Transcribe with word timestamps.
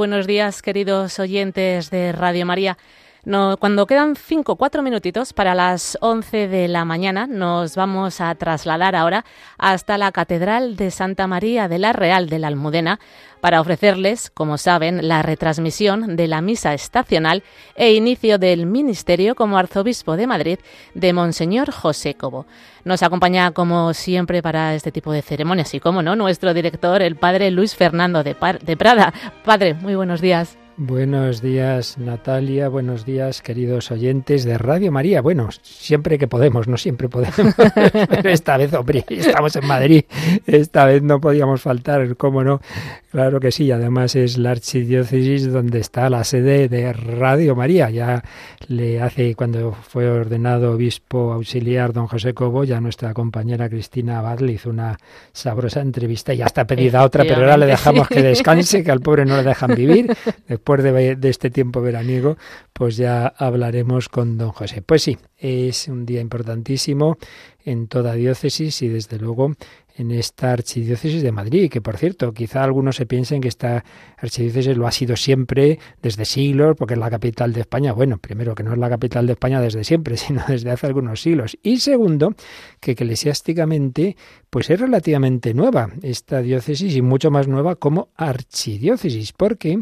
Buenos 0.00 0.26
días, 0.26 0.62
queridos 0.62 1.18
oyentes 1.18 1.90
de 1.90 2.12
Radio 2.12 2.46
María. 2.46 2.78
No, 3.24 3.58
cuando 3.58 3.86
quedan 3.86 4.16
cinco, 4.16 4.56
cuatro 4.56 4.82
minutitos 4.82 5.34
para 5.34 5.54
las 5.54 5.98
once 6.00 6.48
de 6.48 6.68
la 6.68 6.86
mañana, 6.86 7.26
nos 7.26 7.76
vamos 7.76 8.18
a 8.22 8.34
trasladar 8.34 8.96
ahora 8.96 9.26
hasta 9.58 9.98
la 9.98 10.10
Catedral 10.10 10.74
de 10.76 10.90
Santa 10.90 11.26
María 11.26 11.68
de 11.68 11.78
la 11.78 11.92
Real 11.92 12.30
de 12.30 12.38
la 12.38 12.46
Almudena 12.46 12.98
para 13.42 13.60
ofrecerles, 13.60 14.30
como 14.30 14.56
saben, 14.56 15.06
la 15.06 15.20
retransmisión 15.20 16.16
de 16.16 16.28
la 16.28 16.40
misa 16.40 16.72
estacional 16.72 17.42
e 17.76 17.92
inicio 17.92 18.38
del 18.38 18.64
ministerio 18.64 19.34
como 19.34 19.58
arzobispo 19.58 20.16
de 20.16 20.26
Madrid 20.26 20.58
de 20.94 21.12
Monseñor 21.12 21.72
José 21.72 22.14
Cobo. 22.14 22.46
Nos 22.84 23.02
acompaña, 23.02 23.50
como 23.50 23.92
siempre, 23.92 24.42
para 24.42 24.74
este 24.74 24.92
tipo 24.92 25.12
de 25.12 25.20
ceremonias 25.20 25.74
y, 25.74 25.80
como 25.80 26.02
no, 26.02 26.16
nuestro 26.16 26.54
director, 26.54 27.02
el 27.02 27.16
padre 27.16 27.50
Luis 27.50 27.74
Fernando 27.74 28.22
de, 28.22 28.34
de 28.62 28.76
Prada. 28.78 29.12
Padre, 29.44 29.74
muy 29.74 29.94
buenos 29.94 30.22
días. 30.22 30.56
Buenos 30.82 31.42
días 31.42 31.98
Natalia, 31.98 32.70
buenos 32.70 33.04
días 33.04 33.42
queridos 33.42 33.90
oyentes 33.90 34.44
de 34.44 34.56
Radio 34.56 34.90
María. 34.90 35.20
Bueno, 35.20 35.50
siempre 35.60 36.16
que 36.16 36.26
podemos, 36.26 36.68
no 36.68 36.78
siempre 36.78 37.10
podemos, 37.10 37.54
pero 38.08 38.30
esta 38.30 38.56
vez, 38.56 38.72
hombre, 38.72 39.04
estamos 39.10 39.54
en 39.56 39.66
Madrid, 39.66 40.04
esta 40.46 40.86
vez 40.86 41.02
no 41.02 41.20
podíamos 41.20 41.60
faltar, 41.60 42.16
cómo 42.16 42.42
no, 42.44 42.62
claro 43.10 43.40
que 43.40 43.52
sí, 43.52 43.70
además 43.70 44.16
es 44.16 44.38
la 44.38 44.52
archidiócesis 44.52 45.52
donde 45.52 45.80
está 45.80 46.08
la 46.08 46.24
sede 46.24 46.70
de 46.70 46.94
Radio 46.94 47.54
María. 47.54 47.90
Ya 47.90 48.24
le 48.66 49.02
hace, 49.02 49.34
cuando 49.34 49.72
fue 49.72 50.08
ordenado 50.08 50.72
obispo 50.72 51.34
auxiliar 51.34 51.92
don 51.92 52.06
José 52.06 52.32
Cobo, 52.32 52.64
ya 52.64 52.80
nuestra 52.80 53.12
compañera 53.12 53.68
Cristina 53.68 54.20
Abad 54.20 54.40
le 54.40 54.52
hizo 54.52 54.70
una 54.70 54.96
sabrosa 55.32 55.82
entrevista 55.82 56.32
y 56.32 56.38
ya 56.38 56.46
está 56.46 56.66
pedida 56.66 57.04
otra, 57.04 57.24
pero 57.24 57.42
ahora 57.42 57.58
le 57.58 57.66
dejamos 57.66 58.08
que 58.08 58.22
descanse, 58.22 58.82
que 58.82 58.90
al 58.90 59.00
pobre 59.00 59.26
no 59.26 59.36
le 59.36 59.42
dejan 59.42 59.74
vivir. 59.74 60.16
Después 60.48 60.69
de, 60.76 61.16
de 61.16 61.28
este 61.28 61.50
tiempo 61.50 61.80
veraniego, 61.80 62.36
pues 62.72 62.96
ya 62.96 63.26
hablaremos 63.26 64.08
con 64.08 64.38
don 64.38 64.50
José. 64.50 64.82
Pues 64.82 65.02
sí, 65.02 65.18
es 65.36 65.88
un 65.88 66.06
día 66.06 66.20
importantísimo 66.20 67.18
en 67.64 67.88
toda 67.88 68.14
diócesis 68.14 68.82
y 68.82 68.88
desde 68.88 69.18
luego 69.18 69.52
en 69.96 70.12
esta 70.12 70.52
archidiócesis 70.52 71.22
de 71.22 71.30
Madrid, 71.30 71.70
que 71.70 71.82
por 71.82 71.98
cierto, 71.98 72.32
quizá 72.32 72.64
algunos 72.64 72.96
se 72.96 73.04
piensen 73.04 73.42
que 73.42 73.48
esta 73.48 73.84
archidiócesis 74.16 74.76
lo 74.76 74.86
ha 74.86 74.92
sido 74.92 75.14
siempre 75.14 75.78
desde 76.00 76.24
siglos, 76.24 76.76
porque 76.78 76.94
es 76.94 77.00
la 77.00 77.10
capital 77.10 77.52
de 77.52 77.60
España. 77.60 77.92
Bueno, 77.92 78.16
primero 78.18 78.54
que 78.54 78.62
no 78.62 78.72
es 78.72 78.78
la 78.78 78.88
capital 78.88 79.26
de 79.26 79.32
España 79.32 79.60
desde 79.60 79.84
siempre, 79.84 80.16
sino 80.18 80.42
desde 80.48 80.70
hace 80.70 80.86
algunos 80.86 81.20
siglos. 81.20 81.58
Y 81.62 81.80
segundo, 81.80 82.34
que 82.80 82.92
eclesiásticamente 82.92 84.16
pues 84.48 84.70
es 84.70 84.80
relativamente 84.80 85.52
nueva 85.54 85.90
esta 86.02 86.40
diócesis 86.40 86.96
y 86.96 87.02
mucho 87.02 87.30
más 87.30 87.46
nueva 87.46 87.76
como 87.76 88.08
archidiócesis, 88.16 89.32
porque 89.32 89.80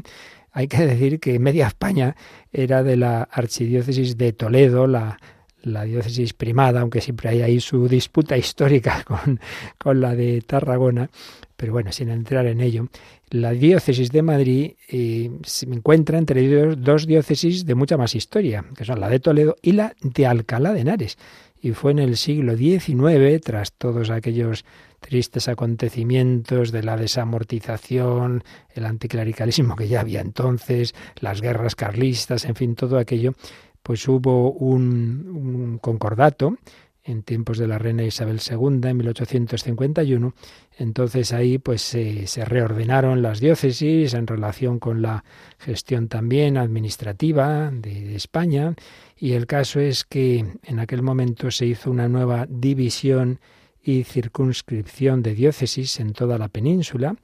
hay 0.53 0.69
que 0.69 0.87
decir 0.87 1.21
que 1.21 1.39
media 1.39 1.67
España 1.67 2.17
era 2.53 2.83
de 2.83 2.97
la 2.97 3.23
archidiócesis 3.23 4.17
de 4.17 4.33
Toledo, 4.33 4.87
la, 4.87 5.19
diócesis 5.63 6.33
primada, 6.33 6.81
aunque 6.81 7.01
siempre 7.01 7.29
hay 7.29 7.43
ahí 7.43 7.61
su 7.61 7.89
disputa 7.89 8.37
histórica 8.37 9.05
con, 9.79 10.01
la 10.01 10.15
de 10.15 10.41
Tarragona, 10.41 11.11
pero 11.57 11.73
bueno, 11.73 11.93
sin 11.93 12.09
entrar 12.09 12.47
en 12.47 12.61
ello, 12.61 12.89
la 13.31 13.53
diócesis 13.53 14.11
de 14.11 14.23
Madrid 14.23 14.73
eh, 14.89 15.31
se 15.45 15.67
encuentra 15.67 16.17
entre 16.17 16.75
dos 16.77 17.07
diócesis 17.07 17.67
de 17.67 17.75
mucha 17.75 17.97
más 17.99 18.15
historia, 18.15 18.65
que 18.75 18.85
son 18.85 19.01
la 19.01 19.11
de 19.11 19.21
Toledo 19.21 19.57
y 19.61 19.73
la 19.73 19.95
de 20.01 20.27
Alcalá 20.27 20.73
de 20.73 20.81
Henares. 20.81 21.19
Y 21.61 21.73
fue 21.73 21.91
en 21.91 21.99
el 21.99 22.17
siglo 22.17 22.57
XIX, 22.57 23.41
tras 23.43 23.73
todos 23.73 24.11
aquellos 24.11 24.65
tristes 25.01 25.49
acontecimientos 25.49 26.73
de 26.73 26.83
la 26.83 26.97
desamortización, 26.97 28.45
el 28.75 28.87
anticlericalismo 28.87 29.77
que 29.77 29.89
ya 29.89 30.01
había 30.01 30.21
entonces, 30.21 30.95
las 31.17 31.41
guerras 31.41 31.75
carlistas, 31.75 32.45
en 32.45 32.55
fin, 32.55 32.75
todo 32.75 32.99
aquello, 32.99 33.35
pues 33.83 34.07
hubo 34.09 34.53
un, 34.53 35.79
concordato 35.81 36.59
en 37.05 37.23
tiempos 37.23 37.57
de 37.57 37.67
la 37.67 37.79
reina 37.79 38.03
Isabel 38.03 38.39
II 38.39 38.81
en 38.87 38.97
1851. 38.99 40.35
Entonces 40.77 41.33
ahí 41.33 41.57
pues 41.57 41.81
se 41.81 42.45
reordenaron 42.45 43.23
las 43.23 43.41
diócesis 43.41 44.13
en 44.13 44.27
relación 44.27 44.79
con 44.79 45.01
la 45.01 45.25
gestión 45.59 46.09
también 46.09 46.59
administrativa 46.59 47.71
de 47.71 48.15
España 48.15 48.75
y 49.17 49.33
el 49.33 49.47
caso 49.47 49.81
es 49.81 50.05
que 50.05 50.45
en 50.63 50.79
aquel 50.81 51.03
momento 51.03 51.51
se 51.51 51.65
hizo 51.65 51.91
una 51.91 52.09
nueva 52.09 52.47
división 52.47 53.41
y 53.89 54.05
circunscripción 54.05 55.23
de 55.23 55.35
diócesis 55.35 55.99
en 55.99 56.13
toda 56.13 56.37
la 56.37 56.49
península 56.49 57.17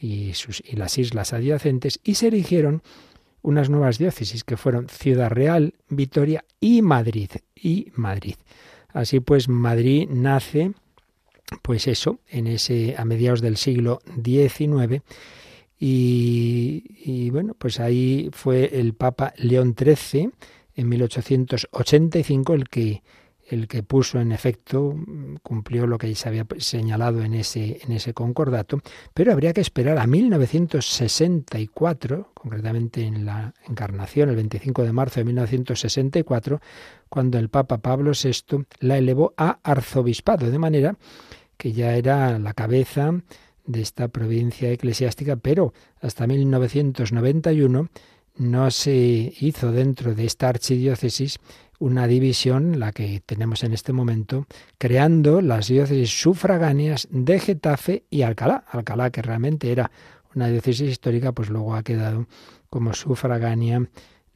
y, 0.00 0.32
sus, 0.32 0.62
y 0.66 0.76
las 0.76 0.96
islas 0.96 1.34
adyacentes 1.34 2.00
y 2.04 2.14
se 2.14 2.28
erigieron 2.28 2.82
unas 3.42 3.68
nuevas 3.68 3.98
diócesis 3.98 4.42
que 4.42 4.56
fueron 4.56 4.88
Ciudad 4.88 5.28
Real, 5.28 5.74
Vitoria 5.90 6.42
y 6.58 6.80
Madrid. 6.80 7.28
Y 7.54 7.92
Madrid. 7.96 8.36
Así 8.88 9.20
pues, 9.20 9.50
Madrid 9.50 10.08
nace, 10.08 10.72
pues 11.60 11.86
eso, 11.86 12.18
en 12.30 12.46
ese, 12.46 12.94
a 12.96 13.04
mediados 13.04 13.42
del 13.42 13.58
siglo 13.58 14.00
XIX, 14.24 15.02
y, 15.78 16.82
y 17.04 17.28
bueno, 17.28 17.54
pues 17.58 17.78
ahí 17.78 18.30
fue 18.32 18.80
el 18.80 18.94
Papa 18.94 19.34
León 19.36 19.76
XIII, 19.78 20.30
en 20.76 20.88
1885, 20.88 22.54
el 22.54 22.68
que 22.70 23.02
el 23.48 23.68
que 23.68 23.82
puso 23.82 24.20
en 24.20 24.32
efecto, 24.32 24.94
cumplió 25.42 25.86
lo 25.86 25.98
que 25.98 26.14
se 26.14 26.28
había 26.28 26.46
señalado 26.58 27.22
en 27.22 27.34
ese, 27.34 27.80
en 27.82 27.92
ese 27.92 28.14
concordato, 28.14 28.80
pero 29.14 29.32
habría 29.32 29.52
que 29.52 29.60
esperar 29.60 29.98
a 29.98 30.06
1964, 30.06 32.30
concretamente 32.34 33.02
en 33.02 33.24
la 33.24 33.54
encarnación, 33.68 34.30
el 34.30 34.36
25 34.36 34.82
de 34.82 34.92
marzo 34.92 35.20
de 35.20 35.24
1964, 35.24 36.60
cuando 37.08 37.38
el 37.38 37.48
Papa 37.48 37.78
Pablo 37.78 38.12
VI 38.12 38.66
la 38.80 38.98
elevó 38.98 39.32
a 39.36 39.58
arzobispado, 39.62 40.50
de 40.50 40.58
manera 40.58 40.96
que 41.56 41.72
ya 41.72 41.94
era 41.96 42.38
la 42.38 42.52
cabeza 42.52 43.14
de 43.64 43.80
esta 43.80 44.08
provincia 44.08 44.70
eclesiástica, 44.70 45.36
pero 45.36 45.72
hasta 46.00 46.26
1991 46.26 47.88
no 48.38 48.70
se 48.70 49.32
hizo 49.40 49.72
dentro 49.72 50.14
de 50.14 50.26
esta 50.26 50.48
archidiócesis 50.48 51.38
una 51.78 52.06
división, 52.06 52.78
la 52.78 52.92
que 52.92 53.22
tenemos 53.24 53.64
en 53.64 53.72
este 53.72 53.92
momento, 53.92 54.46
creando 54.78 55.40
las 55.40 55.68
diócesis 55.68 56.10
sufragáneas 56.20 57.08
de 57.10 57.38
Getafe 57.38 58.04
y 58.10 58.22
Alcalá. 58.22 58.64
Alcalá, 58.70 59.10
que 59.10 59.22
realmente 59.22 59.70
era 59.70 59.90
una 60.34 60.48
diócesis 60.48 60.90
histórica, 60.90 61.32
pues 61.32 61.50
luego 61.50 61.74
ha 61.74 61.82
quedado 61.82 62.26
como 62.70 62.92
sufragánea 62.94 63.82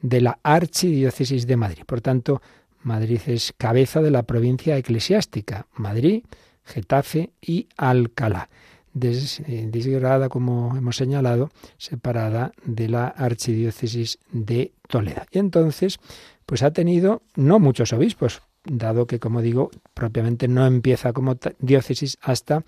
de 0.01 0.21
la 0.21 0.39
archidiócesis 0.43 1.45
de 1.47 1.57
Madrid. 1.57 1.83
Por 1.85 2.01
tanto, 2.01 2.41
Madrid 2.83 3.21
es 3.27 3.53
cabeza 3.57 4.01
de 4.01 4.11
la 4.11 4.23
provincia 4.23 4.77
eclesiástica. 4.77 5.67
Madrid, 5.75 6.23
Getafe 6.63 7.31
y 7.41 7.67
Alcalá. 7.77 8.49
Eh, 8.93 9.67
desgrada, 9.71 10.27
como 10.27 10.75
hemos 10.75 10.97
señalado, 10.97 11.49
separada 11.77 12.51
de 12.65 12.89
la 12.89 13.07
archidiócesis 13.07 14.19
de 14.31 14.73
Toledo. 14.87 15.21
Y 15.31 15.39
entonces, 15.39 15.97
pues 16.51 16.63
ha 16.63 16.71
tenido 16.71 17.21
no 17.37 17.59
muchos 17.59 17.93
obispos, 17.93 18.41
dado 18.65 19.07
que, 19.07 19.19
como 19.19 19.41
digo, 19.41 19.71
propiamente 19.93 20.49
no 20.49 20.67
empieza 20.67 21.13
como 21.13 21.37
diócesis 21.59 22.17
hasta, 22.21 22.65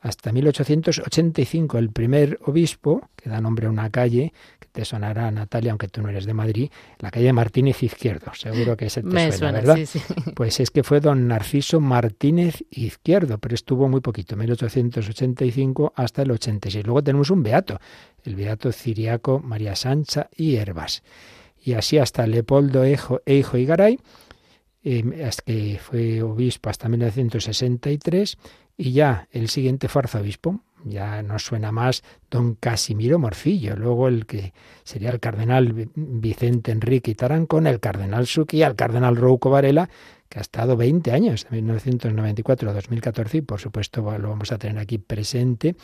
hasta 0.00 0.32
1885. 0.32 1.76
El 1.76 1.90
primer 1.90 2.38
obispo, 2.46 3.10
que 3.16 3.28
da 3.28 3.42
nombre 3.42 3.66
a 3.66 3.70
una 3.70 3.90
calle, 3.90 4.32
que 4.58 4.68
te 4.72 4.86
sonará, 4.86 5.30
Natalia, 5.30 5.72
aunque 5.72 5.88
tú 5.88 6.00
no 6.00 6.08
eres 6.08 6.24
de 6.24 6.32
Madrid, 6.32 6.70
la 7.00 7.10
calle 7.10 7.30
Martínez 7.34 7.82
Izquierdo, 7.82 8.32
seguro 8.32 8.78
que 8.78 8.86
ese 8.86 9.02
te 9.02 9.30
suena, 9.30 9.52
¿verdad? 9.52 9.78
Pues 10.34 10.58
es 10.60 10.70
que 10.70 10.82
fue 10.82 11.00
don 11.00 11.28
Narciso 11.28 11.80
Martínez 11.80 12.64
Izquierdo, 12.70 13.36
pero 13.36 13.54
estuvo 13.54 13.90
muy 13.90 14.00
poquito, 14.00 14.36
1885 14.36 15.92
hasta 15.94 16.22
el 16.22 16.30
86. 16.30 16.86
Luego 16.86 17.04
tenemos 17.04 17.28
un 17.28 17.42
beato, 17.42 17.78
el 18.24 18.36
beato 18.36 18.72
ciriaco 18.72 19.38
María 19.38 19.76
Sancha 19.76 20.30
y 20.34 20.56
Herbas 20.56 21.02
y 21.62 21.74
así 21.74 21.98
hasta 21.98 22.26
Leopoldo 22.26 22.84
Eijo, 22.84 23.20
Eijo 23.26 23.56
y 23.56 23.66
Garay, 23.66 23.98
eh, 24.84 25.30
que 25.44 25.78
fue 25.80 26.22
obispo 26.22 26.70
hasta 26.70 26.88
1963, 26.88 28.38
y 28.76 28.92
ya 28.92 29.28
el 29.32 29.48
siguiente 29.48 29.88
fue 29.88 30.00
arzobispo, 30.00 30.60
ya 30.84 31.22
nos 31.22 31.44
suena 31.44 31.72
más 31.72 32.02
don 32.30 32.54
Casimiro 32.54 33.18
Morcillo, 33.18 33.76
luego 33.76 34.08
el 34.08 34.26
que 34.26 34.52
sería 34.84 35.10
el 35.10 35.20
cardenal 35.20 35.88
Vicente 35.94 36.72
Enrique 36.72 37.14
Tarancón, 37.14 37.66
el 37.66 37.80
cardenal 37.80 38.26
Suki, 38.26 38.62
el 38.62 38.76
cardenal 38.76 39.16
Rouco 39.16 39.50
Varela, 39.50 39.88
que 40.28 40.38
ha 40.38 40.42
estado 40.42 40.76
20 40.76 41.10
años, 41.12 41.46
de 41.48 41.56
1994 41.56 42.70
a 42.70 42.72
2014, 42.74 43.38
y 43.38 43.40
por 43.40 43.60
supuesto 43.60 44.02
lo 44.18 44.28
vamos 44.28 44.52
a 44.52 44.58
tener 44.58 44.78
aquí 44.78 44.98
presente 44.98 45.74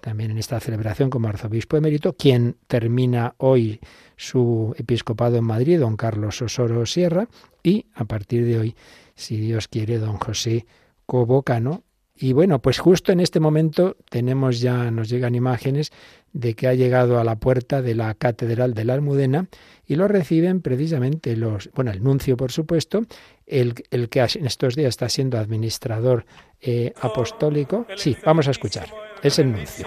también 0.00 0.30
en 0.30 0.38
esta 0.38 0.60
celebración 0.60 1.08
como 1.08 1.28
arzobispo 1.28 1.78
emérito, 1.78 2.12
quien 2.12 2.56
termina 2.66 3.34
hoy 3.38 3.80
su 4.16 4.74
episcopado 4.76 5.38
en 5.38 5.44
Madrid, 5.44 5.80
don 5.80 5.96
Carlos 5.96 6.42
Osoro 6.42 6.84
Sierra, 6.84 7.28
y 7.62 7.86
a 7.94 8.04
partir 8.04 8.44
de 8.44 8.58
hoy, 8.58 8.76
si 9.14 9.38
Dios 9.38 9.68
quiere, 9.68 9.98
don 9.98 10.18
José 10.18 10.66
Cobocano, 11.06 11.83
Y 12.16 12.32
bueno, 12.32 12.60
pues 12.60 12.78
justo 12.78 13.10
en 13.10 13.18
este 13.18 13.40
momento 13.40 13.96
tenemos 14.08 14.60
ya, 14.60 14.90
nos 14.92 15.08
llegan 15.08 15.34
imágenes 15.34 15.92
de 16.32 16.54
que 16.54 16.68
ha 16.68 16.74
llegado 16.74 17.18
a 17.18 17.24
la 17.24 17.36
puerta 17.36 17.82
de 17.82 17.96
la 17.96 18.14
Catedral 18.14 18.72
de 18.72 18.84
la 18.84 18.94
Almudena 18.94 19.48
y 19.84 19.96
lo 19.96 20.06
reciben 20.06 20.62
precisamente 20.62 21.36
los, 21.36 21.70
bueno, 21.72 21.90
el 21.90 22.04
nuncio, 22.04 22.36
por 22.36 22.52
supuesto, 22.52 23.02
el, 23.46 23.74
el 23.90 24.08
que 24.08 24.20
en 24.20 24.46
estos 24.46 24.76
días 24.76 24.90
está 24.90 25.08
siendo 25.08 25.38
administrador 25.38 26.24
eh, 26.60 26.92
apostólico. 27.00 27.84
Sí, 27.96 28.16
vamos 28.24 28.46
a 28.46 28.52
escuchar. 28.52 28.88
Es 29.20 29.40
el 29.40 29.50
nuncio. 29.50 29.86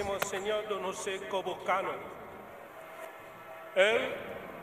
Él 3.76 4.02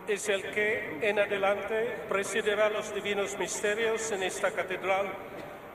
es 0.06 0.28
el 0.28 0.43
que 0.50 0.99
en 1.00 1.19
adelante 1.19 1.96
presidirá 2.10 2.69
los 2.69 2.94
divinos 2.94 3.38
misterios 3.38 4.12
en 4.12 4.22
esta 4.22 4.50
catedral 4.50 5.06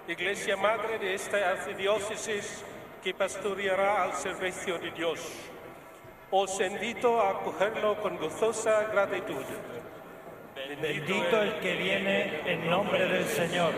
Iglesia 0.10 0.58
Madre 0.58 0.98
de 0.98 1.14
esta 1.14 1.52
archidiócesis 1.52 2.64
que 3.04 3.14
pastoreará 3.14 4.02
al 4.02 4.16
servicio 4.16 4.80
de 4.80 4.90
Dios. 4.90 5.20
Os 6.32 6.60
invito 6.60 7.22
a 7.22 7.30
acogerlo 7.30 7.96
con 8.02 8.18
gozosa 8.18 8.86
gratitud. 8.92 9.46
Bendito 10.82 11.42
el 11.44 11.60
que 11.60 11.76
viene 11.76 12.42
en 12.52 12.68
nombre 12.68 13.08
del 13.08 13.26
Señor. 13.26 13.74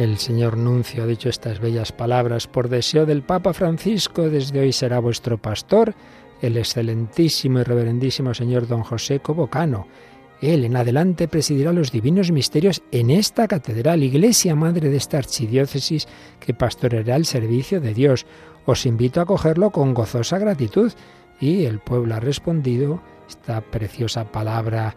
El 0.00 0.16
señor 0.16 0.56
Nuncio 0.56 1.02
ha 1.02 1.06
dicho 1.06 1.28
estas 1.28 1.60
bellas 1.60 1.92
palabras. 1.92 2.46
Por 2.46 2.70
deseo 2.70 3.04
del 3.04 3.20
Papa 3.20 3.52
Francisco, 3.52 4.30
desde 4.30 4.60
hoy 4.60 4.72
será 4.72 4.98
vuestro 4.98 5.36
pastor, 5.36 5.94
el 6.40 6.56
excelentísimo 6.56 7.60
y 7.60 7.64
reverendísimo 7.64 8.32
señor 8.32 8.66
don 8.66 8.82
José 8.82 9.20
Cobocano. 9.20 9.86
Él 10.40 10.64
en 10.64 10.76
adelante 10.76 11.28
presidirá 11.28 11.74
los 11.74 11.92
divinos 11.92 12.30
misterios 12.30 12.82
en 12.92 13.10
esta 13.10 13.46
catedral, 13.46 14.02
iglesia 14.02 14.54
madre 14.54 14.88
de 14.88 14.96
esta 14.96 15.18
archidiócesis 15.18 16.08
que 16.38 16.54
pastoreará 16.54 17.16
el 17.16 17.26
servicio 17.26 17.78
de 17.78 17.92
Dios. 17.92 18.24
Os 18.64 18.86
invito 18.86 19.20
a 19.20 19.26
cogerlo 19.26 19.68
con 19.68 19.92
gozosa 19.92 20.38
gratitud. 20.38 20.90
Y 21.40 21.66
el 21.66 21.78
pueblo 21.78 22.14
ha 22.14 22.20
respondido 22.20 23.02
esta 23.28 23.60
preciosa 23.60 24.32
palabra 24.32 24.96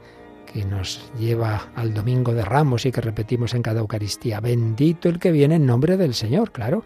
que 0.53 0.63
nos 0.65 1.01
lleva 1.17 1.71
al 1.75 1.93
Domingo 1.93 2.33
de 2.33 2.45
Ramos 2.45 2.85
y 2.85 2.91
que 2.91 3.01
repetimos 3.01 3.55
en 3.55 3.63
cada 3.63 3.79
Eucaristía. 3.79 4.39
Bendito 4.39 5.09
el 5.09 5.17
que 5.17 5.31
viene 5.31 5.55
en 5.55 5.65
nombre 5.65 5.97
del 5.97 6.13
Señor, 6.13 6.51
claro. 6.51 6.83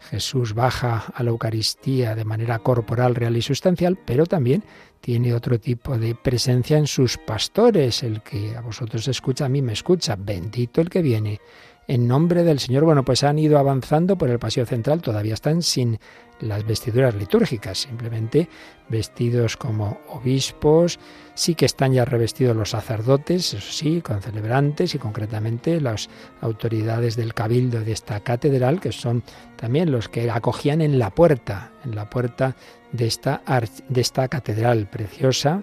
Jesús 0.00 0.54
baja 0.54 1.04
a 1.14 1.22
la 1.22 1.30
Eucaristía 1.30 2.14
de 2.14 2.24
manera 2.24 2.58
corporal, 2.58 3.14
real 3.14 3.36
y 3.36 3.42
sustancial, 3.42 3.98
pero 4.04 4.26
también 4.26 4.64
tiene 5.00 5.34
otro 5.34 5.60
tipo 5.60 5.96
de 5.98 6.14
presencia 6.14 6.78
en 6.78 6.86
sus 6.86 7.18
pastores. 7.18 8.02
El 8.02 8.22
que 8.22 8.56
a 8.56 8.62
vosotros 8.62 9.06
escucha, 9.06 9.44
a 9.44 9.48
mí 9.48 9.62
me 9.62 9.74
escucha. 9.74 10.16
Bendito 10.16 10.80
el 10.80 10.88
que 10.88 11.02
viene 11.02 11.40
en 11.86 12.08
nombre 12.08 12.42
del 12.42 12.58
Señor. 12.58 12.84
Bueno, 12.84 13.04
pues 13.04 13.22
han 13.22 13.38
ido 13.38 13.58
avanzando 13.58 14.16
por 14.16 14.30
el 14.30 14.38
pasillo 14.38 14.66
central, 14.66 15.02
todavía 15.02 15.34
están 15.34 15.62
sin 15.62 15.98
las 16.42 16.66
vestiduras 16.66 17.14
litúrgicas, 17.14 17.78
simplemente 17.78 18.48
vestidos 18.88 19.56
como 19.56 19.98
obispos, 20.08 20.98
sí 21.34 21.54
que 21.54 21.64
están 21.64 21.92
ya 21.92 22.04
revestidos 22.04 22.56
los 22.56 22.70
sacerdotes, 22.70 23.54
eso 23.54 23.72
sí, 23.72 24.02
con 24.02 24.20
celebrantes 24.20 24.94
y 24.94 24.98
concretamente 24.98 25.80
las 25.80 26.10
autoridades 26.40 27.16
del 27.16 27.32
cabildo 27.32 27.80
de 27.80 27.92
esta 27.92 28.20
catedral, 28.20 28.80
que 28.80 28.92
son 28.92 29.22
también 29.56 29.90
los 29.90 30.08
que 30.08 30.30
acogían 30.30 30.82
en 30.82 30.98
la 30.98 31.10
puerta, 31.10 31.72
en 31.84 31.94
la 31.94 32.10
puerta 32.10 32.56
de 32.90 33.06
esta, 33.06 33.42
de 33.88 34.00
esta 34.00 34.28
catedral 34.28 34.88
preciosa, 34.90 35.62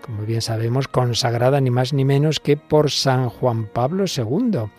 como 0.00 0.22
bien 0.22 0.42
sabemos, 0.42 0.88
consagrada 0.88 1.60
ni 1.60 1.70
más 1.70 1.92
ni 1.92 2.04
menos 2.04 2.40
que 2.40 2.56
por 2.56 2.90
San 2.90 3.28
Juan 3.28 3.66
Pablo 3.66 4.04
II 4.06 4.70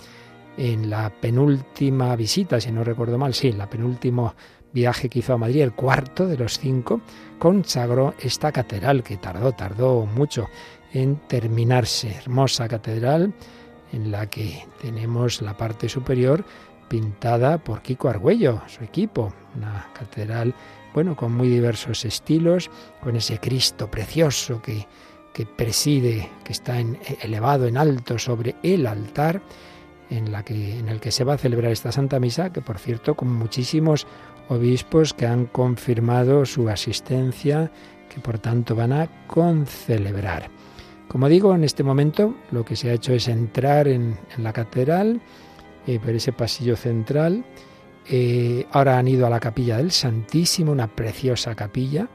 en 0.57 0.89
la 0.89 1.09
penúltima 1.09 2.15
visita, 2.15 2.59
si 2.59 2.71
no 2.71 2.83
recuerdo 2.83 3.17
mal, 3.17 3.33
sí, 3.33 3.51
la 3.51 3.69
penúltima 3.69 4.35
viaje 4.73 5.09
que 5.09 5.19
hizo 5.19 5.33
a 5.33 5.37
Madrid, 5.37 5.61
el 5.61 5.73
cuarto 5.73 6.27
de 6.27 6.37
los 6.37 6.59
cinco, 6.59 7.01
consagró 7.39 8.13
esta 8.19 8.51
catedral 8.51 9.03
que 9.03 9.17
tardó, 9.17 9.51
tardó 9.53 10.05
mucho 10.05 10.49
en 10.93 11.15
terminarse. 11.27 12.15
Hermosa 12.15 12.67
catedral 12.67 13.33
en 13.91 14.11
la 14.11 14.29
que 14.29 14.65
tenemos 14.81 15.41
la 15.41 15.55
parte 15.55 15.87
superior 15.87 16.43
pintada 16.87 17.57
por 17.57 17.81
Kiko 17.81 18.09
Argüello, 18.09 18.61
su 18.67 18.83
equipo. 18.83 19.33
Una 19.55 19.87
catedral, 19.93 20.53
bueno, 20.93 21.15
con 21.15 21.31
muy 21.31 21.47
diversos 21.47 22.05
estilos, 22.05 22.69
con 23.01 23.15
ese 23.15 23.39
Cristo 23.39 23.89
precioso 23.89 24.61
que, 24.61 24.87
que 25.33 25.45
preside, 25.45 26.29
que 26.43 26.53
está 26.53 26.79
en, 26.79 26.99
elevado 27.21 27.67
en 27.67 27.77
alto 27.77 28.17
sobre 28.17 28.55
el 28.63 28.87
altar. 28.87 29.41
En, 30.09 30.31
la 30.31 30.43
que, 30.43 30.77
en 30.77 30.89
el 30.89 30.99
que 30.99 31.11
se 31.11 31.23
va 31.23 31.33
a 31.33 31.37
celebrar 31.39 31.71
esta 31.71 31.91
Santa 31.91 32.19
Misa, 32.19 32.51
que 32.51 32.61
por 32.61 32.77
cierto, 32.77 33.15
con 33.15 33.33
muchísimos 33.33 34.05
obispos 34.49 35.13
que 35.13 35.25
han 35.25 35.45
confirmado 35.45 36.45
su 36.45 36.69
asistencia, 36.69 37.71
que 38.13 38.19
por 38.21 38.39
tanto 38.39 38.75
van 38.75 38.93
a 38.93 39.25
concelebrar. 39.27 40.49
Como 41.07 41.29
digo, 41.29 41.53
en 41.53 41.63
este 41.63 41.83
momento 41.83 42.35
lo 42.51 42.65
que 42.65 42.75
se 42.75 42.89
ha 42.89 42.93
hecho 42.93 43.13
es 43.13 43.27
entrar 43.27 43.87
en, 43.87 44.17
la 44.37 44.53
catedral, 44.53 45.21
eh, 45.85 45.99
por 45.99 46.09
ese 46.09 46.33
pasillo 46.33 46.75
central. 46.75 47.45
Eh, 48.09 48.65
ahora 48.71 48.97
han 48.97 49.07
ido 49.07 49.27
a 49.27 49.29
la 49.29 49.39
capilla 49.39 49.77
del 49.77 49.91
Santísimo, 49.91 50.71
una 50.71 50.87
preciosa 50.87 51.55
capilla, 51.55 52.09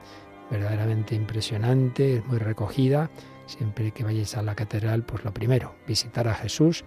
verdaderamente 0.51 1.15
impresionante, 1.15 2.23
muy 2.27 2.39
recogida. 2.39 3.11
Siempre 3.47 3.93
que 3.93 4.05
vayáis 4.05 4.37
a 4.37 4.43
la 4.43 4.55
catedral, 4.55 5.05
pues 5.05 5.25
lo 5.25 5.33
primero, 5.33 5.75
visitar 5.87 6.29
a 6.29 6.35
Jesús 6.35 6.85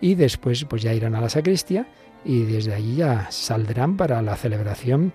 y 0.00 0.14
después 0.14 0.64
pues 0.64 0.82
ya 0.82 0.92
irán 0.92 1.14
a 1.14 1.20
la 1.20 1.28
sacristía 1.28 1.88
y 2.26 2.42
desde 2.44 2.74
allí 2.74 2.96
ya 2.96 3.30
saldrán 3.30 3.96
para 3.96 4.20
la 4.20 4.36
celebración 4.36 5.12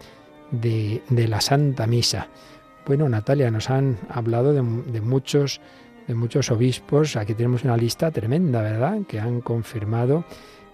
de, 0.51 1.01
la 1.09 1.41
Santa 1.41 1.85
Misa. 1.85 2.27
Bueno, 2.85 3.07
Natalia, 3.09 3.51
nos 3.51 3.69
han 3.69 3.97
hablado 4.09 4.53
de, 4.53 4.61
muchos 4.61 5.61
de 6.07 6.15
muchos 6.15 6.49
obispos. 6.51 7.15
Aquí 7.15 7.33
tenemos 7.33 7.63
una 7.63 7.77
lista 7.77 8.11
tremenda, 8.11 8.61
¿verdad? 8.61 8.99
Que 9.07 9.19
han 9.19 9.41
confirmado 9.41 10.23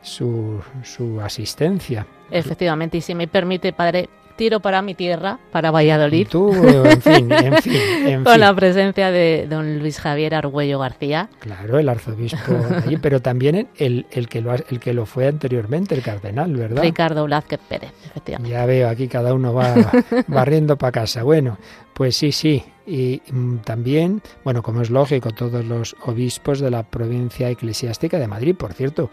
su, 0.02 0.62
su 0.84 1.20
asistencia. 1.20 2.06
Efectivamente, 2.32 2.98
y 2.98 3.02
si 3.02 3.16
me 3.16 3.28
permite, 3.28 3.74
padre, 3.74 4.10
tiro 4.38 4.62
para 4.62 4.82
mi 4.82 4.94
tierra, 4.94 5.40
para 5.52 5.72
Valladolid. 5.72 6.28
Tú, 6.30 6.54
en 6.54 7.02
fin, 7.02 7.32
en 7.32 7.58
fin. 7.62 8.24
Con 8.24 8.40
la 8.40 8.56
presencia 8.56 9.12
de 9.12 9.48
don 9.50 9.80
Luis 9.80 10.00
Javier 10.00 10.36
Argüello 10.36 10.80
García. 10.80 11.30
Claro, 11.40 11.80
el 11.80 11.90
arzobispo 11.90 12.54
allí, 12.86 12.98
pero 12.98 13.22
también 13.22 13.68
el, 13.78 14.06
el, 14.12 14.30
que 14.30 14.42
lo, 14.42 14.54
el 14.54 14.80
que 14.80 14.94
lo 14.94 15.06
fue 15.06 15.28
anteriormente, 15.28 15.96
el 15.96 16.02
cardenal, 16.02 16.56
¿verdad? 16.56 16.84
Ricardo 16.84 17.26
Blázquez 17.26 17.60
Pérez, 17.68 17.92
efectivamente. 18.06 18.52
Ya 18.52 18.66
veo, 18.66 18.88
aquí 18.88 19.08
cada 19.08 19.34
uno 19.34 19.54
va 19.54 19.74
barriendo 20.28 20.78
para 20.78 20.92
casa. 20.92 21.24
Bueno, 21.24 21.58
pues 21.94 22.16
sí, 22.16 22.32
sí. 22.32 22.64
Y 22.86 23.22
mm, 23.32 23.58
también, 23.58 24.22
bueno, 24.44 24.64
como 24.64 24.82
es 24.82 24.90
lógico, 24.90 25.32
todos 25.32 25.66
los 25.66 25.96
obispos 26.06 26.60
de 26.60 26.72
la 26.72 26.84
provincia 26.84 27.50
eclesiástica 27.50 28.18
de 28.18 28.28
Madrid, 28.28 28.56
por 28.56 28.74
cierto, 28.74 29.10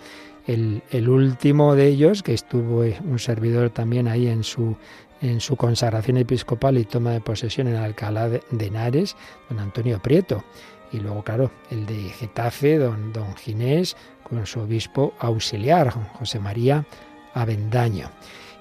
el, 0.46 0.82
el, 0.90 1.08
último 1.08 1.74
de 1.74 1.88
ellos, 1.88 2.22
que 2.22 2.34
estuvo 2.34 2.84
eh, 2.84 2.98
un 3.04 3.18
servidor 3.18 3.70
también 3.70 4.06
ahí 4.06 4.28
en 4.28 4.44
su 4.44 4.76
en 5.24 5.40
su 5.40 5.56
consagración 5.56 6.18
episcopal 6.18 6.76
y 6.76 6.84
toma 6.84 7.12
de 7.12 7.20
posesión 7.20 7.66
en 7.68 7.76
Alcalá 7.76 8.28
de 8.28 8.42
Henares, 8.50 9.16
don 9.48 9.58
Antonio 9.58 10.00
Prieto. 10.00 10.44
Y 10.92 11.00
luego, 11.00 11.24
claro, 11.24 11.50
el 11.70 11.86
de 11.86 12.10
Getafe, 12.10 12.78
don, 12.78 13.12
don 13.12 13.34
Ginés, 13.36 13.96
con 14.22 14.46
su 14.46 14.60
obispo 14.60 15.14
auxiliar, 15.18 15.90
José 15.90 16.38
María 16.38 16.84
Avendaño. 17.32 18.10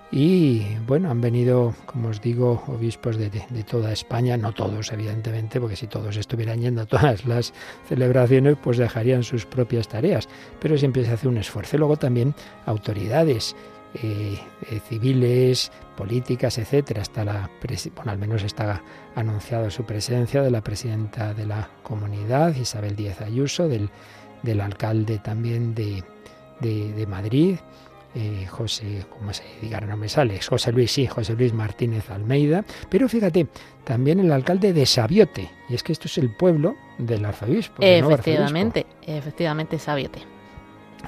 Y 0.09 0.63
bueno, 0.87 1.09
han 1.09 1.21
venido, 1.21 1.73
como 1.85 2.09
os 2.09 2.21
digo, 2.21 2.63
obispos 2.67 3.17
de, 3.17 3.29
toda 3.67 3.91
España, 3.91 4.37
no 4.37 4.53
todos, 4.53 4.91
evidentemente, 4.91 5.59
porque 5.59 5.75
si 5.75 5.87
todos 5.87 6.15
estuvieran 6.17 6.61
yendo 6.61 6.83
a 6.83 6.85
todas 6.85 7.25
las 7.25 7.53
celebraciones, 7.89 8.55
pues 8.63 8.77
dejarían 8.77 9.23
sus 9.23 9.45
propias 9.45 9.87
tareas. 9.87 10.29
Pero 10.59 10.77
siempre 10.77 11.03
se 11.03 11.11
hace 11.11 11.27
un 11.27 11.37
esfuerzo. 11.37 11.77
luego 11.77 11.97
también 11.97 12.35
autoridades 12.65 13.55
eh, 13.95 14.39
eh, 14.71 14.79
civiles, 14.87 15.71
políticas, 15.95 16.57
etcétera. 16.57 17.01
Hasta 17.01 17.23
la, 17.23 17.49
bueno, 17.95 18.11
al 18.11 18.17
menos 18.17 18.43
está 18.43 18.81
anunciado 19.15 19.69
su 19.69 19.85
presencia 19.85 20.41
de 20.41 20.51
la 20.51 20.61
presidenta 20.61 21.33
de 21.33 21.45
la 21.45 21.69
comunidad, 21.83 22.55
Isabel 22.55 22.95
Díaz 22.95 23.21
Ayuso, 23.21 23.67
del, 23.67 23.89
del 24.41 24.61
alcalde 24.61 25.19
también 25.19 25.75
de, 25.75 26.03
de 26.59 27.07
Madrid 27.07 27.57
eh, 28.15 28.45
José, 28.47 29.05
¿cómo 29.09 29.33
se 29.33 29.43
diga? 29.59 29.81
No 29.81 29.97
me 29.97 30.07
sale, 30.07 30.39
José 30.39 30.71
Luis, 30.71 30.91
sí, 30.91 31.07
José 31.07 31.33
Luis 31.33 31.51
Martínez 31.51 32.11
Almeida, 32.11 32.63
pero 32.89 33.09
fíjate, 33.09 33.47
también 33.83 34.19
el 34.19 34.31
alcalde 34.31 34.71
de 34.71 34.85
Sabiote, 34.85 35.49
y 35.67 35.73
es 35.73 35.81
que 35.81 35.93
esto 35.93 36.07
es 36.07 36.19
el 36.19 36.29
pueblo 36.29 36.75
del 36.99 37.25
arzobispo. 37.25 37.81
Efectivamente, 37.81 38.85
efectivamente 39.01 39.79
Sabiote. 39.79 40.19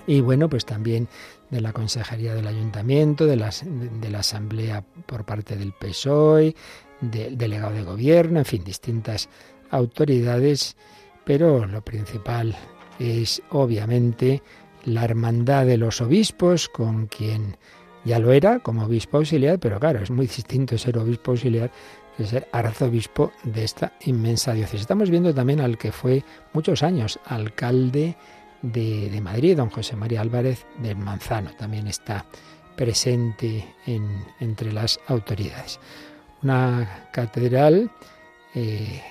Y 0.07 0.21
bueno, 0.21 0.49
pues 0.49 0.65
también 0.65 1.07
de 1.49 1.61
la 1.61 1.73
Consejería 1.73 2.33
del 2.33 2.47
Ayuntamiento, 2.47 3.25
de, 3.25 3.35
las, 3.35 3.63
de 3.65 4.09
la 4.09 4.19
Asamblea 4.19 4.83
por 5.05 5.25
parte 5.25 5.55
del 5.55 5.73
PSOE, 5.73 6.55
del 7.01 7.37
delegado 7.37 7.73
de 7.73 7.83
gobierno, 7.83 8.39
en 8.39 8.45
fin, 8.45 8.63
distintas 8.63 9.29
autoridades, 9.69 10.75
pero 11.23 11.65
lo 11.65 11.83
principal 11.83 12.55
es 12.99 13.41
obviamente 13.49 14.41
la 14.85 15.03
hermandad 15.03 15.65
de 15.65 15.77
los 15.77 16.01
obispos, 16.01 16.69
con 16.69 17.07
quien 17.07 17.57
ya 18.05 18.19
lo 18.19 18.31
era 18.31 18.59
como 18.59 18.85
obispo 18.85 19.17
auxiliar, 19.17 19.59
pero 19.59 19.79
claro, 19.79 19.99
es 20.01 20.11
muy 20.11 20.27
distinto 20.27 20.77
ser 20.77 20.97
obispo 20.97 21.31
auxiliar 21.31 21.71
que 22.15 22.25
ser 22.25 22.47
arzobispo 22.51 23.31
de 23.43 23.63
esta 23.63 23.93
inmensa 24.05 24.53
diócesis. 24.53 24.81
Estamos 24.81 25.09
viendo 25.09 25.33
también 25.33 25.59
al 25.59 25.77
que 25.77 25.91
fue 25.91 26.23
muchos 26.53 26.83
años 26.83 27.19
alcalde 27.25 28.15
de, 28.71 29.19
Madrid, 29.21 29.57
don 29.57 29.69
José 29.69 29.95
María 29.95 30.21
Álvarez 30.21 30.65
del 30.79 30.97
Manzano, 30.97 31.51
también 31.57 31.87
está 31.87 32.25
presente 32.75 33.65
en, 33.85 34.25
entre 34.39 34.71
las 34.71 34.99
autoridades. 35.07 35.79
Una 36.43 37.07
catedral 37.11 37.89
eh, 38.53 39.01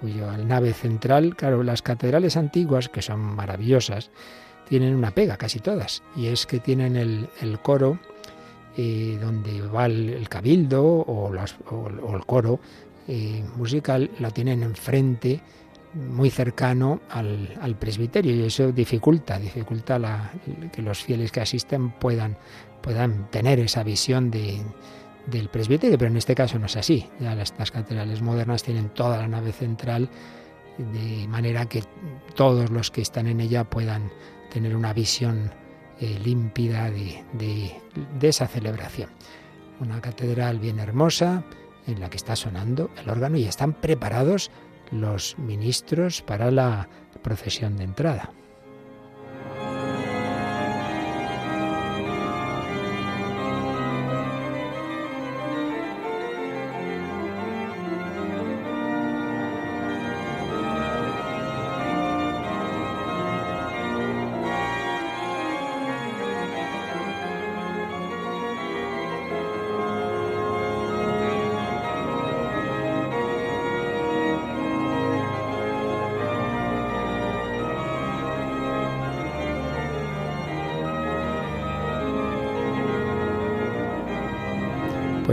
cuyo 0.00 0.36
nave 0.36 0.72
central, 0.74 1.36
claro, 1.36 1.62
las 1.62 1.82
catedrales 1.82 2.36
antiguas, 2.36 2.88
que 2.88 3.00
son 3.00 3.20
maravillosas, 3.20 4.10
tienen 4.68 4.94
una 4.94 5.12
pega, 5.12 5.36
casi 5.36 5.60
todas, 5.60 6.02
y 6.16 6.26
es 6.26 6.46
que 6.46 6.58
tienen 6.58 6.96
el, 6.96 7.58
coro 7.62 7.98
eh, 8.76 9.18
donde 9.20 9.60
va 9.62 9.86
el, 9.86 10.28
cabildo 10.28 10.84
o, 10.84 11.32
el 11.34 12.26
coro 12.26 12.60
eh, 13.08 13.44
musical, 13.56 14.10
lo 14.18 14.30
tienen 14.30 14.62
enfrente, 14.62 15.40
muy 15.94 16.30
cercano 16.30 17.00
al, 17.10 17.76
presbiterio, 17.78 18.34
y 18.34 18.42
eso 18.42 18.72
dificulta, 18.72 19.38
dificulta 19.38 19.98
la, 19.98 20.32
que 20.72 20.82
los 20.82 21.02
fieles 21.02 21.30
que 21.30 21.40
asisten 21.40 21.90
puedan, 21.90 22.36
puedan 22.82 23.30
tener 23.30 23.60
esa 23.60 23.82
visión 23.82 24.30
de, 24.30 24.60
del 25.26 25.48
presbiterio, 25.48 25.96
pero 25.96 26.10
en 26.10 26.16
este 26.16 26.34
caso 26.34 26.58
no 26.58 26.66
es 26.66 26.76
así. 26.76 27.08
Ya 27.20 27.34
las 27.34 27.52
catedrales 27.70 28.22
modernas 28.22 28.62
tienen 28.62 28.90
toda 28.90 29.18
la 29.18 29.28
nave 29.28 29.52
central 29.52 30.08
de 30.78 31.28
manera 31.28 31.66
que 31.66 31.84
todos 32.34 32.70
los 32.70 32.90
que 32.90 33.00
están 33.00 33.28
en 33.28 33.40
ella 33.40 33.64
puedan 33.64 34.10
tener 34.52 34.74
una 34.74 34.92
visión 34.92 35.52
eh, 36.00 36.18
límpida 36.24 36.90
de, 36.90 37.22
de 37.32 38.28
esa 38.28 38.48
celebración. 38.48 39.10
Una 39.80 40.00
catedral 40.00 40.58
bien 40.58 40.78
hermosa 40.80 41.44
en 41.86 42.00
la 42.00 42.10
que 42.10 42.16
está 42.16 42.34
sonando 42.34 42.90
el 43.00 43.08
órgano 43.08 43.36
y 43.36 43.44
están 43.44 43.74
preparados 43.74 44.50
los 44.90 45.38
ministros 45.38 46.22
para 46.22 46.50
la 46.50 46.88
procesión 47.22 47.76
de 47.76 47.84
entrada. 47.84 48.30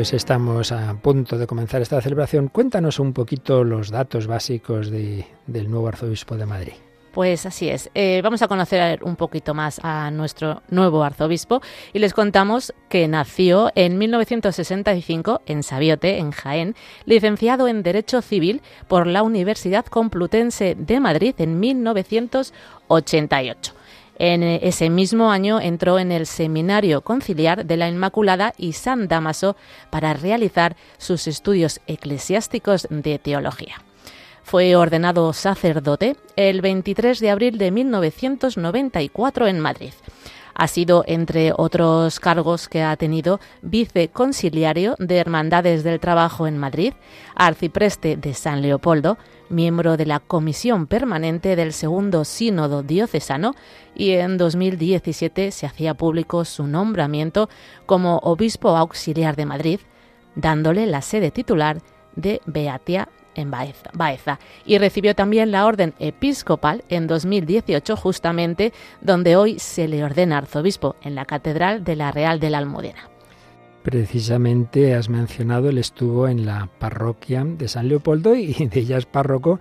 Pues 0.02 0.14
estamos 0.14 0.72
a 0.72 0.96
punto 0.96 1.38
de 1.38 1.46
comenzar 1.46 1.84
esta 1.84 2.02
celebración. 2.02 2.48
Cuéntanos 2.48 2.98
un 2.98 3.14
poquito 3.14 3.64
los 3.64 3.92
datos 3.92 4.26
básicos 4.26 4.90
del 4.90 5.70
nuevo 5.70 5.88
arzobispo 5.88 6.38
de 6.38 6.48
Madrid. 6.48 6.74
Pues 7.12 7.46
así 7.46 7.70
es. 7.70 7.92
Eh, 7.94 8.20
vamos 8.24 8.42
a 8.42 8.48
conocer 8.48 9.04
un 9.04 9.16
poquito 9.16 9.54
más 9.54 9.80
a 9.84 10.10
nuestro 10.10 10.64
nuevo 10.72 11.04
arzobispo 11.04 11.62
y 11.94 12.00
les 12.00 12.16
contamos 12.16 12.74
que 12.90 13.08
nació 13.08 13.70
en 13.76 14.00
1965 14.00 15.44
en 15.46 15.62
Sabiote, 15.62 16.18
en 16.18 16.32
Jaén, 16.32 16.76
licenciado 17.06 17.68
en 17.68 17.84
Derecho 17.84 18.24
Civil 18.24 18.64
por 18.88 19.06
la 19.06 19.22
Universidad 19.22 19.86
Complutense 19.86 20.74
de 20.74 21.00
Madrid 21.00 21.36
en 21.38 21.60
1988. 21.60 23.76
En 24.18 24.44
ese 24.44 24.90
mismo 24.90 25.32
año 25.32 25.60
entró 25.60 25.98
en 25.98 26.12
el 26.12 26.26
Seminario 26.28 27.02
Conciliar 27.02 27.66
de 27.66 27.78
la 27.78 27.90
Inmaculada 27.90 28.54
y 28.58 28.74
San 28.74 29.08
Damaso 29.08 29.56
para 29.90 30.14
realizar 30.14 30.76
sus 30.98 31.28
estudios 31.28 31.82
eclesiásticos 31.88 32.88
de 32.90 33.18
teología. 33.20 33.82
Fue 34.44 34.76
ordenado 34.76 35.32
sacerdote 35.34 36.18
el 36.36 36.62
23 36.62 37.20
de 37.20 37.30
abril 37.30 37.58
de 37.58 37.72
1994 37.72 39.48
en 39.48 39.60
Madrid. 39.60 39.94
Ha 40.62 40.68
sido, 40.68 41.04
entre 41.08 41.54
otros 41.58 42.20
cargos 42.20 42.70
que 42.70 42.84
ha 42.84 42.96
tenido, 42.96 43.40
viceconciliario 43.64 44.96
de 45.00 45.18
Hermandades 45.18 45.84
del 45.84 46.00
Trabajo 46.00 46.46
en 46.46 46.60
Madrid, 46.60 46.94
arcipreste 47.34 48.16
de 48.16 48.36
San 48.36 48.62
Leopoldo, 48.62 49.18
miembro 49.50 49.98
de 49.98 50.06
la 50.06 50.20
Comisión 50.20 50.86
Permanente 50.86 51.56
del 51.56 51.74
Segundo 51.74 52.26
Sínodo 52.26 52.84
Diocesano 52.84 53.56
y 53.96 54.12
en 54.12 54.38
2017 54.38 55.50
se 55.50 55.66
hacía 55.66 55.96
público 55.96 56.46
su 56.46 56.68
nombramiento 56.68 57.50
como 57.88 58.18
obispo 58.18 58.78
auxiliar 58.78 59.36
de 59.36 59.48
Madrid, 59.48 59.80
dándole 60.36 60.86
la 60.86 61.02
sede 61.02 61.32
titular 61.32 61.82
de 62.16 62.40
Beatia 62.46 63.10
en 63.36 63.52
Baeza, 63.52 64.40
y 64.66 64.78
recibió 64.78 65.16
también 65.16 65.52
la 65.52 65.66
orden 65.66 65.94
episcopal 66.00 66.84
en 66.90 67.08
2018 67.08 67.96
justamente 67.96 68.74
donde 69.02 69.36
hoy 69.36 69.60
se 69.60 69.88
le 69.88 70.04
ordena 70.04 70.40
arzobispo 70.40 70.96
en 71.02 71.16
la 71.16 71.26
Catedral 71.26 71.84
de 71.84 71.96
la 71.96 72.12
Real 72.12 72.40
de 72.40 72.50
la 72.50 72.58
Almudena. 72.58 73.10
Precisamente 73.84 74.94
has 74.94 75.10
mencionado, 75.10 75.70
él 75.70 75.80
estuvo 75.80 76.28
en 76.28 76.46
la 76.46 76.70
parroquia 76.78 77.44
de 77.44 77.68
San 77.68 77.88
Leopoldo 77.88 78.36
y 78.36 78.54
de 78.72 78.80
ella 78.80 78.98
es 78.98 79.06
párroco 79.06 79.60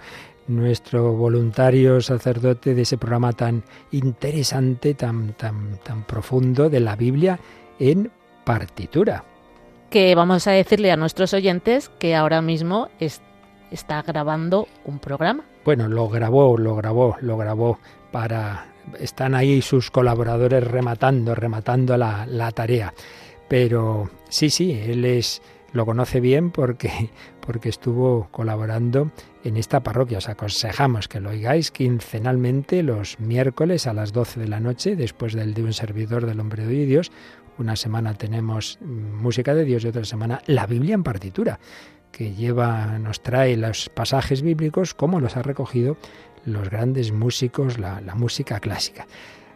nuestro 0.51 1.13
voluntario 1.13 2.01
sacerdote 2.01 2.75
de 2.75 2.83
ese 2.83 2.99
programa 2.99 3.33
tan 3.33 3.63
interesante, 3.93 4.95
tan, 4.95 5.33
tan, 5.35 5.79
tan 5.83 6.05
profundo 6.05 6.69
de 6.69 6.81
la 6.81 6.97
Biblia 6.97 7.39
en 7.79 8.11
partitura. 8.45 9.25
Que 9.91 10.15
vamos 10.15 10.47
a 10.47 10.53
decirle 10.53 10.93
a 10.93 10.97
nuestros 10.97 11.35
oyentes 11.35 11.91
que 11.99 12.15
ahora 12.15 12.43
mismo 12.43 12.89
está 13.71 14.03
grabando 14.03 14.69
un 14.85 14.99
programa. 14.99 15.45
Bueno, 15.65 15.89
lo 15.89 16.09
grabó, 16.09 16.57
lo 16.59 16.77
grabó, 16.77 17.17
lo 17.21 17.37
grabó 17.37 17.79
para... 18.11 18.67
Están 18.99 19.35
ahí 19.35 19.63
sus 19.63 19.91
colaboradores 19.91 20.67
rematando, 20.67 21.35
rematando 21.35 21.97
la, 21.97 22.27
la 22.27 22.51
tarea. 22.51 22.93
Pero 23.49 24.11
sí, 24.29 24.51
sí, 24.51 24.73
él 24.73 25.05
es 25.05 25.43
lo 25.73 25.87
conoce 25.87 26.21
bien 26.21 26.51
porque, 26.51 27.11
porque 27.47 27.69
estuvo 27.69 28.29
colaborando 28.31 29.11
en 29.45 29.57
esta 29.57 29.81
parroquia. 29.83 30.19
Os 30.19 30.29
aconsejamos 30.29 31.09
que 31.09 31.21
lo 31.21 31.31
oigáis 31.31 31.71
quincenalmente 31.71 32.83
los 32.83 33.21
miércoles 33.21 33.87
a 33.87 33.95
las 33.95 34.13
12 34.13 34.41
de 34.41 34.49
la 34.49 34.61
noche, 34.61 34.97
después 34.97 35.35
del 35.35 35.55
de 35.55 35.63
un 35.63 35.73
servidor 35.73 36.27
del 36.27 36.41
hombre 36.41 36.67
de 36.67 36.87
Dios. 36.87 37.13
Una 37.59 37.77
semana 37.77 38.15
tenemos 38.15 38.79
música 38.81 39.55
de 39.55 39.65
Dios 39.65 39.85
y 39.85 39.89
otra 39.89 40.05
semana 40.05 40.43
la 40.47 40.67
Biblia 40.67 40.95
en 40.95 41.03
partitura 41.03 41.61
que 42.13 42.35
lleva, 42.35 42.99
nos 42.99 43.23
trae 43.23 43.57
los 43.57 43.89
pasajes 43.89 44.43
bíblicos 44.43 44.95
como 44.95 45.21
los 45.21 45.37
ha 45.37 45.43
recogido 45.43 45.97
los 46.45 46.69
grandes 46.71 47.13
músicos, 47.13 47.79
la, 47.79 48.01
la 48.01 48.15
música 48.15 48.61
clásica. 48.61 49.07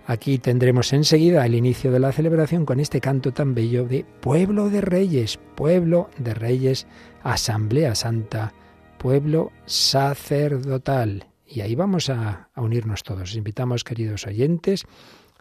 Aquí 0.07 0.39
tendremos 0.39 0.93
enseguida 0.93 1.47
el 1.47 1.55
inicio 1.55 1.91
de 1.91 1.99
la 1.99 2.13
celebración 2.13 2.67
con 2.67 2.79
este 2.79 3.01
canto 3.01 3.33
tan 3.33 3.55
bello 3.55 3.87
de 3.87 4.05
Pueblo 4.21 4.69
de 4.69 4.83
Reyes, 4.83 5.39
Pueblo 5.55 6.11
de 6.19 6.35
Reyes, 6.35 6.87
Asamblea 7.23 7.95
Santa, 7.95 8.53
Pueblo 8.99 9.51
sacerdotal. 9.65 11.27
Y 11.47 11.63
ahí 11.63 11.75
vamos 11.75 12.11
a, 12.11 12.49
unirnos 12.57 13.03
todos. 13.03 13.31
Os 13.31 13.37
invitamos, 13.37 13.83
queridos 13.83 14.27
oyentes, 14.27 14.85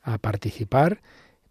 a 0.02 0.18
participar, 0.18 1.02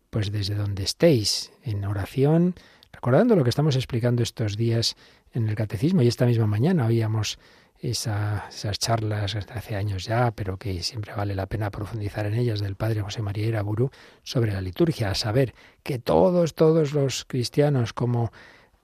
pues 0.09 0.33
desde 0.33 0.55
donde 0.55 0.83
estéis, 0.83 1.53
en 1.63 1.85
oración, 1.85 2.55
recordando 2.93 3.37
lo 3.37 3.45
que 3.45 3.51
estamos 3.51 3.77
explicando 3.77 4.23
estos 4.23 4.57
días 4.57 4.97
en 5.33 5.49
el 5.49 5.55
catecismo 5.55 6.03
y 6.03 6.09
esta 6.09 6.27
misma 6.27 6.47
mañana 6.47 6.87
oíamos 6.87 7.39
esas 7.83 8.79
charlas 8.79 9.35
hace 9.35 9.75
años 9.75 10.05
ya, 10.05 10.31
pero 10.31 10.57
que 10.57 10.83
siempre 10.83 11.15
vale 11.15 11.35
la 11.35 11.47
pena 11.47 11.71
profundizar 11.71 12.27
en 12.27 12.35
ellas, 12.35 12.61
del 12.61 12.77
padre 12.77 13.03
José 13.03 13.23
María 13.23 13.47
Iraburu, 13.47 13.91
sobre 14.23 14.53
la 14.53 14.61
liturgia, 14.61 15.11
a 15.11 15.17
saber 15.17 15.53
que 15.83 15.99
todos, 15.99 16.55
todos 16.55 16.93
los 16.93 17.25
cristianos 17.25 17.93
como 17.93 18.31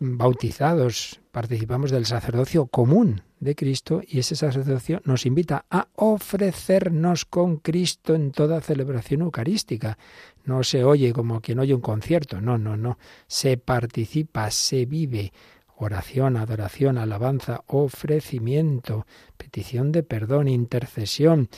bautizados 0.00 1.20
participamos 1.30 1.90
del 1.90 2.06
sacerdocio 2.06 2.66
común 2.66 3.22
de 3.40 3.54
Cristo 3.54 4.00
y 4.04 4.18
ese 4.18 4.34
sacerdocio 4.34 5.00
nos 5.04 5.26
invita 5.26 5.64
a 5.70 5.88
ofrecernos 5.94 7.24
con 7.24 7.58
Cristo 7.58 8.14
en 8.14 8.32
toda 8.32 8.60
celebración 8.60 9.22
eucarística. 9.22 9.96
No 10.44 10.64
se 10.64 10.82
oye 10.82 11.12
como 11.12 11.40
quien 11.40 11.60
oye 11.60 11.74
un 11.74 11.80
concierto, 11.80 12.40
no, 12.40 12.58
no, 12.58 12.76
no, 12.76 12.98
se 13.28 13.56
participa, 13.58 14.50
se 14.50 14.86
vive 14.86 15.32
oración, 15.78 16.36
adoración, 16.36 16.98
alabanza, 16.98 17.62
ofrecimiento, 17.66 19.06
petición 19.36 19.92
de 19.92 20.02
perdón, 20.02 20.48
intercesión, 20.48 21.48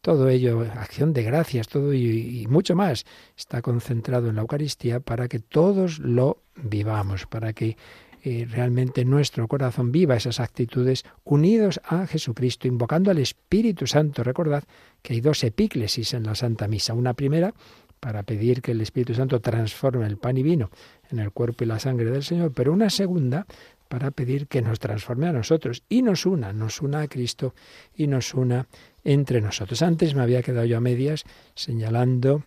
todo 0.00 0.28
ello, 0.28 0.60
acción 0.60 1.12
de 1.12 1.22
gracias, 1.22 1.68
todo 1.68 1.92
y, 1.92 2.46
mucho 2.48 2.74
más, 2.74 3.04
está 3.36 3.60
concentrado 3.60 4.28
en 4.28 4.36
la 4.36 4.42
Eucaristía 4.42 5.00
para 5.00 5.28
que 5.28 5.40
todos 5.40 5.98
lo 5.98 6.38
vivamos, 6.56 7.26
para 7.26 7.52
que 7.52 7.76
eh, 8.22 8.46
realmente 8.50 9.04
nuestro 9.04 9.48
corazón 9.48 9.92
viva 9.92 10.16
esas 10.16 10.40
actitudes 10.40 11.04
unidos 11.24 11.80
a 11.84 12.06
Jesucristo, 12.06 12.68
invocando 12.68 13.10
al 13.10 13.18
Espíritu 13.18 13.86
Santo. 13.86 14.22
Recordad 14.22 14.64
que 15.02 15.14
hay 15.14 15.20
dos 15.20 15.42
epíclesis 15.44 16.12
en 16.14 16.24
la 16.24 16.34
Santa 16.34 16.68
Misa. 16.68 16.94
Una 16.94 17.14
primera 17.14 17.54
para 17.98 18.22
pedir 18.22 18.62
que 18.62 18.72
el 18.72 18.80
Espíritu 18.80 19.14
Santo 19.14 19.40
transforme 19.40 20.06
el 20.06 20.16
pan 20.16 20.36
y 20.38 20.42
vino 20.42 20.70
en 21.12 21.18
el 21.18 21.32
cuerpo 21.32 21.64
y 21.64 21.66
la 21.66 21.78
sangre 21.78 22.10
del 22.10 22.22
Señor, 22.22 22.52
pero 22.52 22.72
una 22.72 22.90
segunda 22.90 23.46
para 23.88 24.12
pedir 24.12 24.46
que 24.46 24.62
nos 24.62 24.78
transforme 24.78 25.26
a 25.26 25.32
nosotros 25.32 25.82
y 25.88 26.02
nos 26.02 26.24
una, 26.24 26.52
nos 26.52 26.80
una 26.80 27.00
a 27.00 27.08
Cristo 27.08 27.54
y 27.94 28.06
nos 28.06 28.34
una 28.34 28.68
entre 29.02 29.40
nosotros. 29.40 29.82
Antes 29.82 30.14
me 30.14 30.22
había 30.22 30.42
quedado 30.42 30.64
yo 30.64 30.76
a 30.76 30.80
medias 30.80 31.24
señalando 31.54 32.44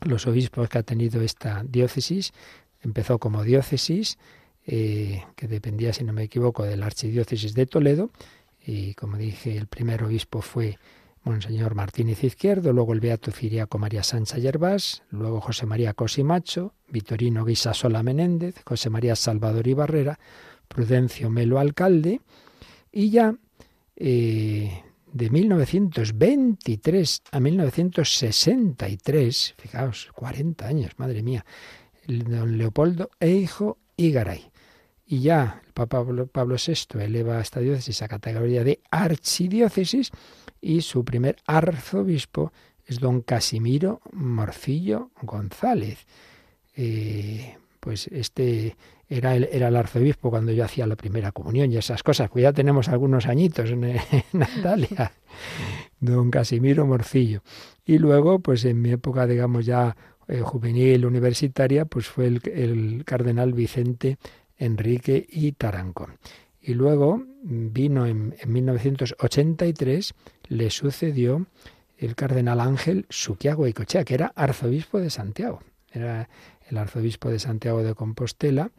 los 0.00 0.26
obispos 0.26 0.68
que 0.68 0.78
ha 0.78 0.82
tenido 0.82 1.20
esta 1.20 1.62
diócesis. 1.68 2.32
Empezó 2.80 3.18
como 3.18 3.44
diócesis, 3.44 4.18
eh, 4.66 5.22
que 5.36 5.46
dependía, 5.46 5.92
si 5.92 6.04
no 6.04 6.12
me 6.12 6.22
equivoco, 6.22 6.64
de 6.64 6.76
la 6.76 6.86
archidiócesis 6.86 7.54
de 7.54 7.66
Toledo, 7.66 8.10
y 8.64 8.94
como 8.94 9.16
dije, 9.16 9.56
el 9.56 9.66
primer 9.66 10.02
obispo 10.04 10.40
fue 10.40 10.78
Monseñor 11.24 11.74
Martínez 11.74 12.22
Izquierdo, 12.24 12.72
luego 12.72 12.92
el 12.92 13.00
Beato 13.00 13.30
Ciriaco 13.30 13.78
María 13.78 14.02
Sancha 14.02 14.38
Yerbás, 14.38 15.04
luego 15.10 15.40
José 15.40 15.66
María 15.66 15.94
Cosimacho, 15.94 16.74
Vitorino 16.88 17.44
Guisasola 17.44 18.02
Menéndez, 18.02 18.56
José 18.64 18.90
María 18.90 19.14
Salvador 19.14 19.68
y 19.68 19.74
Barrera, 19.74 20.18
Prudencio 20.66 21.30
Melo 21.30 21.60
Alcalde, 21.60 22.20
y 22.90 23.10
ya 23.10 23.36
eh, 23.96 24.82
de 25.12 25.30
1923 25.30 27.22
a 27.30 27.40
1963, 27.40 29.54
fijaos, 29.58 30.08
40 30.14 30.66
años, 30.66 30.92
madre 30.96 31.22
mía, 31.22 31.44
don 32.06 32.58
Leopoldo 32.58 33.10
Eijo 33.20 33.78
y 33.96 34.10
Garay. 34.10 34.50
Y 35.06 35.20
ya 35.20 35.62
el 35.66 35.72
Papa 35.72 36.04
Pablo 36.32 36.56
VI 36.56 37.00
eleva 37.00 37.40
esta 37.40 37.60
diócesis 37.60 38.02
a 38.02 38.08
categoría 38.08 38.64
de 38.64 38.80
archidiócesis 38.90 40.10
y 40.62 40.80
su 40.80 41.04
primer 41.04 41.36
arzobispo 41.44 42.52
es 42.86 43.00
don 43.00 43.20
Casimiro 43.20 44.00
Morcillo 44.12 45.10
González. 45.20 46.06
Eh, 46.74 47.56
pues 47.80 48.06
este 48.06 48.76
era 49.08 49.34
el, 49.34 49.48
era 49.52 49.68
el 49.68 49.76
arzobispo 49.76 50.30
cuando 50.30 50.52
yo 50.52 50.64
hacía 50.64 50.86
la 50.86 50.96
primera 50.96 51.32
comunión 51.32 51.70
y 51.70 51.76
esas 51.76 52.02
cosas, 52.02 52.30
pues 52.30 52.44
ya 52.44 52.52
tenemos 52.52 52.88
algunos 52.88 53.26
añitos 53.26 53.70
en, 53.70 53.98
Natalia, 54.32 55.12
don 56.00 56.30
Casimiro 56.30 56.86
Morcillo. 56.86 57.42
Y 57.84 57.98
luego, 57.98 58.38
pues 58.38 58.64
en 58.64 58.80
mi 58.80 58.92
época, 58.92 59.26
digamos 59.26 59.66
ya 59.66 59.96
eh, 60.28 60.40
juvenil, 60.40 61.04
universitaria, 61.04 61.84
pues 61.84 62.06
fue 62.06 62.26
el, 62.26 62.40
el 62.54 63.04
cardenal 63.04 63.52
Vicente 63.52 64.16
Enrique 64.56 65.26
y 65.28 65.52
Tarancón. 65.52 66.18
Y 66.62 66.74
luego 66.74 67.22
vino 67.42 68.06
en, 68.06 68.34
1983, 68.46 70.14
le 70.48 70.70
sucedió 70.70 71.46
el 71.98 72.14
cardenal 72.14 72.60
Ángel 72.60 73.06
Suquiago 73.10 73.66
y 73.66 73.72
Cochea, 73.72 74.04
que 74.04 74.14
era 74.14 74.32
arzobispo 74.36 75.00
de 75.00 75.10
Santiago. 75.10 75.60
Era 75.90 76.28
el 76.68 76.78
arzobispo 76.78 77.30
de 77.30 77.40
Santiago 77.40 77.82
de 77.82 77.94
Compostela, 77.94 78.70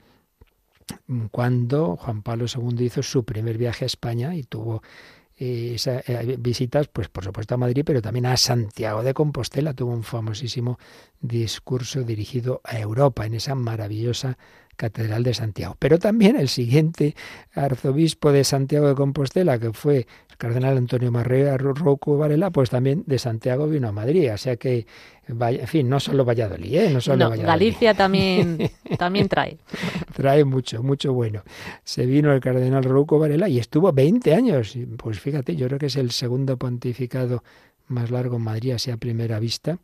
cuando 1.31 1.95
Juan 1.97 2.23
Pablo 2.23 2.45
II 2.53 2.85
hizo 2.85 3.03
su 3.03 3.23
primer 3.23 3.57
viaje 3.57 3.85
a 3.85 3.87
España 3.87 4.35
y 4.35 4.43
tuvo 4.43 4.81
eh, 5.37 5.75
eh, 5.85 6.35
visitas, 6.39 6.87
pues 6.87 7.09
por 7.09 7.23
supuesto 7.23 7.55
a 7.55 7.57
Madrid, 7.57 7.83
pero 7.85 8.01
también 8.01 8.27
a 8.27 8.37
Santiago 8.37 9.03
de 9.03 9.13
Compostela. 9.13 9.73
Tuvo 9.73 9.91
un 9.91 10.03
famosísimo 10.03 10.77
discurso 11.19 12.03
dirigido 12.03 12.61
a 12.63 12.79
Europa 12.79 13.25
en 13.25 13.33
esa 13.33 13.55
maravillosa 13.55 14.37
Catedral 14.75 15.23
de 15.23 15.33
Santiago. 15.33 15.75
Pero 15.79 15.99
también 15.99 16.35
el 16.35 16.49
siguiente 16.49 17.15
arzobispo 17.53 18.31
de 18.31 18.43
Santiago 18.43 18.87
de 18.87 18.95
Compostela, 18.95 19.59
que 19.59 19.73
fue 19.73 20.07
el 20.29 20.37
cardenal 20.37 20.77
Antonio 20.77 21.11
Marrea 21.11 21.57
Rocco 21.57 22.17
Varela, 22.17 22.49
pues 22.49 22.69
también 22.69 23.03
de 23.05 23.19
Santiago 23.19 23.67
vino 23.67 23.87
a 23.87 23.91
Madrid. 23.91 24.31
O 24.33 24.37
sea 24.37 24.55
que, 24.55 24.85
en 25.27 25.67
fin, 25.67 25.89
no 25.89 25.99
solo 25.99 26.25
Valladolid, 26.25 26.75
¿eh? 26.75 26.89
No 26.91 27.01
solo 27.01 27.29
Galicia 27.29 27.93
también, 27.93 28.71
también 28.97 29.29
trae. 29.29 29.57
trae 30.15 30.43
mucho, 30.43 30.83
mucho 30.83 31.13
bueno. 31.13 31.43
Se 31.83 32.05
vino 32.05 32.33
el 32.33 32.39
cardenal 32.41 32.83
Rocco 32.83 33.19
Varela 33.19 33.47
y 33.47 33.59
estuvo 33.59 33.91
20 33.91 34.33
años. 34.33 34.77
Pues 34.97 35.19
fíjate, 35.19 35.55
yo 35.55 35.67
creo 35.67 35.79
que 35.79 35.87
es 35.87 35.95
el 35.95 36.11
segundo 36.11 36.57
pontificado 36.57 37.43
más 37.93 38.11
largo 38.11 38.37
en 38.37 38.43
Madrid, 38.43 38.71
así 38.71 38.91
a 38.91 38.97
primera 38.97 39.39
vista. 39.39 39.79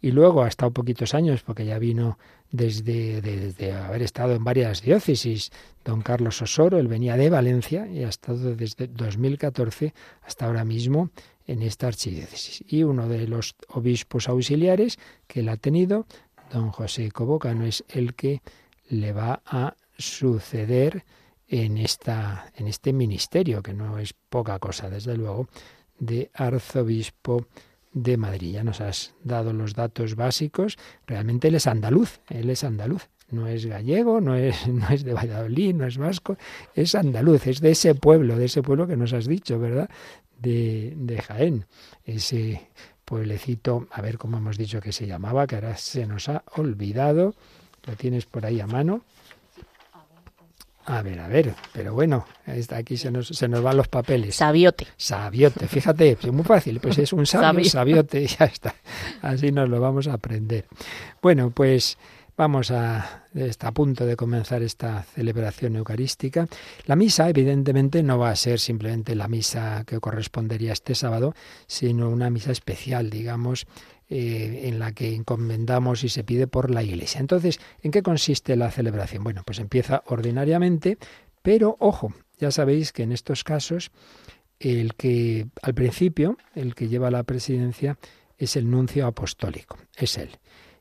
Y 0.00 0.10
luego 0.10 0.42
ha 0.42 0.48
estado 0.48 0.72
poquitos 0.72 1.14
años, 1.14 1.42
porque 1.42 1.64
ya 1.64 1.78
vino 1.78 2.18
desde, 2.50 3.20
desde, 3.20 3.72
haber 3.72 4.02
estado 4.02 4.34
en 4.34 4.44
varias 4.44 4.82
diócesis. 4.82 5.50
Don 5.84 6.02
Carlos 6.02 6.42
Osoro, 6.42 6.78
él 6.78 6.88
venía 6.88 7.16
de 7.16 7.30
Valencia 7.30 7.86
y 7.86 8.04
ha 8.04 8.08
estado 8.08 8.54
desde 8.54 8.88
2014 8.88 9.94
hasta 10.22 10.46
ahora 10.46 10.64
mismo 10.64 11.10
en 11.46 11.62
esta 11.62 11.86
archidiócesis. 11.88 12.64
Y 12.66 12.82
uno 12.82 13.08
de 13.08 13.26
los 13.26 13.54
obispos 13.68 14.28
auxiliares 14.28 14.98
que 15.26 15.40
él 15.40 15.48
ha 15.48 15.56
tenido, 15.56 16.06
don 16.52 16.70
José 16.70 17.10
Cobocano, 17.10 17.64
es 17.64 17.84
el 17.88 18.14
que 18.14 18.42
le 18.88 19.12
va 19.12 19.42
a 19.44 19.74
suceder 19.96 21.04
en, 21.48 21.78
esta, 21.78 22.52
en 22.56 22.68
este 22.68 22.92
ministerio, 22.92 23.62
que 23.62 23.74
no 23.74 23.98
es 23.98 24.12
poca 24.12 24.58
cosa, 24.58 24.88
desde 24.88 25.16
luego, 25.16 25.48
de 26.00 26.30
arzobispo 26.34 27.46
de 27.92 28.16
Madrid. 28.16 28.54
Ya 28.54 28.64
nos 28.64 28.80
has 28.80 29.14
dado 29.22 29.52
los 29.52 29.74
datos 29.74 30.16
básicos. 30.16 30.78
Realmente 31.06 31.48
él 31.48 31.54
es 31.54 31.66
andaluz, 31.66 32.20
él 32.28 32.50
es 32.50 32.64
andaluz. 32.64 33.08
No 33.30 33.46
es 33.46 33.66
gallego, 33.66 34.20
no 34.20 34.34
es, 34.34 34.66
no 34.68 34.88
es 34.88 35.04
de 35.04 35.14
Valladolid, 35.14 35.74
no 35.74 35.86
es 35.86 35.98
vasco, 35.98 36.36
es 36.74 36.96
andaluz, 36.96 37.46
es 37.46 37.60
de 37.60 37.70
ese 37.70 37.94
pueblo, 37.94 38.36
de 38.36 38.46
ese 38.46 38.62
pueblo 38.62 38.88
que 38.88 38.96
nos 38.96 39.12
has 39.12 39.26
dicho, 39.26 39.60
¿verdad? 39.60 39.88
De, 40.38 40.94
de 40.96 41.22
Jaén. 41.22 41.66
Ese 42.04 42.68
pueblecito, 43.04 43.86
a 43.92 44.02
ver 44.02 44.18
cómo 44.18 44.38
hemos 44.38 44.56
dicho 44.56 44.80
que 44.80 44.92
se 44.92 45.06
llamaba, 45.06 45.46
que 45.46 45.56
ahora 45.56 45.76
se 45.76 46.06
nos 46.06 46.28
ha 46.28 46.42
olvidado. 46.56 47.34
Lo 47.86 47.94
tienes 47.94 48.26
por 48.26 48.46
ahí 48.46 48.60
a 48.60 48.66
mano. 48.66 49.04
A 50.90 51.02
ver, 51.02 51.20
a 51.20 51.28
ver, 51.28 51.54
pero 51.72 51.94
bueno, 51.94 52.26
aquí 52.74 52.96
se 52.96 53.12
nos, 53.12 53.28
se 53.28 53.46
nos 53.46 53.62
van 53.62 53.76
los 53.76 53.86
papeles. 53.86 54.34
Sabiote. 54.34 54.88
Sabiote, 54.96 55.68
fíjate, 55.68 56.18
es 56.20 56.32
muy 56.32 56.42
fácil, 56.42 56.80
pues 56.80 56.98
es 56.98 57.12
un 57.12 57.26
sabio, 57.26 57.64
sabiote, 57.64 58.26
ya 58.38 58.46
está. 58.46 58.74
Así 59.22 59.52
nos 59.52 59.68
lo 59.68 59.80
vamos 59.80 60.08
a 60.08 60.14
aprender. 60.14 60.66
Bueno, 61.22 61.50
pues 61.50 61.96
vamos 62.36 62.72
a, 62.72 63.26
está 63.34 63.68
a 63.68 63.72
punto 63.72 64.04
de 64.04 64.16
comenzar 64.16 64.64
esta 64.64 65.04
celebración 65.04 65.76
eucarística. 65.76 66.48
La 66.86 66.96
misa, 66.96 67.28
evidentemente, 67.28 68.02
no 68.02 68.18
va 68.18 68.30
a 68.30 68.36
ser 68.36 68.58
simplemente 68.58 69.14
la 69.14 69.28
misa 69.28 69.84
que 69.86 70.00
correspondería 70.00 70.72
este 70.72 70.96
sábado, 70.96 71.34
sino 71.68 72.08
una 72.08 72.30
misa 72.30 72.50
especial, 72.50 73.10
digamos, 73.10 73.68
eh, 74.12 74.62
en 74.64 74.80
la 74.80 74.90
que 74.92 75.14
encomendamos 75.14 76.02
y 76.02 76.08
se 76.08 76.24
pide 76.24 76.48
por 76.48 76.70
la 76.70 76.82
Iglesia. 76.82 77.20
Entonces, 77.20 77.60
¿en 77.80 77.92
qué 77.92 78.02
consiste 78.02 78.56
la 78.56 78.70
celebración? 78.72 79.22
Bueno, 79.22 79.42
pues 79.46 79.60
empieza 79.60 80.02
ordinariamente, 80.06 80.98
pero 81.42 81.76
ojo, 81.78 82.12
ya 82.36 82.50
sabéis 82.50 82.92
que 82.92 83.04
en 83.04 83.12
estos 83.12 83.44
casos 83.44 83.92
el 84.58 84.94
que 84.94 85.46
al 85.62 85.74
principio, 85.74 86.36
el 86.56 86.74
que 86.74 86.88
lleva 86.88 87.10
la 87.12 87.22
presidencia 87.22 87.98
es 88.36 88.56
el 88.56 88.68
nuncio 88.68 89.06
apostólico, 89.06 89.78
es 89.96 90.18
él. 90.18 90.38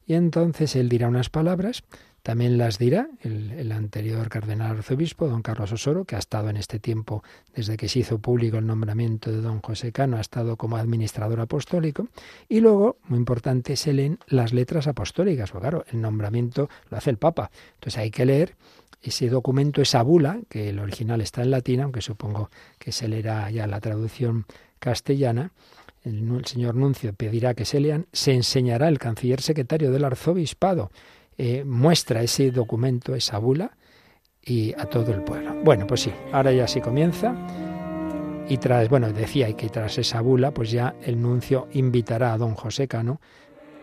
Y 0.08 0.15
entonces 0.15 0.76
él 0.76 0.89
dirá 0.89 1.08
unas 1.08 1.30
palabras, 1.30 1.84
también 2.21 2.58
las 2.58 2.77
dirá 2.77 3.10
el, 3.21 3.71
anterior 3.71 4.29
cardenal 4.29 4.77
arzobispo, 4.77 5.27
don 5.27 5.41
Carlos 5.41 5.71
Osoro, 5.71 6.05
que 6.05 6.15
ha 6.15 6.19
estado 6.19 6.49
en 6.49 6.58
este 6.58 6.79
tiempo, 6.79 7.23
desde 7.55 7.77
que 7.77 7.88
se 7.88 7.99
hizo 7.99 8.19
público 8.19 8.58
el 8.58 8.67
nombramiento 8.67 9.32
de 9.32 9.41
don 9.41 9.62
José 9.62 9.91
Cano, 9.91 10.17
ha 10.17 10.21
estado 10.21 10.58
como 10.58 10.77
administrador 10.77 11.39
apostólico. 11.39 12.08
Y 12.47 12.60
luego, 12.60 12.97
muy 13.08 13.17
importante, 13.17 13.75
se 13.75 13.93
leen 13.93 14.19
las 14.27 14.53
letras 14.53 14.88
apostólicas, 14.88 15.51
porque 15.51 15.69
claro, 15.69 15.86
el 15.91 16.01
nombramiento 16.01 16.69
lo 16.89 16.97
hace 16.97 17.10
el 17.10 17.17
Papa. 17.17 17.51
Entonces 17.75 17.97
hay 17.97 18.12
que 18.12 18.25
leer 18.25 18.55
ese 19.01 19.29
documento, 19.29 19.82
esa 19.82 20.01
bula, 20.03 20.39
que 20.49 20.69
el 20.69 20.79
original 20.79 21.21
está 21.21 21.41
en 21.41 21.51
latín, 21.51 21.82
aunque 21.82 22.01
supongo 22.01 22.49
que 22.77 22.91
se 22.91 23.08
leerá 23.08 23.49
ya 23.49 23.65
la 23.65 23.79
traducción 23.79 24.45
castellana, 24.79 25.51
el, 26.03 26.45
señor 26.45 26.75
Nuncio 26.75 27.13
pedirá 27.13 27.53
que 27.53 27.65
se 27.65 27.79
lean, 27.79 28.08
se 28.13 28.34
enseñará 28.34 28.88
el 28.88 28.99
canciller 28.99 29.41
secretario 29.41 29.91
del 29.91 30.05
arzobispado, 30.05 30.91
eh, 31.39 31.63
muestra 31.63 32.21
ese 32.21 32.52
documento, 32.52 33.15
esa 33.15 33.38
bula, 33.38 33.71
y 34.43 34.73
a 34.73 34.86
todo 34.86 35.13
el 35.13 35.23
pueblo. 35.23 35.56
Bueno, 35.63 35.88
pues 35.88 36.02
sí, 36.02 36.12
ahora 36.34 36.52
ya 36.52 36.67
sí 36.67 36.82
comienza. 36.82 37.34
Y 38.47 38.58
tras, 38.58 38.89
bueno, 38.89 39.12
decía 39.13 39.52
que 39.56 39.69
tras 39.69 39.97
esa 39.97 40.21
bula, 40.21 40.52
pues 40.52 40.69
ya 40.69 40.95
el 41.02 41.21
nuncio 41.21 41.67
invitará 41.71 42.34
a 42.34 42.38
don 42.38 42.56
José 42.56 42.88
Cano, 42.88 43.21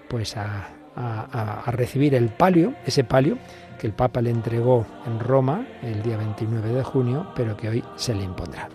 pues 0.09 0.37
a, 0.37 0.69
a 0.97 1.71
recibir 1.73 2.15
el 2.15 2.29
palio, 2.29 2.75
ese 2.85 3.05
palio 3.05 3.39
que 3.79 3.87
el 3.87 3.93
Papa 3.93 4.21
le 4.21 4.31
entregó 4.31 4.87
en 5.07 5.19
Roma 5.19 5.67
el 5.83 6.03
día 6.03 6.17
29 6.17 6.73
de 6.73 6.83
junio, 6.83 7.33
pero 7.35 7.57
que 7.57 7.69
hoy 7.69 7.85
se 7.97 8.15
le 8.15 8.25
impondrá. 8.25 8.69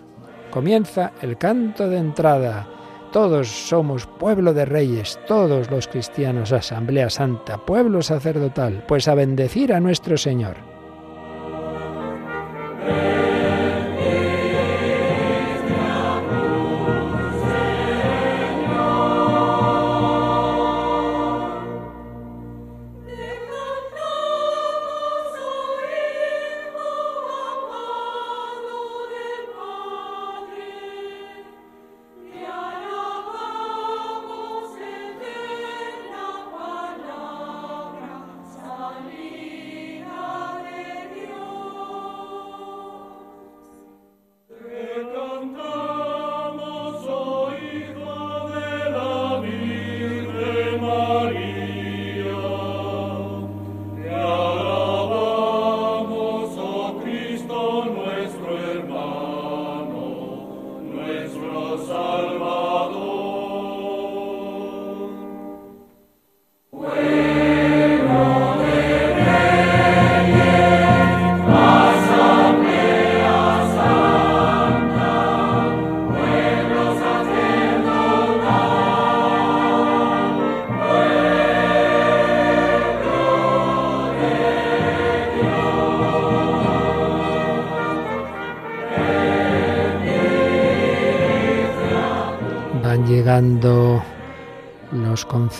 Comienza 0.50 1.12
el 1.22 1.38
canto 1.38 1.88
de 1.88 1.98
entrada. 1.98 2.68
Todos 3.12 3.48
somos 3.48 4.06
pueblo 4.06 4.54
de 4.54 4.64
reyes, 4.64 5.20
todos 5.26 5.70
los 5.70 5.86
cristianos, 5.86 6.50
Asamblea 6.50 7.10
Santa, 7.10 7.58
pueblo 7.58 8.00
sacerdotal, 8.00 8.84
pues 8.88 9.06
a 9.06 9.14
bendecir 9.14 9.74
a 9.74 9.80
nuestro 9.80 10.16
Señor. 10.16 10.56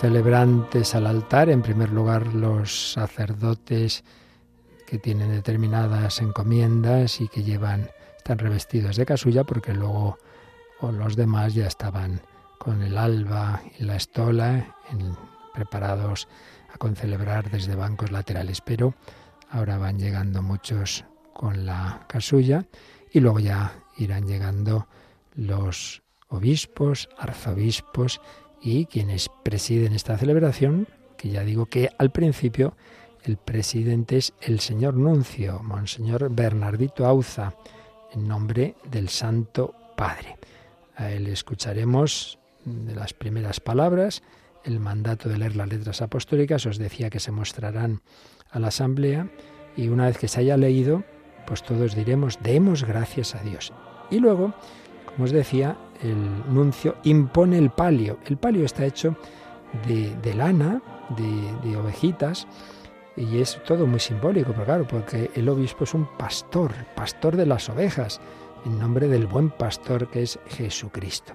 Los 0.03 0.11
concelebrantes 0.11 0.95
al 0.95 1.07
altar, 1.07 1.49
en 1.49 1.61
primer 1.61 1.89
lugar 1.89 2.27
los 2.33 2.91
sacerdotes 2.91 4.03
que 4.85 4.99
tienen 4.99 5.31
determinadas 5.31 6.19
encomiendas 6.19 7.21
y 7.21 7.29
que 7.29 7.41
llevan, 7.41 7.89
están 8.17 8.37
revestidos 8.37 8.97
de 8.97 9.05
casulla, 9.05 9.45
porque 9.45 9.73
luego 9.73 10.17
los 10.81 11.15
demás 11.15 11.53
ya 11.53 11.67
estaban 11.67 12.19
con 12.57 12.83
el 12.83 12.97
alba 12.97 13.61
y 13.79 13.85
la 13.85 13.95
estola 13.95 14.75
preparados 15.53 16.27
a 16.73 16.77
concelebrar 16.77 17.49
desde 17.49 17.75
bancos 17.75 18.11
laterales, 18.11 18.59
pero 18.59 18.95
ahora 19.49 19.77
van 19.77 19.99
llegando 19.99 20.41
muchos 20.41 21.05
con 21.31 21.65
la 21.65 22.03
casulla 22.09 22.65
y 23.09 23.21
luego 23.21 23.39
ya 23.39 23.73
irán 23.95 24.27
llegando 24.27 24.85
los 25.33 26.03
obispos, 26.27 27.07
arzobispos 27.17 28.19
y 28.63 28.85
quienes 28.85 29.29
presiden 29.43 29.93
esta 29.93 30.17
celebración, 30.17 30.87
que 31.17 31.29
ya 31.29 31.43
digo 31.43 31.65
que 31.65 31.89
al 31.97 32.11
principio 32.11 32.75
el 33.23 33.37
presidente 33.37 34.17
es 34.17 34.33
el 34.41 34.61
señor 34.61 34.95
nuncio, 34.95 35.61
Monseñor 35.61 36.33
Bernardito 36.33 37.05
Auza, 37.05 37.55
en 38.13 38.27
nombre 38.27 38.75
del 38.89 39.09
Santo 39.09 39.73
Padre. 39.97 40.37
A 40.95 41.11
él 41.11 41.27
escucharemos 41.27 42.39
de 42.63 42.95
las 42.95 43.13
primeras 43.13 43.59
palabras 43.59 44.23
el 44.63 44.79
mandato 44.79 45.27
de 45.27 45.37
leer 45.37 45.55
las 45.57 45.67
letras 45.67 46.01
apostólicas. 46.01 46.65
Os 46.65 46.77
decía 46.77 47.09
que 47.09 47.19
se 47.19 47.31
mostrarán 47.31 48.01
a 48.49 48.59
la 48.59 48.67
asamblea 48.67 49.29
y 49.75 49.89
una 49.89 50.05
vez 50.05 50.17
que 50.17 50.27
se 50.29 50.39
haya 50.39 50.55
leído, 50.55 51.03
pues 51.45 51.63
todos 51.63 51.95
diremos, 51.95 52.39
demos 52.41 52.85
gracias 52.85 53.35
a 53.35 53.43
Dios. 53.43 53.73
Y 54.09 54.19
luego, 54.19 54.53
como 55.05 55.25
os 55.25 55.31
decía, 55.31 55.77
el 56.03 56.53
nuncio 56.53 56.95
impone 57.03 57.57
el 57.57 57.69
palio. 57.69 58.19
El 58.25 58.37
palio 58.37 58.65
está 58.65 58.85
hecho 58.85 59.15
de, 59.87 60.33
lana, 60.35 60.81
de, 61.17 61.75
ovejitas, 61.77 62.47
y 63.15 63.39
es 63.39 63.59
todo 63.65 63.87
muy 63.87 63.99
simbólico, 63.99 64.51
pero 64.53 64.65
claro, 64.65 64.87
porque 64.87 65.31
el 65.35 65.49
obispo 65.49 65.83
es 65.83 65.93
un 65.93 66.07
pastor, 66.17 66.71
pastor 66.95 67.35
de 67.35 67.45
las 67.45 67.69
ovejas, 67.69 68.19
en 68.65 68.79
nombre 68.79 69.07
del 69.07 69.27
buen 69.27 69.49
pastor 69.49 70.07
que 70.09 70.23
es 70.23 70.39
Jesucristo. 70.47 71.33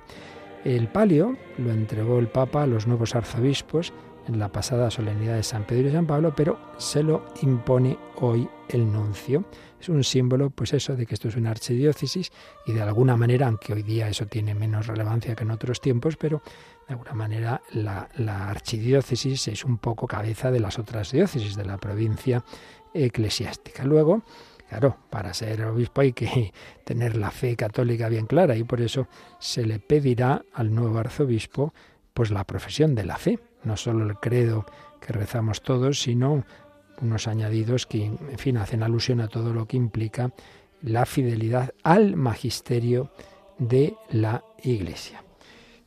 El 0.65 0.89
palio 0.89 1.37
lo 1.57 1.71
entregó 1.71 2.19
el 2.19 2.29
Papa 2.29 2.65
a 2.65 2.67
los 2.67 2.87
nuevos 2.87 3.15
arzobispos 3.15 3.93
en 4.27 4.39
la 4.39 4.49
pasada 4.51 4.91
solemnidad 4.91 5.37
de 5.37 5.43
San 5.43 5.65
Pedro 5.65 5.89
y 5.89 5.93
San 5.93 6.07
Pablo, 6.07 6.33
pero 6.37 6.59
se 6.79 7.03
lo 7.03 7.25
impone 7.43 7.97
hoy 8.17 8.49
el 8.69 8.91
nuncio. 8.93 9.45
Es 9.81 9.89
un 9.89 10.03
símbolo, 10.03 10.51
pues 10.51 10.73
eso, 10.73 10.97
de 10.97 11.07
que 11.07 11.15
esto 11.15 11.29
es 11.29 11.37
una 11.37 11.51
archidiócesis 11.51 12.33
y 12.67 12.73
de 12.73 12.83
alguna 12.83 13.17
manera, 13.17 13.47
aunque 13.47 13.73
hoy 13.73 13.83
día 13.83 14.09
eso 14.09 14.27
tiene 14.27 14.55
menos 14.55 14.87
relevancia 14.87 15.37
que 15.37 15.45
en 15.45 15.53
otros 15.53 15.81
tiempos, 15.81 16.17
pero 16.17 16.43
de 16.87 16.95
alguna 16.95 17.15
manera 17.15 17.63
la, 17.73 18.09
archidiócesis 18.49 19.49
es 19.49 19.65
un 19.65 19.79
poco 19.79 20.07
cabeza 20.07 20.51
de 20.51 20.61
las 20.61 20.79
otras 20.79 21.13
diócesis 21.13 21.55
de 21.55 21.65
la 21.65 21.79
provincia 21.79 22.45
eclesiástica. 22.93 23.85
Luego, 23.85 24.23
Claro, 24.69 24.99
para 25.09 25.33
ser 25.33 25.65
obispo 25.65 26.03
hay 26.03 26.13
que 26.13 26.53
tener 26.85 27.17
la 27.17 27.31
fe 27.31 27.57
católica 27.57 28.11
bien 28.11 28.27
clara 28.27 28.55
y 28.55 28.65
por 28.65 28.83
eso 28.83 29.09
se 29.39 29.65
le 29.65 29.79
pedirá 29.79 30.45
al 30.53 30.75
nuevo 30.75 30.99
arzobispo 30.99 31.73
pues 32.13 32.31
la 32.31 32.45
profesión 32.45 32.95
de 32.95 33.07
la 33.07 33.17
fe, 33.17 33.39
no 33.65 33.79
solo 33.79 34.05
el 34.05 34.17
credo 34.17 34.67
que 35.01 35.15
rezamos 35.15 35.63
todos, 35.63 36.03
sino 36.03 36.45
unos 37.01 37.29
añadidos 37.29 37.87
que, 37.87 38.07
en 38.07 38.39
fin, 38.39 38.57
hacen 38.57 38.83
alusión 38.83 39.21
a 39.21 39.29
todo 39.29 39.53
lo 39.53 39.67
que 39.67 39.77
implica 39.77 40.33
la 40.83 41.07
fidelidad 41.07 41.75
al 41.83 42.17
magisterio 42.17 43.11
de 43.59 43.95
la 44.11 44.45
Iglesia. 44.63 45.25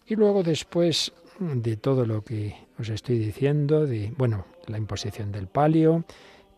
Y 0.05 0.15
luego 0.15 0.43
después 0.43 1.13
de 1.39 1.77
todo 1.77 2.05
lo 2.05 2.23
que 2.23 2.55
os 2.77 2.89
estoy 2.89 3.17
diciendo, 3.17 3.85
de, 3.85 4.13
bueno, 4.17 4.45
la 4.67 4.77
imposición 4.77 5.31
del 5.31 5.47
palio, 5.47 6.05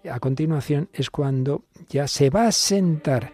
a 0.10 0.20
continuación 0.20 0.89
es 0.94 1.10
cuando 1.10 1.63
ya 1.89 2.08
se 2.08 2.30
va 2.30 2.48
a 2.48 2.52
sentar 2.52 3.32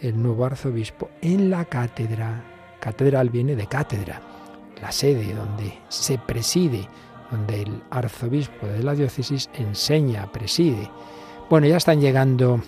el 0.00 0.20
nuevo 0.22 0.44
arzobispo 0.44 1.10
en 1.20 1.50
la 1.50 1.64
cátedra. 1.64 2.42
Catedral 2.80 3.30
viene 3.30 3.56
de 3.56 3.66
cátedra, 3.66 4.20
la 4.80 4.92
sede 4.92 5.34
donde 5.34 5.78
se 5.88 6.18
preside 6.18 6.88
donde 7.30 7.62
el 7.62 7.82
arzobispo 7.90 8.66
de 8.66 8.82
la 8.82 8.94
diócesis 8.94 9.50
enseña, 9.54 10.30
preside. 10.32 10.90
Bueno, 11.48 11.66
ya 11.66 11.76
están 11.76 12.00
llegando 12.00 12.60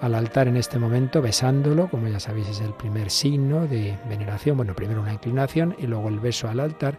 al 0.00 0.14
altar 0.14 0.48
en 0.48 0.56
este 0.56 0.78
momento 0.78 1.22
besándolo, 1.22 1.88
como 1.88 2.08
ya 2.08 2.20
sabéis 2.20 2.48
es 2.48 2.60
el 2.60 2.74
primer 2.74 3.10
signo 3.10 3.66
de 3.66 3.98
veneración, 4.08 4.56
bueno, 4.56 4.74
primero 4.74 5.00
una 5.00 5.14
inclinación 5.14 5.74
y 5.78 5.86
luego 5.86 6.08
el 6.08 6.20
beso 6.20 6.48
al 6.48 6.60
altar, 6.60 6.98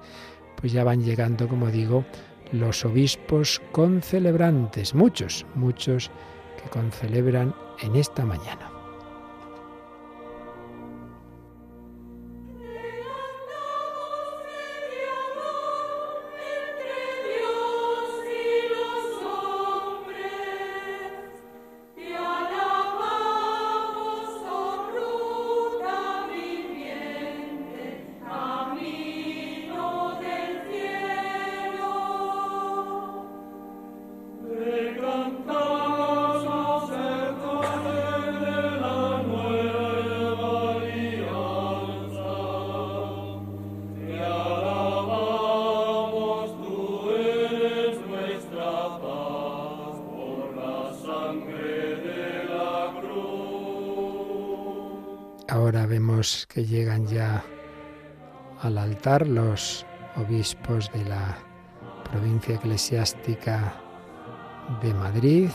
pues 0.60 0.72
ya 0.72 0.84
van 0.84 1.04
llegando, 1.04 1.48
como 1.48 1.68
digo, 1.68 2.06
los 2.52 2.86
obispos 2.86 3.62
concelebrantes, 3.72 4.96
muchos, 4.96 5.46
muchos 5.56 6.10
que 6.62 6.70
concelebran 6.70 7.54
en 7.82 7.96
esta 7.96 8.26
mañana. 8.26 8.77
Altar 59.18 59.28
los 59.28 59.86
obispos 60.16 60.92
de 60.92 61.06
la 61.06 61.38
provincia 62.10 62.56
eclesiástica 62.56 63.74
de 64.82 64.94
Madrid. 64.94 65.50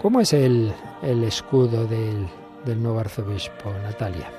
¿Cómo 0.00 0.20
es 0.20 0.32
el, 0.32 0.72
escudo 1.02 1.86
del, 1.86 2.82
nuevo 2.82 3.00
arzobispo, 3.00 3.72
Natalia? 3.82 4.30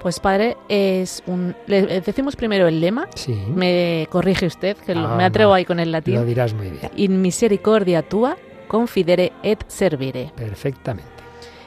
Pues 0.00 0.18
padre, 0.18 0.56
es 0.68 1.22
un. 1.26 1.54
Le 1.66 2.00
decimos 2.00 2.34
primero 2.34 2.66
el 2.66 2.80
lema. 2.80 3.06
Sí. 3.14 3.34
Me 3.54 4.08
corrige 4.10 4.46
usted, 4.46 4.76
que 4.78 4.92
ah, 4.92 5.14
me 5.16 5.24
atrevo 5.24 5.54
ahí 5.54 5.64
con 5.64 5.78
el 5.78 5.92
latín. 5.92 6.14
Lo 6.14 6.24
dirás 6.24 6.54
muy 6.54 6.70
bien. 6.70 6.90
In 6.96 7.22
misericordia 7.22 8.02
tua 8.02 8.36
confidere 8.66 9.32
et 9.44 9.62
servire. 9.68 10.32
Perfectamente 10.34 11.22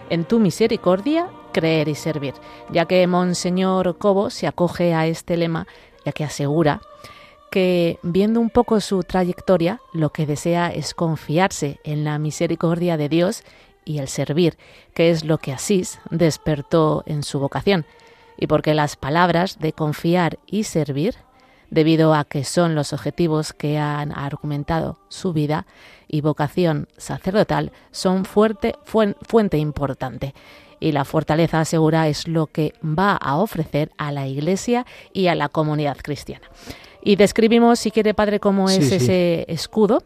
en 0.10 0.26
tu 0.26 0.40
misericordia 0.40 1.28
creer 1.56 1.88
y 1.88 1.96
servir, 1.96 2.34
ya 2.70 2.86
que 2.86 3.08
Monseñor 3.08 3.98
Cobo 3.98 4.30
se 4.30 4.46
acoge 4.46 4.94
a 4.94 5.08
este 5.08 5.38
lema, 5.38 5.68
ya 6.04 6.12
que 6.12 6.26
asegura 6.26 6.82
que 7.50 7.98
viendo 8.04 8.42
un 8.42 8.50
poco 8.50 8.82
su 8.82 9.04
trayectoria, 9.04 9.80
lo 9.94 10.10
que 10.10 10.26
desea 10.26 10.68
es 10.68 10.94
confiarse 10.94 11.80
en 11.86 12.04
la 12.04 12.20
misericordia 12.20 12.98
de 12.98 13.08
Dios 13.08 13.44
y 13.86 14.00
el 14.00 14.10
servir, 14.10 14.58
que 14.94 15.12
es 15.12 15.24
lo 15.24 15.38
que 15.38 15.54
Asís 15.54 16.02
despertó 16.10 17.04
en 17.06 17.24
su 17.24 17.40
vocación, 17.40 17.86
y 18.36 18.48
porque 18.48 18.74
las 18.74 18.98
palabras 18.98 19.58
de 19.58 19.72
confiar 19.72 20.40
y 20.46 20.66
servir, 20.66 21.16
debido 21.70 22.14
a 22.14 22.26
que 22.26 22.44
son 22.44 22.76
los 22.76 22.92
objetivos 22.92 23.54
que 23.54 23.78
han 23.78 24.12
argumentado 24.12 25.00
su 25.08 25.32
vida, 25.32 25.66
y 26.10 26.20
vocación 26.20 26.90
sacerdotal 26.98 27.72
son 27.92 28.26
fuerte, 28.26 28.76
fuente 28.84 29.58
importante 29.58 30.34
y 30.80 30.92
la 30.92 31.06
fortaleza 31.06 31.64
segura 31.66 32.08
es 32.08 32.28
lo 32.28 32.48
que 32.48 32.74
va 32.84 33.16
a 33.16 33.38
ofrecer 33.38 33.92
a 33.98 34.12
la 34.12 34.28
Iglesia 34.28 34.86
y 35.14 35.28
a 35.28 35.36
la 35.36 35.50
comunidad 35.50 35.98
cristiana. 35.98 36.48
Y 37.02 37.16
describimos, 37.16 37.80
si 37.80 37.92
quiere, 37.92 38.14
Padre, 38.14 38.40
cómo 38.40 38.70
es 38.70 38.92
ese 38.92 39.46
escudo. 39.48 40.04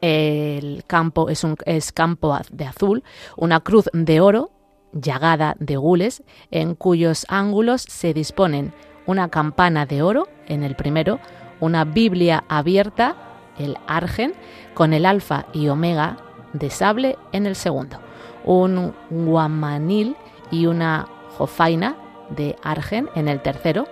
El 0.00 0.84
campo 0.86 1.30
es 1.30 1.44
un 1.44 1.56
es 1.64 1.92
campo 1.92 2.36
de 2.50 2.64
azul, 2.66 3.04
una 3.36 3.60
cruz 3.60 3.88
de 3.92 4.20
oro 4.20 4.50
llagada 4.92 5.56
de 5.58 5.76
gules, 5.76 6.22
en 6.50 6.74
cuyos 6.74 7.24
ángulos 7.28 7.82
se 7.82 8.12
disponen 8.12 8.72
una 9.06 9.28
campana 9.28 9.86
de 9.86 10.02
oro 10.02 10.28
en 10.46 10.62
el 10.62 10.76
primero, 10.76 11.20
una 11.60 11.84
Biblia 11.84 12.44
abierta, 12.48 13.16
el 13.58 13.76
argen, 13.86 14.34
con 14.74 14.92
el 14.92 15.06
alfa 15.06 15.46
y 15.52 15.68
omega 15.68 16.16
de 16.52 16.70
sable 16.70 17.16
en 17.32 17.46
el 17.46 17.56
segundo, 17.56 17.98
un 18.44 18.94
guamanil 19.10 20.16
y 20.50 20.66
una 20.66 21.08
jofaina 21.36 21.96
de 22.30 22.56
argen 22.62 23.08
en 23.14 23.28
el 23.28 23.40
tercero, 23.40 23.86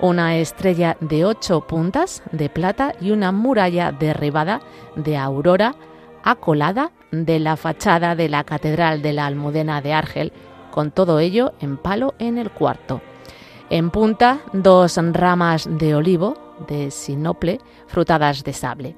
una 0.00 0.36
estrella 0.36 0.96
de 1.00 1.24
ocho 1.24 1.62
puntas 1.66 2.22
de 2.32 2.48
plata 2.48 2.94
y 3.00 3.10
una 3.10 3.32
muralla 3.32 3.92
derribada 3.92 4.60
de 4.96 5.16
aurora 5.16 5.74
acolada 6.22 6.90
de 7.12 7.38
la 7.38 7.56
fachada 7.56 8.16
de 8.16 8.28
la 8.28 8.44
Catedral 8.44 9.00
de 9.00 9.12
la 9.12 9.26
Almudena 9.26 9.80
de 9.80 9.92
Argel, 9.92 10.32
con 10.70 10.90
todo 10.90 11.20
ello 11.20 11.52
en 11.60 11.76
palo 11.76 12.14
en 12.18 12.36
el 12.36 12.50
cuarto. 12.50 13.00
En 13.70 13.90
punta, 13.90 14.40
dos 14.52 14.98
ramas 15.12 15.68
de 15.70 15.94
olivo 15.94 16.36
de 16.68 16.90
sinople 16.90 17.60
frutadas 17.86 18.44
de 18.44 18.52
sable. 18.52 18.96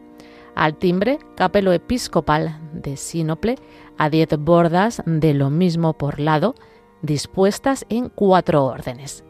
Al 0.55 0.75
timbre, 0.77 1.19
capelo 1.37 1.73
episcopal 1.73 2.59
de 2.73 2.97
sínople, 2.97 3.57
a 3.99 4.09
diez 4.09 4.29
bordas 4.39 5.03
de 5.05 5.35
lo 5.35 5.51
mismo 5.51 5.93
por 5.93 6.21
lado, 6.21 6.55
dispuestas 7.03 7.85
en 7.89 8.09
cuatro 8.09 8.65
órdenes. 8.65 9.25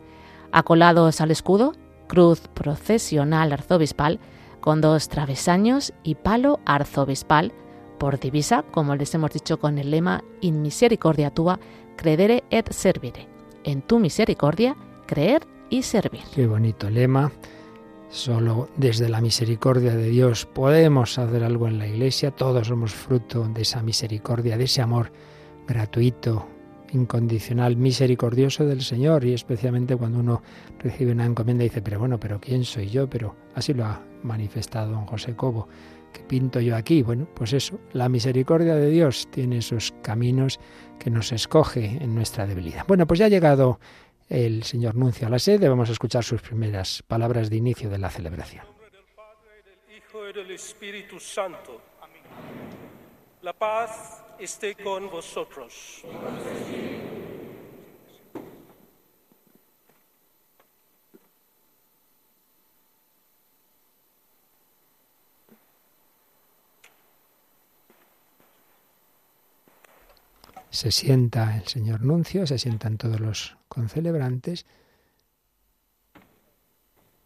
Acolados 0.53 1.21
al 1.21 1.31
escudo, 1.31 1.73
cruz 2.07 2.41
procesional 2.55 3.53
arzobispal, 3.53 4.21
con 4.61 4.81
dos 4.81 5.09
travesaños 5.09 5.93
y 6.03 6.15
palo 6.15 6.61
arzobispal, 6.65 7.53
por 7.99 8.21
divisa, 8.21 8.65
como 8.71 8.95
les 8.95 9.15
hemos 9.15 9.33
dicho 9.33 9.59
con 9.59 9.79
el 9.79 9.91
lema 9.91 10.23
In 10.41 10.63
misericordia 10.63 11.31
tua, 11.31 11.59
credere 11.97 12.45
et 12.51 12.73
servire. 12.73 13.29
En 13.65 13.83
tu 13.83 13.99
misericordia, 13.99 14.77
creer 15.07 15.47
y 15.69 15.83
servir. 15.83 16.23
Qué 16.35 16.47
bonito 16.47 16.89
lema. 16.89 17.33
Solo 18.11 18.71
desde 18.77 19.11
la 19.11 19.21
misericordia 19.21 19.95
de 19.95 20.09
Dios 20.09 20.47
podemos 20.47 21.19
hacer 21.19 21.45
algo 21.45 21.69
en 21.69 21.79
la 21.79 21.87
Iglesia. 21.87 22.31
Todos 22.31 22.69
somos 22.69 22.95
fruto 22.95 23.47
de 23.49 23.63
esa 23.63 23.83
misericordia, 23.83 24.57
de 24.57 24.65
ese 24.65 24.81
amor 24.81 25.13
gratuito, 25.67 26.47
incondicional, 26.91 27.77
misericordioso 27.77 28.65
del 28.65 28.81
Señor. 28.81 29.27
Y 29.27 29.35
especialmente 29.35 29.95
cuando 29.95 30.21
uno 30.21 30.43
recibe 30.79 31.13
una 31.13 31.27
encomienda 31.27 31.65
y 31.65 31.69
dice, 31.69 31.83
pero 31.83 31.99
bueno, 31.99 32.19
pero 32.19 32.41
¿quién 32.41 32.65
soy 32.65 32.89
yo? 32.89 33.11
Pero 33.11 33.37
así 33.55 33.75
lo 33.75 33.85
ha 33.85 34.03
manifestado 34.23 34.93
don 34.93 35.05
José 35.05 35.37
Cobo. 35.37 35.69
¿Qué 36.15 36.23
pinto 36.23 36.61
yo 36.61 36.77
aquí? 36.77 37.03
Bueno, 37.03 37.29
pues 37.35 37.53
eso, 37.53 37.79
la 37.93 38.09
misericordia 38.09 38.75
de 38.75 38.89
Dios 38.89 39.29
tiene 39.31 39.59
esos 39.59 39.93
caminos 40.03 40.59
que 40.99 41.11
nos 41.11 41.31
escoge 41.33 41.99
en 42.03 42.15
nuestra 42.15 42.47
debilidad. 42.47 42.87
Bueno, 42.89 43.07
pues 43.07 43.21
ya 43.21 43.27
ha 43.27 43.29
llegado 43.29 43.79
el 44.29 44.63
señor 44.65 44.95
Nuncio 44.95 45.27
a 45.27 45.31
la 45.31 45.39
sede, 45.39 45.69
vamos 45.69 45.89
a 45.89 45.93
escuchar 45.93 46.25
sus 46.25 46.43
primeras 46.43 47.03
palabras 47.03 47.51
de 47.51 47.57
inicio 47.57 47.89
de 47.89 47.99
la 47.99 48.11
celebración. 48.11 48.65
La 53.43 53.53
paz 53.53 54.25
esté 54.39 54.75
con 54.75 55.11
vosotros. 55.11 56.05
Se 70.79 70.93
sienta 70.93 71.57
el 71.57 71.67
señor 71.67 72.03
Nuncio, 72.03 72.47
se 72.47 72.57
sientan 72.57 72.99
todos 72.99 73.19
los 73.19 73.57
concelebrantes 73.67 74.65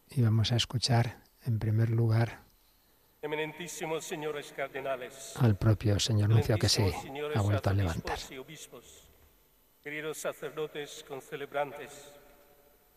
y 0.08 0.22
vamos 0.22 0.52
a 0.52 0.56
escuchar 0.56 1.18
en 1.44 1.58
primer 1.58 1.90
lugar 1.90 2.38
al 5.36 5.56
propio 5.58 6.00
señor 6.00 6.30
Nuncio 6.30 6.56
que 6.56 6.70
se 6.70 6.94
ha 7.34 7.40
vuelto 7.42 7.68
a 7.68 7.74
levantar. 7.74 8.18
Queridos 9.82 10.16
sacerdotes 10.16 11.04
concelebrantes, 11.06 12.14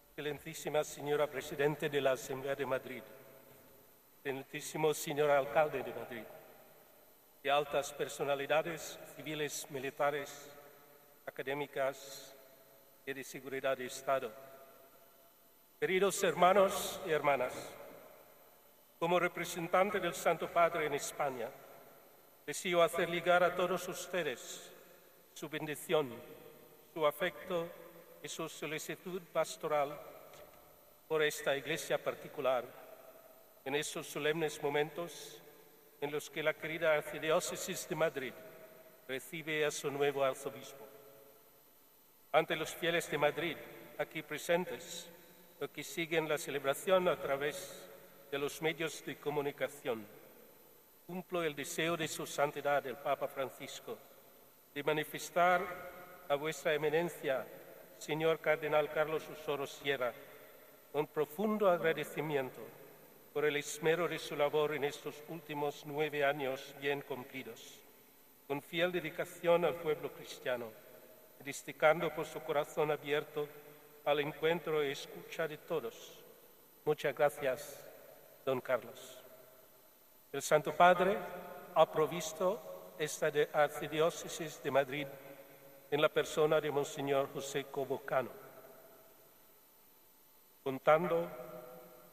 excelentísima 0.08 0.86
señora 0.86 1.28
presidente 1.30 1.90
de 1.90 2.00
la 2.00 2.14
Asamblea 2.14 2.56
de 2.56 2.66
Madrid, 2.66 3.04
excelentísimo 4.16 4.94
señor 4.94 5.32
alcalde 5.32 5.84
de 5.84 5.94
Madrid, 5.94 6.24
y 7.46 7.50
altas 7.50 7.94
personalidades 7.94 8.98
civiles, 9.16 9.68
militares, 9.70 10.50
académicas 11.28 12.36
y 13.06 13.14
de 13.14 13.24
seguridad 13.24 13.78
de 13.78 13.86
Estado. 13.86 14.32
Queridos 15.80 16.24
hermanos 16.24 17.00
y 17.06 17.12
hermanas, 17.12 17.54
como 18.98 19.20
representante 19.20 20.00
del 20.00 20.16
Santo 20.16 20.52
Padre 20.52 20.88
en 20.88 20.96
España, 20.96 21.48
Deseo 22.48 22.82
hacer 22.82 23.12
llegar 23.12 23.44
a 23.44 23.56
todos 23.56 23.88
ustedes 23.90 24.74
su 25.36 25.48
bendición, 25.48 26.16
su 26.96 27.06
afecto 27.06 27.68
y 28.24 28.28
su 28.28 28.50
solicitud 28.50 29.22
pastoral 29.32 29.96
por 31.08 31.22
esta 31.22 31.56
iglesia 31.56 32.04
particular 32.04 32.66
en 33.64 33.76
estos 33.76 34.08
solemnes 34.08 34.60
momentos 34.64 35.44
en 36.02 36.12
los 36.12 36.30
que 36.30 36.44
la 36.44 36.54
querida 36.54 36.94
Archidiócesis 36.94 37.88
de 37.88 37.96
Madrid 37.96 38.34
recibe 39.08 39.66
a 39.66 39.72
su 39.72 39.92
nuevo 39.92 40.24
arzobispo. 40.24 40.86
Ante 42.32 42.56
los 42.56 42.74
fieles 42.74 43.10
de 43.10 43.18
Madrid 43.18 43.58
aquí 43.98 44.22
presentes, 44.22 45.10
o 45.62 45.68
que 45.70 45.84
siguen 45.84 46.28
la 46.28 46.38
celebración 46.38 47.08
a 47.08 47.16
través 47.16 47.88
de 48.30 48.38
los 48.38 48.62
medios 48.62 49.06
de 49.06 49.16
comunicación, 49.16 50.06
cumplo 51.08 51.44
el 51.44 51.56
deseo 51.56 51.96
de 51.96 52.08
su 52.08 52.26
santidad, 52.26 52.86
el 52.86 52.98
Papa 52.98 53.28
Francisco, 53.28 53.98
de 54.74 54.84
manifestar 54.84 55.62
a 56.28 56.36
vuestra 56.36 56.74
eminencia, 56.74 57.46
señor 57.98 58.40
Cardenal 58.40 58.92
Carlos 58.92 59.24
Osoro 59.30 59.66
Sierra, 59.66 60.12
un 60.94 61.08
profundo 61.08 61.70
agradecimiento 61.70 62.62
por 63.36 63.44
el 63.44 63.58
esmero 63.58 64.08
de 64.08 64.18
su 64.18 64.34
labor 64.34 64.76
en 64.76 64.86
estos 64.86 65.22
últimos 65.28 65.84
nueve 65.86 66.24
años 66.24 66.74
bien 66.80 67.02
cumplidos, 67.02 67.82
con 68.48 68.62
fiel 68.62 68.94
dedicación 68.94 69.66
al 69.66 69.76
pueblo 69.76 70.10
cristiano, 70.14 70.72
destacando 71.44 72.16
por 72.16 72.26
su 72.26 72.40
corazón 72.40 72.92
abierto 72.92 73.46
al 74.06 74.22
encuentro 74.22 74.82
y 74.82 74.92
escucha 74.92 75.50
de 75.50 75.58
todos. 75.58 76.24
Muchas 76.86 77.14
gracias, 77.14 77.86
don 78.46 78.62
Carlos. 78.62 79.22
El 80.32 80.42
Santo 80.42 80.72
Padre 80.72 81.18
ha 81.76 81.92
provisto 81.92 82.94
esta 82.98 83.30
archidiócesis 83.52 84.64
de 84.64 84.72
Madrid 84.72 85.08
en 85.92 86.02
la 86.02 86.08
persona 86.08 86.62
de 86.62 86.72
Monseñor 86.72 87.28
José 87.34 87.66
Cobocano, 87.66 88.32
contando 90.64 91.55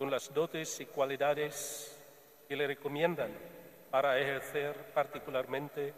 con 0.03 0.11
las 0.11 0.35
dotes 0.35 0.81
y 0.81 0.87
cualidades 0.87 1.97
que 2.49 2.57
le 2.57 2.67
recomiendan 2.67 3.31
para 3.89 4.19
ejercer 4.19 4.75
particularmente 4.93 5.95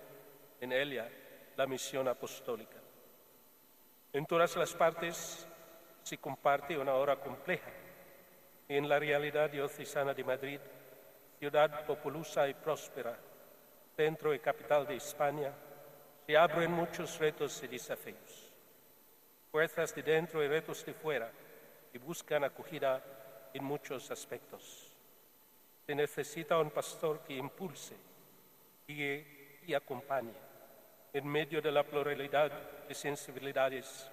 en 0.60 0.72
ella 0.74 1.08
la 1.56 1.66
misión 1.66 2.06
apostólica. 2.06 2.76
En 4.12 4.26
todas 4.26 4.54
las 4.56 4.74
partes 4.74 5.48
se 6.02 6.18
comparte 6.18 6.76
una 6.76 6.92
hora 6.92 7.16
compleja. 7.16 7.70
En 8.68 8.90
la 8.90 8.98
realidad 8.98 9.48
diocesana 9.48 10.12
de 10.12 10.22
Madrid, 10.22 10.60
ciudad 11.38 11.86
populosa 11.86 12.46
y 12.46 12.52
próspera, 12.52 13.16
centro 13.96 14.34
y 14.34 14.38
capital 14.38 14.86
de 14.86 14.96
España, 14.96 15.50
se 16.26 16.36
abren 16.36 16.72
muchos 16.72 17.18
retos 17.18 17.62
y 17.62 17.68
desafíos. 17.68 18.52
Fuerzas 19.50 19.94
de 19.94 20.02
dentro 20.02 20.44
y 20.44 20.48
retos 20.48 20.84
de 20.84 20.92
fuera 20.92 21.32
que 21.90 21.98
buscan 21.98 22.44
acogida 22.44 23.02
en 23.54 23.64
muchos 23.64 24.10
aspectos. 24.10 24.90
Se 25.86 25.94
necesita 25.94 26.58
un 26.58 26.70
pastor 26.70 27.20
que 27.20 27.34
impulse, 27.34 27.94
guíe 28.86 29.60
y 29.66 29.72
acompañe 29.72 30.32
en 31.12 31.26
medio 31.26 31.62
de 31.62 31.70
la 31.70 31.84
pluralidad 31.84 32.50
de 32.88 32.94
sensibilidades, 32.94 34.10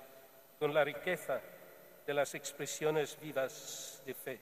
con 0.59 0.71
la 0.71 0.83
riqueza 0.83 1.41
de 2.05 2.13
las 2.13 2.35
expresiones 2.35 3.19
vivas 3.19 4.03
de 4.05 4.13
fe, 4.13 4.39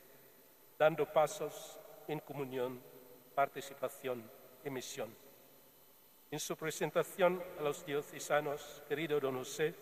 dando 0.77 1.05
pasos 1.05 1.79
en 2.07 2.19
comunión, 2.19 2.81
participación 3.33 4.29
y 4.65 4.69
misión. 4.69 5.15
En 6.29 6.39
su 6.39 6.57
presentación 6.57 7.41
a 7.57 7.63
los 7.63 7.85
diocesanos, 7.85 8.83
querido 8.89 9.19
don 9.21 9.37
José, 9.37 9.73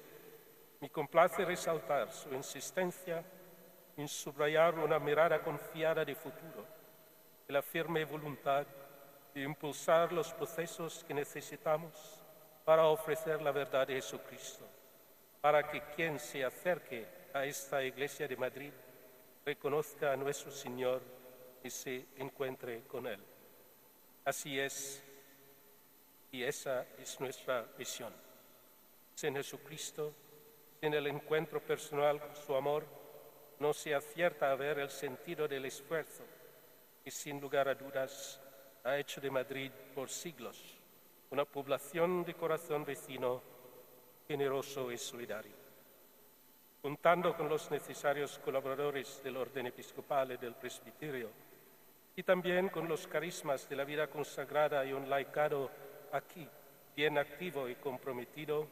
me 0.80 0.90
complace 0.92 1.44
resaltar 1.44 2.12
su 2.12 2.32
insistencia 2.34 3.24
en 3.98 4.08
subrayar 4.08 4.78
una 4.78 5.00
mirada 5.00 5.42
confiada 5.42 6.06
de 6.06 6.16
futuro 6.16 6.66
y 7.50 7.52
la 7.52 7.62
firme 7.62 8.06
voluntad 8.06 8.66
de 9.34 9.42
impulsar 9.42 10.14
los 10.14 10.32
procesos 10.34 11.04
que 11.04 11.14
necesitamos 11.14 12.22
para 12.64 12.86
ofrecer 12.86 13.42
la 13.42 13.52
verdad 13.52 13.88
de 13.88 13.96
Jesucristo, 13.96 14.66
para 15.42 15.70
que 15.70 15.82
quien 15.96 16.20
se 16.20 16.44
acerque 16.46 17.08
a 17.34 17.46
esta 17.46 17.84
iglesia 17.84 18.28
de 18.28 18.38
Madrid 18.38 18.72
reconozca 19.46 20.14
a 20.14 20.18
nuestro 20.18 20.52
Señor 20.52 21.02
y 21.64 21.70
se 21.70 22.06
encuentre 22.18 22.84
con 22.84 23.08
Él. 23.08 23.24
Así 24.26 24.60
es, 24.60 25.02
y 26.32 26.44
esa 26.44 26.86
es 27.00 27.20
nuestra 27.20 27.66
visión. 27.78 28.14
Sin 29.16 29.36
Jesucristo, 29.36 30.14
sin 30.82 30.94
el 30.94 31.08
encuentro 31.08 31.62
personal 31.62 32.20
con 32.20 32.36
su 32.36 32.54
amor, 32.54 32.86
no 33.60 33.74
se 33.74 33.96
acierta 33.96 34.52
a 34.52 34.56
ver 34.56 34.80
el 34.80 34.90
sentido 34.90 35.48
del 35.48 35.66
esfuerzo 35.66 36.24
que 37.04 37.12
sin 37.12 37.40
lugar 37.40 37.68
a 37.68 37.76
dudas 37.76 38.40
ha 38.84 38.98
hecho 38.98 39.22
de 39.22 39.32
Madrid 39.32 39.72
por 39.96 40.10
siglos 40.10 40.78
una 41.30 41.44
población 41.44 42.24
de 42.24 42.36
corazón 42.36 42.86
vecino, 42.86 43.42
generoso 44.28 44.92
y 44.92 44.98
solidario 44.98 45.68
contando 46.82 47.36
con 47.36 47.50
los 47.50 47.70
necesarios 47.70 48.40
colaboradores 48.40 49.22
del 49.22 49.36
orden 49.36 49.68
episcopal 49.68 50.32
y 50.32 50.38
del 50.38 50.54
presbiterio, 50.54 51.30
y 52.16 52.24
también 52.24 52.70
con 52.70 52.88
los 52.88 53.08
carismas 53.08 53.68
de 53.68 53.76
la 53.76 53.84
vida 53.84 54.08
consagrada 54.08 54.86
y 54.86 54.94
un 54.94 55.10
laicado 55.10 55.70
aquí, 56.14 56.48
bien 56.96 57.18
activo 57.18 57.68
y 57.68 57.76
comprometido, 57.76 58.68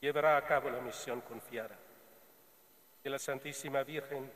llevará 0.00 0.36
a 0.36 0.46
cabo 0.46 0.70
la 0.70 0.80
misión 0.80 1.20
confiada. 1.22 1.76
Que 3.02 3.10
la 3.10 3.18
Santísima 3.18 3.82
Virgen, 3.82 4.30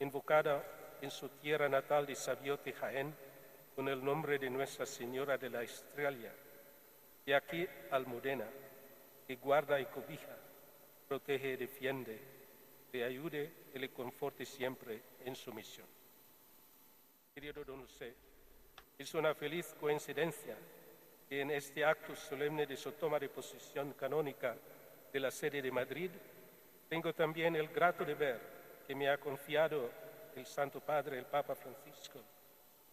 invocada 0.00 0.62
en 1.00 1.10
su 1.10 1.28
tierra 1.28 1.68
natal 1.68 2.06
de 2.06 2.14
Sabiote, 2.14 2.72
Jaén, 2.72 3.14
con 3.74 3.88
el 3.88 4.04
nombre 4.04 4.38
de 4.38 4.50
Nuestra 4.50 4.86
Señora 4.86 5.38
de 5.38 5.50
la 5.50 5.62
Estrella, 5.62 6.32
y 7.24 7.32
aquí 7.32 7.66
Almudena, 7.90 8.46
que 9.26 9.36
guarda 9.36 9.80
y 9.80 9.86
cobija 9.86 10.36
protege 11.06 11.52
y 11.52 11.56
defiende, 11.56 12.18
le 12.92 13.04
ayude 13.04 13.52
y 13.74 13.78
le 13.78 13.90
conforte 13.90 14.44
siempre 14.44 15.00
en 15.24 15.36
su 15.36 15.52
misión. 15.52 15.86
Querido 17.34 17.64
don 17.64 17.82
José, 17.82 18.14
es 18.98 19.14
una 19.14 19.34
feliz 19.34 19.74
coincidencia 19.78 20.56
que 21.28 21.40
en 21.40 21.50
este 21.50 21.84
acto 21.84 22.16
solemne 22.16 22.66
de 22.66 22.76
su 22.76 22.92
toma 22.92 23.18
de 23.18 23.28
posesión 23.28 23.92
canónica 23.92 24.56
de 25.12 25.20
la 25.20 25.30
sede 25.30 25.62
de 25.62 25.70
Madrid, 25.70 26.10
tengo 26.88 27.12
también 27.12 27.56
el 27.56 27.68
grato 27.68 28.04
deber 28.04 28.40
que 28.86 28.94
me 28.94 29.08
ha 29.08 29.18
confiado 29.18 29.90
el 30.36 30.46
Santo 30.46 30.80
Padre, 30.80 31.18
el 31.18 31.26
Papa 31.26 31.54
Francisco, 31.54 32.20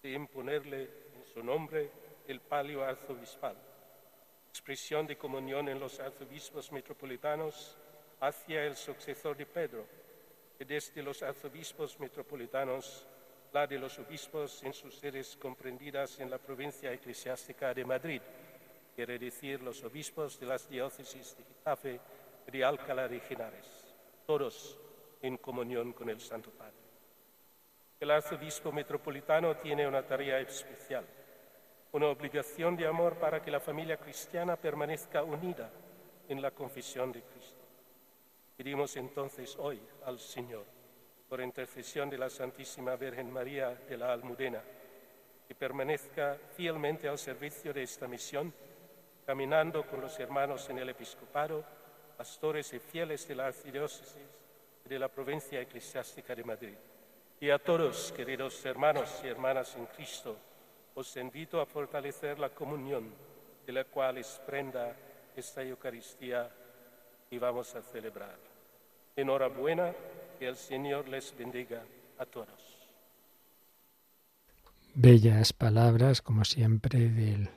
de 0.02 0.12
imponerle 0.12 0.90
en 1.16 1.26
su 1.34 1.44
nombre 1.44 1.90
el 2.28 2.40
palio 2.40 2.84
arzobispal, 2.84 3.56
expresión 4.50 5.06
de 5.06 5.18
comunión 5.18 5.68
en 5.70 5.80
los 5.80 6.00
arzobispos 6.00 6.72
metropolitanos 6.72 7.78
hacia 8.22 8.66
el 8.66 8.76
sucesor 8.76 9.36
de 9.36 9.46
Pedro, 9.46 9.86
y 10.60 10.64
desde 10.64 11.04
los 11.04 11.22
arzobispos 11.22 12.00
metropolitanos, 12.00 13.06
la 13.52 13.68
de 13.68 13.78
los 13.78 14.00
obispos 14.00 14.64
en 14.64 14.74
sus 14.74 14.96
sedes 14.96 15.38
comprendidas 15.38 16.20
en 16.20 16.30
la 16.30 16.38
provincia 16.38 16.92
eclesiástica 16.92 17.74
de 17.74 17.86
Madrid, 17.86 18.22
quiere 18.96 19.20
decir 19.20 19.62
los 19.62 19.84
obispos 19.84 20.40
de 20.40 20.46
las 20.46 20.70
diócesis 20.70 21.36
de 21.38 21.44
Getafe 21.44 22.00
y 22.48 22.52
de 22.52 22.64
Alcalá 22.64 23.08
de 23.08 23.22
Henares, 23.30 23.83
todos 24.26 24.78
en 25.22 25.38
comunión 25.38 25.94
con 25.94 26.10
el 26.10 26.20
Santo 26.20 26.52
Padre. 26.52 26.74
El 28.00 28.12
arzobispo 28.12 28.72
metropolitano 28.72 29.56
tiene 29.58 29.88
una 29.88 30.06
tarea 30.06 30.40
especial, 30.40 31.06
una 31.94 32.08
obligación 32.08 32.76
de 32.76 32.86
amor 32.86 33.16
para 33.16 33.42
que 33.42 33.52
la 33.52 33.60
familia 33.60 33.98
cristiana 33.98 34.58
permanezca 34.58 35.24
unida 35.24 35.70
en 36.28 36.42
la 36.42 36.52
confesión 36.52 37.12
de 37.12 37.22
Cristo. 37.22 37.62
Pedimos 38.58 38.96
entonces 38.98 39.56
hoy 39.58 39.82
al 40.06 40.20
Señor, 40.20 40.66
por 41.30 41.42
intercesión 41.42 42.10
de 42.10 42.18
la 42.18 42.30
Santísima 42.30 42.96
Virgen 42.96 43.32
María 43.32 43.70
de 43.70 43.98
la 43.98 44.12
Almudena, 44.12 44.62
que 45.48 45.56
permanezca 45.56 46.38
fielmente 46.56 47.08
al 47.08 47.18
servicio 47.18 47.74
de 47.74 47.84
esta 47.84 48.08
misión, 48.08 48.54
caminando 49.26 49.86
con 49.88 50.02
los 50.02 50.20
hermanos 50.20 50.70
en 50.70 50.80
el 50.80 50.90
episcopado, 50.90 51.64
pastores 52.18 52.74
y 52.74 52.80
fieles 52.80 53.28
de 53.28 53.36
la 53.36 53.48
archidiócesis 53.48 54.16
y 54.86 54.90
de 54.90 55.00
la 55.00 55.08
provincia 55.08 55.62
eclesiástica 55.62 56.36
de 56.36 56.44
Madrid. 56.44 56.76
Y 57.40 57.50
a 57.50 57.60
todos, 57.60 58.12
queridos 58.16 58.64
hermanos 58.66 59.22
y 59.24 59.28
hermanas 59.28 59.76
en 59.76 59.86
Cristo, 59.88 60.38
os 60.96 61.18
invito 61.18 61.60
a 61.60 61.66
fortalecer 61.66 62.40
la 62.40 62.50
comunión 62.50 63.10
de 63.66 63.74
la 63.74 63.84
cual 63.86 64.18
es 64.18 64.40
prenda 64.46 64.96
esta 65.36 65.64
Eucaristía 65.64 66.50
y 67.32 67.38
vamos 67.38 67.74
a 67.76 67.82
celebrar. 67.82 68.38
Enhorabuena, 69.16 69.94
que 70.40 70.48
el 70.48 70.56
Señor 70.56 71.08
les 71.08 71.36
bendiga 71.38 71.82
a 72.18 72.26
todos. 72.26 72.48
Bellas 74.96 75.54
palabras, 75.54 76.22
como 76.22 76.46
siempre, 76.46 77.10
del 77.10 77.50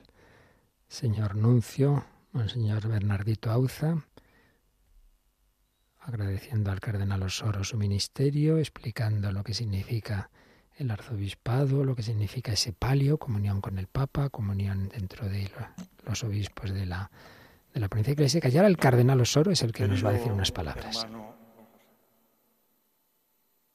señor 0.87 1.35
Nuncio, 1.35 2.03
Monseñor 2.31 2.87
Bernardito 2.87 3.51
Auza, 3.51 4.03
agradeciendo 6.07 6.71
al 6.71 6.79
cardenal 6.79 7.21
Osoro 7.21 7.65
su 7.65 7.77
ministerio, 7.77 8.57
explicando 8.57 9.29
lo 9.33 9.43
que 9.43 9.53
significa 9.53 10.29
el 10.77 10.89
arzobispado, 10.89 11.83
lo 11.83 11.95
que 11.95 12.03
significa 12.03 12.53
ese 12.53 12.71
palio, 12.71 13.17
comunión 13.17 13.59
con 13.59 13.77
el 13.77 13.87
Papa, 13.87 14.29
comunión 14.29 14.87
dentro 14.87 15.27
de 15.27 15.51
los 16.05 16.23
obispos 16.23 16.71
de 16.71 16.85
la, 16.85 17.11
de 17.73 17.81
la 17.81 17.89
provincia 17.89 18.13
eclesiástica. 18.13 18.47
Y 18.47 18.57
ahora 18.57 18.69
el 18.69 18.77
cardenal 18.77 19.19
Osoro 19.19 19.51
es 19.51 19.61
el 19.63 19.73
que 19.73 19.85
nos 19.85 20.03
va 20.05 20.09
a 20.09 20.13
decir 20.13 20.31
unas 20.31 20.51
palabras. 20.51 21.05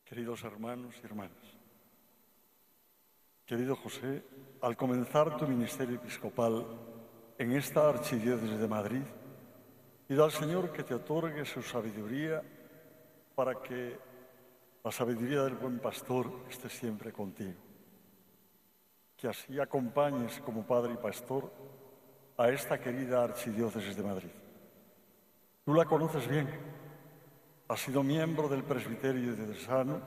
queridos 0.07 0.45
hermanos 0.45 0.95
y 1.03 1.07
hermanas, 1.07 1.57
querido 3.47 3.77
José, 3.77 4.23
al 4.63 4.77
comenzar 4.77 5.37
tu 5.37 5.47
ministerio 5.47 5.97
episcopal 5.97 6.67
en 7.39 7.53
esta 7.53 7.89
archidiócesis 7.89 8.59
de 8.59 8.69
Madrid, 8.69 9.03
pido 10.07 10.25
al 10.25 10.33
Señor 10.33 10.73
que 10.73 10.83
te 10.83 10.95
otorgue 10.95 11.45
su 11.45 11.63
sabiduría 11.63 12.43
para 13.35 13.55
que 13.63 13.99
la 14.85 14.91
sabiduría 14.91 15.43
del 15.45 15.55
buen 15.55 15.79
pastor 15.79 16.31
esté 16.51 16.69
siempre 16.69 17.13
contigo. 17.13 17.55
Que 19.17 19.29
así 19.29 19.61
acompañes 19.61 20.41
como 20.41 20.67
padre 20.67 20.95
y 20.95 20.97
pastor 20.97 21.53
a 22.37 22.49
esta 22.49 22.81
querida 22.81 23.23
archidiócesis 23.23 23.97
de 23.97 24.03
Madrid. 24.03 24.31
Tú 25.65 25.75
la 25.75 25.85
conoces 25.85 26.27
bien. 26.27 26.49
Has 27.69 27.81
sido 27.81 28.03
miembro 28.03 28.49
del 28.49 28.65
presbiterio 28.65 29.37
de 29.37 29.47
Desano, 29.47 30.01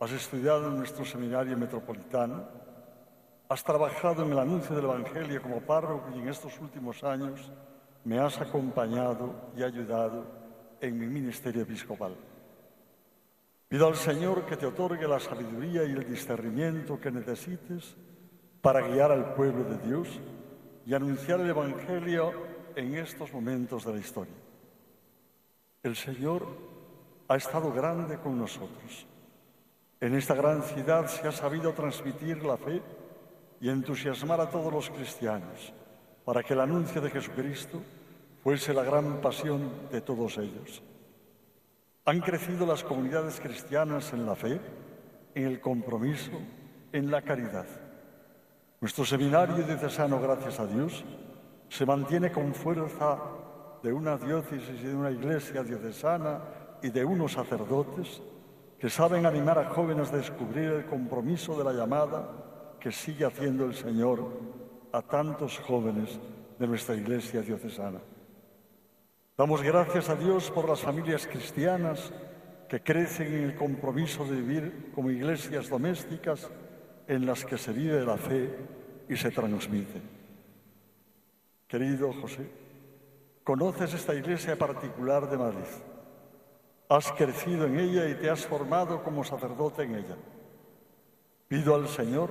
has 0.00 0.10
estudiado 0.10 0.68
en 0.68 0.76
nuestro 0.76 1.04
seminario 1.04 1.56
metropolitano, 1.56 2.46
has 3.48 3.62
trabajado 3.62 4.24
en 4.24 4.32
el 4.32 4.38
anuncio 4.38 4.74
del 4.74 4.86
Evangelio 4.86 5.40
como 5.40 5.60
párroco 5.60 6.10
y 6.14 6.18
en 6.18 6.28
estos 6.28 6.58
últimos 6.60 7.04
años 7.04 7.52
me 8.04 8.18
has 8.18 8.40
acompañado 8.40 9.34
y 9.56 9.62
ayudado 9.62 10.26
en 10.80 10.98
mi 10.98 11.06
ministerio 11.06 11.62
episcopal. 11.62 12.14
Pido 13.68 13.86
al 13.86 13.96
Señor 13.96 14.44
que 14.44 14.56
te 14.56 14.66
otorgue 14.66 15.08
la 15.08 15.18
sabiduría 15.18 15.84
y 15.84 15.92
el 15.92 16.06
discernimiento 16.08 17.00
que 17.00 17.10
necesites 17.10 17.96
para 18.60 18.82
guiar 18.82 19.10
al 19.10 19.34
pueblo 19.34 19.64
de 19.64 19.78
Dios 19.78 20.08
y 20.86 20.94
anunciar 20.94 21.40
el 21.40 21.50
Evangelio 21.50 22.32
en 22.76 22.94
estos 22.94 23.32
momentos 23.32 23.84
de 23.84 23.92
la 23.92 23.98
historia. 23.98 24.34
El 25.82 25.96
Señor 25.96 26.46
ha 27.28 27.36
estado 27.36 27.72
grande 27.72 28.18
con 28.18 28.38
nosotros. 28.38 29.06
En 30.00 30.14
esta 30.14 30.34
gran 30.34 30.62
ciudad 30.62 31.06
se 31.06 31.26
ha 31.26 31.32
sabido 31.32 31.72
transmitir 31.72 32.44
la 32.44 32.58
fe 32.58 32.82
y 33.60 33.70
entusiasmar 33.70 34.40
a 34.40 34.50
todos 34.50 34.72
los 34.72 34.90
cristianos 34.90 35.72
para 36.24 36.42
que 36.42 36.54
el 36.54 36.60
anuncio 36.60 37.00
de 37.00 37.10
Jesucristo 37.10 37.82
fuese 38.42 38.74
la 38.74 38.82
gran 38.82 39.20
pasión 39.20 39.70
de 39.90 40.00
todos 40.00 40.38
ellos. 40.38 40.82
Han 42.06 42.20
crecido 42.20 42.66
las 42.66 42.84
comunidades 42.84 43.40
cristianas 43.40 44.12
en 44.12 44.26
la 44.26 44.34
fe, 44.34 44.60
en 45.34 45.46
el 45.46 45.60
compromiso, 45.60 46.32
en 46.92 47.10
la 47.10 47.22
caridad. 47.22 47.66
Nuestro 48.80 49.04
seminario 49.04 49.64
diocesano, 49.64 50.20
gracias 50.20 50.60
a 50.60 50.66
Dios, 50.66 51.04
se 51.68 51.86
mantiene 51.86 52.30
con 52.30 52.54
fuerza 52.54 53.18
de 53.82 53.92
una 53.92 54.16
diócesis 54.16 54.80
y 54.80 54.86
de 54.86 54.94
una 54.94 55.10
iglesia 55.10 55.62
diocesana 55.62 56.40
y 56.82 56.90
de 56.90 57.04
unos 57.04 57.32
sacerdotes 57.32 58.22
que 58.78 58.90
saben 58.90 59.24
animar 59.24 59.58
a 59.58 59.70
jóvenes 59.70 60.12
a 60.12 60.18
descubrir 60.18 60.70
el 60.70 60.84
compromiso 60.84 61.56
de 61.56 61.64
la 61.64 61.72
llamada 61.72 62.28
que 62.78 62.92
sigue 62.92 63.24
haciendo 63.24 63.64
el 63.64 63.74
Señor 63.74 64.53
a 64.94 65.02
tantos 65.02 65.58
jóvenes 65.58 66.20
de 66.56 66.68
nuestra 66.68 66.94
iglesia 66.94 67.42
diocesana. 67.42 67.98
Damos 69.36 69.60
gracias 69.60 70.08
a 70.08 70.14
Dios 70.14 70.52
por 70.52 70.68
las 70.68 70.82
familias 70.82 71.26
cristianas 71.26 72.12
que 72.68 72.80
crecen 72.80 73.26
en 73.26 73.42
el 73.42 73.56
compromiso 73.56 74.24
de 74.24 74.36
vivir 74.36 74.92
como 74.94 75.10
iglesias 75.10 75.68
domésticas 75.68 76.48
en 77.08 77.26
las 77.26 77.44
que 77.44 77.58
se 77.58 77.72
vive 77.72 78.06
la 78.06 78.16
fe 78.16 78.56
y 79.08 79.16
se 79.16 79.32
transmite. 79.32 80.00
Querido 81.66 82.12
José, 82.12 82.48
conoces 83.42 83.94
esta 83.94 84.14
iglesia 84.14 84.56
particular 84.56 85.28
de 85.28 85.36
Madrid. 85.36 85.70
Has 86.88 87.10
crecido 87.10 87.66
en 87.66 87.80
ella 87.80 88.08
y 88.08 88.14
te 88.14 88.30
has 88.30 88.46
formado 88.46 89.02
como 89.02 89.24
sacerdote 89.24 89.82
en 89.82 89.96
ella. 89.96 90.16
Pido 91.48 91.74
al 91.74 91.88
Señor 91.88 92.30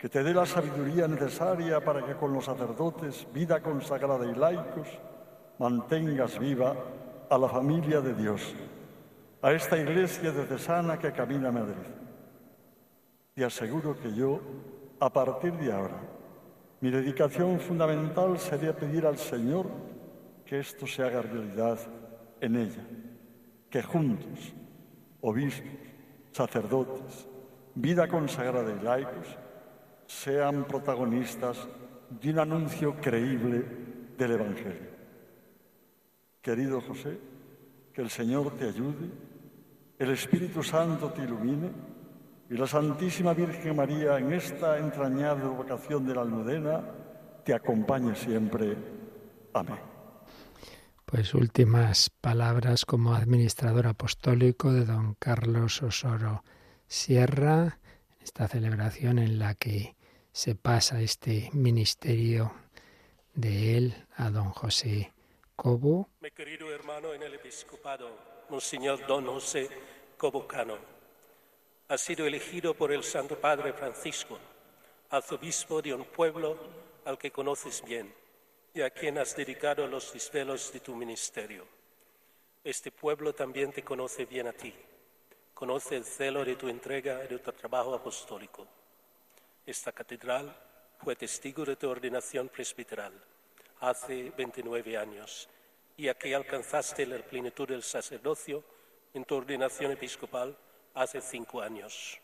que 0.00 0.08
te 0.08 0.22
dé 0.22 0.32
la 0.32 0.46
sabiduría 0.46 1.06
necesaria 1.06 1.84
para 1.84 2.02
que 2.02 2.14
con 2.14 2.32
los 2.32 2.46
sacerdotes, 2.46 3.26
vida 3.34 3.60
consagrada 3.60 4.24
y 4.24 4.34
laicos, 4.34 4.88
mantengas 5.58 6.38
viva 6.38 6.74
a 7.28 7.36
la 7.36 7.46
familia 7.46 8.00
de 8.00 8.14
Dios, 8.14 8.54
a 9.42 9.52
esta 9.52 9.76
iglesia 9.76 10.32
de 10.32 10.46
Cesana 10.46 10.98
que 10.98 11.12
camina 11.12 11.50
a 11.50 11.52
Madrid. 11.52 11.86
Te 13.34 13.44
aseguro 13.44 13.94
que 14.00 14.10
yo, 14.14 14.40
a 15.00 15.12
partir 15.12 15.52
de 15.52 15.70
ahora, 15.70 16.00
mi 16.80 16.90
dedicación 16.90 17.60
fundamental 17.60 18.38
sería 18.38 18.74
pedir 18.74 19.04
al 19.04 19.18
Señor 19.18 19.66
que 20.46 20.60
esto 20.60 20.86
se 20.86 21.02
haga 21.02 21.20
realidad 21.20 21.78
en 22.40 22.56
ella, 22.56 22.86
que 23.68 23.82
juntos, 23.82 24.54
obispos, 25.20 25.68
sacerdotes, 26.32 27.28
vida 27.74 28.08
consagrada 28.08 28.72
y 28.72 28.82
laicos, 28.82 29.36
sean 30.10 30.64
protagonistas 30.64 31.56
de 32.20 32.30
un 32.30 32.40
anuncio 32.40 32.96
creíble 33.00 33.64
del 34.18 34.32
Evangelio. 34.32 34.90
Querido 36.42 36.80
José, 36.80 37.16
que 37.94 38.02
el 38.02 38.10
Señor 38.10 38.56
te 38.56 38.68
ayude, 38.68 39.08
el 39.98 40.10
Espíritu 40.10 40.64
Santo 40.64 41.12
te 41.12 41.22
ilumine 41.22 41.70
y 42.50 42.54
la 42.54 42.66
Santísima 42.66 43.34
Virgen 43.34 43.76
María 43.76 44.18
en 44.18 44.32
esta 44.32 44.78
entrañable 44.78 45.44
vocación 45.44 46.04
de 46.04 46.14
la 46.14 46.22
almudena 46.22 46.82
te 47.44 47.54
acompañe 47.54 48.16
siempre. 48.16 48.76
Amén. 49.54 49.78
Pues 51.04 51.34
últimas 51.34 52.10
palabras 52.20 52.84
como 52.84 53.14
administrador 53.14 53.86
apostólico 53.86 54.72
de 54.72 54.84
don 54.86 55.14
Carlos 55.14 55.82
Osoro 55.82 56.42
Sierra, 56.88 57.78
esta 58.20 58.48
celebración 58.48 59.20
en 59.20 59.38
la 59.38 59.54
que 59.54 59.94
se 60.32 60.54
pasa 60.54 61.00
este 61.00 61.50
ministerio 61.52 62.52
de 63.34 63.76
él 63.76 64.06
a 64.16 64.30
don 64.30 64.50
José 64.50 65.12
Cobo. 65.56 66.08
Mi 66.20 66.30
querido 66.30 66.72
hermano 66.72 67.12
en 67.12 67.22
el 67.22 67.34
episcopado, 67.34 68.08
Monseñor 68.48 69.06
Don 69.06 69.26
José 69.26 69.68
Cobocano, 70.16 70.78
ha 71.88 71.98
sido 71.98 72.26
elegido 72.26 72.74
por 72.74 72.92
el 72.92 73.02
Santo 73.02 73.40
Padre 73.40 73.72
Francisco, 73.72 74.38
arzobispo 75.10 75.82
de 75.82 75.94
un 75.94 76.04
pueblo 76.04 76.56
al 77.04 77.18
que 77.18 77.32
conoces 77.32 77.82
bien 77.84 78.14
y 78.72 78.82
a 78.82 78.90
quien 78.90 79.18
has 79.18 79.34
dedicado 79.34 79.86
los 79.88 80.12
desvelos 80.12 80.72
de 80.72 80.80
tu 80.80 80.94
ministerio. 80.94 81.66
Este 82.62 82.92
pueblo 82.92 83.34
también 83.34 83.72
te 83.72 83.82
conoce 83.82 84.26
bien 84.26 84.46
a 84.46 84.52
ti, 84.52 84.72
conoce 85.54 85.96
el 85.96 86.04
celo 86.04 86.44
de 86.44 86.54
tu 86.54 86.68
entrega 86.68 87.24
y 87.24 87.28
de 87.28 87.38
tu 87.38 87.50
trabajo 87.52 87.94
apostólico. 87.94 88.66
Esta 89.70 89.92
catedral 89.92 90.52
fue 90.98 91.14
testigo 91.14 91.64
de 91.64 91.76
tu 91.76 91.88
ordenación 91.88 92.48
presbiteral 92.48 93.12
hace 93.78 94.32
29 94.36 94.98
años 94.98 95.48
y 95.96 96.08
a 96.08 96.14
que 96.14 96.34
alcanzaste 96.34 97.06
la 97.06 97.18
plenitud 97.18 97.68
del 97.68 97.84
sacerdocio 97.84 98.64
en 99.14 99.24
tu 99.24 99.36
ordenación 99.36 99.92
episcopal 99.92 100.56
hace 100.94 101.20
cinco 101.20 101.62
años. 101.62 102.18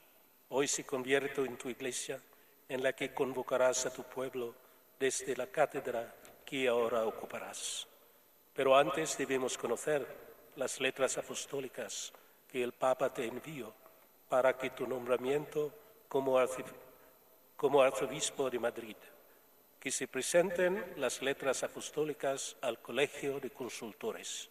Hoy 0.48 0.66
se 0.66 0.84
convierte 0.84 1.40
en 1.42 1.56
tu 1.56 1.68
iglesia 1.68 2.20
en 2.68 2.82
la 2.82 2.94
que 2.94 3.14
convocarás 3.14 3.86
a 3.86 3.92
tu 3.92 4.02
pueblo 4.02 4.52
desde 4.98 5.36
la 5.36 5.46
cátedra 5.46 6.16
que 6.44 6.66
ahora 6.66 7.06
ocuparás. 7.06 7.86
Pero 8.54 8.76
antes 8.76 9.16
debemos 9.16 9.56
conocer 9.56 10.04
las 10.56 10.80
letras 10.80 11.16
apostólicas 11.16 12.12
que 12.48 12.64
el 12.64 12.72
Papa 12.72 13.14
te 13.14 13.24
envió 13.24 13.72
para 14.28 14.58
que 14.58 14.70
tu 14.70 14.84
nombramiento 14.84 15.72
como, 16.08 16.38
arzobispo 16.38 16.85
de 18.50 18.58
Madrid 18.58 18.96
que 19.80 19.90
se 19.90 20.08
presenten 20.08 20.82
las 20.96 21.22
letras 21.22 21.62
apostólicas 21.62 22.56
al 22.60 22.80
Colegio 22.82 23.38
de 23.38 23.50
Consultores. 23.50 24.50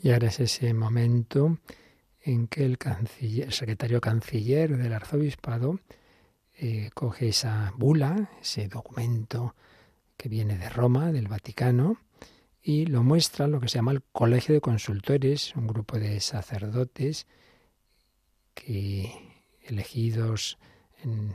Y 0.00 0.12
ahora 0.12 0.28
es 0.28 0.40
ese 0.40 0.72
momento 0.72 1.58
en 2.22 2.46
que 2.46 2.64
el, 2.64 2.78
secretario 3.50 4.00
canciller 4.00 4.76
del 4.76 4.92
arzobispado 4.92 5.80
eh, 6.54 6.90
coge 6.94 7.28
esa 7.28 7.72
bula, 7.76 8.30
ese 8.40 8.68
documento 8.68 9.54
que 10.16 10.28
viene 10.28 10.56
de 10.56 10.68
Roma, 10.68 11.12
del 11.12 11.28
Vaticano, 11.28 11.98
y 12.62 12.86
lo 12.86 13.02
muestra 13.02 13.46
lo 13.46 13.60
que 13.60 13.68
se 13.68 13.78
llama 13.78 13.92
el 13.92 14.02
Colegio 14.02 14.54
de 14.54 14.60
Consultores, 14.60 15.54
un 15.56 15.66
grupo 15.66 15.98
de 15.98 16.20
sacerdotes 16.20 17.26
que 18.54 19.12
elegidos 19.64 20.56
en 21.02 21.34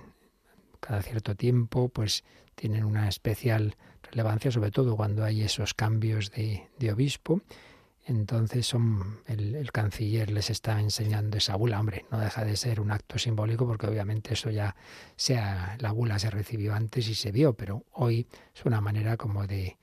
cada 0.79 1.01
cierto 1.01 1.35
tiempo, 1.35 1.89
pues 1.89 2.23
tienen 2.55 2.83
una 2.83 3.07
especial 3.07 3.75
relevancia, 4.03 4.51
sobre 4.51 4.71
todo 4.71 4.95
cuando 4.95 5.23
hay 5.23 5.41
esos 5.41 5.73
cambios 5.73 6.31
de, 6.31 6.67
de 6.77 6.91
obispo. 6.91 7.41
Entonces 8.05 8.65
son, 8.65 9.21
el, 9.27 9.71
canciller 9.71 10.31
les 10.31 10.49
está 10.49 10.79
enseñando 10.79 11.37
esa 11.37 11.55
bula. 11.55 11.79
Hombre, 11.79 12.05
no 12.09 12.19
deja 12.19 12.43
de 12.43 12.57
ser 12.57 12.81
un 12.81 12.91
acto 12.91 13.19
simbólico 13.19 13.67
porque 13.67 13.85
obviamente 13.85 14.33
eso 14.33 14.49
ya 14.49 14.75
sea, 15.15 15.77
la 15.79 15.91
bula 15.91 16.17
se 16.17 16.31
recibió 16.31 16.73
antes 16.73 17.07
y 17.07 17.13
se 17.13 17.31
vio, 17.31 17.53
pero 17.53 17.85
hoy 17.91 18.27
es 18.55 18.65
una 18.65 18.81
manera 18.81 19.15
como 19.15 19.45
de, 19.45 19.77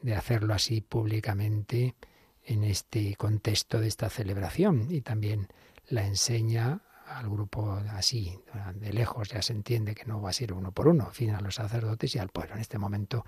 de 0.00 0.14
hacerlo 0.14 0.54
así 0.54 0.80
públicamente 0.80 1.96
en 2.44 2.62
este 2.62 3.16
contexto 3.16 3.80
de 3.80 3.88
esta 3.88 4.08
celebración 4.08 4.86
y 4.88 5.00
también 5.00 5.48
la 5.88 6.06
enseña 6.06 6.82
al 7.14 7.28
grupo 7.28 7.80
así, 7.90 8.38
de 8.74 8.92
lejos, 8.92 9.28
ya 9.28 9.42
se 9.42 9.52
entiende 9.52 9.94
que 9.94 10.04
no 10.04 10.20
va 10.20 10.30
a 10.30 10.32
ser 10.32 10.52
uno 10.52 10.72
por 10.72 10.88
uno, 10.88 11.10
fin 11.12 11.30
a 11.30 11.40
los 11.40 11.56
sacerdotes 11.56 12.14
y 12.14 12.18
al 12.18 12.28
pueblo. 12.28 12.54
En 12.54 12.60
este 12.60 12.78
momento 12.78 13.24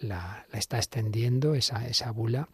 la, 0.00 0.46
la 0.50 0.58
está 0.58 0.78
extendiendo 0.78 1.54
esa, 1.54 1.86
esa 1.86 2.10
bula 2.10 2.48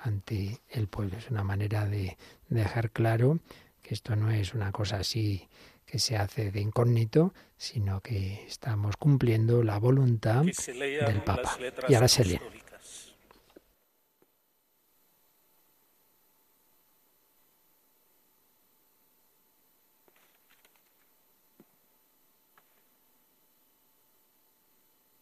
ante 0.00 0.60
el 0.68 0.88
pueblo. 0.88 1.16
Es 1.18 1.30
una 1.30 1.44
manera 1.44 1.86
de 1.86 2.16
dejar 2.48 2.90
claro 2.90 3.40
que 3.82 3.94
esto 3.94 4.16
no 4.16 4.30
es 4.30 4.54
una 4.54 4.72
cosa 4.72 4.98
así 4.98 5.48
que 5.86 5.98
se 5.98 6.16
hace 6.16 6.50
de 6.50 6.60
incógnito, 6.60 7.32
sino 7.56 8.00
que 8.00 8.44
estamos 8.46 8.96
cumpliendo 8.96 9.62
la 9.62 9.78
voluntad 9.78 10.44
del 10.44 11.22
Papa. 11.22 11.56
Y 11.88 11.94
ahora 11.94 12.08
se 12.08 12.24
lee. 12.24 12.40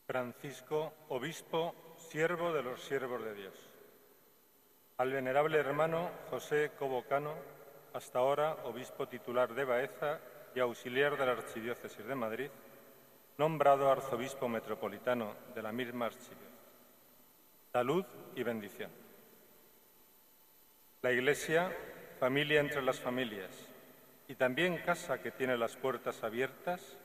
Francisco, 0.07 0.95
obispo, 1.09 1.75
siervo 1.97 2.53
de 2.53 2.63
los 2.63 2.81
siervos 2.81 3.25
de 3.25 3.35
Dios. 3.35 3.55
Al 4.99 5.11
venerable 5.11 5.59
hermano 5.59 6.11
José 6.31 6.71
Cobocano, 6.79 7.35
hasta 7.93 8.21
ahora 8.21 8.57
obispo 8.65 9.09
titular 9.09 9.53
de 9.53 9.65
Baeza 9.65 10.21
y 10.55 10.61
auxiliar 10.61 11.19
de 11.19 11.27
la 11.27 11.33
Archidiócesis 11.33 12.07
de 12.07 12.15
Madrid, 12.15 12.51
nombrado 13.37 13.91
arzobispo 13.91 14.49
metropolitano 14.49 15.35
de 15.55 15.63
la 15.63 15.73
misma 15.73 16.07
archidiócesis. 16.07 16.47
Salud 17.73 18.05
y 18.37 18.43
bendición. 18.45 18.91
La 21.03 21.11
Iglesia, 21.11 21.77
familia 22.21 22.61
entre 22.61 22.81
las 22.81 23.01
familias 23.01 23.51
y 24.29 24.37
también 24.37 24.79
casa 24.79 25.21
que 25.21 25.33
tiene 25.33 25.59
las 25.59 25.77
puertas 25.77 26.23
abiertas, 26.23 26.97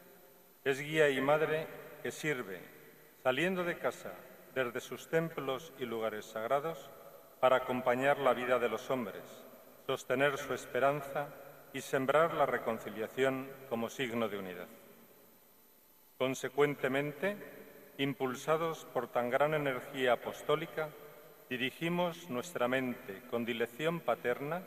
es 0.64 0.80
guía 0.80 1.10
y 1.10 1.20
madre 1.20 1.68
que 2.04 2.12
sirve 2.12 2.81
saliendo 3.24 3.64
de 3.64 3.78
casa 3.78 4.14
desde 4.56 4.82
sus 4.82 5.08
templos 5.08 5.74
y 5.80 5.86
lugares 5.86 6.26
sagrados 6.26 6.90
para 7.40 7.58
acompañar 7.58 8.18
la 8.20 8.34
vida 8.34 8.60
de 8.60 8.70
los 8.70 8.90
hombres, 8.90 9.24
sostener 9.86 10.38
su 10.38 10.54
esperanza 10.54 11.28
y 11.74 11.82
sembrar 11.82 12.34
la 12.34 12.46
reconciliación 12.46 13.50
como 13.70 13.90
signo 13.90 14.28
de 14.28 14.38
unidad. 14.38 14.68
Consecuentemente, 16.18 17.38
impulsados 17.98 18.86
por 18.86 19.08
tan 19.08 19.30
gran 19.30 19.54
energía 19.54 20.14
apostólica, 20.14 20.90
dirigimos 21.50 22.30
nuestra 22.30 22.68
mente 22.68 23.22
con 23.30 23.46
dilección 23.46 24.00
paterna 24.00 24.64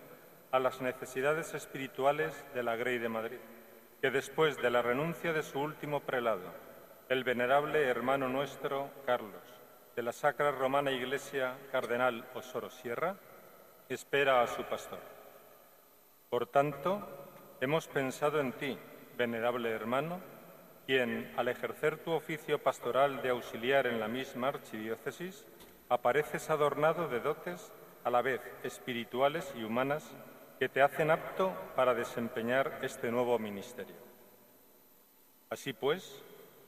a 0.51 0.59
las 0.59 0.81
necesidades 0.81 1.55
espirituales 1.55 2.45
de 2.55 2.63
la 2.63 2.77
Grey 2.77 2.99
de 2.99 3.09
Madrid, 3.09 3.39
que 4.01 4.11
después 4.11 4.57
de 4.59 4.71
la 4.71 4.83
renuncia 4.83 5.33
de 5.33 5.43
su 5.43 5.61
último 5.61 6.01
prelado, 6.01 6.53
el 7.09 7.23
venerable 7.23 7.87
hermano 7.87 8.29
nuestro 8.29 8.91
Carlos, 9.05 9.43
de 9.95 10.03
la 10.03 10.13
Sacra 10.13 10.51
Romana 10.51 10.91
Iglesia 10.91 11.55
Cardenal 11.71 12.25
Osoro 12.35 12.71
Sierra, 12.71 13.17
espera 13.89 14.43
a 14.43 14.47
su 14.47 14.63
pastor. 14.65 15.01
Por 16.31 16.47
tanto, 16.47 17.07
hemos 17.61 17.89
pensado 17.89 18.41
en 18.41 18.53
ti, 18.53 18.79
venerable 19.19 19.71
hermano, 19.71 20.19
quien, 20.87 21.31
al 21.37 21.49
ejercer 21.49 21.99
tu 21.99 22.13
oficio 22.13 22.59
pastoral 22.59 23.21
de 23.23 23.31
auxiliar 23.31 23.87
en 23.87 24.01
la 24.01 24.09
misma 24.09 24.49
archidiócesis, 24.49 25.47
apareces 25.91 26.49
adornado 26.49 27.09
de 27.09 27.21
dotes 27.21 27.71
a 28.03 28.11
la 28.11 28.23
vez 28.23 28.41
espirituales 28.63 29.53
y 29.57 29.63
humanas 29.63 30.11
que 30.59 30.71
te 30.71 30.81
hacen 30.81 31.11
apto 31.11 31.53
para 31.77 31.95
desempeñar 31.95 32.79
este 32.83 33.11
nuevo 33.11 33.39
ministerio. 33.39 33.97
Así 35.51 35.73
pues, 35.73 36.23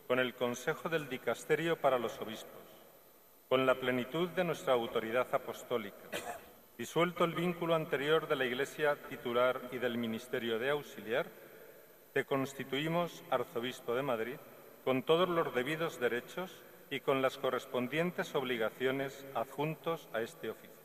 con 0.07 0.19
el 0.19 0.35
consejo 0.35 0.89
del 0.89 1.09
dicasterio 1.09 1.77
para 1.77 1.99
los 1.99 2.21
obispos, 2.21 2.63
con 3.49 3.67
la 3.67 3.75
plenitud 3.75 4.29
de 4.31 4.45
nuestra 4.45 4.75
autoridad 4.75 5.27
apostólica, 5.35 6.11
disuelto 6.79 7.25
el 7.25 7.35
vínculo 7.35 7.75
anterior 7.75 8.29
de 8.29 8.37
la 8.37 8.45
Iglesia 8.45 8.97
titular 9.09 9.61
y 9.73 9.79
del 9.79 9.99
ministerio 9.99 10.59
de 10.59 10.71
auxiliar, 10.71 11.27
te 12.13 12.25
constituimos 12.25 13.25
arzobispo 13.31 13.95
de 13.95 14.03
Madrid 14.03 14.37
con 14.85 15.03
todos 15.03 15.29
los 15.29 15.55
debidos 15.55 15.99
derechos 15.99 16.63
y 16.91 17.01
con 17.01 17.21
las 17.21 17.39
correspondientes 17.39 18.35
obligaciones 18.35 19.27
adjuntos 19.35 20.09
a 20.13 20.21
este 20.21 20.51
oficio. 20.51 20.77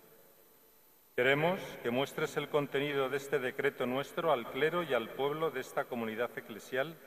Queremos 1.15 1.59
que 1.84 1.91
muestres 1.91 2.36
el 2.38 2.49
contenido 2.49 3.09
de 3.09 3.17
este 3.17 3.38
decreto 3.38 3.86
nuestro 3.86 4.32
al 4.32 4.49
clero 4.49 4.82
y 4.82 4.93
al 4.93 5.09
pueblo 5.09 5.51
de 5.51 5.59
esta 5.59 5.86
comunidad 5.86 6.32
eclesial 6.36 6.97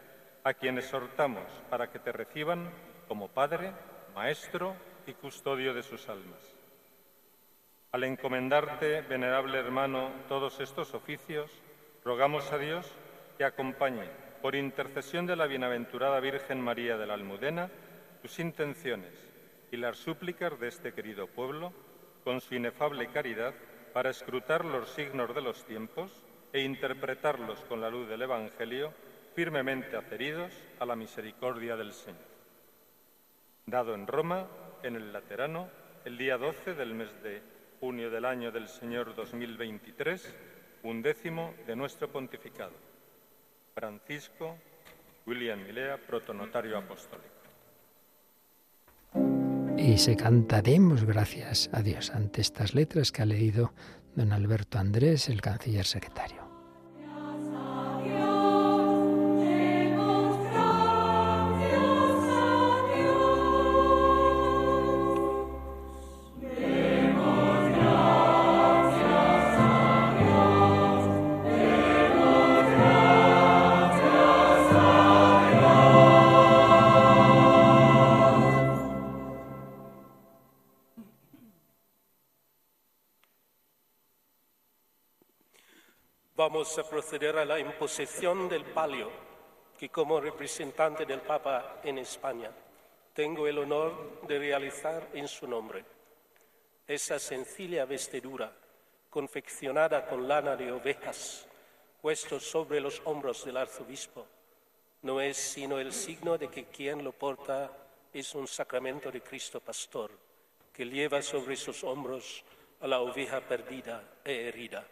a 0.44 0.52
quien 0.52 0.76
exhortamos 0.76 1.44
para 1.70 1.90
que 1.90 1.98
te 1.98 2.12
reciban 2.12 2.70
como 3.08 3.28
Padre, 3.28 3.72
Maestro 4.14 4.76
y 5.06 5.14
custodio 5.14 5.72
de 5.72 5.82
sus 5.82 6.06
almas. 6.10 6.38
Al 7.92 8.04
encomendarte, 8.04 9.00
venerable 9.02 9.58
hermano, 9.58 10.10
todos 10.28 10.60
estos 10.60 10.92
oficios, 10.92 11.50
rogamos 12.04 12.52
a 12.52 12.58
Dios 12.58 12.92
que 13.38 13.44
acompañe, 13.44 14.06
por 14.42 14.54
intercesión 14.54 15.24
de 15.26 15.36
la 15.36 15.46
bienaventurada 15.46 16.20
Virgen 16.20 16.60
María 16.60 16.98
de 16.98 17.06
la 17.06 17.14
Almudena, 17.14 17.70
tus 18.20 18.38
intenciones 18.38 19.14
y 19.72 19.78
las 19.78 19.96
súplicas 19.96 20.60
de 20.60 20.68
este 20.68 20.92
querido 20.92 21.26
pueblo, 21.26 21.72
con 22.22 22.42
su 22.42 22.54
inefable 22.54 23.08
caridad, 23.08 23.54
para 23.94 24.10
escrutar 24.10 24.66
los 24.66 24.90
signos 24.90 25.34
de 25.34 25.40
los 25.40 25.64
tiempos 25.64 26.22
e 26.52 26.60
interpretarlos 26.60 27.60
con 27.60 27.80
la 27.80 27.88
luz 27.88 28.08
del 28.08 28.22
Evangelio 28.22 28.92
firmemente 29.34 29.96
adheridos 29.96 30.52
a 30.78 30.86
la 30.86 30.96
misericordia 30.96 31.76
del 31.76 31.92
Señor. 31.92 32.34
Dado 33.66 33.94
en 33.94 34.06
Roma, 34.06 34.46
en 34.82 34.96
el 34.96 35.12
Laterano, 35.12 35.68
el 36.04 36.18
día 36.18 36.38
12 36.38 36.74
del 36.74 36.94
mes 36.94 37.10
de 37.22 37.42
junio 37.80 38.10
del 38.10 38.24
año 38.24 38.52
del 38.52 38.68
Señor 38.68 39.14
2023, 39.14 40.34
undécimo 40.84 41.54
de 41.66 41.74
nuestro 41.76 42.08
pontificado. 42.10 42.72
Francisco 43.74 44.56
William 45.26 45.62
Milea, 45.62 45.96
protonotario 45.96 46.78
apostólico. 46.78 47.28
Y 49.76 49.98
se 49.98 50.16
canta 50.16 50.62
Demos 50.62 51.04
gracias 51.04 51.68
a 51.72 51.82
Dios 51.82 52.10
ante 52.10 52.40
estas 52.40 52.74
letras 52.74 53.10
que 53.10 53.22
ha 53.22 53.26
leído 53.26 53.72
don 54.14 54.32
Alberto 54.32 54.78
Andrés, 54.78 55.28
el 55.28 55.40
canciller 55.40 55.84
secretario. 55.84 56.43
Vamos 86.64 86.78
a 86.78 86.88
proceder 86.88 87.36
a 87.36 87.44
la 87.44 87.60
imposición 87.60 88.48
del 88.48 88.64
palio, 88.64 89.10
que 89.78 89.90
como 89.90 90.18
representante 90.18 91.04
del 91.04 91.20
Papa 91.20 91.80
en 91.84 91.98
España 91.98 92.50
tengo 93.12 93.46
el 93.46 93.58
honor 93.58 94.22
de 94.26 94.38
realizar 94.38 95.10
en 95.12 95.28
su 95.28 95.46
nombre. 95.46 95.84
Esa 96.88 97.18
sencilla 97.18 97.84
vestidura, 97.84 98.50
confeccionada 99.10 100.06
con 100.06 100.26
lana 100.26 100.56
de 100.56 100.72
ovejas, 100.72 101.46
puesto 102.00 102.40
sobre 102.40 102.80
los 102.80 103.02
hombros 103.04 103.44
del 103.44 103.58
arzobispo, 103.58 104.26
no 105.02 105.20
es 105.20 105.36
sino 105.36 105.78
el 105.78 105.92
signo 105.92 106.38
de 106.38 106.48
que 106.48 106.64
quien 106.64 107.04
lo 107.04 107.12
porta 107.12 107.70
es 108.10 108.34
un 108.34 108.48
sacramento 108.48 109.10
de 109.10 109.20
Cristo 109.20 109.60
Pastor, 109.60 110.12
que 110.72 110.86
lleva 110.86 111.20
sobre 111.20 111.56
sus 111.56 111.84
hombros 111.84 112.42
a 112.80 112.86
la 112.86 113.00
oveja 113.00 113.42
perdida 113.42 114.02
e 114.24 114.48
herida 114.48 114.86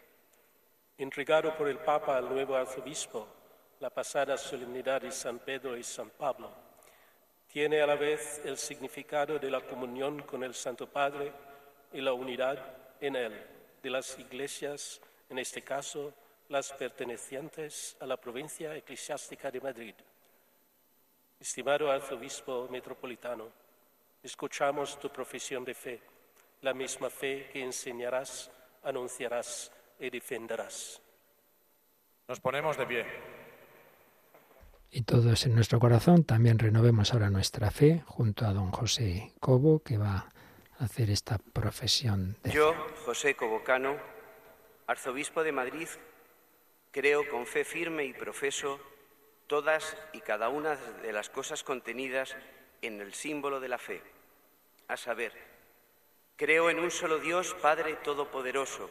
entregado 0.98 1.56
por 1.56 1.68
el 1.68 1.78
Papa 1.78 2.16
al 2.16 2.28
nuevo 2.28 2.54
arzobispo 2.54 3.26
la 3.80 3.90
pasada 3.90 4.36
solemnidad 4.36 5.00
de 5.02 5.10
San 5.10 5.40
Pedro 5.40 5.76
y 5.76 5.82
San 5.82 6.10
Pablo, 6.10 6.50
tiene 7.48 7.82
a 7.82 7.86
la 7.86 7.96
vez 7.96 8.40
el 8.44 8.56
significado 8.56 9.38
de 9.38 9.50
la 9.50 9.60
comunión 9.60 10.22
con 10.22 10.44
el 10.44 10.54
Santo 10.54 10.86
Padre 10.86 11.32
y 11.92 12.00
la 12.00 12.12
unidad 12.12 12.58
en 13.00 13.16
él 13.16 13.46
de 13.82 13.90
las 13.90 14.16
iglesias, 14.18 15.00
en 15.28 15.38
este 15.38 15.62
caso 15.62 16.14
las 16.48 16.72
pertenecientes 16.72 17.96
a 17.98 18.06
la 18.06 18.16
provincia 18.16 18.76
eclesiástica 18.76 19.50
de 19.50 19.60
Madrid. 19.60 19.94
Estimado 21.40 21.90
arzobispo 21.90 22.68
metropolitano, 22.70 23.48
escuchamos 24.22 24.98
tu 25.00 25.10
profesión 25.10 25.64
de 25.64 25.74
fe, 25.74 26.00
la 26.60 26.72
misma 26.72 27.10
fe 27.10 27.50
que 27.52 27.62
enseñarás, 27.62 28.48
anunciarás 28.84 29.72
y 30.02 30.10
defenderás. 30.10 31.00
Nos 32.28 32.40
ponemos 32.40 32.76
de 32.76 32.86
pie. 32.86 33.06
Y 34.90 35.02
todos 35.02 35.46
en 35.46 35.54
nuestro 35.54 35.78
corazón 35.80 36.24
también 36.24 36.58
renovemos 36.58 37.12
ahora 37.12 37.30
nuestra 37.30 37.70
fe 37.70 38.02
junto 38.06 38.44
a 38.44 38.52
don 38.52 38.70
José 38.70 39.32
Cobo, 39.40 39.82
que 39.82 39.96
va 39.96 40.28
a 40.78 40.84
hacer 40.84 41.08
esta 41.08 41.38
profesión 41.38 42.36
de 42.42 42.50
Yo, 42.50 42.74
José 43.06 43.34
Cobocano, 43.34 43.96
arzobispo 44.86 45.42
de 45.44 45.52
Madrid, 45.52 45.88
creo 46.90 47.26
con 47.28 47.46
fe 47.46 47.64
firme 47.64 48.04
y 48.04 48.12
profeso 48.12 48.78
todas 49.46 49.96
y 50.12 50.20
cada 50.20 50.48
una 50.48 50.76
de 50.76 51.12
las 51.12 51.30
cosas 51.30 51.62
contenidas 51.62 52.36
en 52.82 53.00
el 53.00 53.14
símbolo 53.14 53.60
de 53.60 53.68
la 53.68 53.78
fe, 53.78 54.02
a 54.88 54.96
saber, 54.96 55.32
creo 56.36 56.68
en 56.68 56.78
un 56.78 56.90
solo 56.90 57.18
Dios, 57.18 57.54
Padre 57.62 57.94
Todopoderoso, 57.96 58.90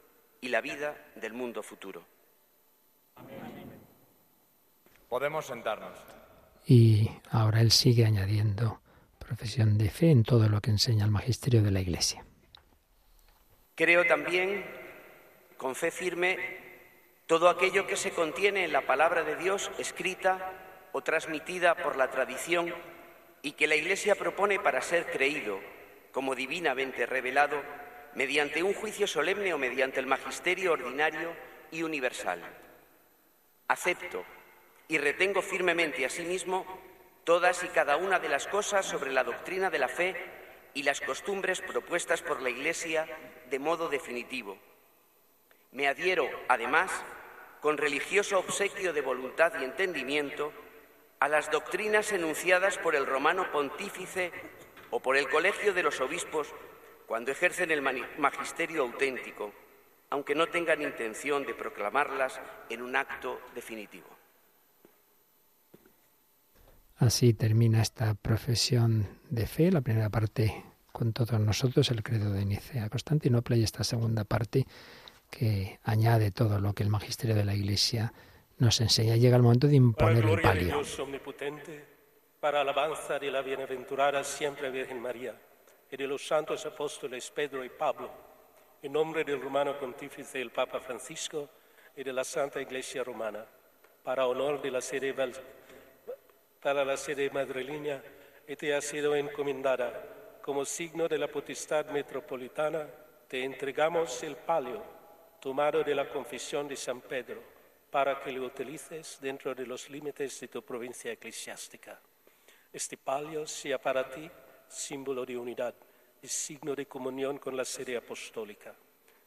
y 0.41 0.49
la 0.49 0.59
vida 0.59 0.95
del 1.15 1.33
mundo 1.33 1.61
futuro. 1.61 2.03
Podemos 5.07 5.45
sentarnos. 5.45 5.97
Y 6.65 7.09
ahora 7.29 7.61
él 7.61 7.71
sigue 7.71 8.05
añadiendo 8.05 8.81
profesión 9.19 9.77
de 9.77 9.89
fe 9.89 10.09
en 10.09 10.23
todo 10.23 10.49
lo 10.49 10.59
que 10.59 10.71
enseña 10.71 11.05
el 11.05 11.11
magisterio 11.11 11.61
de 11.61 11.71
la 11.71 11.79
Iglesia. 11.79 12.25
Creo 13.75 14.05
también, 14.05 14.65
con 15.57 15.75
fe 15.75 15.91
firme, 15.91 16.37
todo 17.27 17.47
aquello 17.49 17.87
que 17.87 17.95
se 17.95 18.11
contiene 18.11 18.65
en 18.65 18.73
la 18.73 18.85
palabra 18.85 19.23
de 19.23 19.35
Dios 19.37 19.71
escrita 19.77 20.53
o 20.91 21.01
transmitida 21.01 21.75
por 21.75 21.95
la 21.95 22.09
tradición 22.09 22.73
y 23.41 23.53
que 23.53 23.67
la 23.67 23.75
Iglesia 23.75 24.15
propone 24.15 24.59
para 24.59 24.81
ser 24.81 25.09
creído 25.11 25.59
como 26.11 26.35
divinamente 26.35 27.05
revelado 27.05 27.61
mediante 28.15 28.63
un 28.63 28.73
juicio 28.73 29.07
solemne 29.07 29.53
o 29.53 29.57
mediante 29.57 29.99
el 29.99 30.07
magisterio 30.07 30.73
ordinario 30.73 31.33
y 31.71 31.83
universal. 31.83 32.41
Acepto 33.67 34.25
y 34.87 34.97
retengo 34.97 35.41
firmemente 35.41 36.05
asimismo 36.05 36.65
todas 37.23 37.63
y 37.63 37.67
cada 37.67 37.97
una 37.97 38.19
de 38.19 38.29
las 38.29 38.47
cosas 38.47 38.85
sobre 38.85 39.11
la 39.11 39.23
doctrina 39.23 39.69
de 39.69 39.79
la 39.79 39.87
fe 39.87 40.15
y 40.73 40.83
las 40.83 41.01
costumbres 41.01 41.61
propuestas 41.61 42.21
por 42.21 42.41
la 42.41 42.49
Iglesia 42.49 43.07
de 43.49 43.59
modo 43.59 43.89
definitivo. 43.89 44.57
Me 45.71 45.87
adhiero, 45.87 46.29
además, 46.47 46.91
con 47.61 47.77
religioso 47.77 48.39
obsequio 48.39 48.91
de 48.91 49.01
voluntad 49.01 49.53
y 49.59 49.63
entendimiento, 49.63 50.51
a 51.19 51.27
las 51.27 51.51
doctrinas 51.51 52.11
enunciadas 52.11 52.77
por 52.79 52.95
el 52.95 53.05
romano 53.05 53.51
pontífice 53.51 54.31
o 54.89 54.99
por 54.99 55.15
el 55.15 55.29
colegio 55.29 55.73
de 55.73 55.83
los 55.83 56.01
obispos 56.01 56.53
cuando 57.11 57.33
ejercen 57.33 57.69
el 57.71 57.81
magisterio 57.81 58.83
auténtico, 58.83 59.51
aunque 60.11 60.33
no 60.33 60.47
tengan 60.47 60.81
intención 60.81 61.45
de 61.45 61.53
proclamarlas 61.53 62.39
en 62.69 62.81
un 62.81 62.95
acto 62.95 63.41
definitivo. 63.53 64.07
Así 66.95 67.33
termina 67.33 67.81
esta 67.81 68.13
profesión 68.13 69.19
de 69.29 69.45
fe, 69.45 69.73
la 69.73 69.81
primera 69.81 70.09
parte 70.09 70.63
con 70.93 71.11
todos 71.11 71.37
nosotros, 71.37 71.91
el 71.91 72.01
credo 72.01 72.31
de 72.31 72.45
Nicea 72.45 72.87
Constantinopla, 72.87 73.57
y 73.57 73.63
esta 73.63 73.83
segunda 73.83 74.23
parte 74.23 74.65
que 75.29 75.81
añade 75.83 76.31
todo 76.31 76.61
lo 76.61 76.71
que 76.71 76.83
el 76.83 76.89
magisterio 76.89 77.35
de 77.35 77.43
la 77.43 77.53
Iglesia 77.53 78.13
nos 78.57 78.79
enseña. 78.79 79.17
Llega 79.17 79.35
el 79.35 79.43
momento 79.43 79.67
de 79.67 79.75
imponer 79.75 80.23
el 80.23 80.39
palio. 80.39 80.75
Dios 80.77 80.97
omnipotente, 80.97 81.85
para 82.39 82.61
alabanza 82.61 83.19
de 83.19 83.31
la 83.31 83.41
bienaventurada 83.41 84.23
siempre 84.23 84.71
Virgen 84.71 85.01
María 85.01 85.35
y 85.91 85.97
de 85.97 86.07
los 86.07 86.25
santos 86.25 86.65
apóstoles 86.65 87.29
Pedro 87.31 87.65
y 87.65 87.69
Pablo, 87.69 88.09
en 88.81 88.93
nombre 88.93 89.25
del 89.25 89.41
romano 89.41 89.77
pontífice 89.77 90.41
el 90.41 90.51
Papa 90.51 90.79
Francisco 90.79 91.49
y 91.95 92.03
de 92.03 92.13
la 92.13 92.23
Santa 92.23 92.61
Iglesia 92.61 93.03
Romana, 93.03 93.45
para 94.01 94.25
honor 94.25 94.61
de 94.61 94.71
la 94.71 94.81
sede, 94.81 95.13
para 96.61 96.85
la 96.85 96.95
sede 96.95 97.29
madrileña, 97.29 98.01
y 98.47 98.55
te 98.55 98.73
ha 98.73 98.81
sido 98.81 99.15
encomendada 99.15 100.39
como 100.41 100.65
signo 100.65 101.07
de 101.07 101.17
la 101.17 101.27
potestad 101.27 101.85
metropolitana, 101.87 102.87
te 103.27 103.43
entregamos 103.43 104.23
el 104.23 104.35
palio 104.37 104.81
tomado 105.39 105.83
de 105.83 105.93
la 105.93 106.09
confesión 106.09 106.67
de 106.67 106.75
San 106.75 107.01
Pedro 107.01 107.41
para 107.91 108.21
que 108.21 108.31
lo 108.31 108.45
utilices 108.45 109.19
dentro 109.21 109.53
de 109.53 109.65
los 109.65 109.89
límites 109.89 110.39
de 110.39 110.47
tu 110.47 110.63
provincia 110.63 111.11
eclesiástica. 111.11 111.99
Este 112.71 112.97
palio 112.97 113.45
sea 113.45 113.77
para 113.79 114.09
ti 114.09 114.29
símbolo 114.71 115.25
de 115.25 115.37
unidad 115.37 115.75
y 116.21 116.27
signo 116.27 116.75
de 116.75 116.85
comunión 116.85 117.37
con 117.37 117.55
la 117.57 117.65
sede 117.65 117.97
apostólica, 117.97 118.73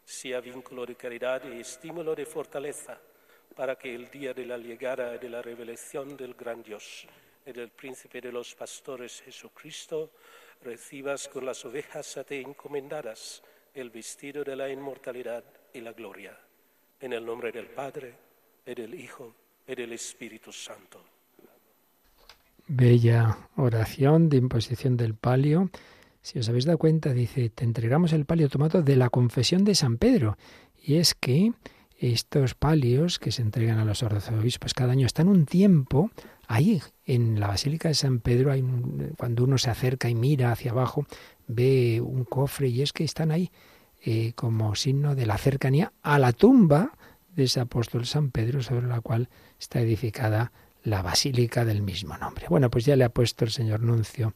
sea 0.05 0.41
vínculo 0.41 0.87
de 0.87 0.97
caridad 0.97 1.43
y 1.45 1.61
estímulo 1.61 2.15
de 2.15 2.27
fortaleza 2.27 2.99
para 3.55 3.77
que 3.77 3.95
el 3.95 4.11
día 4.11 4.35
de 4.35 4.47
la 4.47 4.59
llegada 4.59 5.17
de 5.17 5.29
la 5.29 5.43
revelación 5.43 6.17
del 6.17 6.35
gran 6.35 6.63
Dios 6.63 7.07
y 7.47 7.53
del 7.53 7.71
príncipe 7.71 8.21
de 8.21 8.33
los 8.33 8.55
pastores 8.55 9.21
Jesucristo, 9.23 10.11
recibas 10.63 11.29
con 11.29 11.45
las 11.45 11.65
ovejas 11.65 12.17
a 12.17 12.25
ti 12.25 12.37
encomendadas 12.37 13.43
el 13.75 13.91
vestido 13.91 14.43
de 14.45 14.57
la 14.57 14.69
inmortalidad 14.69 15.45
y 15.73 15.81
la 15.81 15.93
gloria. 15.93 16.39
En 17.01 17.13
el 17.13 17.25
nombre 17.25 17.53
del 17.53 17.67
Padre, 17.67 18.15
y 18.65 18.75
del 18.75 18.95
Hijo, 18.95 19.35
y 19.67 19.75
del 19.75 19.93
Espíritu 19.93 20.53
Santo. 20.53 21.14
Bella 22.67 23.39
oración 23.57 24.29
de 24.29 24.39
imposición 24.39 24.97
del 24.97 25.15
palio. 25.15 25.71
Si 26.23 26.39
os 26.39 26.49
habéis 26.49 26.65
dado 26.65 26.79
cuenta, 26.79 27.12
dice, 27.12 27.51
te 27.51 27.65
entregamos 27.65 28.12
el 28.15 28.25
palio 28.25 28.49
tomado 28.49 28.83
de 28.83 28.97
la 28.97 29.11
confesión 29.11 29.65
de 29.65 29.75
San 29.75 29.99
Pedro. 29.99 30.39
Y 30.83 30.95
es 30.95 31.15
que 31.15 31.53
estos 31.99 32.55
palios 32.55 33.19
que 33.19 33.33
se 33.33 33.43
entregan 33.43 33.79
a 33.79 33.85
los 33.85 34.03
arzobispos 34.03 34.73
cada 34.73 34.93
año 34.93 35.07
están 35.07 35.29
un 35.29 35.45
tiempo 35.45 36.11
ahí 36.47 36.83
en 37.05 37.39
la 37.39 37.49
Basílica 37.49 37.89
de 37.89 37.95
San 37.95 38.21
Pedro. 38.21 38.53
Cuando 39.19 39.45
uno 39.45 39.59
se 39.59 39.71
acerca 39.71 40.09
y 40.09 40.15
mira 40.15 40.51
hacia 40.51 40.71
abajo, 40.71 41.07
ve 41.47 42.01
un 42.01 42.25
cofre 42.25 42.69
y 42.69 42.81
es 42.81 42.93
que 42.93 43.05
están 43.05 43.31
ahí 43.31 43.51
eh, 44.03 44.33
como 44.35 44.75
signo 44.75 45.15
de 45.15 45.27
la 45.27 45.37
cercanía 45.37 45.93
a 46.03 46.19
la 46.19 46.33
tumba 46.33 46.93
de 47.35 47.45
ese 47.45 47.61
apóstol 47.61 48.07
San 48.07 48.31
Pedro 48.31 48.62
sobre 48.62 48.87
la 48.87 49.01
cual 49.01 49.29
está 49.59 49.81
edificada 49.81 50.53
la 50.85 51.03
basílica 51.03 51.64
del 51.64 51.82
mismo 51.82 52.16
nombre. 52.18 52.47
Bueno, 52.49 52.70
pues 52.70 52.85
ya 52.85 52.95
le 52.95 53.05
ha 53.05 53.09
puesto 53.09 53.45
el 53.45 53.51
señor 53.51 53.80
Nuncio 53.80 54.35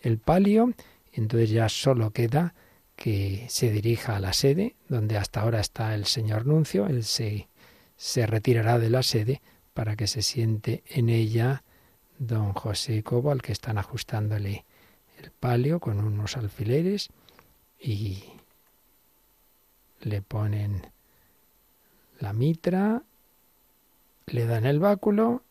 el 0.00 0.18
palio, 0.18 0.72
entonces 1.12 1.50
ya 1.50 1.68
solo 1.68 2.10
queda 2.10 2.54
que 2.96 3.46
se 3.48 3.70
dirija 3.70 4.16
a 4.16 4.20
la 4.20 4.32
sede, 4.32 4.76
donde 4.88 5.18
hasta 5.18 5.42
ahora 5.42 5.60
está 5.60 5.94
el 5.94 6.06
señor 6.06 6.46
Nuncio, 6.46 6.86
él 6.86 7.04
se, 7.04 7.48
se 7.96 8.26
retirará 8.26 8.78
de 8.78 8.90
la 8.90 9.02
sede 9.02 9.42
para 9.74 9.94
que 9.94 10.06
se 10.06 10.22
siente 10.22 10.82
en 10.86 11.10
ella 11.10 11.62
don 12.18 12.52
José 12.54 13.02
Cobo, 13.02 13.30
al 13.30 13.42
que 13.42 13.52
están 13.52 13.78
ajustándole 13.78 14.64
el 15.18 15.30
palio 15.30 15.80
con 15.80 16.00
unos 16.00 16.36
alfileres 16.36 17.10
y 17.78 18.24
le 20.00 20.22
ponen 20.22 20.86
la 22.18 22.32
mitra, 22.32 23.02
le 24.26 24.46
dan 24.46 24.64
el 24.64 24.78
báculo 24.78 25.42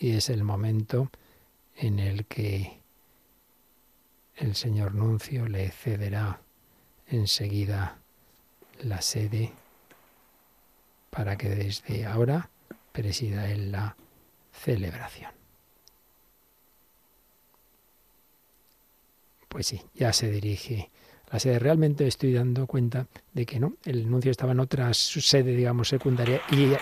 y 0.00 0.16
es 0.16 0.30
el 0.30 0.42
momento 0.42 1.10
en 1.76 1.98
el 1.98 2.24
que 2.24 2.80
el 4.34 4.56
señor 4.56 4.94
Nuncio 4.94 5.46
le 5.46 5.70
cederá 5.70 6.40
enseguida 7.06 7.98
la 8.80 9.02
sede 9.02 9.52
para 11.10 11.36
que 11.36 11.50
desde 11.50 12.06
ahora 12.06 12.48
presida 12.92 13.50
él 13.50 13.72
la 13.72 13.94
celebración. 14.52 15.32
Pues 19.48 19.66
sí, 19.66 19.82
ya 19.94 20.14
se 20.14 20.30
dirige 20.30 20.90
la 21.30 21.38
sede. 21.40 21.58
Realmente 21.58 22.06
estoy 22.06 22.32
dando 22.32 22.66
cuenta 22.66 23.06
de 23.34 23.44
que 23.44 23.60
no, 23.60 23.74
el 23.84 24.08
nuncio 24.08 24.30
estaba 24.30 24.52
en 24.52 24.60
otra 24.60 24.94
sede, 24.94 25.54
digamos, 25.54 25.88
secundaria 25.88 26.40
y 26.50 26.72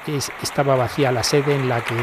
estaba 0.43 0.77
vacía 0.77 1.11
la 1.11 1.25
sede 1.25 1.57
en 1.57 1.69
la 1.69 1.83
que 1.83 1.97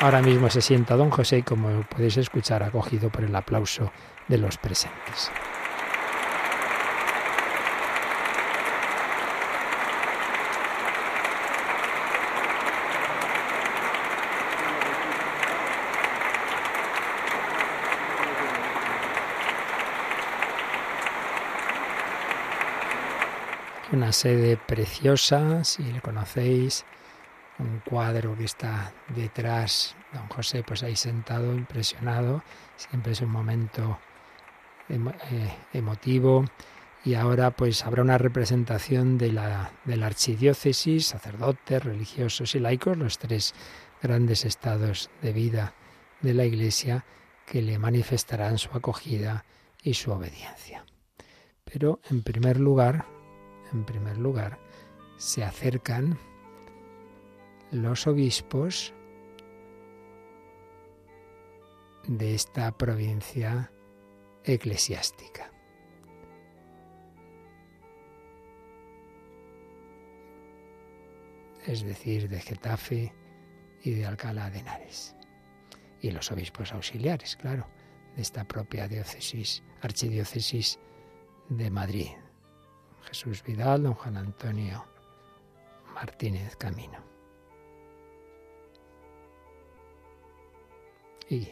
ahora 0.00 0.22
mismo 0.22 0.50
se 0.50 0.60
sienta 0.60 0.96
don 0.96 1.10
José, 1.10 1.42
como 1.42 1.82
podéis 1.82 2.16
escuchar, 2.16 2.62
acogido 2.62 3.10
por 3.10 3.24
el 3.24 3.34
aplauso 3.34 3.92
de 4.28 4.38
los 4.38 4.58
presentes. 4.58 5.30
Una 23.92 24.12
sede 24.12 24.58
preciosa, 24.58 25.64
si 25.64 25.82
le 25.84 26.00
conocéis, 26.00 26.84
un 27.58 27.80
cuadro 27.80 28.36
que 28.36 28.44
está 28.44 28.92
detrás, 29.14 29.96
don 30.12 30.28
José 30.28 30.62
pues 30.62 30.82
ahí 30.82 30.96
sentado, 30.96 31.54
impresionado, 31.54 32.42
siempre 32.76 33.12
es 33.12 33.20
un 33.20 33.30
momento 33.30 33.98
eh, 34.88 35.54
emotivo 35.72 36.44
y 37.04 37.14
ahora 37.14 37.50
pues 37.50 37.84
habrá 37.84 38.02
una 38.02 38.18
representación 38.18 39.16
de 39.16 39.32
la, 39.32 39.72
de 39.84 39.96
la 39.96 40.06
archidiócesis, 40.06 41.06
sacerdotes, 41.06 41.82
religiosos 41.82 42.54
y 42.54 42.60
laicos, 42.60 42.96
los 42.96 43.18
tres 43.18 43.54
grandes 44.02 44.44
estados 44.44 45.10
de 45.22 45.32
vida 45.32 45.74
de 46.20 46.34
la 46.34 46.44
Iglesia 46.44 47.04
que 47.46 47.62
le 47.62 47.78
manifestarán 47.78 48.58
su 48.58 48.70
acogida 48.76 49.44
y 49.82 49.94
su 49.94 50.10
obediencia. 50.10 50.84
Pero 51.64 52.00
en 52.10 52.22
primer 52.22 52.58
lugar, 52.58 53.06
en 53.72 53.84
primer 53.84 54.18
lugar, 54.18 54.58
se 55.16 55.44
acercan 55.44 56.18
los 57.70 58.06
obispos 58.06 58.94
de 62.06 62.34
esta 62.34 62.76
provincia 62.76 63.72
eclesiástica. 64.44 65.50
Es 71.66 71.82
decir, 71.82 72.28
de 72.28 72.40
Getafe 72.40 73.12
y 73.82 73.90
de 73.90 74.06
Alcalá 74.06 74.50
de 74.50 74.60
Henares. 74.60 75.16
Y 76.00 76.12
los 76.12 76.30
obispos 76.30 76.72
auxiliares, 76.72 77.34
claro, 77.34 77.66
de 78.14 78.22
esta 78.22 78.44
propia 78.44 78.86
diócesis, 78.86 79.64
archidiócesis 79.82 80.78
de 81.48 81.70
Madrid. 81.70 82.10
Jesús 83.02 83.42
Vidal, 83.42 83.82
don 83.82 83.94
Juan 83.94 84.16
Antonio 84.16 84.84
Martínez 85.94 86.54
Camino. 86.56 87.05
Y 91.28 91.48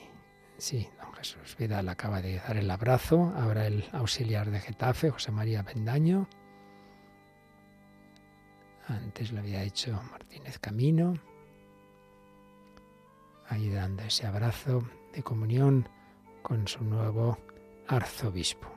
Sí, 0.57 0.89
don 1.01 1.12
Jesús 1.14 1.57
Vidal 1.59 1.89
acaba 1.89 2.22
de 2.22 2.37
dar 2.37 2.57
el 2.57 2.70
abrazo. 2.70 3.33
Ahora 3.37 3.66
el 3.66 3.85
auxiliar 3.93 4.51
de 4.51 4.61
Getafe, 4.61 5.11
José 5.11 5.33
María 5.33 5.62
Bendaño. 5.62 6.29
Antes 8.87 9.33
lo 9.33 9.41
había 9.41 9.62
hecho 9.62 10.01
Martínez 10.11 10.59
Camino. 10.59 11.14
Ahí 13.49 13.68
dando 13.68 14.05
ese 14.05 14.27
abrazo 14.27 14.85
de 15.12 15.22
comunión 15.22 15.89
con 16.43 16.68
su 16.68 16.85
nuevo 16.85 17.39
arzobispo. 17.89 18.68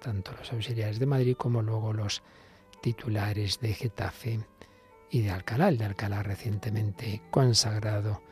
Tanto 0.00 0.32
los 0.32 0.52
auxiliares 0.52 0.98
de 0.98 1.06
Madrid 1.06 1.36
como 1.36 1.60
luego 1.62 1.92
los 1.92 2.22
titulares 2.82 3.58
de 3.60 3.74
Getafe 3.74 4.40
y 5.10 5.22
de 5.22 5.30
Alcalá, 5.30 5.68
el 5.68 5.78
de 5.78 5.86
Alcalá 5.86 6.22
recientemente 6.22 7.22
consagrado 7.30 8.22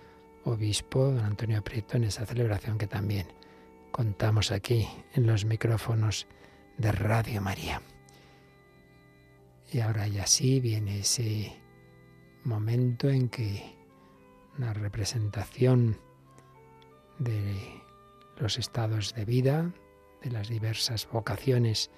obispo, 0.45 1.11
don 1.11 1.25
Antonio 1.25 1.63
Prieto, 1.63 1.97
en 1.97 2.05
esa 2.05 2.27
celebración 2.27 2.79
que 2.79 2.87
también 2.87 3.27
contamos 3.91 4.51
aquí 4.51 4.89
en 5.15 5.27
los 5.27 5.45
micrófonos 5.45 6.27
de 6.79 6.93
Radio 6.93 7.41
María. 7.41 7.81
Y 9.73 9.81
ahora 9.81 10.07
ya 10.07 10.27
sí 10.27 10.61
viene 10.61 11.01
ese 11.01 11.57
momento 12.45 13.09
en 13.09 13.29
que 13.29 13.75
una 14.59 14.73
representación 14.73 15.99
de 17.19 17.83
los 18.39 18.59
estados 18.59 19.15
de 19.15 19.25
vida, 19.25 19.73
de 20.23 20.31
las 20.31 20.49
diversas 20.49 21.09
vocaciones 21.11 21.91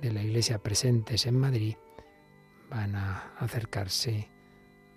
de 0.00 0.12
la 0.12 0.22
Iglesia 0.22 0.62
presentes 0.62 1.26
en 1.26 1.38
Madrid, 1.38 1.76
van 2.70 2.94
a 2.94 3.34
acercarse 3.38 4.28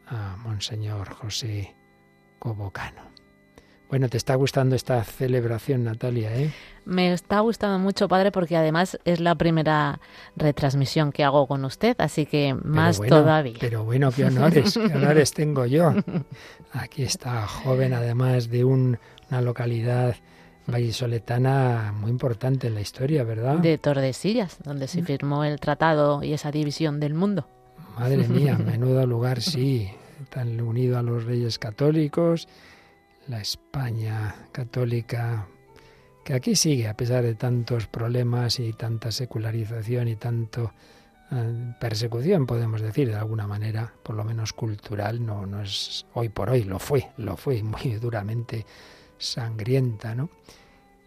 a 0.05 0.35
Monseñor 0.37 1.09
José 1.09 1.75
Cobocano. 2.41 3.03
Bueno, 3.87 4.09
¿te 4.09 4.17
está 4.17 4.33
gustando 4.33 4.75
esta 4.75 5.03
celebración, 5.03 5.83
Natalia? 5.83 6.35
Eh? 6.35 6.51
Me 6.85 7.13
está 7.13 7.41
gustando 7.41 7.77
mucho, 7.77 8.07
padre, 8.07 8.31
porque 8.31 8.57
además 8.57 8.97
es 9.05 9.19
la 9.19 9.35
primera 9.35 9.99
retransmisión 10.35 11.11
que 11.11 11.23
hago 11.23 11.45
con 11.45 11.63
usted, 11.65 11.95
así 11.99 12.25
que 12.25 12.55
más 12.55 12.99
todavía. 12.99 13.57
Pero 13.59 13.83
bueno, 13.83 14.11
qué 14.11 14.25
honores, 14.25 14.73
qué 14.73 14.79
honores 14.95 15.33
tengo 15.33 15.67
yo. 15.67 15.93
Aquí 16.73 17.03
está 17.03 17.45
joven, 17.45 17.93
además 17.93 18.49
de 18.49 18.63
una 18.63 18.97
localidad 19.41 20.15
vallisoletana 20.65 21.93
muy 21.95 22.09
importante 22.09 22.67
en 22.67 22.73
la 22.73 22.81
historia, 22.81 23.23
¿verdad? 23.23 23.57
De 23.57 23.77
Tordesillas, 23.77 24.57
donde 24.63 24.87
se 24.87 25.03
firmó 25.03 25.43
el 25.43 25.59
tratado 25.59 26.23
y 26.23 26.33
esa 26.33 26.49
división 26.49 26.99
del 26.99 27.13
mundo. 27.13 27.45
Madre 27.99 28.27
mía, 28.27 28.57
menudo 28.65 29.05
lugar, 29.05 29.41
sí 29.41 29.91
tan 30.31 30.59
unido 30.61 30.97
a 30.97 31.03
los 31.03 31.25
reyes 31.25 31.59
católicos, 31.59 32.47
la 33.27 33.41
España 33.41 34.33
católica, 34.51 35.47
que 36.23 36.33
aquí 36.33 36.55
sigue 36.55 36.87
a 36.87 36.95
pesar 36.95 37.23
de 37.23 37.35
tantos 37.35 37.87
problemas 37.87 38.59
y 38.59 38.73
tanta 38.73 39.11
secularización 39.11 40.07
y 40.07 40.15
tanto 40.15 40.73
eh, 41.31 41.73
persecución, 41.79 42.47
podemos 42.47 42.81
decir, 42.81 43.09
de 43.09 43.15
alguna 43.15 43.45
manera, 43.45 43.93
por 44.03 44.15
lo 44.15 44.23
menos 44.23 44.53
cultural, 44.53 45.23
no, 45.23 45.45
no 45.45 45.61
es 45.61 46.05
hoy 46.13 46.29
por 46.29 46.49
hoy, 46.49 46.63
lo 46.63 46.79
fue, 46.79 47.09
lo 47.17 47.35
fue 47.35 47.61
muy 47.61 47.95
duramente 48.01 48.65
sangrienta, 49.17 50.15
¿no? 50.15 50.29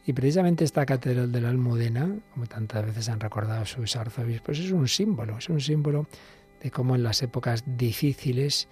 Y 0.06 0.12
precisamente 0.12 0.64
esta 0.64 0.84
catedral 0.84 1.32
de 1.32 1.40
la 1.40 1.48
Almudena, 1.48 2.14
como 2.34 2.46
tantas 2.46 2.84
veces 2.84 3.08
han 3.08 3.20
recordado 3.20 3.64
sus 3.64 3.96
arzobispos, 3.96 4.58
es 4.58 4.70
un 4.70 4.86
símbolo, 4.86 5.38
es 5.38 5.48
un 5.48 5.62
símbolo 5.62 6.06
de 6.62 6.70
cómo 6.70 6.94
en 6.94 7.02
las 7.02 7.22
épocas 7.22 7.64
difíciles 7.66 8.68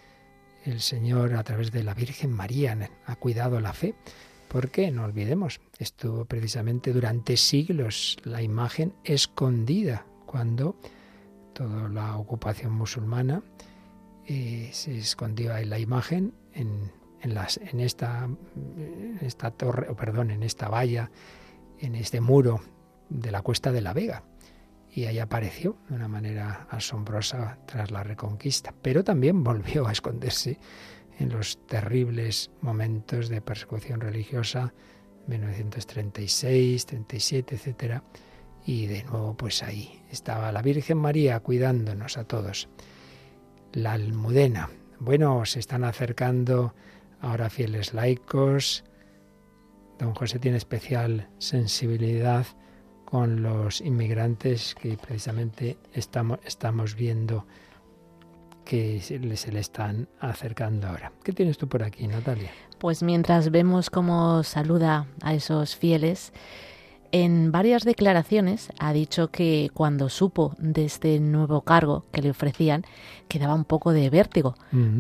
el 0.65 0.81
Señor 0.81 1.35
a 1.35 1.43
través 1.43 1.73
de 1.73 1.83
la 1.83 1.95
Virgen 1.95 2.33
María 2.33 2.91
ha 3.07 3.17
cuidado 3.17 3.61
la 3.61 3.73
fe, 3.73 3.95
porque 4.49 4.91
no 4.91 5.05
olvidemos, 5.05 5.61
estuvo 5.79 6.25
precisamente 6.25 6.93
durante 6.93 7.37
siglos 7.37 8.17
la 8.25 8.43
imagen 8.43 8.95
escondida 9.05 10.07
cuando 10.27 10.77
toda 11.53 11.89
la 11.89 12.17
ocupación 12.17 12.73
musulmana 12.73 13.43
eh, 14.27 14.71
se 14.73 14.99
escondió 14.99 15.55
ahí 15.55 15.65
la 15.65 15.79
imagen 15.79 16.35
en, 16.55 16.91
las, 17.23 17.59
en, 17.59 17.81
esta, 17.81 18.29
esta 19.21 19.51
torre, 19.51 19.95
perdón, 19.95 20.31
en 20.31 20.43
esta 20.43 20.69
valla, 20.69 21.11
en 21.79 21.95
este 21.95 22.21
muro 22.21 22.61
de 23.09 23.31
la 23.31 23.43
Cuesta 23.43 23.73
de 23.73 23.81
la 23.81 23.93
Vega. 23.93 24.25
Y 24.95 25.07
ahí 25.07 25.19
apareció 25.19 25.79
de 25.89 25.95
una 25.95 26.09
manera 26.09 26.67
asombrosa 26.71 27.59
tras 27.67 27.91
la 27.91 28.03
reconquista. 28.03 28.75
Pero 28.83 29.03
también 29.03 29.43
volvió 29.43 29.87
a 29.87 29.93
esconderse 29.93 30.59
en 31.19 31.31
los 31.31 31.59
terribles 31.67 32.51
momentos 32.61 33.29
de 33.29 33.41
persecución 33.41 34.01
religiosa, 34.01 34.75
1936, 35.29 36.85
37, 36.87 37.55
etcétera. 37.55 38.05
Y 38.67 38.87
de 38.87 39.05
nuevo, 39.05 39.35
pues 39.35 39.63
ahí 39.63 40.03
estaba 40.11 40.53
la 40.53 40.63
Virgen 40.63 40.99
María 40.99 41.41
cuidándonos 41.41 42.19
a 42.19 42.25
todos. 42.25 42.69
La 43.73 43.93
Almudena. 43.93 44.69
Bueno, 44.99 45.45
se 45.47 45.59
están 45.59 45.85
acercando 45.85 46.75
ahora 47.21 47.49
fieles 47.49 47.95
laicos. 47.95 48.85
Don 49.99 50.15
José 50.15 50.39
tiene 50.39 50.59
especial 50.59 51.31
sensibilidad 51.39 52.47
con 53.13 53.43
los 53.43 53.83
inmigrantes 53.83 54.75
que 54.75 54.97
precisamente 54.97 55.77
estamos, 55.93 56.39
estamos 56.47 56.97
viendo 56.97 57.45
que 58.65 59.03
se 59.03 59.19
le, 59.19 59.37
se 59.37 59.53
le 59.53 59.61
están 59.61 60.09
acercando 60.19 60.87
ahora. 60.87 61.13
¿Qué 61.23 61.35
tienes 61.35 61.59
tú 61.59 61.69
por 61.69 61.83
aquí, 61.83 62.09
Natalia? 62.09 62.51
Pues 62.79 63.03
mientras 63.03 63.51
vemos 63.51 63.91
cómo 63.91 64.43
saluda 64.45 65.09
a 65.21 65.35
esos 65.35 65.77
fieles, 65.77 66.33
en 67.11 67.53
varias 67.53 67.85
declaraciones 67.85 68.71
ha 68.79 68.95
dicho 68.95 69.29
que 69.31 69.69
cuando 69.75 70.09
supo 70.09 70.55
de 70.57 70.87
este 70.87 71.21
nuevo 71.21 71.61
cargo 71.61 72.07
que 72.13 72.23
le 72.23 72.31
ofrecían, 72.31 72.83
quedaba 73.29 73.55
un 73.55 73.67
poco 73.67 73.93
de 73.93 74.09
vértigo, 74.09 74.55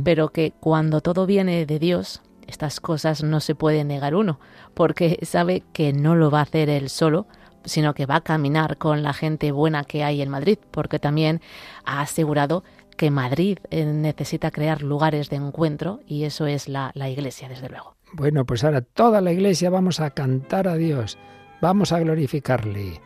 pero 0.04 0.28
que 0.28 0.52
cuando 0.60 1.00
todo 1.00 1.24
viene 1.24 1.64
de 1.64 1.78
Dios, 1.78 2.20
estas 2.46 2.78
cosas 2.78 3.22
no 3.22 3.40
se 3.40 3.54
puede 3.54 3.84
negar 3.84 4.14
uno, 4.14 4.38
porque 4.74 5.18
sabe 5.22 5.62
que 5.72 5.94
no 5.94 6.14
lo 6.14 6.30
va 6.30 6.40
a 6.40 6.42
hacer 6.42 6.68
él 6.68 6.90
solo, 6.90 7.26
sino 7.64 7.94
que 7.94 8.06
va 8.06 8.16
a 8.16 8.20
caminar 8.20 8.78
con 8.78 9.02
la 9.02 9.12
gente 9.12 9.52
buena 9.52 9.84
que 9.84 10.04
hay 10.04 10.22
en 10.22 10.28
Madrid, 10.28 10.58
porque 10.70 10.98
también 10.98 11.40
ha 11.84 12.00
asegurado 12.00 12.64
que 12.96 13.10
Madrid 13.10 13.58
eh, 13.70 13.84
necesita 13.84 14.50
crear 14.50 14.82
lugares 14.82 15.30
de 15.30 15.36
encuentro 15.36 16.00
y 16.06 16.24
eso 16.24 16.46
es 16.46 16.68
la, 16.68 16.92
la 16.94 17.08
iglesia, 17.08 17.48
desde 17.48 17.68
luego. 17.68 17.96
Bueno, 18.12 18.44
pues 18.44 18.62
ahora 18.64 18.82
toda 18.82 19.20
la 19.20 19.32
iglesia 19.32 19.70
vamos 19.70 20.00
a 20.00 20.10
cantar 20.10 20.68
a 20.68 20.76
Dios 20.76 21.18
Vamos 21.62 21.92
a 21.92 22.00
glorificarle. 22.00 23.00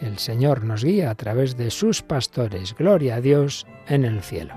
El 0.00 0.18
Señor 0.18 0.64
nos 0.64 0.82
guía 0.82 1.10
a 1.10 1.14
través 1.14 1.56
de 1.56 1.70
sus 1.70 2.02
pastores. 2.02 2.74
Gloria 2.76 3.14
a 3.14 3.20
Dios 3.20 3.64
en 3.86 4.04
el 4.04 4.22
cielo. 4.22 4.54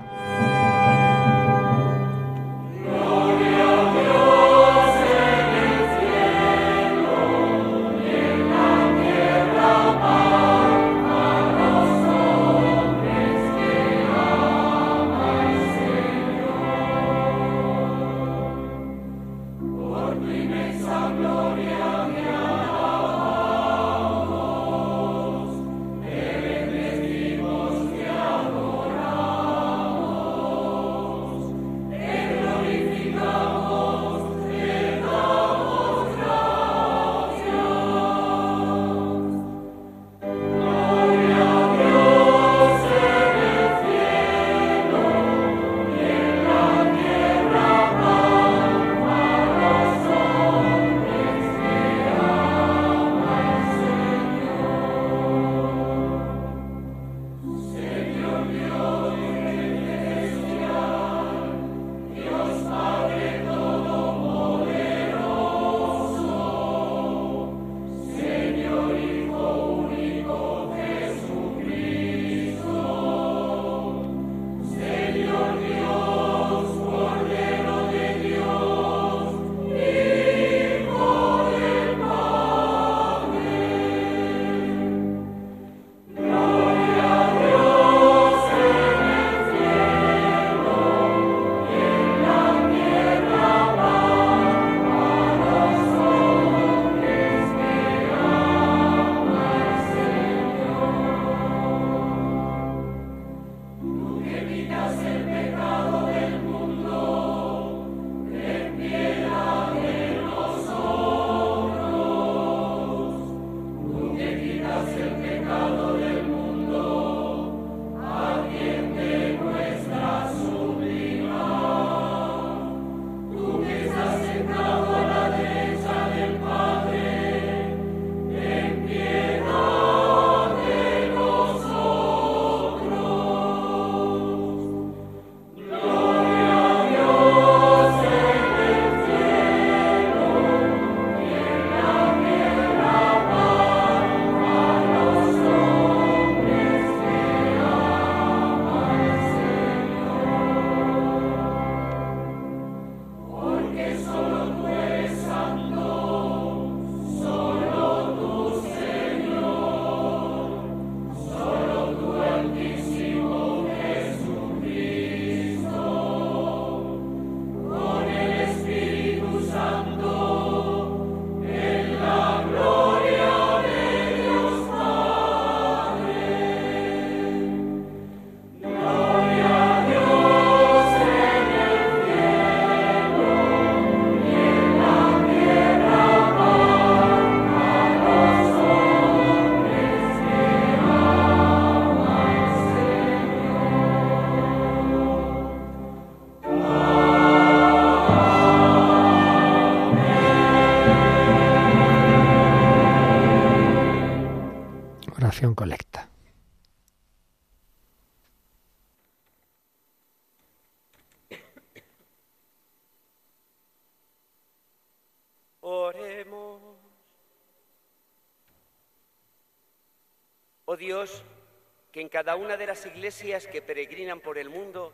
En 222.02 222.08
cada 222.08 222.34
una 222.34 222.56
de 222.56 222.66
las 222.66 222.84
iglesias 222.84 223.46
que 223.46 223.62
peregrinan 223.62 224.18
por 224.18 224.36
el 224.36 224.50
mundo 224.50 224.92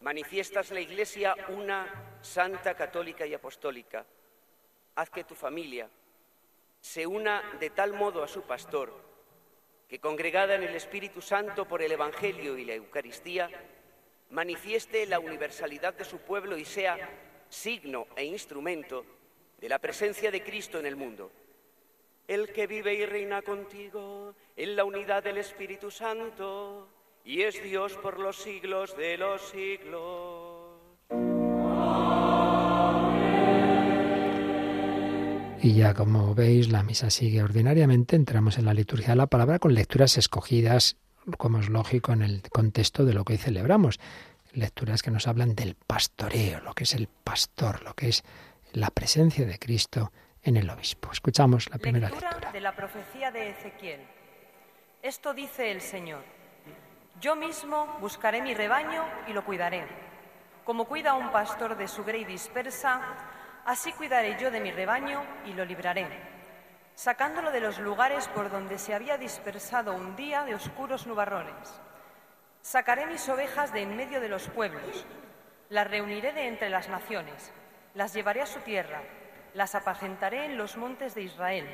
manifiestas 0.00 0.70
la 0.70 0.80
Iglesia 0.80 1.36
una, 1.48 2.16
santa, 2.22 2.74
católica 2.74 3.26
y 3.26 3.34
apostólica. 3.34 4.06
Haz 4.94 5.10
que 5.10 5.24
tu 5.24 5.34
familia 5.34 5.86
se 6.80 7.06
una 7.06 7.42
de 7.60 7.68
tal 7.68 7.92
modo 7.92 8.22
a 8.22 8.28
su 8.28 8.40
pastor, 8.44 8.90
que 9.86 9.98
congregada 9.98 10.54
en 10.54 10.62
el 10.62 10.74
Espíritu 10.74 11.20
Santo 11.20 11.68
por 11.68 11.82
el 11.82 11.92
Evangelio 11.92 12.56
y 12.56 12.64
la 12.64 12.72
Eucaristía, 12.72 13.50
manifieste 14.30 15.04
la 15.04 15.20
universalidad 15.20 15.92
de 15.92 16.06
su 16.06 16.20
pueblo 16.20 16.56
y 16.56 16.64
sea 16.64 16.96
signo 17.50 18.06
e 18.16 18.24
instrumento 18.24 19.04
de 19.58 19.68
la 19.68 19.78
presencia 19.78 20.30
de 20.30 20.42
Cristo 20.42 20.78
en 20.78 20.86
el 20.86 20.96
mundo. 20.96 21.30
El 22.30 22.52
que 22.52 22.68
vive 22.68 22.94
y 22.94 23.04
reina 23.06 23.42
contigo 23.42 24.36
en 24.56 24.76
la 24.76 24.84
unidad 24.84 25.24
del 25.24 25.38
Espíritu 25.38 25.90
Santo 25.90 26.86
y 27.24 27.42
es 27.42 27.60
Dios 27.60 27.94
por 28.00 28.20
los 28.20 28.36
siglos 28.36 28.96
de 28.96 29.18
los 29.18 29.42
siglos. 29.48 30.78
Y 35.60 35.74
ya 35.74 35.92
como 35.92 36.32
veis, 36.36 36.70
la 36.70 36.84
misa 36.84 37.10
sigue 37.10 37.42
ordinariamente. 37.42 38.14
Entramos 38.14 38.58
en 38.58 38.66
la 38.66 38.74
liturgia 38.74 39.08
de 39.08 39.16
la 39.16 39.26
palabra 39.26 39.58
con 39.58 39.74
lecturas 39.74 40.16
escogidas, 40.16 40.98
como 41.36 41.58
es 41.58 41.68
lógico, 41.68 42.12
en 42.12 42.22
el 42.22 42.42
contexto 42.42 43.04
de 43.04 43.12
lo 43.12 43.24
que 43.24 43.32
hoy 43.32 43.38
celebramos. 43.40 43.98
Lecturas 44.52 45.02
que 45.02 45.10
nos 45.10 45.26
hablan 45.26 45.56
del 45.56 45.74
pastoreo, 45.74 46.60
lo 46.60 46.74
que 46.74 46.84
es 46.84 46.94
el 46.94 47.08
pastor, 47.08 47.82
lo 47.82 47.94
que 47.94 48.08
es 48.08 48.22
la 48.72 48.90
presencia 48.90 49.44
de 49.46 49.58
Cristo 49.58 50.12
en 50.42 50.56
el 50.56 50.68
obispo. 50.70 51.10
Escuchamos 51.12 51.68
la 51.70 51.78
primera 51.78 52.08
lectura. 52.08 52.30
lectura. 52.30 52.52
de 52.52 52.60
la 52.60 52.74
profecía 52.74 53.30
de 53.30 53.50
Ezequiel. 53.50 54.00
Esto 55.02 55.34
dice 55.34 55.70
el 55.70 55.80
Señor. 55.80 56.22
Yo 57.20 57.36
mismo 57.36 57.98
buscaré 58.00 58.40
mi 58.40 58.54
rebaño 58.54 59.04
y 59.26 59.32
lo 59.32 59.44
cuidaré. 59.44 59.86
Como 60.64 60.86
cuida 60.86 61.14
un 61.14 61.30
pastor 61.30 61.76
de 61.76 61.88
su 61.88 62.04
grey 62.04 62.24
dispersa, 62.24 63.00
así 63.64 63.92
cuidaré 63.92 64.38
yo 64.40 64.50
de 64.50 64.60
mi 64.60 64.70
rebaño 64.70 65.22
y 65.46 65.52
lo 65.52 65.64
libraré, 65.64 66.06
sacándolo 66.94 67.50
de 67.50 67.60
los 67.60 67.78
lugares 67.78 68.28
por 68.28 68.50
donde 68.50 68.78
se 68.78 68.94
había 68.94 69.18
dispersado 69.18 69.94
un 69.94 70.16
día 70.16 70.44
de 70.44 70.54
oscuros 70.54 71.06
nubarrones. 71.06 71.80
Sacaré 72.62 73.06
mis 73.06 73.28
ovejas 73.28 73.72
de 73.72 73.82
en 73.82 73.96
medio 73.96 74.20
de 74.20 74.28
los 74.28 74.48
pueblos, 74.48 75.04
las 75.70 75.90
reuniré 75.90 76.32
de 76.32 76.46
entre 76.46 76.70
las 76.70 76.88
naciones, 76.88 77.52
las 77.94 78.12
llevaré 78.12 78.42
a 78.42 78.46
su 78.46 78.60
tierra, 78.60 79.02
las 79.54 79.74
apacentaré 79.74 80.44
en 80.44 80.56
los 80.56 80.76
montes 80.76 81.14
de 81.14 81.22
Israel, 81.22 81.68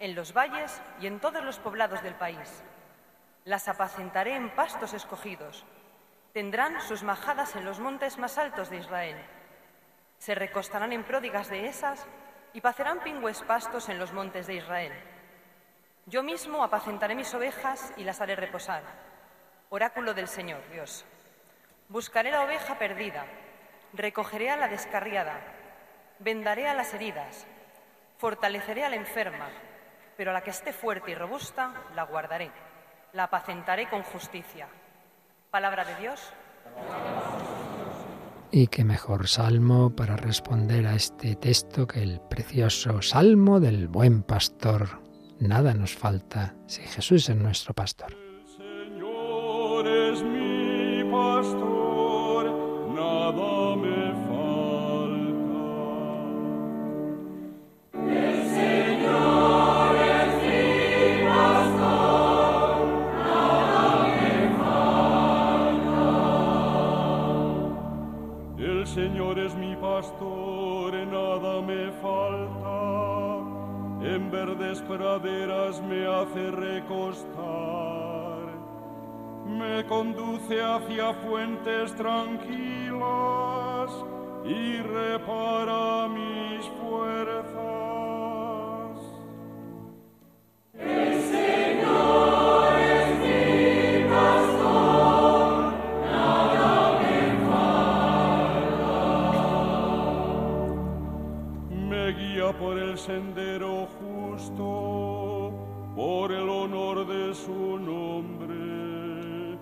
en 0.00 0.14
los 0.14 0.32
valles 0.32 0.80
y 1.00 1.06
en 1.06 1.20
todos 1.20 1.44
los 1.44 1.58
poblados 1.58 2.02
del 2.02 2.14
país. 2.14 2.62
Las 3.44 3.68
apacentaré 3.68 4.34
en 4.34 4.50
pastos 4.50 4.94
escogidos. 4.94 5.64
Tendrán 6.32 6.80
sus 6.80 7.02
majadas 7.02 7.54
en 7.56 7.64
los 7.64 7.78
montes 7.78 8.18
más 8.18 8.38
altos 8.38 8.70
de 8.70 8.78
Israel. 8.78 9.16
Se 10.18 10.34
recostarán 10.34 10.92
en 10.92 11.04
pródigas 11.04 11.48
de 11.48 11.66
esas 11.66 12.06
y 12.52 12.60
pacerán 12.60 13.00
pingües 13.00 13.42
pastos 13.42 13.88
en 13.88 13.98
los 13.98 14.12
montes 14.12 14.46
de 14.46 14.54
Israel. 14.54 14.92
Yo 16.06 16.22
mismo 16.22 16.62
apacentaré 16.62 17.14
mis 17.14 17.32
ovejas 17.34 17.92
y 17.96 18.04
las 18.04 18.20
haré 18.20 18.36
reposar. 18.36 18.82
Oráculo 19.70 20.14
del 20.14 20.28
Señor, 20.28 20.60
Dios. 20.70 21.04
Buscaré 21.88 22.30
la 22.30 22.42
oveja 22.42 22.78
perdida, 22.78 23.26
recogeré 23.92 24.50
a 24.50 24.56
la 24.56 24.68
descarriada, 24.68 25.38
vendaré 26.24 26.66
a 26.66 26.74
las 26.74 26.94
heridas, 26.94 27.46
fortaleceré 28.18 28.84
a 28.84 28.88
la 28.88 28.96
enferma, 28.96 29.48
pero 30.16 30.30
a 30.30 30.34
la 30.34 30.42
que 30.42 30.50
esté 30.50 30.72
fuerte 30.72 31.10
y 31.10 31.14
robusta 31.14 31.72
la 31.94 32.04
guardaré 32.04 32.50
la 33.14 33.24
apacentaré 33.24 33.88
con 33.88 34.02
justicia. 34.02 34.68
Palabra 35.50 35.84
de 35.84 35.94
Dios. 35.96 36.20
Y 38.50 38.66
qué 38.66 38.84
mejor 38.84 39.28
salmo 39.28 39.94
para 39.94 40.16
responder 40.16 40.86
a 40.86 40.94
este 40.94 41.36
texto 41.36 41.86
que 41.86 42.02
el 42.02 42.20
precioso 42.20 43.02
salmo 43.02 43.60
del 43.60 43.88
buen 43.88 44.22
pastor. 44.22 45.00
Nada 45.40 45.74
nos 45.74 45.94
falta 45.94 46.54
si 46.66 46.82
Jesús 46.82 47.28
es 47.28 47.36
nuestro 47.36 47.74
pastor. 47.74 48.12
El 48.12 48.46
Señor 48.48 49.86
es 49.86 50.22
mi 50.22 51.04
pastor, 51.10 52.50
nada 52.94 53.53
pastor, 70.04 70.92
nada 71.06 71.62
me 71.62 71.90
falta. 72.02 73.40
En 74.02 74.30
verdes 74.30 74.82
praderas 74.82 75.80
me 75.82 76.06
hace 76.06 76.50
recostar. 76.50 77.34
Me 79.46 79.84
conduce 79.86 80.62
hacia 80.62 81.14
fuentes 81.14 81.94
tranquilas 81.94 83.90
y 84.44 84.76
repara 84.82 86.08
mis 86.08 86.66
fuerzas. 86.82 87.83
Sendero 103.04 103.86
justo, 104.00 105.52
por 105.94 106.32
el 106.32 106.48
honor 106.48 107.06
de 107.06 107.34
su 107.34 107.78
nombre. 107.78 109.58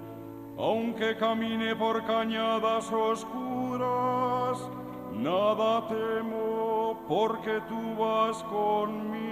Aunque 0.57 1.17
camine 1.17 1.75
por 1.75 2.05
cañadas 2.07 2.93
oscuras, 2.93 4.59
nada 5.13 5.89
temo, 5.89 7.01
porque 7.09 7.61
tú 7.69 7.97
vas 7.99 8.41
conmigo. 8.45 9.32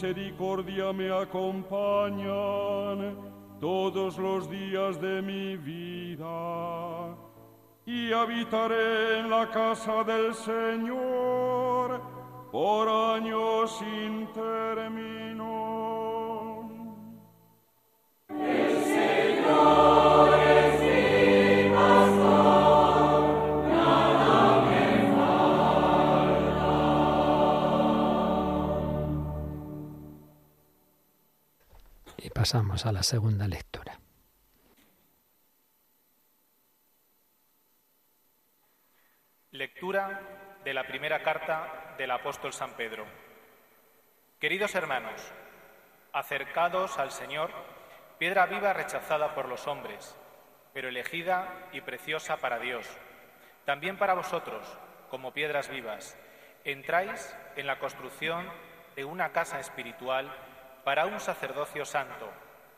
Misericordia 0.00 0.94
me 0.94 1.10
acompañan 1.10 2.26
todos 3.60 4.16
los 4.16 4.48
días 4.48 4.98
de 4.98 5.20
mi 5.20 5.58
vida 5.58 7.14
y 7.84 8.10
habitaré 8.10 9.18
en 9.18 9.28
la 9.28 9.50
casa 9.50 10.02
del 10.04 10.34
Señor 10.34 12.00
por 12.50 12.88
años 12.88 13.76
sin. 13.78 14.10
Pasamos 32.40 32.86
a 32.86 32.92
la 32.92 33.02
segunda 33.02 33.46
lectura. 33.46 34.00
Lectura 39.50 40.22
de 40.64 40.72
la 40.72 40.86
primera 40.86 41.22
carta 41.22 41.96
del 41.98 42.10
apóstol 42.10 42.54
San 42.54 42.72
Pedro. 42.78 43.04
Queridos 44.38 44.74
hermanos, 44.74 45.20
acercados 46.14 46.98
al 46.98 47.10
Señor 47.10 47.50
piedra 48.18 48.46
viva 48.46 48.72
rechazada 48.72 49.34
por 49.34 49.46
los 49.46 49.66
hombres, 49.66 50.16
pero 50.72 50.88
elegida 50.88 51.68
y 51.74 51.82
preciosa 51.82 52.38
para 52.38 52.58
Dios. 52.58 52.86
También 53.66 53.98
para 53.98 54.14
vosotros, 54.14 54.66
como 55.10 55.34
piedras 55.34 55.68
vivas, 55.68 56.16
entráis 56.64 57.36
en 57.56 57.66
la 57.66 57.78
construcción 57.78 58.48
de 58.96 59.04
una 59.04 59.32
casa 59.32 59.60
espiritual 59.60 60.34
para 60.84 61.06
un 61.06 61.20
sacerdocio 61.20 61.84
santo, 61.84 62.30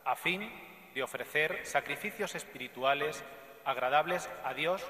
a 0.04 0.16
fin 0.16 0.50
de 0.94 1.02
ofrecer 1.02 1.64
sacrificios 1.64 2.34
espirituales 2.34 3.24
agradables 3.64 4.28
a 4.44 4.54
Dios 4.54 4.84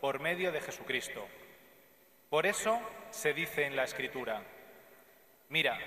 por 0.00 0.20
medio 0.20 0.52
de 0.52 0.60
Jesucristo. 0.60 1.26
Por 2.30 2.46
eso 2.46 2.80
se 3.10 3.32
dice 3.32 3.64
en 3.64 3.76
la 3.76 3.84
Escritura, 3.84 4.42
mira, 5.48 5.78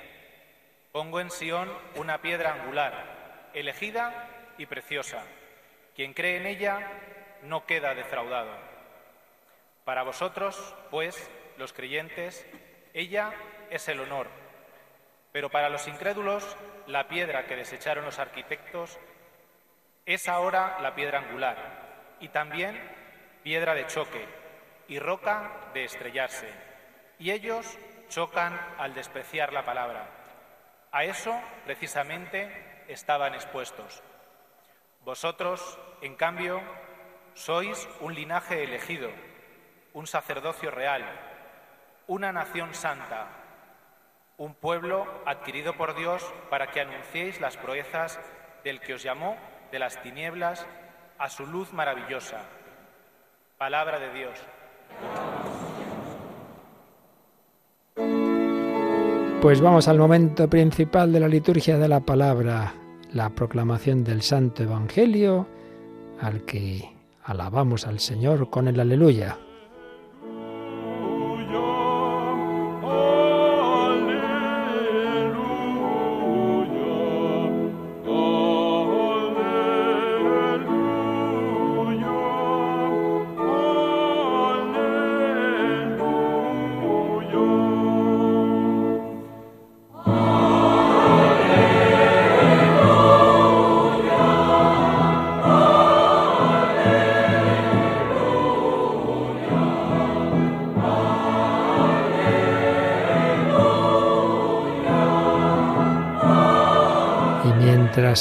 pongo 0.91 1.19
en 1.19 1.29
Sión 1.29 1.71
una 1.95 2.21
piedra 2.21 2.53
angular, 2.53 3.49
elegida 3.53 4.27
y 4.57 4.65
preciosa. 4.65 5.23
Quien 5.95 6.13
cree 6.13 6.37
en 6.37 6.45
ella 6.45 6.79
no 7.43 7.65
queda 7.65 7.93
defraudado. 7.93 8.51
Para 9.85 10.03
vosotros, 10.03 10.75
pues, 10.89 11.29
los 11.57 11.73
creyentes, 11.73 12.45
ella 12.93 13.33
es 13.69 13.87
el 13.87 13.99
honor, 13.99 14.27
pero 15.31 15.49
para 15.49 15.69
los 15.69 15.87
incrédulos, 15.87 16.57
la 16.87 17.07
piedra 17.07 17.45
que 17.45 17.55
desecharon 17.55 18.05
los 18.05 18.19
arquitectos 18.19 18.99
es 20.05 20.27
ahora 20.27 20.77
la 20.81 20.95
piedra 20.95 21.19
angular 21.19 22.17
y 22.19 22.29
también 22.29 22.79
piedra 23.43 23.73
de 23.73 23.87
choque 23.87 24.25
y 24.87 24.99
roca 24.99 25.51
de 25.73 25.85
estrellarse. 25.85 26.49
Y 27.19 27.31
ellos 27.31 27.77
chocan 28.09 28.59
al 28.77 28.93
despreciar 28.93 29.53
la 29.53 29.65
palabra. 29.65 30.07
A 30.91 31.05
eso, 31.05 31.39
precisamente, 31.65 32.83
estaban 32.87 33.33
expuestos. 33.33 34.03
Vosotros, 35.05 35.79
en 36.01 36.15
cambio, 36.15 36.61
sois 37.33 37.87
un 38.01 38.13
linaje 38.13 38.63
elegido, 38.63 39.09
un 39.93 40.05
sacerdocio 40.05 40.69
real, 40.69 41.03
una 42.07 42.33
nación 42.33 42.73
santa, 42.75 43.27
un 44.41 44.55
pueblo 44.55 45.05
adquirido 45.27 45.73
por 45.77 45.95
Dios 45.95 46.23
para 46.49 46.71
que 46.71 46.81
anunciéis 46.81 47.39
las 47.39 47.57
proezas 47.57 48.19
del 48.63 48.79
que 48.79 48.95
os 48.95 49.03
llamó 49.03 49.37
de 49.71 49.77
las 49.77 50.01
tinieblas 50.01 50.65
a 51.19 51.29
su 51.29 51.45
luz 51.45 51.71
maravillosa. 51.73 52.41
Palabra 53.59 53.99
de 53.99 54.11
Dios. 54.11 54.39
Pues 59.43 59.61
vamos 59.61 59.87
al 59.87 59.99
momento 59.99 60.49
principal 60.49 61.13
de 61.13 61.19
la 61.19 61.27
liturgia 61.27 61.77
de 61.77 61.87
la 61.87 61.99
palabra, 61.99 62.73
la 63.13 63.29
proclamación 63.29 64.03
del 64.03 64.23
Santo 64.23 64.63
Evangelio, 64.63 65.47
al 66.19 66.45
que 66.45 66.91
alabamos 67.25 67.85
al 67.85 67.99
Señor 67.99 68.49
con 68.49 68.67
el 68.67 68.79
aleluya. 68.79 69.37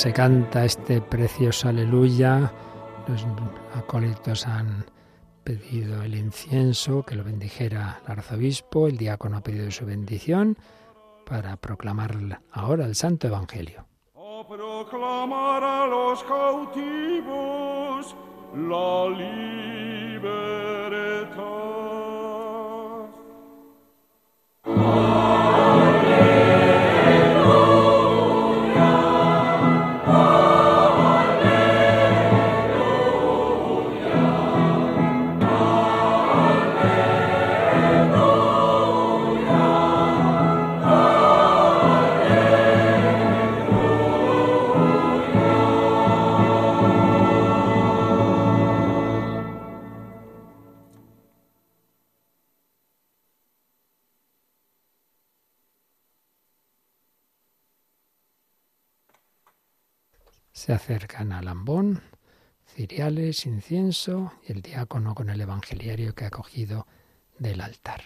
Se 0.01 0.15
canta 0.15 0.65
este 0.65 1.03
precioso 1.03 1.69
aleluya, 1.69 2.51
los 3.07 3.27
acólitos 3.75 4.47
han 4.47 4.87
pedido 5.45 6.03
el 6.03 6.15
incienso, 6.15 7.03
que 7.03 7.17
lo 7.17 7.23
bendijera 7.23 8.01
el 8.07 8.13
arzobispo, 8.13 8.87
el 8.87 8.97
diácono 8.97 9.37
ha 9.37 9.43
pedido 9.43 9.71
su 9.71 9.85
bendición 9.85 10.57
para 11.27 11.59
proclamar 11.59 12.17
ahora 12.51 12.87
el 12.87 12.95
Santo 12.95 13.27
Evangelio. 13.27 13.85
A 14.15 14.43
proclamar 14.49 15.63
a 15.63 15.87
los 15.87 16.25
cautivos 16.25 18.17
la 18.57 19.05
Se 20.97 21.80
acercan 60.91 61.31
al 61.31 61.47
ambón, 61.47 62.03
ciriales, 62.67 63.47
incienso 63.47 64.33
y 64.43 64.51
el 64.51 64.61
diácono 64.61 65.15
con 65.15 65.31
el 65.31 65.41
evangeliario 65.41 66.17
que 66.17 66.25
ha 66.25 66.31
cogido 66.31 66.89
del 67.39 67.61
altar. 67.61 68.03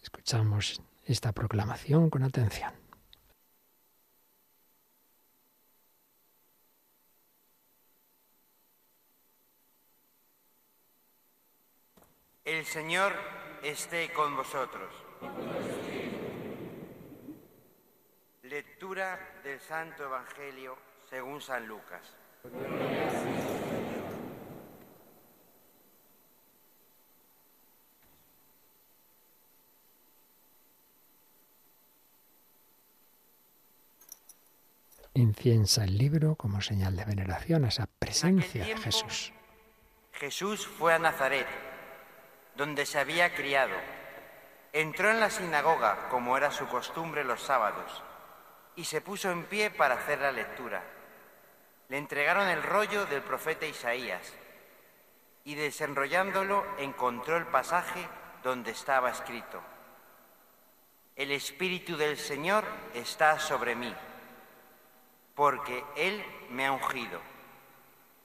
Escuchamos 0.00 0.80
esta 1.04 1.32
proclamación 1.32 2.10
con 2.10 2.22
atención. 2.22 2.72
El 12.44 12.64
Señor 12.66 13.12
esté 13.64 14.12
con 14.12 14.36
vosotros. 14.36 14.94
Lectura 18.44 19.40
del 19.42 19.58
Santo 19.58 20.04
Evangelio 20.04 20.93
según 21.08 21.40
San 21.40 21.66
Lucas. 21.66 22.14
Inciensa 35.16 35.84
el 35.84 35.96
libro 35.96 36.34
como 36.34 36.60
señal 36.60 36.96
de 36.96 37.04
veneración 37.04 37.64
a 37.64 37.68
esa 37.68 37.86
presencia 37.86 38.64
de 38.64 38.76
Jesús. 38.76 39.32
Jesús 40.12 40.66
fue 40.66 40.92
a 40.92 40.98
Nazaret, 40.98 41.46
donde 42.56 42.84
se 42.84 42.98
había 42.98 43.32
criado. 43.32 43.76
Entró 44.72 45.10
en 45.10 45.20
la 45.20 45.30
sinagoga, 45.30 46.08
como 46.08 46.36
era 46.36 46.50
su 46.50 46.66
costumbre 46.66 47.22
los 47.22 47.40
sábados, 47.40 48.02
y 48.76 48.84
se 48.84 49.00
puso 49.00 49.30
en 49.30 49.44
pie 49.44 49.70
para 49.70 49.94
hacer 49.94 50.20
la 50.20 50.32
lectura. 50.32 50.82
Le 51.88 51.98
entregaron 51.98 52.48
el 52.48 52.62
rollo 52.62 53.06
del 53.06 53.22
profeta 53.22 53.66
Isaías 53.66 54.32
y 55.44 55.54
desenrollándolo 55.54 56.64
encontró 56.78 57.36
el 57.36 57.46
pasaje 57.46 58.08
donde 58.42 58.70
estaba 58.70 59.10
escrito, 59.10 59.62
El 61.16 61.32
Espíritu 61.32 61.96
del 61.96 62.16
Señor 62.16 62.64
está 62.94 63.38
sobre 63.38 63.74
mí, 63.74 63.94
porque 65.34 65.84
Él 65.96 66.24
me 66.50 66.66
ha 66.66 66.72
ungido, 66.72 67.20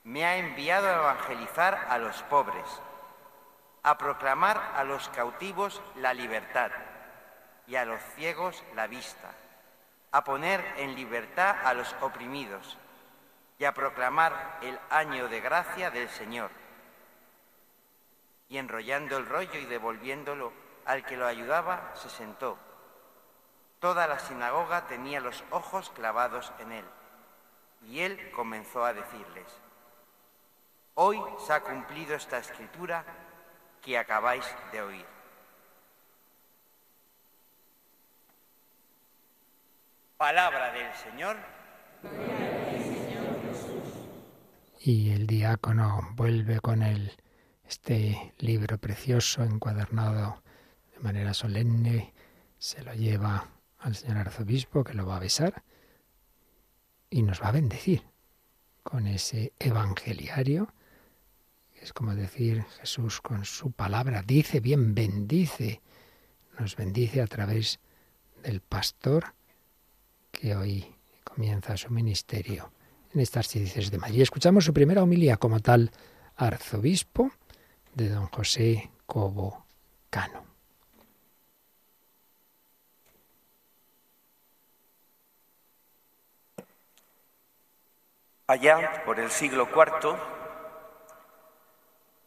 me 0.04 0.26
ha 0.26 0.38
enviado 0.38 0.88
a 0.88 0.96
evangelizar 0.96 1.88
a 1.90 1.98
los 1.98 2.22
pobres, 2.24 2.66
a 3.84 3.98
proclamar 3.98 4.74
a 4.76 4.84
los 4.84 5.10
cautivos 5.10 5.82
la 5.96 6.14
libertad 6.14 6.72
y 7.68 7.76
a 7.76 7.86
los 7.86 8.02
ciegos 8.16 8.64
la 8.76 8.88
vista, 8.88 9.32
a 10.12 10.24
poner 10.24 10.64
en 10.78 10.96
libertad 10.96 11.56
a 11.66 11.74
los 11.74 11.96
oprimidos 12.02 12.78
y 13.58 13.66
a 13.66 13.74
proclamar 13.74 14.58
el 14.62 14.80
año 14.90 15.28
de 15.28 15.42
gracia 15.42 15.92
del 15.92 16.10
Señor. 16.10 16.50
Y 18.48 18.58
enrollando 18.58 19.18
el 19.18 19.28
rollo 19.28 19.60
y 19.60 19.66
devolviéndolo 19.66 20.52
al 20.86 21.06
que 21.06 21.18
lo 21.18 21.28
ayudaba, 21.28 21.92
se 21.96 22.10
sentó. 22.10 22.58
Toda 23.80 24.08
la 24.08 24.20
sinagoga 24.20 24.88
tenía 24.88 25.20
los 25.20 25.44
ojos 25.52 25.90
clavados 25.92 26.52
en 26.60 26.72
él. 26.72 26.86
Y 27.86 28.02
él 28.02 28.32
comenzó 28.32 28.84
a 28.84 28.94
decirles, 28.94 29.48
hoy 30.96 31.22
se 31.46 31.54
ha 31.54 31.62
cumplido 31.62 32.16
esta 32.16 32.40
escritura 32.40 33.06
que 33.82 33.98
acabáis 33.98 34.46
de 34.72 34.82
oír. 34.82 35.19
Palabra 40.20 40.74
del 40.74 40.94
Señor. 40.96 41.38
Y 44.82 45.12
el 45.12 45.26
diácono 45.26 46.10
vuelve 46.16 46.60
con 46.60 46.84
el, 46.84 47.14
este 47.66 48.34
libro 48.38 48.78
precioso 48.78 49.46
encuadernado 49.46 50.44
de 50.92 51.00
manera 51.00 51.34
solemne, 51.34 52.14
se 52.58 52.84
lo 52.84 52.94
lleva 52.94 53.48
al 53.78 53.96
señor 53.96 54.18
arzobispo 54.18 54.84
que 54.84 54.94
lo 54.94 55.06
va 55.06 55.16
a 55.16 55.22
besar 55.22 55.64
y 57.10 57.22
nos 57.22 57.42
va 57.42 57.48
a 57.48 57.54
bendecir 57.54 58.04
con 58.84 59.08
ese 59.08 59.54
evangeliario. 59.58 60.74
Es 61.82 61.94
como 61.94 62.14
decir 62.14 62.66
Jesús 62.82 63.22
con 63.22 63.46
su 63.46 63.72
palabra, 63.72 64.22
dice 64.22 64.60
bien, 64.60 64.94
bendice, 64.94 65.82
nos 66.60 66.76
bendice 66.76 67.22
a 67.22 67.28
través 67.28 67.80
del 68.44 68.60
pastor 68.60 69.39
que 70.32 70.56
hoy 70.56 70.96
comienza 71.24 71.78
su 71.78 71.90
ministerio 71.90 72.72
en 73.14 73.22
estas 73.22 73.48
ciudades 73.48 73.92
de 73.92 73.98
Madrid. 73.98 74.22
Escuchamos 74.22 74.66
su 74.66 74.74
primera 74.74 75.04
homilía 75.04 75.38
como 75.38 75.60
tal 75.60 75.92
arzobispo 76.36 77.32
de 77.96 78.10
don 78.10 78.28
José 78.28 78.92
Cobo 79.06 79.66
Cano. 80.10 80.46
Allá, 88.48 89.04
por 89.06 89.20
el 89.20 89.30
siglo 89.30 89.68
IV, 89.72 90.18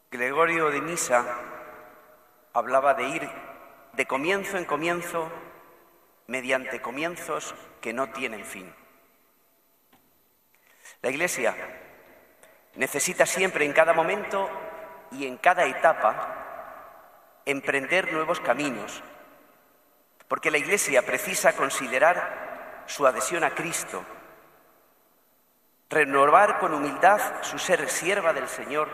Gregorio 0.09 0.69
de 0.69 0.79
Nisa 0.79 1.25
hablaba 2.53 2.93
de 2.93 3.09
ir 3.09 3.29
de 3.91 4.05
comienzo 4.05 4.57
en 4.57 4.63
comienzo 4.63 5.27
mediante 6.27 6.81
comienzos 6.81 7.53
que 7.81 7.93
no 7.93 8.09
tienen 8.11 8.45
fin. 8.45 8.73
La 11.01 11.09
Iglesia 11.09 11.55
necesita 12.75 13.25
siempre, 13.25 13.65
en 13.65 13.73
cada 13.73 13.93
momento 13.93 14.49
y 15.11 15.27
en 15.27 15.37
cada 15.37 15.65
etapa, 15.65 17.41
emprender 17.45 18.11
nuevos 18.13 18.39
caminos, 18.39 19.03
porque 20.27 20.51
la 20.51 20.57
Iglesia 20.57 21.01
precisa 21.01 21.53
considerar 21.53 22.83
su 22.87 23.05
adhesión 23.05 23.43
a 23.43 23.51
Cristo 23.51 24.03
renovar 25.93 26.59
con 26.59 26.73
humildad 26.73 27.21
su 27.41 27.59
ser 27.59 27.87
sierva 27.89 28.33
del 28.33 28.47
Señor 28.47 28.89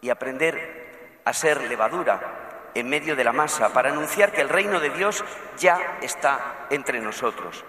y 0.00 0.08
aprender 0.08 1.20
a 1.24 1.32
ser 1.32 1.62
levadura 1.62 2.41
en 2.74 2.88
medio 2.88 3.16
de 3.16 3.24
la 3.24 3.32
masa 3.32 3.72
para 3.72 3.90
anunciar 3.90 4.32
que 4.32 4.40
el 4.40 4.48
reino 4.48 4.80
de 4.80 4.90
Dios 4.90 5.24
ya 5.58 5.98
está 6.00 6.66
entre 6.70 7.00
nosotros. 7.00 7.64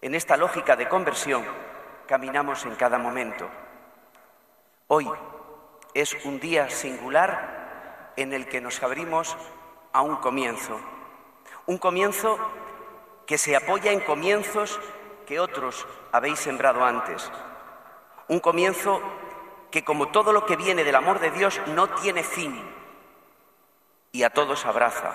En 0.00 0.14
esta 0.14 0.36
lógica 0.36 0.76
de 0.76 0.88
conversión 0.88 1.44
caminamos 2.06 2.64
en 2.64 2.74
cada 2.74 2.98
momento. 2.98 3.48
Hoy 4.88 5.08
es 5.94 6.16
un 6.24 6.40
día 6.40 6.70
singular 6.70 8.12
en 8.16 8.32
el 8.32 8.46
que 8.46 8.60
nos 8.60 8.82
abrimos 8.82 9.36
a 9.92 10.02
un 10.02 10.16
comienzo, 10.16 10.80
un 11.66 11.78
comienzo 11.78 12.38
que 13.26 13.38
se 13.38 13.54
apoya 13.54 13.92
en 13.92 14.00
comienzos 14.00 14.80
que 15.26 15.38
otros 15.38 15.86
habéis 16.10 16.38
sembrado 16.38 16.84
antes. 16.84 17.30
Un 18.28 18.40
comienzo 18.40 19.00
que, 19.70 19.84
como 19.84 20.08
todo 20.08 20.32
lo 20.32 20.44
que 20.44 20.56
viene 20.56 20.84
del 20.84 20.94
amor 20.94 21.20
de 21.20 21.30
Dios, 21.30 21.60
no 21.68 21.88
tiene 21.88 22.22
fin 22.22 22.71
y 24.12 24.22
a 24.22 24.30
todos 24.30 24.66
abraza. 24.66 25.12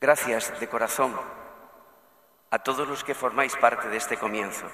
Gracias 0.00 0.58
de 0.60 0.68
corazón 0.68 1.18
a 2.50 2.60
todos 2.60 2.88
los 2.88 3.04
que 3.04 3.14
formáis 3.14 3.56
parte 3.56 3.88
de 3.88 3.96
este 3.96 4.16
comienzo. 4.16 4.66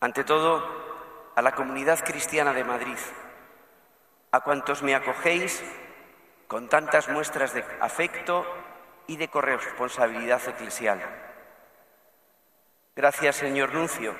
Ante 0.00 0.24
todo, 0.24 1.32
a 1.36 1.42
la 1.42 1.52
comunidad 1.52 2.00
cristiana 2.04 2.52
de 2.52 2.64
Madrid, 2.64 2.98
a 4.32 4.40
cuantos 4.40 4.82
me 4.82 4.94
acogéis 4.94 5.62
con 6.48 6.68
tantas 6.68 7.08
muestras 7.08 7.52
de 7.52 7.64
afecto 7.80 8.46
y 9.06 9.16
de 9.16 9.28
corresponsabilidad 9.28 10.40
eclesial. 10.48 11.00
Gracias, 12.96 13.36
señor 13.36 13.74
Nuncio. 13.74 14.14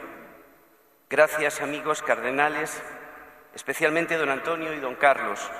Gracias, 1.10 1.60
amigos 1.62 2.02
cardenales, 2.02 2.82
especialmente 3.54 4.16
don 4.16 4.28
Antonio 4.28 4.74
y 4.74 4.78
don 4.78 4.94
Carlos, 4.94 5.50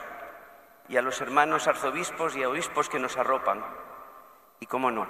y 0.88 0.96
a 0.96 1.02
los 1.02 1.20
hermanos 1.20 1.68
arzobispos 1.68 2.36
y 2.36 2.44
obispos 2.44 2.88
que 2.88 2.98
nos 2.98 3.16
arropan, 3.16 3.64
y, 4.60 4.66
cómo 4.66 4.90
no, 4.90 5.06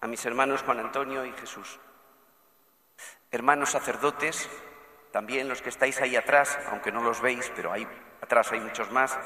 a 0.00 0.06
mis 0.06 0.24
hermanos 0.26 0.62
Juan 0.62 0.80
Antonio 0.80 1.24
y 1.24 1.32
Jesús. 1.32 1.78
Hermanos 3.30 3.70
sacerdotes, 3.70 4.50
también 5.12 5.48
los 5.48 5.62
que 5.62 5.68
estáis 5.68 6.00
ahí 6.00 6.16
atrás, 6.16 6.58
aunque 6.70 6.92
no 6.92 7.02
los 7.02 7.20
veis, 7.20 7.50
pero 7.54 7.72
ahí 7.72 7.86
atrás 8.20 8.52
hay 8.52 8.60
muchos 8.60 8.90
más, 8.90 9.18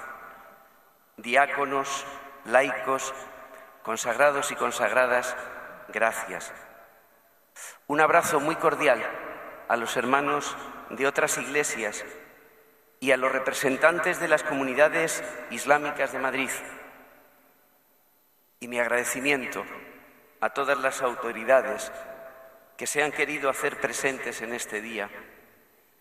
diáconos, 1.16 2.06
laicos, 2.44 3.14
consagrados 3.82 4.50
y 4.52 4.56
consagradas, 4.56 5.36
gracias. 5.88 6.52
Un 7.86 8.00
abrazo 8.00 8.40
muy 8.40 8.56
cordial 8.56 9.02
a 9.68 9.76
los 9.76 9.96
hermanos 9.96 10.56
de 10.90 11.06
otras 11.06 11.38
iglesias 11.38 12.04
y 13.04 13.12
a 13.12 13.18
los 13.18 13.30
representantes 13.30 14.18
de 14.18 14.28
las 14.28 14.42
comunidades 14.42 15.22
islámicas 15.50 16.12
de 16.12 16.18
Madrid. 16.18 16.48
Y 18.60 18.66
mi 18.66 18.80
agradecimiento 18.80 19.62
a 20.40 20.48
todas 20.54 20.78
las 20.78 21.02
autoridades 21.02 21.92
que 22.78 22.86
se 22.86 23.02
han 23.02 23.12
querido 23.12 23.50
hacer 23.50 23.78
presentes 23.78 24.40
en 24.40 24.54
este 24.54 24.80
día 24.80 25.10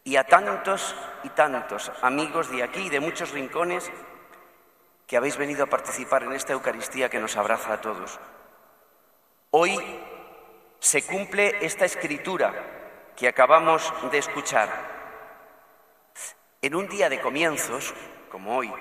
y 0.05 0.15
a 0.15 0.23
tantos 0.23 0.95
y 1.25 1.29
tantos 1.31 1.91
amigos 2.01 2.49
de 2.49 2.63
aquí 2.63 2.83
y 2.83 2.89
de 2.89 3.01
muchos 3.01 3.31
rincones 3.31 3.91
que 5.05 5.17
habéis 5.17 5.35
venido 5.35 5.65
a 5.65 5.69
participar 5.69 6.23
en 6.23 6.31
esta 6.31 6.53
Eucaristía 6.53 7.09
que 7.09 7.19
nos 7.19 7.35
abraza 7.35 7.73
a 7.73 7.81
todos. 7.81 8.17
Hoy 9.51 9.77
se 10.79 11.05
cumple 11.05 11.65
esta 11.65 11.83
escritura 11.83 12.53
que 13.17 13.27
acabamos 13.27 13.93
de 14.09 14.19
escuchar. 14.19 14.92
En 16.63 16.75
un 16.75 16.87
día 16.87 17.09
de 17.09 17.19
comienzos, 17.19 17.93
como 18.31 18.55
hoy, 18.55 18.73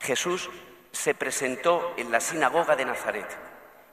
Jesús 0.00 0.48
se 0.90 1.14
presentó 1.14 1.92
en 1.98 2.10
la 2.10 2.18
sinagoga 2.18 2.76
de 2.76 2.86
Nazaret, 2.86 3.26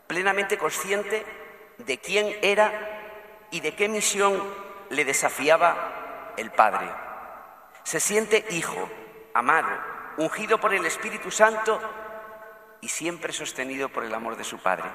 plenamente 0.08 0.58
consciente 0.58 1.26
de 1.78 1.98
quién 1.98 2.40
era 2.41 3.49
y 3.52 3.60
de 3.60 3.76
qué 3.76 3.90
misión 3.90 4.41
le 4.91 5.04
desafiaba 5.04 6.36
el 6.38 6.52
Padre. 6.52 6.90
Se 7.84 7.99
siente 7.99 8.45
hijo, 8.52 8.90
amado, 9.34 9.78
ungido 10.16 10.58
por 10.58 10.74
el 10.74 10.86
Espíritu 10.86 11.30
Santo 11.30 11.82
y 12.80 12.88
siempre 12.88 13.34
sostenido 13.34 13.90
por 13.90 14.06
el 14.06 14.14
amor 14.14 14.38
de 14.38 14.45
su 14.45 14.58
Padre. 14.58 14.90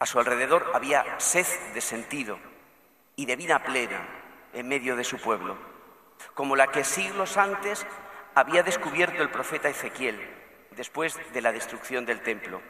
A 0.00 0.04
su 0.04 0.18
alrededor 0.18 0.68
había 0.74 1.20
sed 1.20 1.46
de 1.74 1.80
sentido 1.80 2.40
y 3.14 3.24
de 3.24 3.36
vida 3.36 3.60
plena 3.60 4.04
en 4.52 4.66
medio 4.66 4.96
de 4.96 5.04
su 5.04 5.18
pueblo, 5.18 5.73
como 6.32 6.56
la 6.56 6.68
que 6.68 6.84
siglos 6.84 7.36
antes 7.36 7.86
había 8.34 8.62
descubierto 8.62 9.22
el 9.22 9.30
profeta 9.30 9.68
Ezequiel 9.68 10.18
después 10.70 11.18
de 11.32 11.40
la 11.40 11.52
destrucción 11.52 12.06
del 12.06 12.22
templo. 12.22 12.60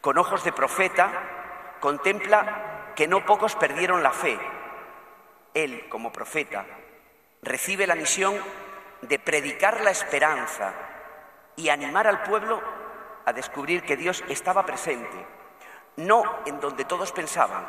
Con 0.00 0.18
ojos 0.18 0.44
de 0.44 0.52
profeta 0.52 1.76
contempla 1.80 2.92
que 2.94 3.08
no 3.08 3.26
pocos 3.26 3.56
perdieron 3.56 4.02
la 4.02 4.12
fe. 4.12 4.38
Él, 5.52 5.88
como 5.88 6.12
profeta, 6.12 6.64
recibe 7.42 7.86
la 7.86 7.94
misión 7.94 8.34
de 9.02 9.18
predicar 9.18 9.82
la 9.82 9.90
esperanza 9.90 10.72
y 11.56 11.68
animar 11.68 12.06
al 12.06 12.22
pueblo 12.22 12.62
a 13.24 13.32
descubrir 13.32 13.82
que 13.82 13.96
Dios 13.96 14.22
estaba 14.28 14.64
presente 14.64 15.36
no 15.96 16.22
en 16.44 16.60
donde 16.60 16.84
todos 16.84 17.12
pensaban, 17.12 17.66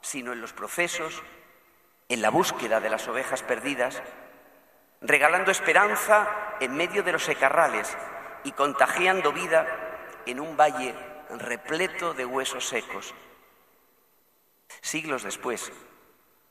sino 0.00 0.32
en 0.32 0.40
los 0.40 0.52
procesos, 0.52 1.22
en 2.10 2.20
la 2.20 2.28
búsqueda 2.28 2.80
de 2.80 2.90
las 2.90 3.08
ovejas 3.08 3.42
perdidas, 3.42 4.02
regalando 5.00 5.50
esperanza 5.50 6.28
en 6.60 6.76
medio 6.76 7.02
de 7.02 7.12
los 7.12 7.24
secarrales 7.24 7.96
y 8.44 8.52
contagiando 8.52 9.32
vida 9.32 9.66
en 10.26 10.40
un 10.40 10.54
valle 10.58 10.94
repleto 11.30 12.12
de 12.12 12.26
huesos 12.26 12.68
secos. 12.68 13.14
Siglos 14.82 15.22
después, 15.22 15.72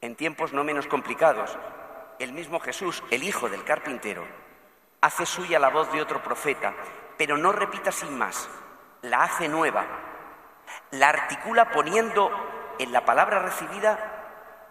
en 0.02 0.16
tiempos 0.16 0.52
no 0.52 0.64
menos 0.64 0.88
complicados, 0.88 1.56
el 2.18 2.34
mismo 2.34 2.60
Jesús, 2.60 3.04
el 3.12 3.22
hijo 3.22 3.50
del 3.50 3.64
carpintero, 3.64 4.26
hace 5.02 5.28
suya 5.28 5.60
la 5.60 5.70
voz 5.70 5.92
de 5.92 6.02
otro 6.02 6.24
profeta, 6.24 6.74
pero 7.20 7.38
no 7.38 7.52
repita 7.52 7.92
sin 7.92 8.18
más, 8.18 8.50
la 9.04 9.24
hace 9.24 9.48
nueva 9.48 9.86
la 10.92 11.10
articula 11.10 11.72
poniendo 11.72 12.32
en 12.80 12.92
la 12.92 13.06
palabra 13.06 13.40
recibida 13.40 14.19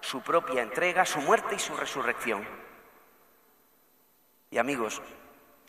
su 0.00 0.22
propia 0.22 0.62
entrega, 0.62 1.04
su 1.04 1.20
muerte 1.20 1.54
y 1.54 1.58
su 1.58 1.76
resurrección. 1.76 2.46
Y 4.50 4.58
amigos, 4.58 5.02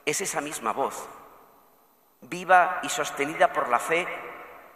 es 0.05 0.21
esa 0.21 0.41
misma 0.41 0.73
voz, 0.73 1.07
viva 2.21 2.79
y 2.83 2.89
sostenida 2.89 3.51
por 3.51 3.69
la 3.69 3.79
fe, 3.79 4.07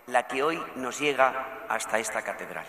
la 0.07 0.27
que 0.27 0.43
hoy 0.43 0.63
nos 0.75 0.99
llega 0.99 1.65
hasta 1.69 1.99
esta 1.99 2.21
catedral. 2.21 2.65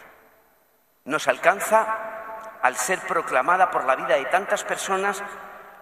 Nos 1.04 1.28
alcanza 1.28 2.58
al 2.62 2.76
ser 2.76 3.00
proclamada 3.00 3.70
por 3.70 3.84
la 3.84 3.96
vida 3.96 4.16
de 4.16 4.24
tantas 4.26 4.64
personas 4.64 5.22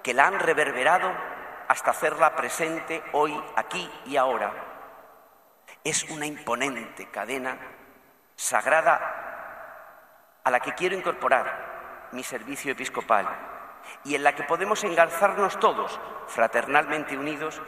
que 0.03 0.15
la 0.15 0.27
han 0.27 0.41
reverberado 0.41 1.13
hasta 1.69 1.93
hacerla 1.93 2.35
presente 2.35 3.03
hoy, 3.13 3.41
aquí 3.55 3.91
y 4.07 4.17
ahora. 4.17 4.53
Es 5.85 6.05
una 6.11 6.27
imponente 6.27 7.09
cadena 7.11 7.57
sagrada 8.35 9.32
a 10.45 10.51
la 10.51 10.61
que 10.61 10.75
quiero 10.75 10.97
incorporar 10.97 12.09
mi 12.13 12.23
servicio 12.23 12.73
episcopal 12.73 13.27
y 14.05 14.15
en 14.15 14.23
la 14.23 14.35
que 14.35 14.45
podemos 14.45 14.85
engarzarnos 14.85 15.59
todos, 15.59 15.99
fraternalmente 16.27 17.17
unidos, 17.17 17.61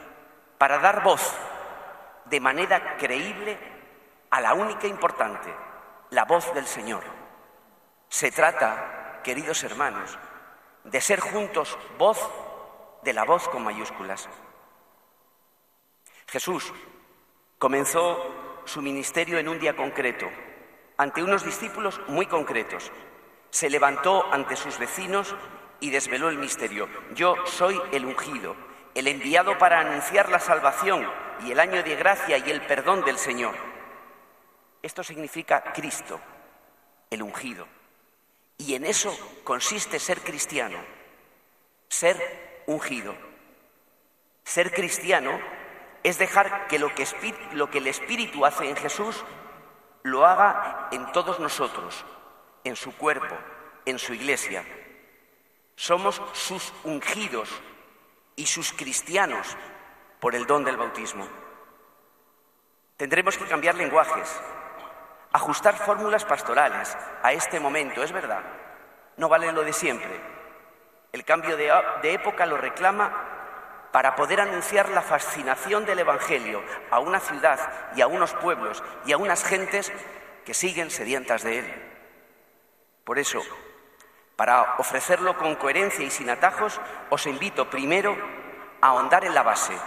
para 0.57 0.79
dar 0.79 1.03
voz 1.03 1.35
de 2.25 2.39
manera 2.39 2.97
creíble 2.97 3.57
a 4.29 4.41
la 4.41 4.53
única 4.53 4.87
importante, 4.87 5.53
la 6.11 6.25
voz 6.25 6.53
del 6.53 6.65
Señor. 6.65 7.03
Se 8.09 8.31
trata, 8.31 9.21
queridos 9.23 9.63
hermanos, 9.63 10.17
de 10.83 11.01
ser 11.01 11.19
juntos 11.19 11.77
voz 11.97 12.19
de 13.03 13.13
la 13.13 13.23
voz 13.23 13.47
con 13.49 13.63
mayúsculas. 13.63 14.29
Jesús 16.27 16.73
comenzó 17.59 18.63
su 18.65 18.81
ministerio 18.81 19.37
en 19.37 19.47
un 19.47 19.59
día 19.59 19.75
concreto, 19.75 20.27
ante 20.97 21.23
unos 21.23 21.43
discípulos 21.43 21.99
muy 22.07 22.25
concretos. 22.25 22.91
Se 23.49 23.69
levantó 23.69 24.25
ante 24.31 24.55
sus 24.55 24.77
vecinos 24.77 25.35
y 25.79 25.89
desveló 25.89 26.29
el 26.29 26.37
misterio. 26.37 26.87
Yo 27.13 27.35
soy 27.45 27.81
el 27.91 28.05
ungido, 28.05 28.55
el 28.93 29.07
enviado 29.07 29.57
para 29.57 29.79
anunciar 29.79 30.29
la 30.29 30.39
salvación 30.39 31.07
y 31.43 31.51
el 31.51 31.59
año 31.59 31.83
de 31.83 31.95
gracia 31.95 32.37
y 32.37 32.49
el 32.49 32.61
perdón 32.61 33.03
del 33.03 33.17
Señor. 33.17 33.55
Esto 34.81 35.03
significa 35.03 35.73
Cristo, 35.73 36.19
el 37.09 37.21
ungido. 37.21 37.67
Y 38.57 38.75
en 38.75 38.85
eso 38.85 39.17
consiste 39.43 39.99
ser 39.99 40.21
cristiano, 40.21 40.77
ser 41.89 42.63
ungido. 42.67 43.15
Ser 44.43 44.71
cristiano 44.71 45.39
es 46.03 46.17
dejar 46.17 46.67
que 46.67 46.79
lo 46.79 46.93
que, 46.93 47.05
lo 47.53 47.69
que 47.69 47.79
el 47.79 47.87
Espíritu 47.87 48.45
hace 48.45 48.69
en 48.69 48.75
Jesús 48.75 49.25
lo 50.05 50.23
haga 50.23 50.89
en 50.91 51.11
todos 51.11 51.39
nosotros, 51.39 52.05
en 52.63 52.75
su 52.75 52.95
cuerpo, 52.95 53.35
en 53.85 53.97
su 53.97 54.13
iglesia. 54.13 54.63
Somos 55.75 56.21
sus 56.33 56.71
ungidos 56.83 57.49
y 58.35 58.45
sus 58.45 58.71
cristianos 58.71 59.57
por 60.19 60.35
el 60.35 60.45
don 60.45 60.63
del 60.63 60.77
bautismo. 60.77 61.27
Tendremos 62.97 63.35
que 63.35 63.47
cambiar 63.47 63.73
lenguajes, 63.73 64.29
ajustar 65.31 65.75
fórmulas 65.75 66.23
pastorales 66.23 66.95
a 67.23 67.33
este 67.33 67.59
momento, 67.59 68.03
es 68.03 68.11
verdad. 68.11 68.43
No 69.17 69.27
vale 69.27 69.51
lo 69.51 69.63
de 69.63 69.73
siempre. 69.73 70.21
El 71.13 71.25
cambio 71.25 71.57
de, 71.57 71.71
época 72.03 72.45
lo 72.45 72.57
reclama 72.57 73.34
para 73.95 74.17
poder 74.17 74.41
anunciar 74.41 74.89
la 74.89 75.01
fascinación 75.01 75.85
del 75.85 75.99
Evangelio 75.99 76.61
a 76.91 76.99
una 76.99 77.21
ciudad 77.21 77.57
y 77.95 78.01
a 78.01 78.07
unos 78.07 78.33
pueblos 78.33 78.83
y 79.05 79.13
a 79.13 79.17
unas 79.17 79.45
gentes 79.45 79.89
que 80.43 80.53
siguen 80.53 80.91
sedientas 80.91 81.43
de 81.43 81.59
él. 81.59 81.91
Por 83.05 83.19
eso, 83.19 83.41
para 84.35 84.75
ofrecerlo 84.79 85.37
con 85.37 85.55
coherencia 85.55 86.03
y 86.03 86.11
sin 86.11 86.29
atajos, 86.29 86.81
os 87.09 87.25
invito 87.25 87.69
primero 87.69 88.17
a 88.81 88.87
ahondar 88.87 89.23
en 89.23 89.33
la 89.33 89.43
base, 89.43 89.77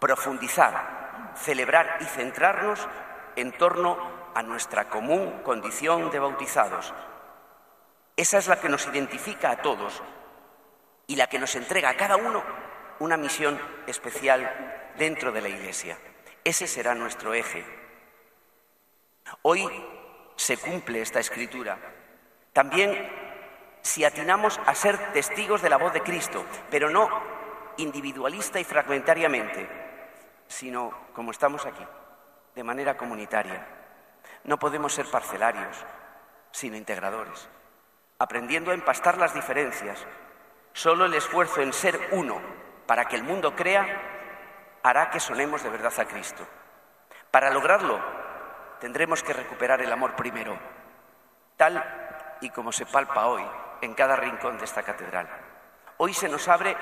profundizar, 0.00 1.30
celebrar 1.36 1.98
y 2.00 2.06
centrarnos 2.06 2.88
en 3.36 3.52
torno 3.52 3.98
a 4.34 4.42
nuestra 4.42 4.88
común 4.88 5.42
condición 5.44 6.10
de 6.10 6.18
bautizados. 6.18 6.92
Esa 8.16 8.38
es 8.38 8.48
la 8.48 8.58
que 8.60 8.68
nos 8.68 8.84
identifica 8.88 9.52
a 9.52 9.62
todos 9.62 10.02
y 11.06 11.14
la 11.14 11.28
que 11.28 11.38
nos 11.38 11.54
entrega 11.54 11.90
a 11.90 11.96
cada 11.96 12.16
uno 12.16 12.65
una 13.00 13.16
misión 13.16 13.60
especial 13.86 14.92
dentro 14.98 15.32
de 15.32 15.40
la 15.40 15.48
Iglesia. 15.48 15.98
Ese 16.44 16.66
será 16.66 16.94
nuestro 16.94 17.34
eje. 17.34 17.64
Hoy 19.42 19.68
se 20.36 20.56
cumple 20.56 21.00
esta 21.00 21.20
escritura. 21.20 21.78
También 22.52 23.10
si 23.82 24.04
atinamos 24.04 24.60
a 24.66 24.74
ser 24.74 25.12
testigos 25.12 25.62
de 25.62 25.70
la 25.70 25.76
voz 25.76 25.92
de 25.92 26.02
Cristo, 26.02 26.44
pero 26.70 26.90
no 26.90 27.08
individualista 27.76 28.58
y 28.58 28.64
fragmentariamente, 28.64 29.68
sino 30.48 30.90
como 31.12 31.30
estamos 31.30 31.66
aquí, 31.66 31.84
de 32.54 32.64
manera 32.64 32.96
comunitaria. 32.96 33.66
No 34.44 34.58
podemos 34.58 34.92
ser 34.92 35.06
parcelarios, 35.06 35.76
sino 36.50 36.76
integradores, 36.76 37.48
aprendiendo 38.18 38.70
a 38.70 38.74
empastar 38.74 39.18
las 39.18 39.34
diferencias. 39.34 40.04
Solo 40.72 41.06
el 41.06 41.14
esfuerzo 41.14 41.60
en 41.60 41.72
ser 41.72 41.98
uno 42.12 42.40
para 42.86 43.06
que 43.06 43.16
el 43.16 43.22
mundo 43.22 43.54
crea 43.54 43.84
hará 44.82 45.10
que 45.10 45.20
sonemos 45.20 45.62
de 45.62 45.70
verdad 45.70 45.92
a 45.98 46.04
Cristo. 46.04 46.46
Para 47.30 47.50
lograrlo, 47.50 48.00
tendremos 48.80 49.22
que 49.22 49.32
recuperar 49.32 49.82
el 49.82 49.92
amor 49.92 50.14
primero, 50.14 50.56
tal 51.56 51.82
y 52.40 52.50
como 52.50 52.72
se 52.72 52.86
palpa 52.86 53.26
hoy 53.26 53.44
en 53.82 53.94
cada 53.94 54.16
rincón 54.16 54.58
de 54.58 54.64
esta 54.64 54.82
catedral. 54.82 55.28
Hoy 55.98 56.14
se 56.14 56.28
nos 56.28 56.46
abre 56.48 56.76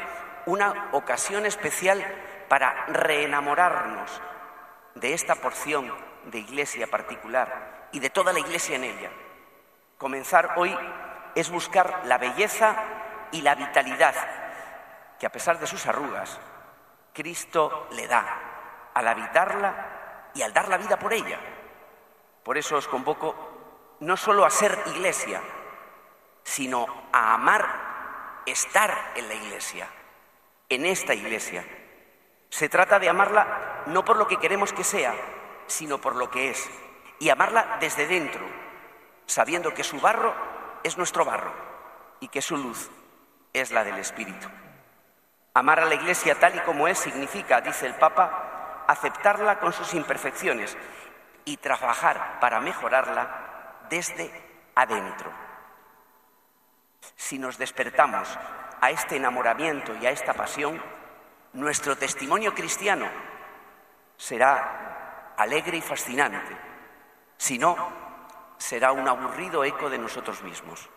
una 0.46 0.90
ocasión 0.92 1.46
especial 1.46 2.04
para 2.48 2.86
reenamorarnos 2.86 4.20
de 4.94 5.14
esta 5.14 5.34
porción 5.36 5.92
de 6.26 6.38
iglesia 6.38 6.86
particular 6.86 7.88
y 7.92 8.00
de 8.00 8.10
toda 8.10 8.32
la 8.32 8.40
iglesia 8.40 8.76
en 8.76 8.84
ella. 8.84 9.10
Comenzar 9.96 10.54
hoy 10.56 10.76
es 11.34 11.50
buscar 11.50 12.02
la 12.04 12.18
belleza 12.18 12.76
y 13.32 13.40
la 13.40 13.54
vitalidad 13.54 14.14
que 15.24 15.28
a 15.28 15.32
pesar 15.32 15.58
de 15.58 15.66
sus 15.66 15.86
arrugas, 15.86 16.38
Cristo 17.14 17.88
le 17.92 18.06
da 18.06 18.90
al 18.92 19.08
habitarla 19.08 20.28
y 20.34 20.42
al 20.42 20.52
dar 20.52 20.68
la 20.68 20.76
vida 20.76 20.98
por 20.98 21.14
ella. 21.14 21.40
Por 22.42 22.58
eso 22.58 22.76
os 22.76 22.86
convoco 22.86 23.96
no 24.00 24.18
solo 24.18 24.44
a 24.44 24.50
ser 24.50 24.78
iglesia, 24.84 25.40
sino 26.42 27.08
a 27.10 27.32
amar 27.32 28.42
estar 28.44 29.12
en 29.14 29.26
la 29.26 29.32
iglesia, 29.32 29.88
en 30.68 30.84
esta 30.84 31.14
iglesia. 31.14 31.64
Se 32.50 32.68
trata 32.68 32.98
de 32.98 33.08
amarla 33.08 33.84
no 33.86 34.04
por 34.04 34.18
lo 34.18 34.28
que 34.28 34.36
queremos 34.36 34.74
que 34.74 34.84
sea, 34.84 35.14
sino 35.66 36.02
por 36.02 36.16
lo 36.16 36.30
que 36.30 36.50
es, 36.50 36.68
y 37.18 37.30
amarla 37.30 37.78
desde 37.80 38.06
dentro, 38.06 38.44
sabiendo 39.24 39.72
que 39.72 39.84
su 39.84 39.98
barro 40.02 40.34
es 40.82 40.98
nuestro 40.98 41.24
barro 41.24 41.54
y 42.20 42.28
que 42.28 42.42
su 42.42 42.58
luz 42.58 42.90
es 43.54 43.70
la 43.70 43.84
del 43.84 43.96
Espíritu. 43.96 44.50
Amar 45.56 45.78
a 45.78 45.84
la 45.84 45.94
Iglesia 45.94 46.34
tal 46.34 46.56
y 46.56 46.60
como 46.60 46.88
es 46.88 46.98
significa, 46.98 47.60
dice 47.60 47.86
el 47.86 47.94
Papa, 47.94 48.84
aceptarla 48.88 49.60
con 49.60 49.72
sus 49.72 49.94
imperfecciones 49.94 50.76
y 51.44 51.56
trabajar 51.58 52.40
para 52.40 52.58
mejorarla 52.58 53.86
desde 53.88 54.32
adentro. 54.74 55.30
Si 57.14 57.38
nos 57.38 57.56
despertamos 57.56 58.28
a 58.80 58.90
este 58.90 59.16
enamoramiento 59.16 59.94
y 59.94 60.06
a 60.06 60.10
esta 60.10 60.34
pasión, 60.34 60.82
nuestro 61.52 61.96
testimonio 61.96 62.52
cristiano 62.52 63.06
será 64.16 65.34
alegre 65.36 65.76
y 65.76 65.82
fascinante. 65.82 66.56
Si 67.36 67.58
no, 67.58 67.76
será 68.58 68.90
un 68.90 69.06
aburrido 69.06 69.62
eco 69.64 69.88
de 69.88 69.98
nosotros 69.98 70.42
mismos. 70.42 70.88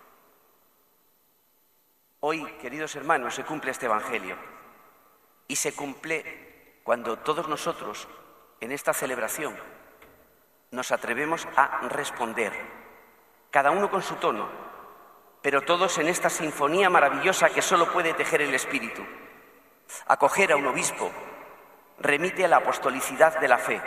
Hoy, 2.19 2.43
queridos 2.59 2.95
hermanos, 2.95 3.35
se 3.35 3.43
cumple 3.43 3.69
este 3.69 3.85
Evangelio 3.85 4.35
y 5.47 5.55
se 5.55 5.75
cumple 5.75 6.79
cuando 6.81 7.19
todos 7.19 7.47
nosotros 7.47 8.07
en 8.59 8.71
esta 8.71 8.91
celebración 8.91 9.55
nos 10.71 10.91
atrevemos 10.91 11.47
a 11.55 11.87
responder, 11.89 12.53
cada 13.51 13.69
uno 13.69 13.91
con 13.91 14.01
su 14.01 14.15
tono, 14.15 14.49
pero 15.43 15.61
todos 15.61 15.99
en 15.99 16.07
esta 16.07 16.31
sinfonía 16.31 16.89
maravillosa 16.89 17.51
que 17.51 17.61
solo 17.61 17.93
puede 17.93 18.15
tejer 18.15 18.41
el 18.41 18.55
Espíritu. 18.55 19.05
Acoger 20.07 20.53
a 20.53 20.57
un 20.57 20.65
obispo 20.65 21.11
remite 21.99 22.45
a 22.45 22.47
la 22.47 22.57
apostolicidad 22.57 23.39
de 23.39 23.47
la 23.47 23.59
fe. 23.59 23.79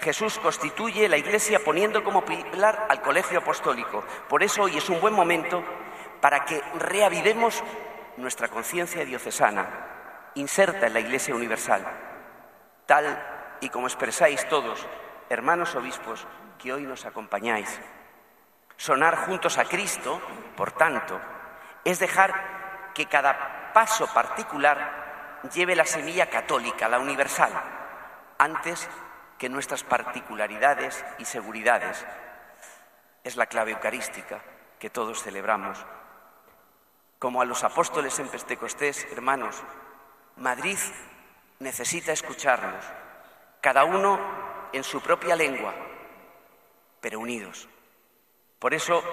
Jesús 0.00 0.40
constituye 0.40 1.08
la 1.08 1.18
Iglesia 1.18 1.62
poniendo 1.64 2.02
como 2.02 2.24
pilar 2.24 2.86
al 2.88 3.00
colegio 3.00 3.38
apostólico. 3.38 4.02
Por 4.28 4.42
eso 4.42 4.62
hoy 4.62 4.76
es 4.76 4.88
un 4.88 5.00
buen 5.00 5.14
momento 5.14 5.62
para 6.20 6.44
que 6.44 6.62
reavivemos 6.74 7.62
nuestra 8.16 8.48
conciencia 8.48 9.04
diocesana, 9.04 9.66
inserta 10.34 10.86
en 10.86 10.94
la 10.94 11.00
Iglesia 11.00 11.34
Universal, 11.34 11.84
tal 12.86 13.56
y 13.60 13.68
como 13.68 13.86
expresáis 13.86 14.48
todos, 14.48 14.86
hermanos 15.28 15.74
obispos, 15.74 16.26
que 16.58 16.72
hoy 16.72 16.82
nos 16.82 17.06
acompañáis. 17.06 17.80
Sonar 18.76 19.16
juntos 19.16 19.58
a 19.58 19.64
Cristo, 19.64 20.20
por 20.56 20.72
tanto, 20.72 21.20
es 21.84 21.98
dejar 21.98 22.92
que 22.94 23.06
cada 23.06 23.72
paso 23.72 24.06
particular 24.12 25.38
lleve 25.54 25.76
la 25.76 25.84
semilla 25.84 26.28
católica, 26.28 26.88
la 26.88 26.98
universal, 26.98 27.52
antes 28.38 28.88
que 29.38 29.48
nuestras 29.48 29.84
particularidades 29.84 31.04
y 31.18 31.24
seguridades. 31.24 32.04
Es 33.24 33.36
la 33.36 33.46
clave 33.46 33.72
eucarística 33.72 34.40
que 34.78 34.90
todos 34.90 35.22
celebramos. 35.22 35.84
Como 37.20 37.42
a 37.42 37.44
los 37.44 37.64
apóstoles 37.64 38.18
en 38.18 38.28
Pentecostés, 38.28 39.06
hermanos, 39.12 39.62
Madrid 40.38 40.78
necesita 41.58 42.12
escucharnos, 42.12 42.82
cada 43.60 43.84
uno 43.84 44.18
en 44.72 44.82
su 44.82 45.02
propia 45.02 45.36
lengua, 45.36 45.74
pero 47.02 47.20
unidos. 47.20 47.68
Por 48.58 48.72
eso 48.72 49.04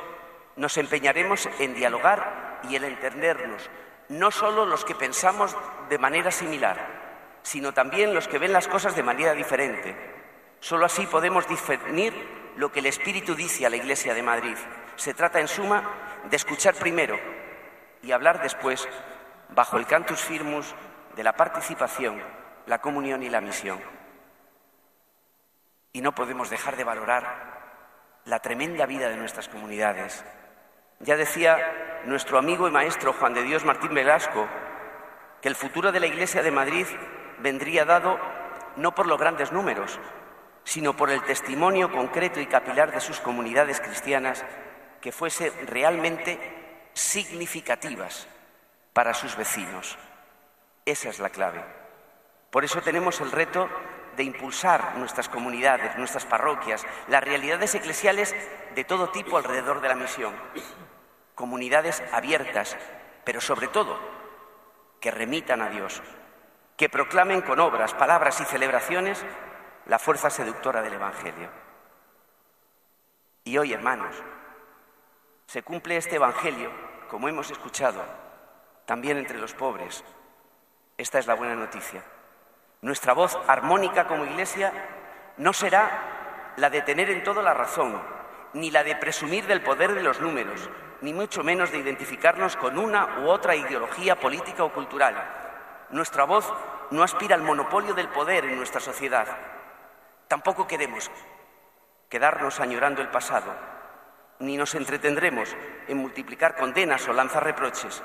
nos 0.55 0.77
empeñaremos 0.77 1.49
en 1.59 1.75
dialogar 1.75 2.61
y 2.69 2.77
en 2.77 2.85
entendernos, 2.85 3.69
no 4.07 4.31
solo 4.31 4.65
los 4.65 4.85
que 4.85 4.95
pensamos 4.95 5.53
de 5.89 5.97
manera 5.97 6.31
similar, 6.31 7.39
sino 7.43 7.73
también 7.73 8.13
los 8.13 8.29
que 8.29 8.39
ven 8.39 8.53
las 8.53 8.69
cosas 8.69 8.95
de 8.95 9.03
manera 9.03 9.34
diferente. 9.34 9.97
Solo 10.61 10.85
así 10.85 11.05
podemos 11.07 11.45
discernir 11.49 12.13
lo 12.55 12.71
que 12.71 12.79
el 12.79 12.85
Espíritu 12.85 13.35
dice 13.35 13.65
a 13.65 13.69
la 13.69 13.75
Iglesia 13.75 14.13
de 14.13 14.23
Madrid. 14.23 14.55
Se 14.95 15.13
trata, 15.13 15.41
en 15.41 15.49
suma, 15.49 15.84
de 16.29 16.38
escuchar 16.38 16.73
primero 16.73 17.19
y 18.07 18.13
hablar 18.13 18.41
después, 18.41 18.88
bajo 19.49 19.75
el 19.75 19.85
cantus 19.85 20.21
firmus 20.21 20.73
de 21.17 21.23
la 21.25 21.34
participación, 21.34 22.23
la 22.65 22.79
comunión 22.79 23.21
y 23.21 23.29
la 23.29 23.41
misión. 23.41 23.81
Y 25.91 25.99
no 25.99 26.15
podemos 26.15 26.49
dejar 26.49 26.77
de 26.77 26.85
valorar 26.85 28.21
la 28.23 28.39
tremenda 28.39 28.85
vida 28.85 29.09
de 29.09 29.17
nuestras 29.17 29.49
comunidades. 29.49 30.23
Ya 31.01 31.17
decía 31.17 32.01
nuestro 32.05 32.38
amigo 32.38 32.69
y 32.69 32.71
maestro 32.71 33.11
Juan 33.11 33.34
de 33.34 33.43
Dios 33.43 33.65
Martín 33.65 33.93
Velasco 33.93 34.47
que 35.41 35.49
el 35.49 35.55
futuro 35.55 35.91
de 35.91 35.99
la 35.99 36.07
Iglesia 36.07 36.41
de 36.41 36.51
Madrid 36.51 36.88
vendría 37.39 37.84
dado 37.84 38.17
no 38.77 38.95
por 38.95 39.05
los 39.05 39.19
grandes 39.19 39.51
números, 39.51 39.99
sino 40.63 40.95
por 40.95 41.09
el 41.09 41.23
testimonio 41.23 41.91
concreto 41.91 42.39
y 42.39 42.45
capilar 42.45 42.93
de 42.93 43.01
sus 43.01 43.19
comunidades 43.19 43.81
cristianas 43.81 44.45
que 45.01 45.11
fuese 45.11 45.51
realmente 45.65 46.56
significativas 46.99 48.28
para 48.94 49.14
sus 49.14 49.36
vecinos. 49.36 49.98
Esa 50.86 51.10
es 51.10 51.19
la 51.19 51.30
clave. 51.30 51.64
Por 52.49 52.64
eso 52.64 52.82
tenemos 52.82 53.22
el 53.22 53.32
reto 53.32 53.69
de 54.15 54.24
impulsar 54.24 54.98
nuestras 54.98 55.30
comunidades, 55.30 55.95
nuestras 55.98 56.26
parroquias, 56.26 56.86
las 57.07 57.24
realidades 57.24 57.76
eclesiales 57.76 58.36
de 58.74 58.84
todo 58.84 59.10
tipo 59.10 59.38
alrededor 59.38 59.80
de 59.80 59.90
la 59.90 59.95
misión. 59.95 60.34
Comunidades 61.36 62.02
abiertas, 62.11 62.76
pero 63.24 63.41
sobre 63.41 63.68
todo 63.68 63.99
que 64.99 65.11
remitan 65.11 65.61
a 65.61 65.69
Dios, 65.69 66.02
que 66.76 66.90
proclamen 66.90 67.41
con 67.41 67.60
obras, 67.60 67.94
palabras 67.94 68.41
y 68.41 68.45
celebraciones 68.45 69.24
la 69.86 69.99
fuerza 69.99 70.30
seductora 70.30 70.82
del 70.82 70.94
Evangelio. 70.94 71.49
Y 73.44 73.57
hoy, 73.57 73.72
hermanos, 73.72 74.15
se 75.45 75.64
cumple 75.64 75.98
este 75.98 76.15
Evangelio, 76.15 76.72
como 77.07 77.27
hemos 77.27 77.49
escuchado, 77.51 78.03
también 78.85 79.17
entre 79.17 79.38
los 79.38 79.53
pobres. 79.53 80.03
Esta 80.97 81.19
es 81.19 81.27
la 81.27 81.35
buena 81.35 81.55
noticia. 81.55 82.03
Nuestra 82.81 83.13
voz 83.13 83.38
armónica 83.47 84.07
como 84.07 84.25
Iglesia 84.25 84.71
no 85.38 85.53
será 85.53 86.53
la 86.57 86.69
de 86.69 86.81
tener 86.81 87.09
en 87.09 87.23
todo 87.23 87.41
la 87.41 87.53
razón, 87.53 88.01
ni 88.53 88.71
la 88.71 88.84
de 88.84 88.95
presumir 88.95 89.45
del 89.45 89.61
poder 89.61 89.93
de 89.93 90.03
los 90.03 90.19
números, 90.21 90.69
ni 91.01 91.13
mucho 91.13 91.43
menos 91.43 91.71
de 91.71 91.77
identificarnos 91.77 92.55
con 92.57 92.77
una 92.77 93.19
u 93.19 93.29
otra 93.29 93.55
ideología 93.55 94.19
política 94.19 94.63
o 94.63 94.73
cultural. 94.73 95.15
Nuestra 95.91 96.23
voz 96.23 96.51
no 96.91 97.03
aspira 97.03 97.35
al 97.35 97.43
monopolio 97.43 97.93
del 97.93 98.09
poder 98.09 98.45
en 98.45 98.57
nuestra 98.57 98.79
sociedad. 98.79 99.27
Tampoco 100.27 100.67
queremos 100.67 101.11
quedarnos 102.09 102.59
añorando 102.59 103.01
el 103.01 103.09
pasado, 103.09 103.53
ni 104.39 104.57
nos 104.57 104.76
entretendremos 104.76 105.55
en 105.88 105.97
multiplicar 105.97 106.55
condenas 106.55 107.07
o 107.07 107.14
lanzar 107.14 107.43
reproches. 107.43 108.03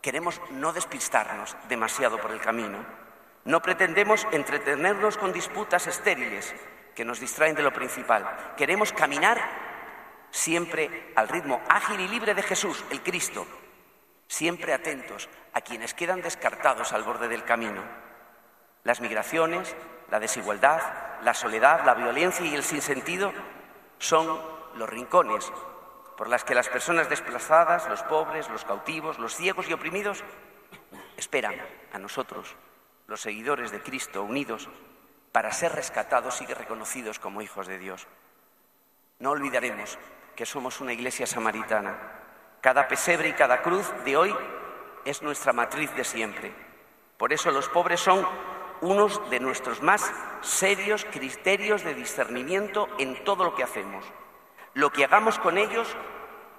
Queremos 0.00 0.40
no 0.50 0.72
despistarnos 0.72 1.56
demasiado 1.68 2.18
por 2.20 2.30
el 2.30 2.40
camino. 2.40 2.84
No 3.44 3.60
pretendemos 3.60 4.26
entretenernos 4.32 5.16
con 5.16 5.32
disputas 5.32 5.86
estériles 5.86 6.54
que 6.94 7.04
nos 7.04 7.20
distraen 7.20 7.54
de 7.54 7.62
lo 7.62 7.72
principal. 7.72 8.54
Queremos 8.56 8.92
caminar 8.92 9.40
siempre 10.30 11.12
al 11.16 11.28
ritmo 11.28 11.60
ágil 11.68 12.00
y 12.00 12.08
libre 12.08 12.34
de 12.34 12.42
Jesús, 12.42 12.84
el 12.90 13.02
Cristo, 13.02 13.46
siempre 14.28 14.72
atentos 14.72 15.28
a 15.52 15.60
quienes 15.60 15.94
quedan 15.94 16.22
descartados 16.22 16.92
al 16.92 17.02
borde 17.02 17.28
del 17.28 17.44
camino. 17.44 17.82
Las 18.84 19.00
migraciones, 19.00 19.74
la 20.10 20.20
desigualdad, 20.20 20.80
la 21.22 21.34
soledad, 21.34 21.84
la 21.84 21.94
violencia 21.94 22.46
y 22.46 22.54
el 22.54 22.62
sinsentido 22.62 23.32
son 23.98 24.59
los 24.74 24.88
rincones 24.88 25.52
por 26.16 26.28
las 26.28 26.44
que 26.44 26.54
las 26.54 26.68
personas 26.68 27.08
desplazadas, 27.08 27.88
los 27.88 28.02
pobres, 28.02 28.50
los 28.50 28.64
cautivos, 28.64 29.18
los 29.18 29.34
ciegos 29.34 29.68
y 29.68 29.72
oprimidos 29.72 30.22
esperan 31.16 31.54
a 31.92 31.98
nosotros 31.98 32.56
los 33.06 33.22
seguidores 33.22 33.70
de 33.70 33.82
Cristo 33.82 34.22
unidos 34.22 34.68
para 35.32 35.52
ser 35.52 35.72
rescatados 35.72 36.40
y 36.42 36.46
reconocidos 36.46 37.18
como 37.18 37.42
hijos 37.42 37.66
de 37.66 37.78
Dios. 37.78 38.06
No 39.18 39.30
olvidaremos 39.30 39.98
que 40.36 40.46
somos 40.46 40.80
una 40.80 40.92
iglesia 40.92 41.26
samaritana. 41.26 41.98
Cada 42.60 42.86
pesebre 42.86 43.28
y 43.28 43.32
cada 43.32 43.62
cruz 43.62 43.90
de 44.04 44.16
hoy 44.16 44.36
es 45.04 45.22
nuestra 45.22 45.52
matriz 45.52 45.94
de 45.94 46.04
siempre. 46.04 46.52
Por 47.16 47.32
eso 47.32 47.50
los 47.50 47.68
pobres 47.68 48.00
son 48.00 48.26
unos 48.80 49.28
de 49.30 49.40
nuestros 49.40 49.82
más 49.82 50.12
serios 50.40 51.04
criterios 51.04 51.84
de 51.84 51.94
discernimiento 51.94 52.88
en 52.98 53.24
todo 53.24 53.44
lo 53.44 53.54
que 53.54 53.62
hacemos. 53.62 54.04
Lo 54.74 54.90
que 54.90 55.04
hagamos 55.04 55.38
con 55.38 55.58
ellos 55.58 55.96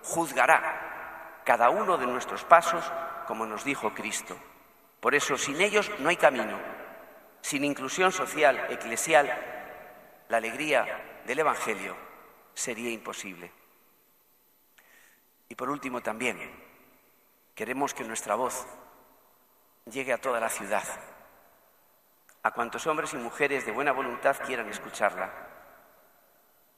juzgará 0.04 1.42
cada 1.46 1.70
uno 1.70 1.98
de 1.98 2.08
nuestros 2.08 2.44
pasos, 2.44 2.92
como 3.28 3.46
nos 3.46 3.64
dijo 3.64 3.94
Cristo. 3.94 4.38
Por 5.00 5.16
eso, 5.16 5.38
sin 5.38 5.60
ellos 5.62 5.90
no 6.00 6.10
hay 6.10 6.18
camino. 6.18 6.60
Sin 7.42 7.64
inclusión 7.64 8.12
social, 8.12 8.68
eclesial, 8.70 9.28
la 10.30 10.38
alegría 10.38 11.22
del 11.26 11.40
Evangelio 11.40 11.96
sería 12.54 12.92
imposible. 12.92 13.52
Y 15.50 15.56
por 15.56 15.70
último 15.70 16.02
también, 16.02 16.38
queremos 17.56 17.94
que 17.94 18.04
nuestra 18.04 18.36
voz 18.36 18.68
llegue 19.86 20.14
a 20.14 20.22
toda 20.22 20.40
la 20.40 20.50
ciudad, 20.50 20.84
a 22.44 22.52
cuantos 22.52 22.86
hombres 22.88 23.14
y 23.14 23.18
mujeres 23.18 23.66
de 23.66 23.72
buena 23.72 23.92
voluntad 23.92 24.38
quieran 24.46 24.70
escucharla. 24.70 25.51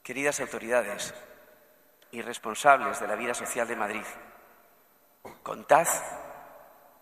Queridas 0.03 0.41
autoridades 0.41 1.13
y 2.11 2.21
responsables 2.21 2.99
de 2.99 3.07
la 3.07 3.15
vida 3.15 3.33
social 3.33 3.65
de 3.65 3.77
Madrid, 3.77 4.03
contad 5.43 5.87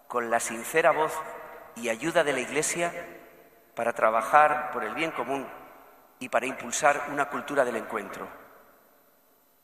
con 0.08 0.30
la 0.30 0.40
sincera 0.40 0.92
voz 0.92 1.12
y 1.76 1.90
ayuda 1.90 2.24
de 2.24 2.34
la 2.34 2.42
Iglesia 2.42 2.94
para 3.74 3.94
trabajar 3.94 4.70
por 4.72 4.84
el 4.84 4.94
bien 4.94 5.10
común 5.10 5.48
y 6.20 6.30
para 6.30 6.46
impulsar 6.46 7.08
una 7.12 7.28
cultura 7.28 7.66
del 7.66 7.78
encuentro. 7.78 8.28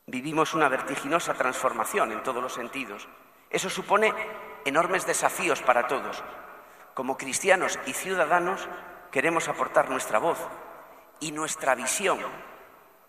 Vivimos 0.08 0.56
una 0.56 0.68
vertiginosa 0.68 1.36
transformación 1.36 2.14
en 2.14 2.24
todos 2.24 2.42
los 2.42 2.56
sentidos. 2.56 3.08
Eso 3.52 3.70
supone 3.70 4.16
enormes 4.66 5.06
desafíos 5.06 5.62
para 5.62 5.86
todos. 5.86 6.24
Como 6.96 7.18
cristianos 7.18 7.78
y 7.86 7.94
ciudadanos 7.94 8.68
queremos 9.12 9.48
aportar 9.48 9.92
nuestra 9.92 10.18
voz 10.18 10.40
y 11.20 11.32
nuestra 11.32 11.76
visión 11.76 12.18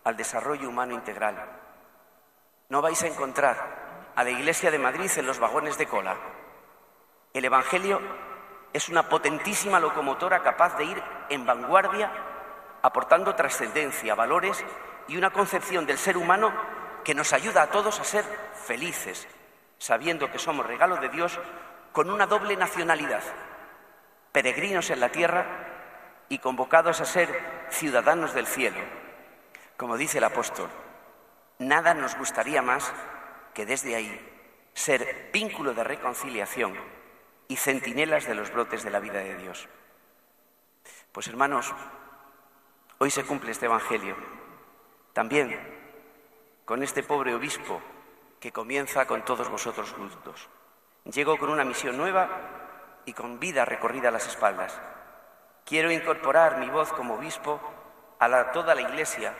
al 0.09 0.17
desarrollo 0.17 0.67
humano 0.67 0.93
integral. 0.93 1.35
No 2.67 2.81
vais 2.81 3.01
a 3.03 3.07
encontrar 3.07 4.11
a 4.15 4.23
la 4.23 4.29
Iglesia 4.29 4.69
de 4.69 4.79
Madrid 4.79 5.09
en 5.15 5.25
los 5.25 5.39
vagones 5.39 5.77
de 5.77 5.87
cola 5.87 6.17
el 7.33 7.45
Evangelio 7.45 8.01
es 8.73 8.89
una 8.89 9.07
potentísima 9.07 9.79
locomotora 9.79 10.41
capaz 10.41 10.77
de 10.77 10.85
ir 10.85 11.03
en 11.29 11.45
vanguardia, 11.45 12.11
aportando 12.81 13.35
trascendencia, 13.35 14.15
valores 14.15 14.65
y 15.07 15.15
una 15.15 15.29
concepción 15.29 15.85
del 15.85 15.99
ser 15.99 16.17
humano 16.17 16.51
que 17.03 17.13
nos 17.13 17.33
ayuda 17.33 17.63
a 17.63 17.69
todos 17.69 17.99
a 17.99 18.03
ser 18.03 18.25
felices, 18.65 19.27
sabiendo 19.77 20.31
que 20.31 20.39
somos 20.39 20.65
regalo 20.65 20.97
de 20.97 21.09
Dios 21.09 21.39
con 21.91 22.09
una 22.09 22.25
doble 22.25 22.55
nacionalidad, 22.55 23.23
peregrinos 24.31 24.89
en 24.89 24.99
la 24.99 25.09
tierra 25.09 25.45
y 26.29 26.39
convocados 26.39 26.99
a 26.99 27.05
ser 27.05 27.67
ciudadanos 27.69 28.33
del 28.33 28.47
cielo. 28.47 28.79
Como 29.79 29.95
dice 29.95 30.17
el 30.17 30.25
apóstol, 30.25 30.69
nada 31.57 31.93
nos 31.93 32.17
gustaría 32.17 32.61
más 32.61 32.91
que 33.53 33.65
desde 33.65 33.95
ahí 33.95 34.69
ser 34.73 35.29
vínculo 35.31 35.73
de 35.73 35.85
reconciliación 35.85 36.73
y 37.47 37.55
centinelas 37.55 38.27
de 38.27 38.35
los 38.35 38.51
brotes 38.51 38.83
de 38.83 38.89
la 38.89 38.99
vida 38.99 39.19
de 39.19 39.37
Dios. 39.37 39.69
Pues 41.13 41.29
hermanos, 41.29 41.73
hoy 42.97 43.09
se 43.09 43.23
cumple 43.23 43.51
este 43.51 43.67
Evangelio. 43.67 44.17
También 45.13 45.57
con 46.65 46.83
este 46.83 47.01
pobre 47.01 47.33
obispo 47.33 47.81
que 48.41 48.51
comienza 48.51 49.07
con 49.07 49.23
todos 49.23 49.47
vosotros 49.47 49.93
juntos. 49.93 50.49
Llego 51.05 51.37
con 51.37 51.51
una 51.51 51.63
misión 51.63 51.95
nueva 51.95 52.27
y 53.05 53.13
con 53.13 53.39
vida 53.39 53.63
recorrida 53.63 54.09
a 54.09 54.11
las 54.11 54.27
espaldas. 54.27 54.77
Quiero 55.63 55.89
incorporar 55.89 56.57
mi 56.57 56.67
voz 56.69 56.91
como 56.91 57.13
obispo 57.13 57.61
a 58.19 58.51
toda 58.51 58.75
la 58.75 58.81
Iglesia 58.81 59.33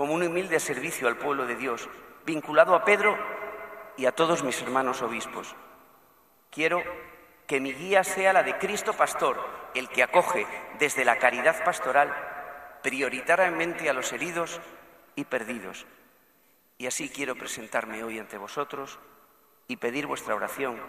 como 0.00 0.14
un 0.14 0.22
humilde 0.22 0.58
servicio 0.60 1.08
al 1.08 1.18
pueblo 1.18 1.44
de 1.44 1.56
Dios, 1.56 1.86
vinculado 2.24 2.74
a 2.74 2.86
Pedro 2.86 3.18
y 3.98 4.06
a 4.06 4.12
todos 4.12 4.42
mis 4.42 4.62
hermanos 4.62 5.02
obispos. 5.02 5.54
Quiero 6.50 6.82
que 7.46 7.60
mi 7.60 7.74
guía 7.74 8.02
sea 8.02 8.32
la 8.32 8.42
de 8.42 8.56
Cristo 8.56 8.94
Pastor, 8.94 9.36
el 9.74 9.90
que 9.90 10.02
acoge 10.02 10.46
desde 10.78 11.04
la 11.04 11.18
caridad 11.18 11.62
pastoral 11.64 12.16
prioritariamente 12.82 13.90
a 13.90 13.92
los 13.92 14.10
heridos 14.14 14.58
y 15.16 15.24
perdidos. 15.24 15.84
Y 16.78 16.86
así 16.86 17.10
quiero 17.10 17.36
presentarme 17.36 18.02
hoy 18.02 18.18
ante 18.18 18.38
vosotros 18.38 18.98
y 19.68 19.76
pedir 19.76 20.06
vuestra 20.06 20.34
oración, 20.34 20.80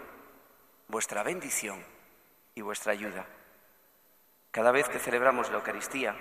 vuestra 0.88 1.22
bendición 1.22 1.84
y 2.54 2.62
vuestra 2.62 2.92
ayuda. 2.92 3.26
Cada 4.52 4.72
vez 4.72 4.88
que 4.88 4.98
celebramos 4.98 5.50
la 5.50 5.56
Eucaristía, 5.56 6.16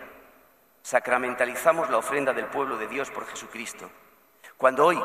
sacramentalizamos 0.82 1.90
la 1.90 1.98
ofrenda 1.98 2.34
del 2.34 2.48
pueblo 2.48 2.78
de 2.78 2.88
Dios 2.88 3.12
por 3.12 3.28
Jesucristo. 3.28 3.90
Cuando 4.58 4.86
hoy 4.86 5.02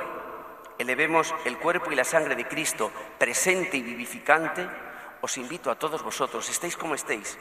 elevemos 0.78 1.35
el 1.44 1.59
cuerpo 1.59 1.93
y 1.93 1.94
la 1.94 2.05
sangre 2.05 2.35
de 2.35 2.47
Cristo 2.47 2.90
presente 3.19 3.77
y 3.77 3.82
vivificante, 3.82 4.69
os 5.20 5.39
invito 5.39 5.70
a 5.70 5.78
todos 5.78 6.03
vosotros, 6.03 6.48
estéis 6.48 6.77
como 6.77 6.94
estéis, 6.94 7.39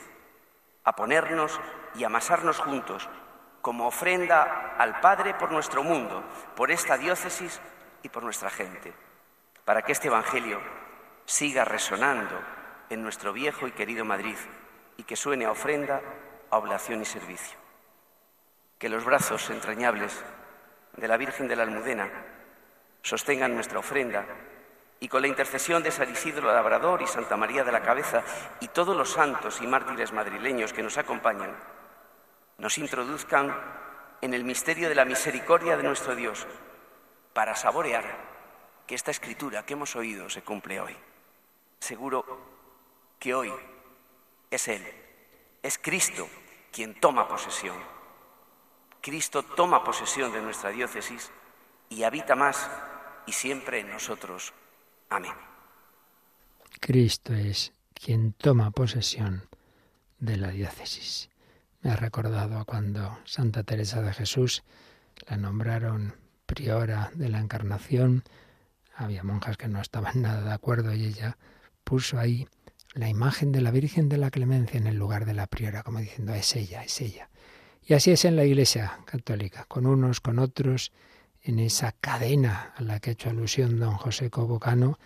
a 0.83 0.95
ponernos 0.95 1.59
y 1.95 2.03
amasarnos 2.03 2.59
juntos 2.59 3.09
como 3.61 3.87
ofrenda 3.87 4.75
al 4.77 4.99
Padre 4.99 5.33
por 5.33 5.51
nuestro 5.51 5.83
mundo, 5.83 6.23
por 6.55 6.71
esta 6.71 6.97
diócesis 6.97 7.59
y 8.03 8.09
por 8.09 8.23
nuestra 8.23 8.49
gente, 8.49 8.93
para 9.65 9.81
que 9.81 9.91
este 9.91 10.07
Evangelio 10.07 10.61
siga 11.25 11.65
resonando 11.65 12.39
en 12.89 13.01
nuestro 13.01 13.33
viejo 13.33 13.67
y 13.67 13.71
querido 13.71 14.05
Madrid 14.05 14.37
y 14.97 15.03
que 15.03 15.15
suene 15.15 15.45
a 15.45 15.51
ofrenda, 15.51 16.01
a 16.51 16.57
oblación 16.57 17.01
y 17.01 17.05
servicio. 17.05 17.64
Que 18.85 18.89
los 18.89 19.03
brazos 19.03 19.49
entrañables 19.49 20.23
de 20.95 21.07
la 21.07 21.17
Virgen 21.17 21.47
de 21.47 21.55
la 21.55 21.63
Almudena 21.63 22.07
sostengan 23.01 23.55
nuestra 23.55 23.79
ofrenda 23.79 24.27
y 24.99 25.07
con 25.07 25.23
la 25.23 25.27
intercesión 25.27 25.81
de 25.81 25.89
San 25.89 26.11
Isidro 26.11 26.53
Labrador 26.53 27.01
y 27.01 27.07
Santa 27.07 27.35
María 27.35 27.63
de 27.63 27.71
la 27.71 27.81
Cabeza 27.81 28.21
y 28.59 28.67
todos 28.67 28.95
los 28.95 29.09
santos 29.09 29.59
y 29.59 29.65
mártires 29.65 30.13
madrileños 30.13 30.71
que 30.71 30.83
nos 30.83 30.99
acompañan, 30.99 31.57
nos 32.59 32.77
introduzcan 32.77 33.57
en 34.21 34.35
el 34.35 34.43
misterio 34.43 34.87
de 34.87 34.93
la 34.93 35.05
misericordia 35.05 35.77
de 35.77 35.81
nuestro 35.81 36.15
Dios 36.15 36.45
para 37.33 37.55
saborear 37.55 38.05
que 38.85 38.93
esta 38.93 39.09
escritura 39.09 39.65
que 39.65 39.73
hemos 39.73 39.95
oído 39.95 40.29
se 40.29 40.43
cumple 40.43 40.79
hoy. 40.79 40.95
Seguro 41.79 42.23
que 43.17 43.33
hoy 43.33 43.51
es 44.51 44.67
Él, 44.67 44.85
es 45.63 45.79
Cristo 45.79 46.29
quien 46.71 46.99
toma 46.99 47.27
posesión. 47.27 47.94
Cristo 49.05 49.43
toma 49.43 49.83
posesión 49.83 50.33
de 50.33 50.41
nuestra 50.41 50.71
diócesis 50.71 51.29
y 51.89 52.01
habita 52.01 52.33
más 52.33 52.67
y 53.27 53.33
siempre 53.33 53.81
en 53.81 53.91
nosotros. 53.91 54.51
Amén. 55.11 55.35
Cristo 56.79 57.35
es 57.35 57.71
quien 57.93 58.33
toma 58.33 58.71
posesión 58.71 59.47
de 60.17 60.37
la 60.37 60.49
diócesis. 60.49 61.29
Me 61.81 61.91
ha 61.91 61.95
recordado 61.97 62.65
cuando 62.65 63.19
Santa 63.25 63.61
Teresa 63.61 64.01
de 64.01 64.11
Jesús 64.11 64.63
la 65.27 65.37
nombraron 65.37 66.15
priora 66.47 67.11
de 67.13 67.29
la 67.29 67.37
Encarnación. 67.37 68.23
Había 68.95 69.21
monjas 69.21 69.55
que 69.55 69.67
no 69.67 69.81
estaban 69.81 70.19
nada 70.23 70.41
de 70.41 70.51
acuerdo 70.51 70.95
y 70.95 71.05
ella 71.05 71.37
puso 71.83 72.17
ahí 72.17 72.47
la 72.95 73.07
imagen 73.07 73.51
de 73.51 73.61
la 73.61 73.69
Virgen 73.69 74.09
de 74.09 74.17
la 74.17 74.31
Clemencia 74.31 74.79
en 74.79 74.87
el 74.87 74.95
lugar 74.95 75.25
de 75.25 75.35
la 75.35 75.45
priora, 75.45 75.83
como 75.83 75.99
diciendo, 75.99 76.33
es 76.33 76.55
ella, 76.55 76.83
es 76.83 76.99
ella. 77.01 77.29
Y 77.87 77.93
así 77.93 78.11
es 78.11 78.25
en 78.25 78.35
la 78.35 78.45
Iglesia 78.45 78.99
católica, 79.05 79.65
con 79.65 79.85
unos, 79.85 80.19
con 80.19 80.39
otros, 80.39 80.91
en 81.43 81.59
esa 81.59 81.91
cadena 81.91 82.73
a 82.75 82.81
la 82.81 82.99
que 82.99 83.11
ha 83.11 83.13
hecho 83.13 83.29
alusión 83.29 83.79
don 83.79 83.95
José 83.97 84.31
Cobocano, 84.31 84.97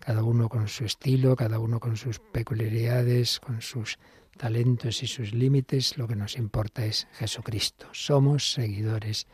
cada 0.00 0.24
uno 0.24 0.48
con 0.48 0.66
su 0.66 0.84
estilo, 0.84 1.36
cada 1.36 1.60
uno 1.60 1.78
con 1.78 1.96
sus 1.96 2.18
peculiaridades, 2.18 3.38
con 3.38 3.62
sus 3.62 4.00
talentos 4.36 5.04
y 5.04 5.06
sus 5.06 5.32
límites, 5.32 5.96
lo 5.96 6.08
que 6.08 6.16
nos 6.16 6.36
importa 6.36 6.84
es 6.84 7.06
Jesucristo. 7.12 7.86
Somos 7.92 8.52
seguidores 8.52 9.28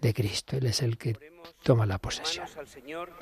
de 0.00 0.12
Cristo. 0.12 0.56
Él 0.56 0.66
es 0.66 0.82
el 0.82 0.98
que 0.98 1.16
toma 1.62 1.86
la 1.86 1.98
posesión. 1.98 2.46
Al 2.58 2.66
Señor, 2.66 3.12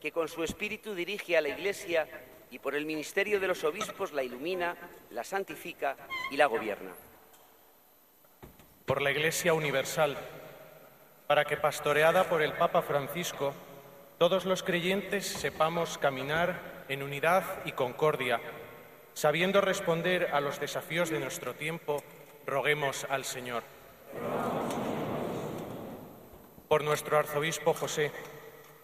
que 0.00 0.10
con 0.10 0.26
su 0.26 0.42
espíritu 0.42 0.96
dirige 0.96 1.36
a 1.36 1.40
la 1.40 1.50
Iglesia 1.50 2.08
y 2.50 2.58
por 2.58 2.74
el 2.74 2.86
ministerio 2.86 3.38
de 3.38 3.46
los 3.46 3.62
obispos 3.62 4.12
la 4.12 4.24
ilumina, 4.24 4.76
la 5.12 5.22
santifica 5.22 5.96
y 6.32 6.36
la 6.36 6.46
gobierna. 6.46 6.92
Por 8.86 9.02
la 9.02 9.10
Iglesia 9.10 9.54
universal, 9.54 10.16
para 11.26 11.44
que 11.44 11.56
pastoreada 11.56 12.24
por 12.24 12.42
el 12.42 12.52
Papa 12.52 12.82
Francisco, 12.82 13.54
todos 14.18 14.44
los 14.44 14.62
creyentes 14.62 15.26
sepamos 15.26 15.98
caminar 15.98 16.84
en 16.88 17.02
unidad 17.02 17.44
y 17.64 17.72
concordia 17.72 18.40
Sabiendo 19.14 19.60
responder 19.60 20.30
a 20.32 20.40
los 20.40 20.58
desafíos 20.58 21.08
de 21.08 21.20
nuestro 21.20 21.54
tiempo, 21.54 22.02
roguemos 22.46 23.06
al 23.08 23.24
Señor. 23.24 23.62
Por 26.66 26.82
nuestro 26.82 27.16
arzobispo 27.16 27.74
José, 27.74 28.10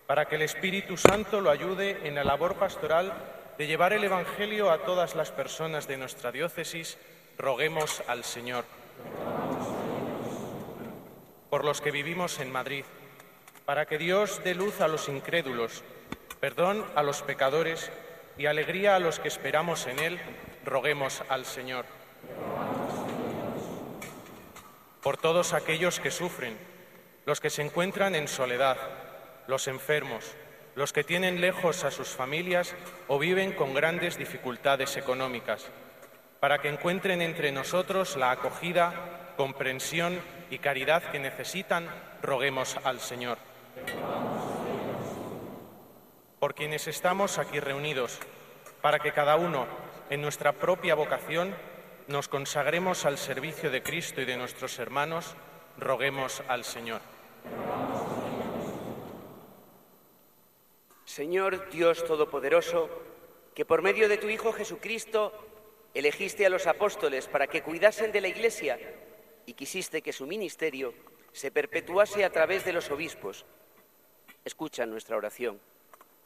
para 0.07 0.27
que 0.27 0.37
el 0.37 0.43
Espíritu 0.43 0.97
Santo 0.97 1.41
lo 1.41 1.51
ayude 1.51 2.07
en 2.07 2.15
la 2.15 2.23
labor 2.23 2.55
pastoral 2.55 3.13
de 3.59 3.67
llevar 3.67 3.93
el 3.93 4.05
Evangelio 4.05 4.71
a 4.71 4.85
todas 4.85 5.17
las 5.17 5.33
personas 5.33 5.89
de 5.89 5.97
nuestra 5.97 6.31
diócesis, 6.31 6.97
roguemos 7.37 8.01
al 8.07 8.23
Señor. 8.23 8.65
Por 11.51 11.65
los 11.65 11.81
que 11.81 11.91
vivimos 11.91 12.39
en 12.39 12.53
Madrid, 12.53 12.85
para 13.67 13.85
que 13.87 13.99
Dios 13.99 14.41
dé 14.45 14.55
luz 14.55 14.81
a 14.81 14.89
los 14.89 15.09
incrédulos, 15.09 15.83
perdón 16.39 16.85
a 16.95 17.03
los 17.03 17.23
pecadores, 17.23 17.91
y 18.39 18.47
alegría 18.47 18.97
a 18.97 19.01
los 19.01 19.19
que 19.19 19.29
esperamos 19.29 19.87
en 19.87 19.99
Él, 19.99 20.21
roguemos 20.65 21.23
al 21.29 21.45
Señor. 21.45 21.85
Por 25.03 25.17
todos 25.17 25.53
aquellos 25.53 26.01
que 26.01 26.11
sufren, 26.11 26.57
los 27.27 27.41
que 27.41 27.51
se 27.51 27.63
encuentran 27.63 28.15
en 28.15 28.29
soledad, 28.29 28.79
los 29.47 29.69
enfermos, 29.69 30.37
los 30.75 30.93
que 30.93 31.05
tienen 31.05 31.41
lejos 31.41 31.85
a 31.85 31.91
sus 31.91 32.09
familias 32.09 32.75
o 33.09 33.19
viven 33.19 33.53
con 33.53 33.75
grandes 33.75 34.17
dificultades 34.17 34.97
económicas, 34.97 35.67
para 36.39 36.59
que 36.59 36.69
encuentren 36.69 37.21
entre 37.21 37.53
nosotros 37.53 38.17
la 38.17 38.31
acogida, 38.31 39.35
comprensión 39.37 40.21
y 40.51 40.59
caridad 40.59 41.11
que 41.11 41.19
necesitan, 41.19 41.89
roguemos 42.23 42.77
al 42.85 43.01
Señor 43.01 43.39
por 46.41 46.55
quienes 46.55 46.89
estamos 46.89 47.39
aquí 47.39 47.61
reunidos, 47.61 48.19
para 48.81 48.99
que 48.99 49.13
cada 49.13 49.37
uno, 49.37 49.67
en 50.09 50.23
nuestra 50.23 50.53
propia 50.53 50.95
vocación, 50.95 51.55
nos 52.09 52.29
consagremos 52.29 53.05
al 53.05 53.19
servicio 53.19 53.71
de 53.71 53.83
Cristo 53.83 54.23
y 54.23 54.25
de 54.25 54.39
nuestros 54.39 54.79
hermanos, 54.79 55.37
roguemos 55.77 56.43
al 56.49 56.65
Señor. 56.65 57.03
Señor 61.05 61.69
Dios 61.69 62.05
Todopoderoso, 62.07 62.89
que 63.55 63.67
por 63.67 63.83
medio 63.83 64.09
de 64.09 64.17
tu 64.17 64.31
Hijo 64.31 64.55
Jesucristo 64.55 65.35
elegiste 65.93 66.47
a 66.47 66.51
los 66.51 66.67
apóstoles 66.67 67.29
para 67.29 67.49
que 67.49 67.63
cuidasen 67.63 68.13
de 68.13 68.23
la 68.23 68.29
Iglesia 68.29 68.79
y 69.47 69.55
quisiste 69.55 70.03
que 70.03 70.13
su 70.13 70.27
ministerio 70.27 70.95
se 71.33 71.51
perpetuase 71.51 72.25
a 72.25 72.31
través 72.31 72.65
de 72.65 72.73
los 72.73 72.91
obispos. 72.91 73.45
Escucha 74.45 74.87
nuestra 74.87 75.17
oración 75.17 75.61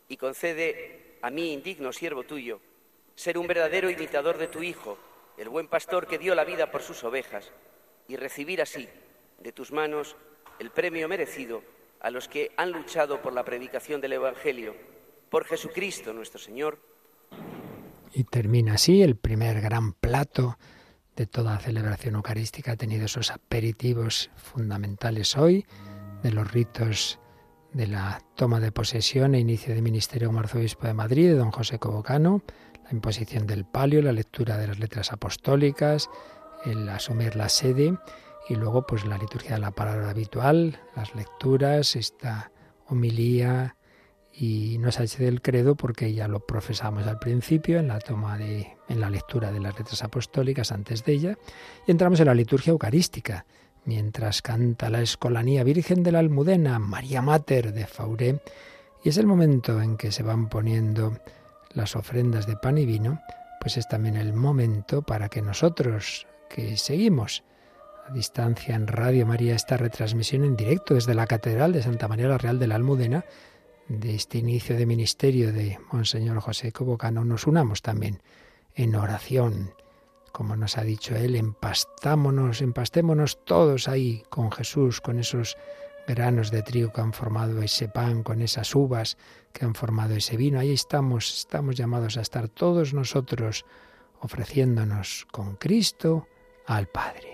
y 0.09 0.17
concede 0.17 1.17
a 1.23 1.31
mí, 1.31 1.53
indigno 1.53 1.93
siervo 1.93 2.25
tuyo, 2.25 2.61
ser 3.15 3.39
un 3.39 3.47
verdadero 3.47 3.91
imitador 3.91 4.39
de 4.39 4.49
tu 4.49 4.63
Hijo, 4.63 4.99
el 5.39 5.49
buen 5.49 5.69
pastor 5.69 6.07
que 6.07 6.19
dio 6.19 6.35
la 6.35 6.45
vida 6.45 6.71
por 6.71 6.83
sus 6.83 7.03
ovejas, 7.05 7.51
y 8.09 8.17
recibir 8.17 8.61
así 8.61 8.89
de 9.41 9.53
tus 9.53 9.73
manos 9.73 10.17
el 10.59 10.71
premio 10.71 11.09
merecido 11.09 11.63
a 12.01 12.11
los 12.11 12.29
que 12.29 12.53
han 12.57 12.71
luchado 12.71 13.23
por 13.23 13.33
la 13.33 13.45
predicación 13.45 14.01
del 14.01 14.13
Evangelio, 14.13 14.75
por 15.31 15.47
Jesucristo 15.47 16.13
nuestro 16.13 16.39
Señor. 16.39 16.79
Y 18.13 18.25
termina 18.25 18.75
así 18.75 19.03
el 19.03 19.17
primer 19.17 19.61
gran 19.61 19.95
plato 19.95 20.59
de 21.17 21.27
toda 21.27 21.59
celebración 21.59 22.17
eucarística. 22.17 22.73
Ha 22.73 22.77
tenido 22.77 23.07
esos 23.07 23.31
aperitivos 23.31 24.31
fundamentales 24.37 25.37
hoy 25.37 25.67
de 26.23 26.33
los 26.33 26.51
ritos 26.51 27.21
de 27.73 27.87
la 27.87 28.23
toma 28.37 28.61
de 28.61 28.73
posesión 28.73 29.35
e 29.35 29.41
inicio 29.41 29.75
de 29.75 29.83
ministerio 29.83 30.29
como 30.29 30.41
arzobispo 30.41 30.87
de 30.87 30.95
Madrid 30.95 31.29
de 31.29 31.37
don 31.37 31.51
José 31.51 31.79
Cobocano, 31.79 32.43
la 32.85 32.93
imposición 32.93 33.47
del 33.47 33.65
palio, 33.65 34.01
la 34.01 34.13
lectura 34.13 34.57
de 34.59 34.69
las 34.69 34.79
letras 34.79 35.13
apostólicas, 35.13 36.09
el 36.65 36.89
asumir 36.89 37.37
la 37.37 37.49
sede 37.49 37.99
y 38.49 38.55
luego 38.55 38.87
pues 38.87 39.05
la 39.05 39.19
liturgia 39.19 39.55
de 39.55 39.61
la 39.61 39.73
palabra 39.73 40.11
habitual, 40.11 40.79
las 40.95 41.15
lecturas, 41.15 41.97
esta 41.97 42.53
homilía 42.87 43.77
y 44.37 44.79
no 44.79 44.91
se 44.91 45.03
ha 45.03 45.25
del 45.25 45.41
credo 45.41 45.77
porque 45.77 46.13
ya 46.13 46.27
lo 46.27 46.41
profesamos 46.41 47.07
al 47.07 47.19
principio 47.19 47.79
en 47.79 47.89
la 47.89 48.01
toma 48.01 48.37
de 48.37 48.77
en 48.89 49.01
la 49.01 49.09
lectura 49.09 49.53
de 49.53 49.61
las 49.61 49.79
letras 49.79 50.03
apostólicas 50.03 50.73
antes 50.73 51.05
de 51.05 51.13
ella 51.13 51.39
y 51.87 51.93
entramos 51.93 52.19
en 52.21 52.27
la 52.27 52.35
liturgia 52.35 52.73
eucarística 52.73 53.47
mientras 53.85 54.43
canta 54.43 54.91
la 54.91 55.03
escolanía 55.03 55.63
Virgen 55.63 56.03
de 56.03 56.13
la 56.13 56.19
Almudena 56.19 56.79
María 56.79 57.23
Mater 57.23 57.73
de 57.73 57.87
Fauré 57.87 58.41
y 59.05 59.09
es 59.09 59.19
el 59.19 59.27
momento 59.27 59.81
en 59.81 59.97
que 59.97 60.11
se 60.11 60.25
van 60.25 60.49
poniendo 60.49 61.17
las 61.73 61.95
ofrendas 61.95 62.47
de 62.47 62.57
pan 62.57 62.79
y 62.79 62.87
vino 62.87 63.21
pues 63.61 63.77
es 63.77 63.87
también 63.87 64.17
el 64.17 64.33
momento 64.33 65.03
para 65.03 65.29
que 65.29 65.43
nosotros 65.43 66.27
que 66.51 66.77
seguimos 66.77 67.45
a 68.09 68.13
distancia 68.13 68.75
en 68.75 68.89
Radio 68.89 69.27
María 69.27 69.55
esta 69.55 69.77
retransmisión 69.77 70.43
en 70.43 70.57
directo 70.57 70.95
desde 70.95 71.15
la 71.15 71.27
Catedral 71.27 71.73
de 71.73 71.83
Santa 71.83 72.09
María 72.09 72.29
la 72.29 72.39
Real 72.39 72.59
de 72.59 72.67
la 72.67 72.75
Almudena 72.75 73.25
de 73.89 74.15
este 74.15 74.39
inicio 74.39 74.77
de 74.77 74.87
ministerio 74.87 75.53
de 75.53 75.79
Monseñor 75.93 76.41
José 76.41 76.73
Cobocano, 76.73 77.25
nos 77.25 77.47
unamos 77.47 77.83
también 77.83 78.23
en 78.75 78.95
oración. 78.97 79.75
Como 80.33 80.57
nos 80.57 80.79
ha 80.79 80.83
dicho 80.83 81.15
él, 81.15 81.37
empastámonos, 81.37 82.61
empastémonos 82.61 83.45
todos 83.45 83.89
ahí 83.89 84.25
con 84.31 84.51
Jesús, 84.51 85.01
con 85.01 85.19
esos 85.19 85.57
granos 86.07 86.51
de 86.51 86.63
trigo 86.63 86.93
que 86.93 87.01
han 87.01 87.13
formado 87.13 87.63
ese 87.63 87.89
pan, 87.89 88.23
con 88.23 88.43
esas 88.43 88.75
uvas 88.75 89.17
que 89.53 89.65
han 89.65 89.75
formado 89.75 90.15
ese 90.15 90.37
vino. 90.37 90.59
Ahí 90.59 90.73
estamos, 90.73 91.33
estamos 91.33 91.77
llamados 91.77 92.17
a 92.17 92.23
estar 92.23 92.49
todos 92.49 92.95
nosotros 92.95 93.65
ofreciéndonos 94.21 95.27
con 95.31 95.57
Cristo 95.57 96.27
al 96.67 96.89
Padre. 96.89 97.34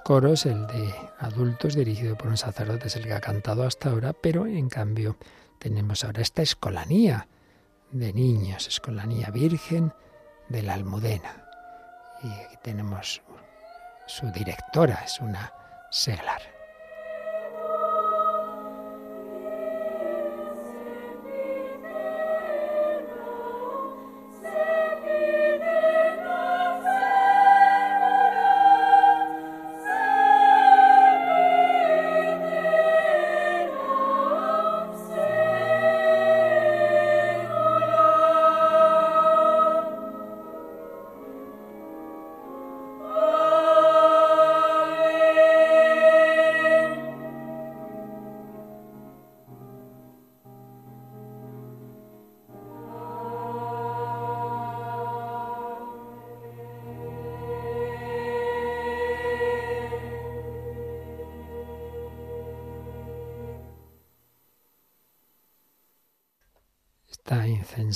Coros, 0.00 0.46
el 0.46 0.66
de 0.66 0.94
adultos 1.18 1.74
dirigido 1.74 2.16
por 2.16 2.28
un 2.28 2.36
sacerdote 2.36 2.88
es 2.88 2.96
el 2.96 3.04
que 3.04 3.14
ha 3.14 3.20
cantado 3.20 3.64
hasta 3.64 3.90
ahora, 3.90 4.12
pero 4.12 4.46
en 4.46 4.68
cambio 4.68 5.16
tenemos 5.58 6.04
ahora 6.04 6.22
esta 6.22 6.42
escolanía 6.42 7.28
de 7.90 8.12
niños, 8.12 8.66
escolanía 8.66 9.30
virgen 9.30 9.92
de 10.48 10.62
la 10.62 10.74
Almudena. 10.74 11.44
Y 12.22 12.28
aquí 12.28 12.56
tenemos 12.62 13.22
su 14.06 14.30
directora, 14.32 15.02
es 15.04 15.20
una 15.20 15.52
seglar. 15.90 16.61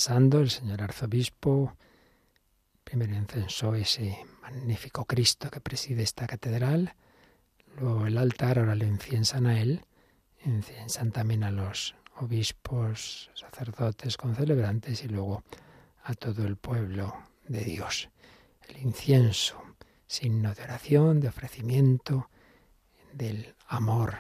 El 0.09 0.51
señor 0.51 0.83
arzobispo. 0.83 1.77
Primero 2.85 3.17
incensó 3.17 3.75
ese 3.75 4.25
magnífico 4.41 5.05
Cristo 5.05 5.51
que 5.51 5.61
preside 5.61 6.05
esta 6.05 6.29
catedral. 6.29 6.95
Luego 7.81 8.07
el 8.07 8.17
altar, 8.17 8.61
ahora 8.61 8.77
le 8.77 8.87
inciensan 8.87 9.47
a 9.47 9.61
él. 9.61 9.85
Inciensan 10.45 11.11
también 11.11 11.43
a 11.43 11.51
los 11.51 11.97
obispos, 12.19 13.31
sacerdotes, 13.35 14.17
concelebrantes 14.17 15.03
y 15.03 15.09
luego 15.09 15.43
a 16.05 16.15
todo 16.15 16.47
el 16.47 16.57
pueblo 16.57 17.13
de 17.49 17.65
Dios. 17.65 18.09
El 18.69 18.79
incienso, 18.79 19.61
signo 20.07 20.55
de 20.55 20.63
oración, 20.63 21.19
de 21.19 21.29
ofrecimiento, 21.29 22.31
del 23.13 23.57
amor 23.67 24.15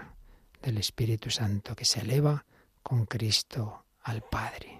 del 0.62 0.78
Espíritu 0.78 1.30
Santo 1.30 1.76
que 1.76 1.84
se 1.84 2.00
eleva 2.00 2.44
con 2.82 3.06
Cristo 3.06 3.84
al 4.02 4.22
Padre. 4.22 4.75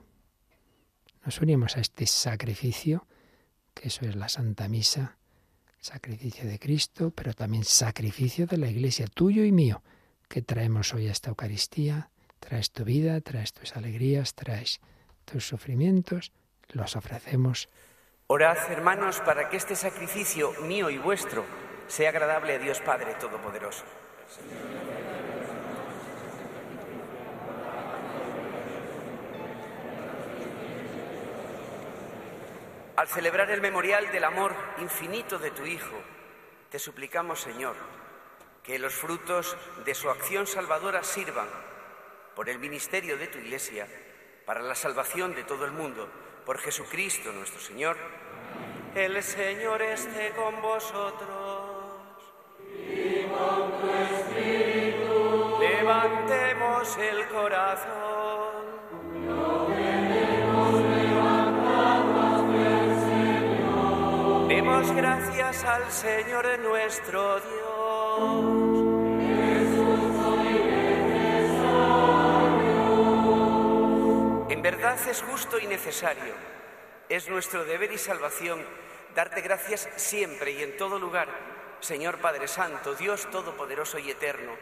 Nos 1.27 1.41
unimos 1.41 1.77
a 1.77 1.81
este 1.81 2.07
sacrificio, 2.07 3.05
que 3.75 3.89
eso 3.89 4.05
es 4.05 4.15
la 4.15 4.29
Santa 4.29 4.69
Misa, 4.69 5.19
sacrificio 5.81 6.49
de 6.49 6.61
Cristo, 6.61 7.11
pero 7.11 7.35
también 7.35 7.65
sacrificio 7.65 8.47
de 8.47 8.59
la 8.59 8.69
Iglesia, 8.69 9.07
tuyo 9.13 9.45
y 9.45 9.51
mío, 9.51 9.83
que 10.29 10.41
traemos 10.41 10.95
hoy 10.95 11.09
a 11.09 11.11
esta 11.11 11.31
Eucaristía. 11.31 12.11
Traes 12.39 12.71
tu 12.71 12.85
vida, 12.85 13.21
traes 13.23 13.53
tus 13.53 13.75
alegrías, 13.75 14.37
traes 14.37 14.81
tus 15.25 15.49
sufrimientos, 15.49 16.31
los 16.69 16.95
ofrecemos. 16.95 17.69
Orad, 18.29 18.59
hermanos, 18.71 19.21
para 19.21 19.49
que 19.49 19.57
este 19.57 19.75
sacrificio 19.75 20.53
mío 20.63 20.91
y 20.91 20.99
vuestro 20.99 21.45
sea 21.89 22.11
agradable 22.11 22.55
a 22.55 22.59
Dios 22.61 22.81
Padre 22.83 23.15
Todopoderoso. 23.15 23.85
Al 32.97 33.09
celebrar 33.09 33.51
el 33.51 33.61
memorial 33.61 34.11
del 34.11 34.25
amor 34.25 34.55
infinito 34.79 35.39
de 35.39 35.51
tu 35.51 35.67
Hijo, 35.67 35.97
te 36.71 36.79
suplicamos, 36.79 37.41
Señor, 37.41 37.77
que 38.63 38.79
los 38.79 38.95
frutos 38.95 39.55
de 39.85 39.95
su 39.95 40.09
acción 40.09 40.47
salvadora 40.47 41.05
sirvan 41.05 41.49
por 42.35 42.49
el 42.49 42.59
ministerio 42.59 43.19
de 43.19 43.27
tu 43.27 43.37
Iglesia 43.37 43.87
para 44.47 44.63
la 44.63 44.75
salvación 44.75 45.35
de 45.35 45.45
todo 45.45 45.67
el 45.67 45.73
mundo, 45.73 46.09
por 46.47 46.59
Jesucristo 46.59 47.33
nuestro 47.33 47.61
Señor. 47.61 47.99
El 48.95 49.23
Señor 49.23 49.83
esté 49.83 50.31
con 50.31 50.63
vosotros. 50.63 51.77
Y 52.73 53.25
con 53.25 53.81
tu 53.81 53.91
espíritu. 53.91 55.59
Levantemos 55.61 56.97
el 56.97 57.29
corazón. 57.29 58.56
Gracias 64.85 65.65
al 65.65 65.91
Señor 65.91 66.59
nuestro 66.59 67.41
Dios. 67.41 68.77
En 74.51 74.61
verdad 74.61 74.99
es 75.09 75.23
justo 75.23 75.59
y 75.59 75.67
necesario. 75.67 76.35
Es 77.09 77.31
nuestro 77.31 77.65
deber 77.65 77.91
y 77.91 77.97
salvación 77.97 78.63
darte 79.15 79.41
gracias 79.41 79.89
siempre 79.97 80.51
y 80.51 80.63
en 80.63 80.77
todo 80.77 80.99
lugar, 80.99 81.29
Señor 81.81 82.19
Padre 82.19 82.47
Santo, 82.47 82.95
Dios 82.95 83.31
Todopoderoso 83.31 83.99
y 83.99 84.11
Eterno, 84.11 84.53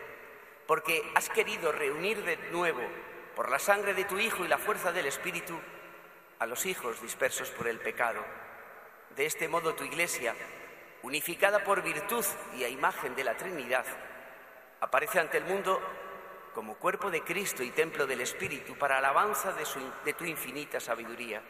porque 0.69 1.03
has 1.17 1.29
querido 1.29 1.73
reunir 1.73 2.23
de 2.23 2.37
nuevo, 2.53 2.83
por 3.35 3.51
la 3.51 3.59
sangre 3.59 3.95
de 3.95 4.05
tu 4.05 4.21
Hijo 4.21 4.45
y 4.45 4.49
la 4.49 4.59
fuerza 4.59 4.93
del 4.93 5.07
Espíritu, 5.07 5.59
a 6.39 6.47
los 6.47 6.67
hijos 6.67 7.03
dispersos 7.03 7.51
por 7.51 7.67
el 7.67 7.81
pecado 7.81 8.44
de 9.17 9.27
este 9.27 9.49
modo 9.49 9.75
tu 9.75 9.85
Iglesia, 9.85 10.35
unificada 11.03 11.63
por 11.65 11.83
virtud 11.83 12.25
y 12.57 12.65
a 12.65 12.69
imagen 12.69 13.15
de 13.15 13.25
la 13.25 13.37
Trinidad, 13.37 13.85
aparece 14.81 15.21
ante 15.21 15.39
el 15.39 15.45
mundo 15.45 15.81
como 16.55 16.77
cuerpo 16.77 17.11
de 17.11 17.23
Cristo 17.23 17.63
y 17.63 17.71
templo 17.71 18.07
del 18.07 18.21
Espíritu 18.21 18.77
para 18.77 18.99
alabanza 18.99 19.53
de, 19.53 20.13
tu 20.15 20.25
infinita 20.25 20.81
sabiduría. 20.81 21.43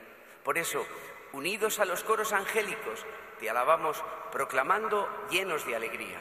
Por 0.43 0.59
eso, 0.59 0.87
unidos 1.33 1.79
a 1.79 1.85
los 1.85 2.03
coros 2.03 2.33
angélicos, 2.33 3.05
te 3.39 3.51
alabamos 3.51 4.03
proclamando 4.33 5.09
llenos 5.31 5.67
de 5.67 5.77
alegría. 5.77 6.21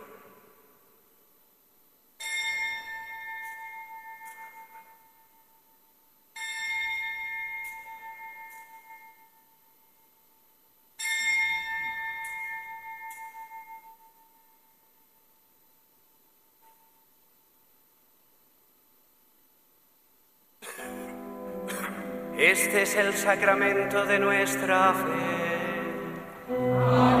Es 22.91 22.97
el 22.97 23.13
sacramento 23.13 24.05
de 24.05 24.19
nuestra 24.19 24.93
fe. 24.93 27.20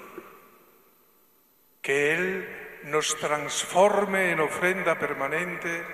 Que 1.81 2.13
Él 2.13 2.81
nos 2.83 3.17
transforme 3.17 4.31
en 4.31 4.39
ofrenda 4.39 4.97
permanente 4.97 5.85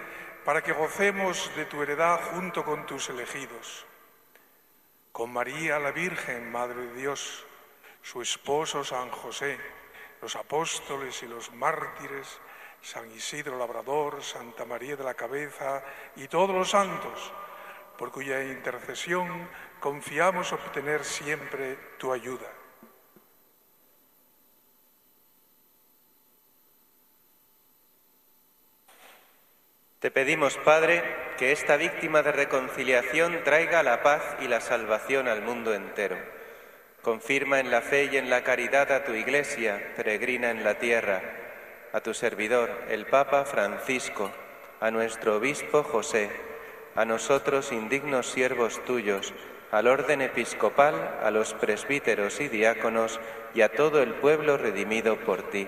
para 0.44 0.62
que 0.62 0.72
gocemos 0.72 1.52
de 1.56 1.66
tu 1.66 1.82
heredad 1.84 2.22
junto 2.32 2.64
con 2.64 2.86
tus 2.86 3.10
elegidos. 3.10 3.86
Con 5.12 5.34
María 5.34 5.80
la 5.80 5.92
Virgen, 5.92 6.52
Madre 6.52 6.88
de 6.88 6.94
Dios, 6.94 7.46
su 8.02 8.22
esposo 8.22 8.84
San 8.84 9.10
José, 9.10 9.58
los 10.22 10.36
apóstoles 10.36 11.22
y 11.24 11.28
los 11.28 11.54
mártires, 11.54 12.40
San 12.82 13.12
Isidro 13.12 13.58
Labrador, 13.58 14.24
Santa 14.24 14.66
María 14.66 14.96
de 14.96 15.04
la 15.04 15.14
Cabeza 15.14 15.84
y 16.16 16.28
todos 16.28 16.56
los 16.56 16.70
santos, 16.70 17.34
por 17.98 18.12
cuya 18.12 18.44
intercesión 18.44 19.50
confiamos 19.80 20.54
obtener 20.54 21.04
siempre 21.04 21.76
tu 21.98 22.14
ayuda. 22.14 22.57
Te 30.00 30.12
pedimos, 30.12 30.56
Padre, 30.58 31.02
que 31.40 31.52
esta 31.52 31.76
víctima 31.76 32.22
de 32.22 32.32
reconciliación 32.32 33.44
traiga 33.44 33.82
la 33.82 34.04
paz 34.04 34.22
y 34.40 34.48
la 34.48 34.62
salvación 34.62 35.28
al 35.28 35.42
mundo 35.42 35.74
entero. 35.74 36.18
Confirma 37.02 37.60
en 37.60 37.72
la 37.72 37.82
fe 37.82 38.08
y 38.12 38.18
en 38.18 38.30
la 38.30 38.44
caridad 38.44 38.92
a 38.92 39.04
tu 39.04 39.14
Iglesia, 39.14 39.94
peregrina 39.96 40.52
en 40.52 40.64
la 40.64 40.76
tierra, 40.78 41.24
a 41.94 42.02
tu 42.02 42.14
servidor, 42.14 42.70
el 42.90 43.08
Papa 43.08 43.46
Francisco, 43.46 44.30
a 44.80 44.92
nuestro 44.92 45.38
Obispo 45.38 45.82
José, 45.82 46.30
a 46.94 47.04
nosotros 47.04 47.72
indignos 47.72 48.28
siervos 48.28 48.86
tuyos, 48.86 49.34
al 49.72 49.88
orden 49.88 50.22
episcopal, 50.22 51.18
a 51.24 51.32
los 51.32 51.56
presbíteros 51.56 52.40
y 52.40 52.50
diáconos 52.50 53.20
y 53.56 53.62
a 53.62 53.70
todo 53.70 54.04
el 54.04 54.14
pueblo 54.14 54.58
redimido 54.58 55.16
por 55.18 55.50
ti. 55.50 55.68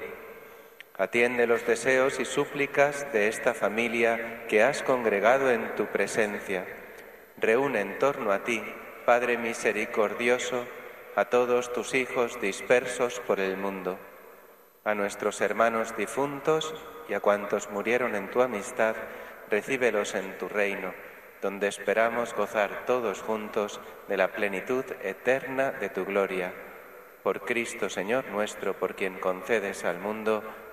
Atiende 0.99 1.47
los 1.47 1.65
deseos 1.65 2.19
y 2.19 2.25
súplicas 2.25 3.07
de 3.13 3.29
esta 3.29 3.53
familia 3.53 4.45
que 4.49 4.61
has 4.61 4.83
congregado 4.83 5.49
en 5.49 5.73
tu 5.75 5.85
presencia. 5.85 6.65
Reúne 7.37 7.79
en 7.79 7.97
torno 7.99 8.33
a 8.33 8.43
ti, 8.43 8.61
Padre 9.05 9.37
misericordioso, 9.37 10.65
a 11.15 11.23
todos 11.29 11.71
tus 11.71 11.93
hijos 11.93 12.41
dispersos 12.41 13.21
por 13.21 13.39
el 13.39 13.55
mundo, 13.55 13.97
a 14.83 14.93
nuestros 14.93 15.39
hermanos 15.39 15.95
difuntos 15.95 16.75
y 17.07 17.13
a 17.13 17.21
cuantos 17.21 17.69
murieron 17.71 18.13
en 18.13 18.29
tu 18.29 18.41
amistad, 18.41 18.97
recíbelos 19.49 20.15
en 20.15 20.37
tu 20.37 20.49
reino, 20.49 20.93
donde 21.41 21.69
esperamos 21.69 22.33
gozar 22.33 22.83
todos 22.85 23.21
juntos 23.21 23.79
de 24.09 24.17
la 24.17 24.33
plenitud 24.33 24.83
eterna 25.01 25.71
de 25.71 25.87
tu 25.87 26.03
gloria. 26.03 26.51
Por 27.23 27.45
Cristo 27.45 27.89
Señor 27.89 28.25
nuestro, 28.25 28.73
por 28.73 28.95
quien 28.95 29.17
concedes 29.17 29.85
al 29.85 29.99
mundo 29.99 30.43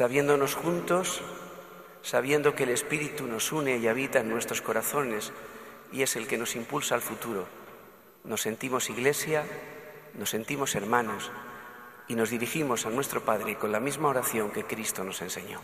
Sabiéndonos 0.00 0.54
juntos, 0.54 1.20
sabiendo 2.00 2.54
que 2.54 2.62
el 2.62 2.70
Espíritu 2.70 3.26
nos 3.26 3.52
une 3.52 3.76
y 3.76 3.86
habita 3.86 4.20
en 4.20 4.30
nuestros 4.30 4.62
corazones 4.62 5.30
y 5.92 6.00
es 6.00 6.16
el 6.16 6.26
que 6.26 6.38
nos 6.38 6.56
impulsa 6.56 6.94
al 6.94 7.02
futuro. 7.02 7.44
Nos 8.24 8.40
sentimos 8.40 8.88
iglesia, 8.88 9.44
nos 10.14 10.30
sentimos 10.30 10.74
hermanos 10.74 11.30
y 12.08 12.14
nos 12.14 12.30
dirigimos 12.30 12.86
a 12.86 12.88
nuestro 12.88 13.26
Padre 13.26 13.56
con 13.56 13.72
la 13.72 13.78
misma 13.78 14.08
oración 14.08 14.50
que 14.52 14.64
Cristo 14.64 15.04
nos 15.04 15.20
enseñó. 15.20 15.60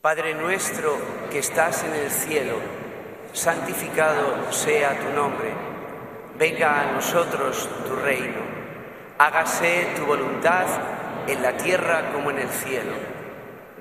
Padre 0.00 0.36
nuestro 0.36 0.96
que 1.32 1.40
estás 1.40 1.82
en 1.82 1.94
el 1.94 2.12
cielo, 2.12 2.60
santificado 3.32 4.52
sea 4.52 5.00
tu 5.00 5.12
nombre, 5.16 5.52
venga 6.38 6.82
a 6.82 6.92
nosotros 6.92 7.68
tu 7.88 7.96
reino, 7.96 8.38
hágase 9.18 9.88
tu 9.96 10.06
voluntad 10.06 11.03
en 11.26 11.42
la 11.42 11.56
tierra 11.56 12.12
como 12.12 12.30
en 12.30 12.38
el 12.38 12.48
cielo. 12.48 12.92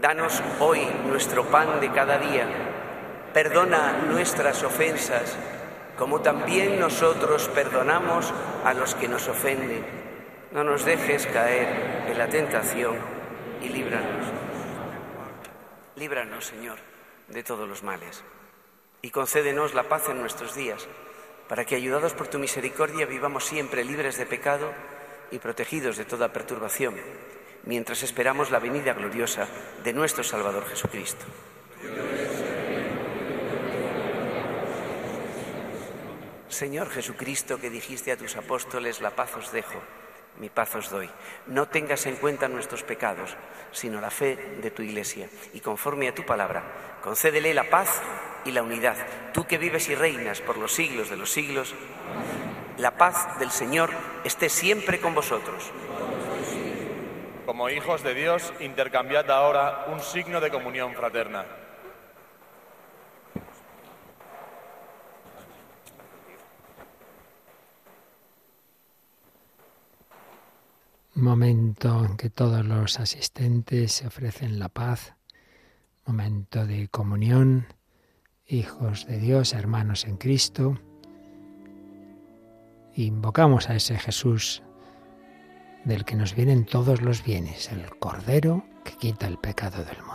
Danos 0.01 0.41
hoy 0.59 0.85
nuestro 1.07 1.45
pan 1.45 1.79
de 1.79 1.91
cada 1.91 2.17
día, 2.17 2.47
perdona 3.33 4.03
nuestras 4.09 4.63
ofensas, 4.63 5.37
como 5.97 6.21
también 6.21 6.79
nosotros 6.79 7.47
perdonamos 7.49 8.33
a 8.65 8.73
los 8.73 8.95
que 8.95 9.07
nos 9.07 9.27
ofenden. 9.27 9.85
No 10.51 10.63
nos 10.63 10.85
dejes 10.85 11.25
caer 11.27 12.05
en 12.07 12.17
la 12.17 12.27
tentación 12.27 12.95
y 13.61 13.69
líbranos. 13.69 14.27
Líbranos, 15.95 16.45
Señor, 16.45 16.77
de 17.27 17.43
todos 17.43 17.67
los 17.67 17.83
males 17.83 18.23
y 19.03 19.11
concédenos 19.11 19.73
la 19.73 19.83
paz 19.83 20.07
en 20.09 20.19
nuestros 20.19 20.55
días, 20.55 20.87
para 21.49 21.65
que, 21.65 21.75
ayudados 21.75 22.13
por 22.13 22.29
tu 22.29 22.39
misericordia, 22.39 23.05
vivamos 23.05 23.43
siempre 23.43 23.83
libres 23.83 24.17
de 24.17 24.25
pecado 24.25 24.71
y 25.29 25.39
protegidos 25.39 25.97
de 25.97 26.05
toda 26.05 26.31
perturbación, 26.31 26.95
mientras 27.63 28.03
esperamos 28.03 28.51
la 28.51 28.59
venida 28.59 28.93
gloriosa 28.93 29.47
de 29.83 29.93
nuestro 29.93 30.23
Salvador 30.23 30.65
Jesucristo. 30.67 31.25
Señor 36.49 36.89
Jesucristo, 36.91 37.59
que 37.59 37.69
dijiste 37.69 38.11
a 38.11 38.17
tus 38.17 38.35
apóstoles, 38.35 39.01
la 39.01 39.15
paz 39.15 39.35
os 39.35 39.51
dejo, 39.51 39.81
mi 40.39 40.49
paz 40.49 40.75
os 40.75 40.89
doy. 40.89 41.09
No 41.47 41.67
tengas 41.67 42.05
en 42.05 42.15
cuenta 42.15 42.47
nuestros 42.47 42.83
pecados, 42.83 43.35
sino 43.71 43.99
la 43.99 44.11
fe 44.11 44.59
de 44.61 44.71
tu 44.71 44.83
Iglesia. 44.83 45.29
Y 45.53 45.61
conforme 45.61 46.07
a 46.07 46.15
tu 46.15 46.25
palabra, 46.25 46.99
concédele 47.03 47.53
la 47.53 47.69
paz 47.69 48.01
y 48.45 48.51
la 48.51 48.61
unidad. 48.61 48.95
Tú 49.33 49.45
que 49.45 49.57
vives 49.57 49.89
y 49.89 49.95
reinas 49.95 50.41
por 50.41 50.57
los 50.57 50.73
siglos 50.73 51.09
de 51.09 51.17
los 51.17 51.31
siglos, 51.31 51.73
la 52.77 52.97
paz 52.97 53.39
del 53.39 53.51
Señor 53.51 53.89
esté 54.23 54.49
siempre 54.49 54.99
con 54.99 55.15
vosotros. 55.15 55.71
Como 57.45 57.69
hijos 57.69 58.03
de 58.03 58.13
Dios, 58.13 58.53
intercambiad 58.61 59.29
ahora 59.29 59.85
un 59.91 59.99
signo 59.99 60.39
de 60.39 60.49
comunión 60.49 60.93
fraterna. 60.93 61.45
momento 71.15 72.03
en 72.03 72.17
que 72.17 72.29
todos 72.29 72.65
los 72.65 72.99
asistentes 72.99 73.93
se 73.93 74.07
ofrecen 74.07 74.59
la 74.59 74.67
paz, 74.67 75.15
momento 76.05 76.65
de 76.65 76.89
comunión, 76.89 77.67
hijos 78.45 79.07
de 79.07 79.19
Dios, 79.19 79.53
hermanos 79.53 80.05
en 80.05 80.17
Cristo. 80.17 80.79
Invocamos 82.95 83.69
a 83.69 83.75
ese 83.75 83.97
Jesús 83.97 84.63
del 85.85 86.05
que 86.05 86.15
nos 86.15 86.35
vienen 86.35 86.65
todos 86.65 87.01
los 87.01 87.23
bienes, 87.23 87.71
el 87.71 87.89
Cordero 87.97 88.65
que 88.83 88.95
quita 88.95 89.27
el 89.27 89.37
pecado 89.37 89.83
del 89.83 89.97
mundo. 89.97 90.12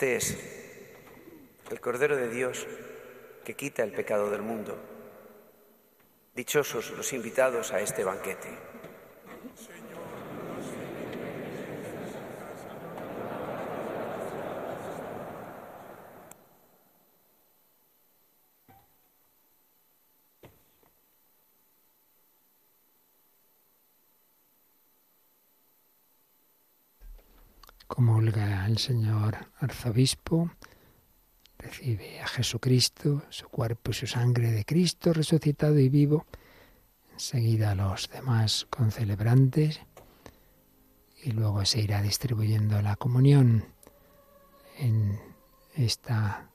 Este 0.00 0.16
es 0.16 0.38
el 1.70 1.78
Cordero 1.78 2.16
de 2.16 2.30
Dios 2.30 2.66
que 3.44 3.52
quita 3.52 3.82
el 3.82 3.92
pecado 3.92 4.30
del 4.30 4.40
mundo. 4.40 4.78
Dichosos 6.34 6.92
los 6.92 7.12
invitados 7.12 7.70
a 7.72 7.82
este 7.82 8.02
banquete. 8.02 8.48
El 28.70 28.78
señor 28.78 29.48
arzobispo, 29.58 30.52
recibe 31.58 32.20
a 32.20 32.28
Jesucristo, 32.28 33.22
su 33.28 33.48
cuerpo 33.48 33.90
y 33.90 33.94
su 33.94 34.06
sangre 34.06 34.52
de 34.52 34.64
Cristo 34.64 35.12
resucitado 35.12 35.78
y 35.78 35.88
vivo, 35.88 36.26
enseguida 37.12 37.72
a 37.72 37.74
los 37.74 38.08
demás 38.10 38.66
concelebrantes 38.70 39.80
y 41.22 41.32
luego 41.32 41.64
se 41.64 41.80
irá 41.80 42.00
distribuyendo 42.00 42.80
la 42.80 42.94
comunión 42.94 43.64
en 44.78 45.18
esta 45.74 46.48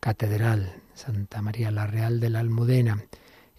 catedral 0.00 0.82
Santa 0.94 1.42
María 1.42 1.70
la 1.70 1.86
Real 1.86 2.18
de 2.18 2.30
la 2.30 2.40
Almudena. 2.40 3.04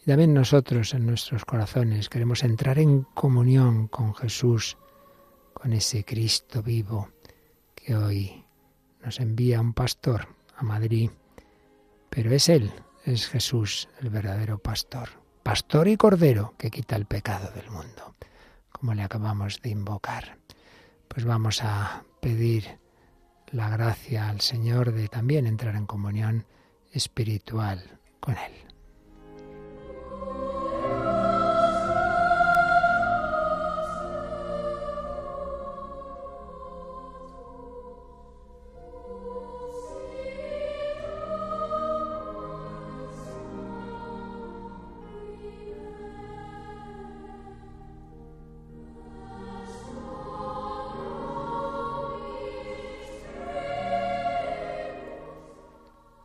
Y 0.01 0.05
también 0.05 0.33
nosotros 0.33 0.93
en 0.95 1.05
nuestros 1.05 1.45
corazones 1.45 2.09
queremos 2.09 2.43
entrar 2.43 2.79
en 2.79 3.03
comunión 3.03 3.87
con 3.87 4.15
Jesús 4.15 4.77
con 5.53 5.71
ese 5.73 6.03
Cristo 6.03 6.61
vivo 6.61 7.09
que 7.83 7.95
hoy 7.95 8.45
nos 9.03 9.19
envía 9.19 9.59
un 9.59 9.73
pastor 9.73 10.27
a 10.55 10.63
Madrid. 10.63 11.11
Pero 12.09 12.31
es 12.31 12.49
Él, 12.49 12.71
es 13.05 13.27
Jesús, 13.27 13.89
el 13.99 14.09
verdadero 14.09 14.57
pastor. 14.59 15.09
Pastor 15.43 15.87
y 15.87 15.97
cordero 15.97 16.53
que 16.57 16.71
quita 16.71 16.95
el 16.95 17.05
pecado 17.05 17.51
del 17.51 17.69
mundo, 17.69 18.15
como 18.71 18.93
le 18.93 19.03
acabamos 19.03 19.61
de 19.61 19.69
invocar. 19.71 20.37
Pues 21.09 21.25
vamos 21.25 21.61
a 21.63 22.03
pedir 22.21 22.79
la 23.51 23.69
gracia 23.69 24.29
al 24.29 24.39
Señor 24.39 24.93
de 24.93 25.09
también 25.09 25.45
entrar 25.45 25.75
en 25.75 25.85
comunión 25.85 26.45
espiritual 26.91 27.99
con 28.21 28.35
Él. 28.37 28.53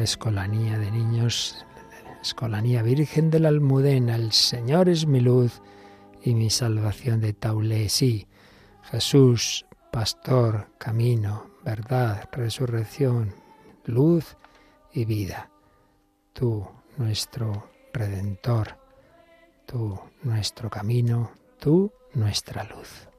Escolanía 0.00 0.78
de 0.78 0.90
niños, 0.90 1.66
escolanía 2.22 2.82
Virgen 2.82 3.30
de 3.30 3.40
la 3.40 3.48
Almudena, 3.48 4.16
el 4.16 4.32
Señor 4.32 4.88
es 4.88 5.06
mi 5.06 5.20
luz 5.20 5.60
y 6.22 6.34
mi 6.34 6.50
salvación 6.50 7.20
de 7.20 7.32
Taulé. 7.32 7.88
Sí, 7.88 8.26
Jesús, 8.84 9.66
pastor, 9.90 10.68
camino, 10.78 11.50
verdad, 11.64 12.28
resurrección, 12.32 13.34
luz 13.84 14.36
y 14.92 15.04
vida. 15.04 15.50
Tú, 16.32 16.66
nuestro 16.96 17.70
redentor, 17.92 18.78
tú, 19.66 20.00
nuestro 20.22 20.70
camino, 20.70 21.32
tú, 21.58 21.92
nuestra 22.14 22.64
luz. 22.64 23.11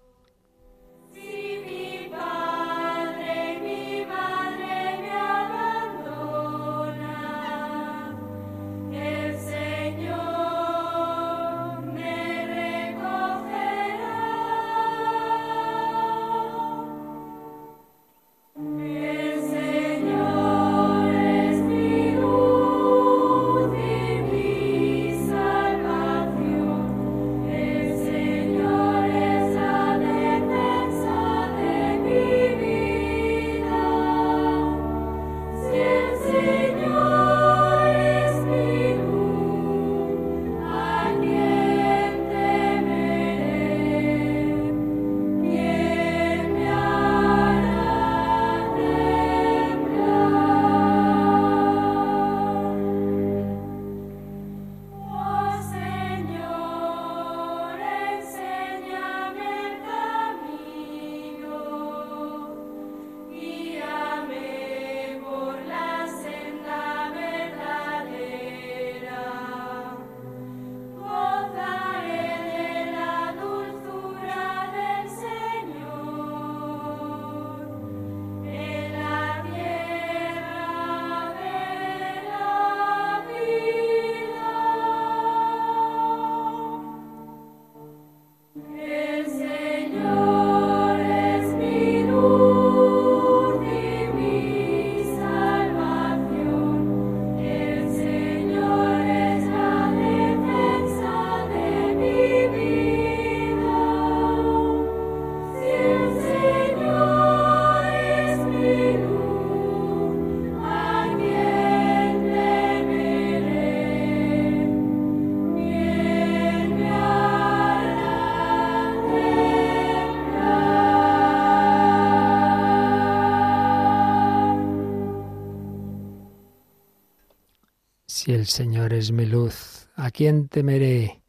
Si 128.23 128.31
el 128.31 128.47
Señor 128.47 128.93
es 128.93 129.11
mi 129.11 129.25
luz, 129.25 129.89
¿a 129.97 130.09
quién 130.09 130.47
temeré? 130.47 131.21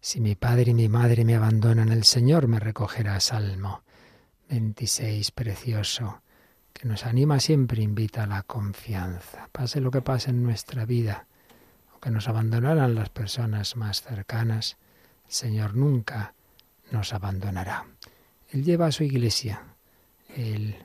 Si 0.00 0.20
mi 0.20 0.36
padre 0.36 0.70
y 0.70 0.74
mi 0.74 0.88
madre 0.88 1.24
me 1.24 1.34
abandonan, 1.34 1.88
el 1.88 2.04
Señor 2.04 2.46
me 2.46 2.60
recogerá. 2.60 3.18
Salmo 3.18 3.82
26, 4.48 5.32
precioso, 5.32 6.22
que 6.72 6.86
nos 6.86 7.04
anima 7.04 7.40
siempre, 7.40 7.82
invita 7.82 8.22
a 8.22 8.26
la 8.28 8.44
confianza. 8.44 9.48
Pase 9.50 9.80
lo 9.80 9.90
que 9.90 10.02
pase 10.02 10.30
en 10.30 10.44
nuestra 10.44 10.84
vida, 10.84 11.26
aunque 11.90 12.12
nos 12.12 12.28
abandonaran 12.28 12.94
las 12.94 13.08
personas 13.08 13.74
más 13.74 14.02
cercanas, 14.02 14.76
el 15.26 15.32
Señor 15.32 15.74
nunca 15.74 16.34
nos 16.92 17.12
abandonará. 17.12 17.88
Él 18.50 18.62
lleva 18.62 18.86
a 18.86 18.92
su 18.92 19.02
iglesia, 19.02 19.64
Él 20.28 20.76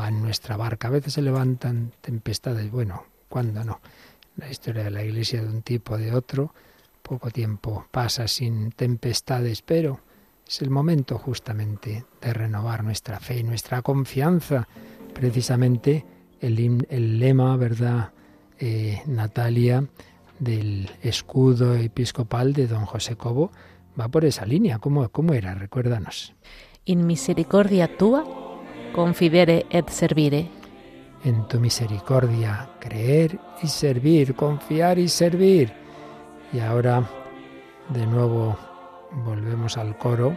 va 0.00 0.08
en 0.08 0.22
nuestra 0.22 0.56
barca. 0.56 0.88
A 0.88 0.92
veces 0.92 1.12
se 1.12 1.20
levantan 1.20 1.92
tempestades, 2.00 2.70
bueno, 2.70 3.04
¿cuándo 3.28 3.62
no? 3.64 3.82
La 4.38 4.50
historia 4.50 4.84
de 4.84 4.90
la 4.90 5.04
Iglesia 5.04 5.42
de 5.42 5.48
un 5.48 5.62
tipo 5.62 5.98
de 5.98 6.14
otro. 6.14 6.54
Poco 7.02 7.30
tiempo 7.30 7.86
pasa 7.90 8.28
sin 8.28 8.70
tempestades, 8.72 9.62
pero 9.62 10.00
es 10.46 10.62
el 10.62 10.70
momento 10.70 11.18
justamente 11.18 12.04
de 12.20 12.32
renovar 12.32 12.84
nuestra 12.84 13.20
fe 13.20 13.38
y 13.38 13.42
nuestra 13.42 13.82
confianza. 13.82 14.66
Precisamente 15.12 16.04
el, 16.40 16.86
el 16.88 17.18
lema, 17.18 17.56
¿verdad, 17.56 18.12
eh, 18.58 19.02
Natalia, 19.06 19.84
del 20.38 20.90
escudo 21.02 21.74
episcopal 21.74 22.52
de 22.52 22.68
don 22.68 22.86
José 22.86 23.16
Cobo, 23.16 23.50
va 23.98 24.08
por 24.08 24.24
esa 24.24 24.46
línea. 24.46 24.78
¿Cómo, 24.78 25.08
cómo 25.08 25.34
era? 25.34 25.54
Recuérdanos. 25.54 26.34
In 26.84 27.06
misericordia 27.06 27.98
tua 27.98 28.24
confidere 28.94 29.66
et 29.70 29.90
servire 29.90 30.48
en 31.24 31.46
tu 31.48 31.58
misericordia, 31.60 32.70
creer 32.78 33.38
y 33.62 33.66
servir, 33.66 34.34
confiar 34.34 34.98
y 34.98 35.08
servir. 35.08 35.72
Y 36.52 36.60
ahora 36.60 37.02
de 37.88 38.06
nuevo 38.06 38.56
volvemos 39.24 39.76
al 39.76 39.96
coro 39.96 40.36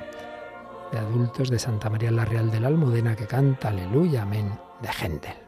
de 0.91 0.99
adultos 0.99 1.49
de 1.49 1.59
Santa 1.59 1.89
María 1.89 2.11
la 2.11 2.25
Real 2.25 2.51
de 2.51 2.59
la 2.59 2.67
Almudena 2.67 3.15
que 3.15 3.27
canta 3.27 3.69
Aleluya, 3.69 4.23
amén 4.23 4.51
de 4.81 4.89
Händel. 4.89 5.40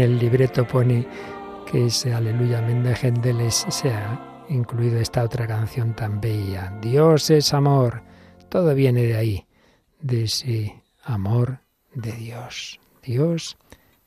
El 0.00 0.18
libreto 0.18 0.66
pone 0.66 1.06
que 1.70 1.86
ese 1.86 2.14
Aleluya 2.14 2.58
Amén 2.58 2.82
de 2.82 2.94
Händel 2.94 3.50
se 3.52 3.92
ha 3.92 4.46
incluido 4.48 4.98
esta 4.98 5.22
otra 5.22 5.46
canción 5.46 5.94
tan 5.94 6.20
bella. 6.20 6.72
Dios 6.80 7.30
es 7.30 7.52
amor. 7.52 8.02
Todo 8.48 8.74
viene 8.74 9.02
de 9.02 9.16
ahí, 9.16 9.46
de 10.00 10.24
ese 10.24 10.82
amor 11.04 11.60
de 11.94 12.12
Dios. 12.12 12.80
Dios 13.02 13.58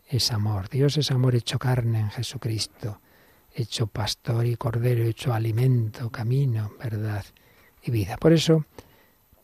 es 0.07 0.32
amor. 0.32 0.68
Dios 0.70 0.98
es 0.98 1.11
amor 1.11 1.36
hecho 1.36 1.60
carne 1.60 1.99
en 1.99 2.10
Jesucristo, 2.10 2.99
hecho 3.53 3.88
pastor 3.88 4.45
y 4.45 4.56
cordero, 4.56 5.03
hecho 5.03 5.34
alimento, 5.34 6.10
camino, 6.10 6.72
verdad 6.80 7.24
y 7.84 7.91
vida. 7.91 8.18
Por 8.18 8.34
eso 8.34 8.65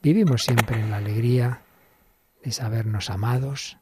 vivimos 0.01 0.43
siempre 0.43 0.79
en 0.79 0.89
la 0.89 0.97
alegría 0.97 1.61
de 2.43 2.51
sabernos 2.51 3.09
amados, 3.09 3.77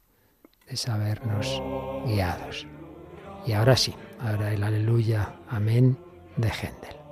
de 0.69 0.77
sabernos 0.77 1.61
guiados. 2.05 2.67
Y 3.45 3.53
ahora 3.53 3.77
sí, 3.77 3.93
ahora 4.19 4.51
el 4.51 4.63
aleluya, 4.63 5.35
amén 5.49 5.97
de 6.35 6.49
Händel. 6.49 7.06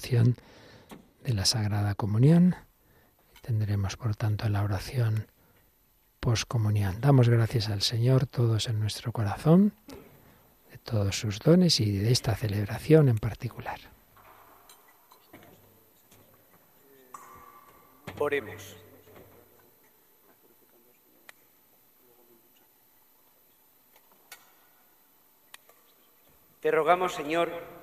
De 0.00 1.34
la 1.34 1.44
Sagrada 1.44 1.94
Comunión. 1.96 2.54
Tendremos, 3.42 3.96
por 3.96 4.14
tanto, 4.14 4.48
la 4.48 4.62
oración 4.62 5.26
poscomunión. 6.20 7.00
Damos 7.00 7.28
gracias 7.28 7.68
al 7.68 7.82
Señor 7.82 8.26
todos 8.26 8.68
en 8.68 8.78
nuestro 8.78 9.12
corazón, 9.12 9.72
de 10.70 10.78
todos 10.78 11.18
sus 11.18 11.40
dones 11.40 11.80
y 11.80 11.98
de 11.98 12.12
esta 12.12 12.36
celebración 12.36 13.08
en 13.08 13.18
particular. 13.18 13.80
Oremos. 18.20 18.76
Te 26.60 26.70
rogamos, 26.70 27.14
Señor, 27.14 27.77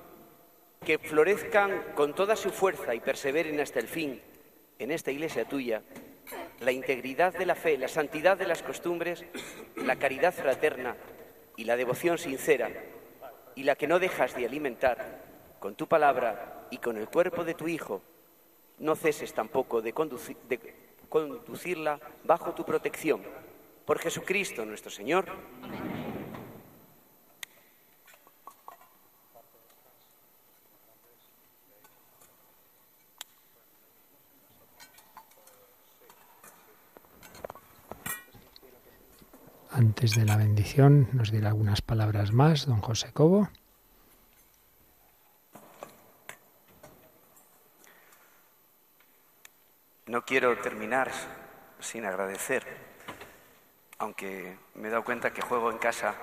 que 0.86 0.98
florezcan 0.98 1.82
con 1.96 2.14
toda 2.14 2.36
su 2.36 2.50
fuerza 2.50 2.94
y 2.94 3.00
perseveren 3.00 3.60
hasta 3.60 3.80
el 3.80 3.88
fin 3.88 4.22
en 4.78 4.92
esta 4.92 5.10
iglesia 5.10 5.44
tuya 5.44 5.82
la 6.60 6.70
integridad 6.70 7.34
de 7.34 7.44
la 7.44 7.56
fe, 7.56 7.76
la 7.76 7.88
santidad 7.88 8.38
de 8.38 8.46
las 8.46 8.62
costumbres, 8.62 9.24
la 9.74 9.96
caridad 9.96 10.32
fraterna 10.32 10.96
y 11.56 11.64
la 11.64 11.76
devoción 11.76 12.18
sincera, 12.18 12.70
y 13.56 13.64
la 13.64 13.74
que 13.74 13.88
no 13.88 13.98
dejas 13.98 14.36
de 14.36 14.46
alimentar 14.46 15.22
con 15.58 15.74
tu 15.74 15.88
palabra 15.88 16.68
y 16.70 16.78
con 16.78 16.96
el 16.96 17.08
cuerpo 17.08 17.44
de 17.44 17.54
tu 17.54 17.66
Hijo, 17.66 18.00
no 18.78 18.94
ceses 18.94 19.34
tampoco 19.34 19.82
de, 19.82 19.92
conducirla 21.08 21.98
bajo 22.24 22.54
tu 22.54 22.64
protección. 22.64 23.22
Por 23.84 23.98
Jesucristo 23.98 24.64
nuestro 24.64 24.90
Señor. 24.90 25.26
Antes 39.76 40.14
de 40.14 40.24
la 40.24 40.38
bendición 40.38 41.10
nos 41.12 41.30
dirá 41.30 41.48
algunas 41.48 41.82
palabras 41.82 42.32
más 42.32 42.64
don 42.64 42.80
José 42.80 43.12
Cobo. 43.12 43.50
No 50.06 50.24
quiero 50.24 50.56
terminar 50.60 51.12
sin 51.78 52.06
agradecer, 52.06 52.64
aunque 53.98 54.56
me 54.76 54.88
he 54.88 54.90
dado 54.90 55.04
cuenta 55.04 55.34
que 55.34 55.42
juego 55.42 55.70
en 55.70 55.76
casa 55.76 56.14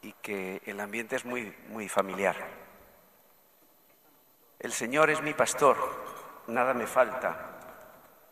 y 0.00 0.14
que 0.22 0.62
el 0.64 0.80
ambiente 0.80 1.16
es 1.16 1.26
muy, 1.26 1.54
muy 1.68 1.90
familiar. 1.90 2.36
El 4.58 4.72
Señor 4.72 5.10
es 5.10 5.20
mi 5.20 5.34
pastor, 5.34 5.76
nada 6.46 6.72
me 6.72 6.86
falta, 6.86 7.50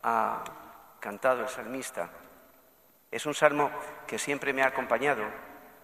ha 0.03 0.45
cantado 0.99 1.43
el 1.43 1.49
salmista. 1.51 2.09
Es 3.11 3.27
un 3.27 3.35
salmo 3.35 3.73
que 4.07 4.21
siempre 4.21 4.53
me 4.53 4.63
ha 4.63 4.69
acompañado 4.69 5.25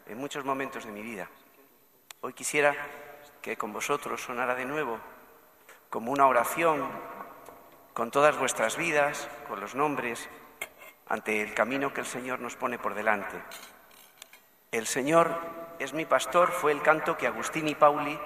en 0.06 0.16
muchos 0.16 0.44
momentos 0.44 0.84
de 0.84 0.92
mi 0.92 1.02
vida. 1.02 1.28
Hoy 2.20 2.34
quisiera 2.34 2.72
que 3.42 3.56
con 3.56 3.72
vosotros 3.72 4.22
sonara 4.22 4.54
de 4.54 4.64
nuevo 4.64 5.00
como 5.90 6.12
una 6.12 6.28
oración 6.28 6.88
con 7.94 8.12
todas 8.12 8.38
vuestras 8.38 8.76
vidas, 8.76 9.28
con 9.48 9.58
los 9.58 9.74
nombres, 9.74 10.28
ante 11.08 11.42
el 11.42 11.52
camino 11.52 11.92
que 11.92 12.02
el 12.02 12.06
Señor 12.06 12.38
nos 12.38 12.54
pone 12.54 12.78
por 12.78 12.94
delante. 12.94 13.36
El 14.70 14.86
Señor 14.86 15.36
es 15.80 15.94
mi 15.94 16.04
pastor 16.04 16.52
fue 16.52 16.70
el 16.70 16.82
canto 16.82 17.16
que 17.16 17.26
Agustín 17.26 17.66
y 17.66 17.74
Pauli, 17.74 18.16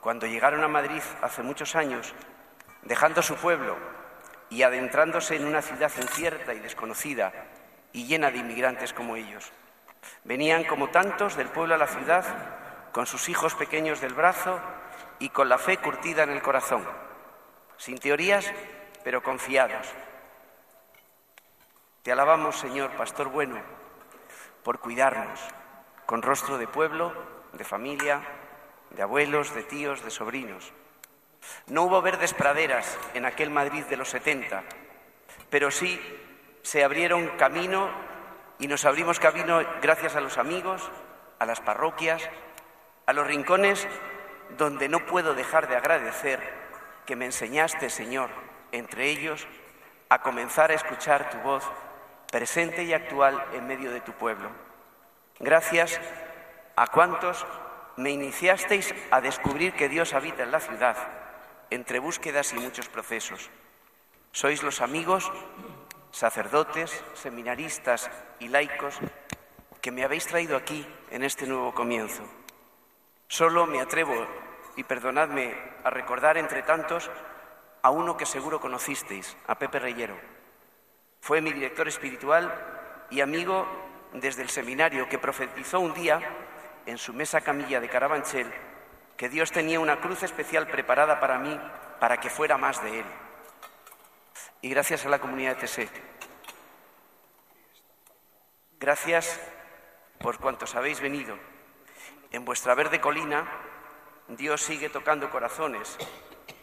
cuando 0.00 0.26
llegaron 0.26 0.64
a 0.64 0.68
Madrid 0.68 1.02
hace 1.22 1.44
muchos 1.44 1.76
años, 1.76 2.12
dejando 2.82 3.22
su 3.22 3.36
pueblo 3.36 3.76
y 4.50 4.62
adentrándose 4.62 5.36
en 5.36 5.46
una 5.46 5.62
ciudad 5.62 5.92
incierta 6.00 6.52
y 6.52 6.58
desconocida, 6.58 7.32
y 7.94 8.04
llena 8.04 8.30
de 8.30 8.38
inmigrantes 8.38 8.92
como 8.92 9.16
ellos. 9.16 9.50
Venían 10.24 10.64
como 10.64 10.90
tantos 10.90 11.36
del 11.36 11.48
pueblo 11.48 11.76
a 11.76 11.78
la 11.78 11.86
ciudad, 11.86 12.24
con 12.92 13.06
sus 13.06 13.30
hijos 13.30 13.54
pequeños 13.54 14.02
del 14.02 14.12
brazo 14.12 14.60
y 15.18 15.30
con 15.30 15.48
la 15.48 15.56
fe 15.56 15.78
curtida 15.78 16.24
en 16.24 16.30
el 16.30 16.42
corazón, 16.42 16.86
sin 17.78 17.96
teorías 17.98 18.52
pero 19.02 19.22
confiados. 19.22 19.86
Te 22.02 22.12
alabamos, 22.12 22.56
Señor, 22.56 22.90
Pastor 22.92 23.28
bueno, 23.28 23.58
por 24.62 24.80
cuidarnos, 24.80 25.40
con 26.04 26.20
rostro 26.20 26.58
de 26.58 26.66
pueblo, 26.66 27.14
de 27.52 27.64
familia, 27.64 28.20
de 28.90 29.02
abuelos, 29.02 29.54
de 29.54 29.62
tíos, 29.62 30.04
de 30.04 30.10
sobrinos. 30.10 30.72
No 31.66 31.84
hubo 31.84 32.02
verdes 32.02 32.34
praderas 32.34 32.98
en 33.14 33.24
aquel 33.24 33.50
Madrid 33.50 33.84
de 33.84 33.96
los 33.96 34.08
70, 34.08 34.64
pero 35.50 35.70
sí 35.70 36.00
se 36.64 36.82
abrieron 36.82 37.28
camino 37.36 37.90
y 38.58 38.66
nos 38.66 38.86
abrimos 38.86 39.20
camino 39.20 39.62
gracias 39.82 40.16
a 40.16 40.20
los 40.20 40.38
amigos, 40.38 40.90
a 41.38 41.44
las 41.44 41.60
parroquias, 41.60 42.28
a 43.06 43.12
los 43.12 43.26
rincones 43.26 43.86
donde 44.56 44.88
no 44.88 45.04
puedo 45.04 45.34
dejar 45.34 45.68
de 45.68 45.76
agradecer 45.76 46.40
que 47.04 47.16
me 47.16 47.26
enseñaste, 47.26 47.90
Señor, 47.90 48.30
entre 48.72 49.10
ellos, 49.10 49.46
a 50.08 50.22
comenzar 50.22 50.70
a 50.70 50.74
escuchar 50.74 51.28
tu 51.30 51.38
voz 51.38 51.64
presente 52.32 52.82
y 52.82 52.94
actual 52.94 53.44
en 53.52 53.66
medio 53.66 53.92
de 53.92 54.00
tu 54.00 54.12
pueblo. 54.12 54.48
Gracias 55.40 56.00
a 56.76 56.86
cuantos 56.86 57.46
me 57.96 58.10
iniciasteis 58.10 58.94
a 59.10 59.20
descubrir 59.20 59.74
que 59.74 59.90
Dios 59.90 60.14
habita 60.14 60.42
en 60.42 60.50
la 60.50 60.60
ciudad, 60.60 60.96
entre 61.68 61.98
búsquedas 61.98 62.54
y 62.54 62.56
muchos 62.56 62.88
procesos. 62.88 63.50
Sois 64.32 64.62
los 64.62 64.80
amigos, 64.80 65.30
sacerdotes, 66.14 67.02
seminaristas 67.14 68.08
y 68.38 68.46
laicos 68.46 69.00
que 69.80 69.90
me 69.90 70.04
habéis 70.04 70.28
traído 70.28 70.56
aquí 70.56 70.86
en 71.10 71.24
este 71.24 71.44
nuevo 71.44 71.74
comienzo. 71.74 72.22
Solo 73.26 73.66
me 73.66 73.80
atrevo, 73.80 74.14
y 74.76 74.84
perdonadme, 74.84 75.52
a 75.82 75.90
recordar 75.90 76.38
entre 76.38 76.62
tantos 76.62 77.10
a 77.82 77.90
uno 77.90 78.16
que 78.16 78.26
seguro 78.26 78.60
conocisteis, 78.60 79.36
a 79.48 79.58
Pepe 79.58 79.80
Reyero. 79.80 80.16
Fue 81.20 81.40
mi 81.40 81.52
director 81.52 81.88
espiritual 81.88 82.54
y 83.10 83.20
amigo 83.20 83.66
desde 84.12 84.42
el 84.42 84.50
seminario 84.50 85.08
que 85.08 85.18
profetizó 85.18 85.80
un 85.80 85.94
día 85.94 86.20
en 86.86 86.96
su 86.96 87.12
mesa 87.12 87.40
camilla 87.40 87.80
de 87.80 87.88
Carabanchel 87.88 88.52
que 89.16 89.28
Dios 89.28 89.50
tenía 89.50 89.80
una 89.80 90.00
cruz 90.00 90.22
especial 90.22 90.68
preparada 90.68 91.18
para 91.18 91.38
mí 91.38 91.58
para 91.98 92.18
que 92.18 92.30
fuera 92.30 92.56
más 92.56 92.82
de 92.84 93.00
Él. 93.00 93.06
Y 94.64 94.70
gracias 94.70 95.04
a 95.04 95.10
la 95.10 95.18
comunidad 95.18 95.58
de 95.58 95.66
TSE. 95.66 95.90
Gracias 98.80 99.38
por 100.20 100.38
cuantos 100.38 100.74
habéis 100.74 101.02
venido. 101.02 101.36
En 102.30 102.46
vuestra 102.46 102.74
verde 102.74 102.98
colina, 102.98 103.46
Dios 104.26 104.62
sigue 104.62 104.88
tocando 104.88 105.28
corazones 105.28 105.98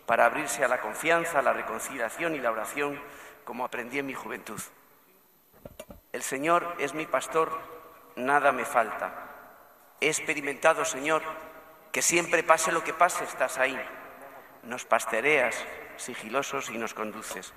para 0.08 0.26
abrirse 0.26 0.66
a 0.66 0.68
la 0.68 0.82
confianza, 0.82 1.44
la 1.44 1.54
reconciliación 1.54 2.34
y 2.34 2.40
la 2.40 2.50
oración, 2.50 3.00
como 3.44 3.66
aprendí 3.66 4.00
en 4.00 4.08
mi 4.08 4.16
juventud. 4.16 4.60
El 6.12 6.24
Señor 6.24 6.78
es 6.80 6.96
mi 6.96 7.06
pastor, 7.06 7.56
nada 8.16 8.52
me 8.52 8.66
falta. 8.66 9.14
He 10.00 10.08
experimentado, 10.08 10.86
Señor, 10.86 11.22
que 11.92 12.02
siempre 12.02 12.42
pase 12.42 12.72
lo 12.72 12.84
que 12.84 12.96
pase, 12.96 13.26
estás 13.26 13.60
ahí. 13.60 13.80
Nos 14.64 14.86
pastoreas 14.86 15.56
sigilosos 15.98 16.72
y 16.72 16.80
nos 16.80 16.96
conduces. 16.96 17.54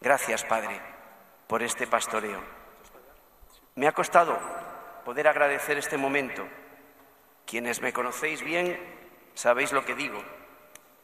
Gracias, 0.00 0.44
Padre, 0.44 0.80
por 1.46 1.62
este 1.62 1.86
pastoreo. 1.86 2.40
Me 3.74 3.86
ha 3.86 3.92
costado 3.92 4.38
poder 5.04 5.28
agradecer 5.28 5.76
este 5.76 5.98
momento. 5.98 6.46
Quienes 7.46 7.82
me 7.82 7.92
conocéis 7.92 8.42
bien 8.42 8.78
sabéis 9.34 9.72
lo 9.72 9.84
que 9.84 9.94
digo, 9.94 10.22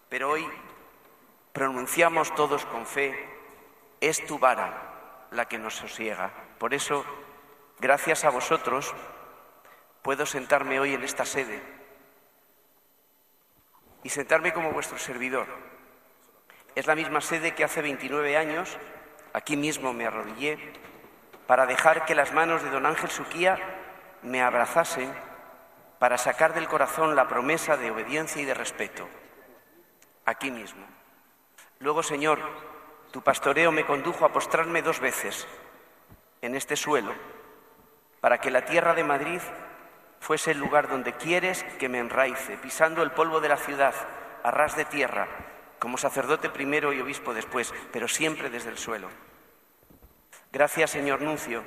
pero 0.08 0.30
hoy 0.30 0.46
pronunciamos 1.52 2.34
todos 2.34 2.64
con 2.66 2.86
fe, 2.86 3.14
es 4.00 4.24
tu 4.26 4.38
vara 4.38 5.26
la 5.30 5.46
que 5.46 5.58
nos 5.58 5.74
sosiega. 5.74 6.30
Por 6.58 6.72
eso, 6.72 7.04
gracias 7.78 8.24
a 8.24 8.30
vosotros, 8.30 8.94
puedo 10.00 10.24
sentarme 10.24 10.80
hoy 10.80 10.94
en 10.94 11.02
esta 11.02 11.26
sede 11.26 11.62
y 14.02 14.08
sentarme 14.08 14.52
como 14.52 14.72
vuestro 14.72 14.98
servidor. 14.98 15.65
Es 16.76 16.86
la 16.86 16.94
misma 16.94 17.22
sede 17.22 17.54
que 17.54 17.64
hace 17.64 17.80
29 17.80 18.36
años, 18.36 18.76
aquí 19.32 19.56
mismo 19.56 19.94
me 19.94 20.06
arrodillé, 20.06 20.58
para 21.46 21.64
dejar 21.64 22.04
que 22.04 22.14
las 22.14 22.34
manos 22.34 22.62
de 22.62 22.68
don 22.68 22.84
Ángel 22.84 23.10
Suquía 23.10 23.58
me 24.20 24.42
abrazasen 24.42 25.10
para 25.98 26.18
sacar 26.18 26.52
del 26.52 26.68
corazón 26.68 27.16
la 27.16 27.28
promesa 27.28 27.78
de 27.78 27.90
obediencia 27.90 28.42
y 28.42 28.44
de 28.44 28.52
respeto, 28.52 29.08
aquí 30.26 30.50
mismo. 30.50 30.86
Luego, 31.78 32.02
Señor, 32.02 32.40
tu 33.10 33.22
pastoreo 33.22 33.72
me 33.72 33.86
condujo 33.86 34.26
a 34.26 34.32
postrarme 34.34 34.82
dos 34.82 35.00
veces 35.00 35.48
en 36.42 36.54
este 36.54 36.76
suelo, 36.76 37.14
para 38.20 38.36
que 38.36 38.50
la 38.50 38.66
tierra 38.66 38.92
de 38.92 39.02
Madrid 39.02 39.40
fuese 40.20 40.50
el 40.50 40.58
lugar 40.58 40.88
donde 40.88 41.14
quieres 41.14 41.64
que 41.78 41.88
me 41.88 42.00
enraice, 42.00 42.58
pisando 42.58 43.02
el 43.02 43.12
polvo 43.12 43.40
de 43.40 43.48
la 43.48 43.56
ciudad, 43.56 43.94
a 44.42 44.50
ras 44.50 44.76
de 44.76 44.84
tierra, 44.84 45.26
como 45.78 45.98
sacerdote 45.98 46.50
primero 46.50 46.92
y 46.92 47.00
obispo 47.00 47.34
después, 47.34 47.72
pero 47.92 48.08
siempre 48.08 48.50
desde 48.50 48.70
el 48.70 48.78
suelo. 48.78 49.08
Gracias, 50.52 50.90
señor 50.90 51.20
Nuncio, 51.20 51.62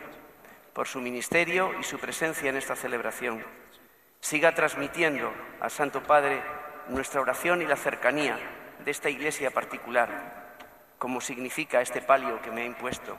por 0.73 0.88
su 0.88 0.99
ministerio 0.99 1.72
y 1.80 1.84
su 1.84 1.99
presencia 1.99 2.49
en 2.49 2.57
esta 2.57 2.76
celebración. 2.76 3.44
Siga 4.19 4.56
transmitiendo 4.56 5.31
al 5.60 5.72
Santo 5.72 6.03
Padre 6.03 6.41
nuestra 6.88 7.22
oración 7.22 7.61
y 7.61 7.65
la 7.65 7.76
cercanía 7.76 8.38
de 8.84 8.91
esta 8.91 9.10
iglesia 9.10 9.52
particular, 9.52 10.56
como 10.98 11.22
significa 11.22 11.81
este 11.81 12.02
palio 12.02 12.41
que 12.41 12.52
me 12.52 12.61
ha 12.61 12.65
impuesto. 12.65 13.18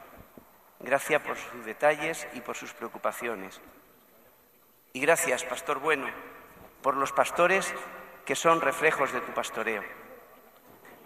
Gracias 0.80 1.22
por 1.22 1.36
sus 1.36 1.64
detalles 1.64 2.26
y 2.32 2.40
por 2.40 2.56
sus 2.56 2.72
preocupaciones. 2.72 3.60
Y 4.92 5.00
gracias, 5.00 5.44
Pastor 5.44 5.78
Bueno, 5.78 6.08
por 6.82 6.96
los 6.96 7.12
pastores 7.12 7.72
que 8.24 8.34
son 8.34 8.60
reflejos 8.60 9.12
de 9.12 9.20
tu 9.20 9.32
pastoreo, 9.32 9.84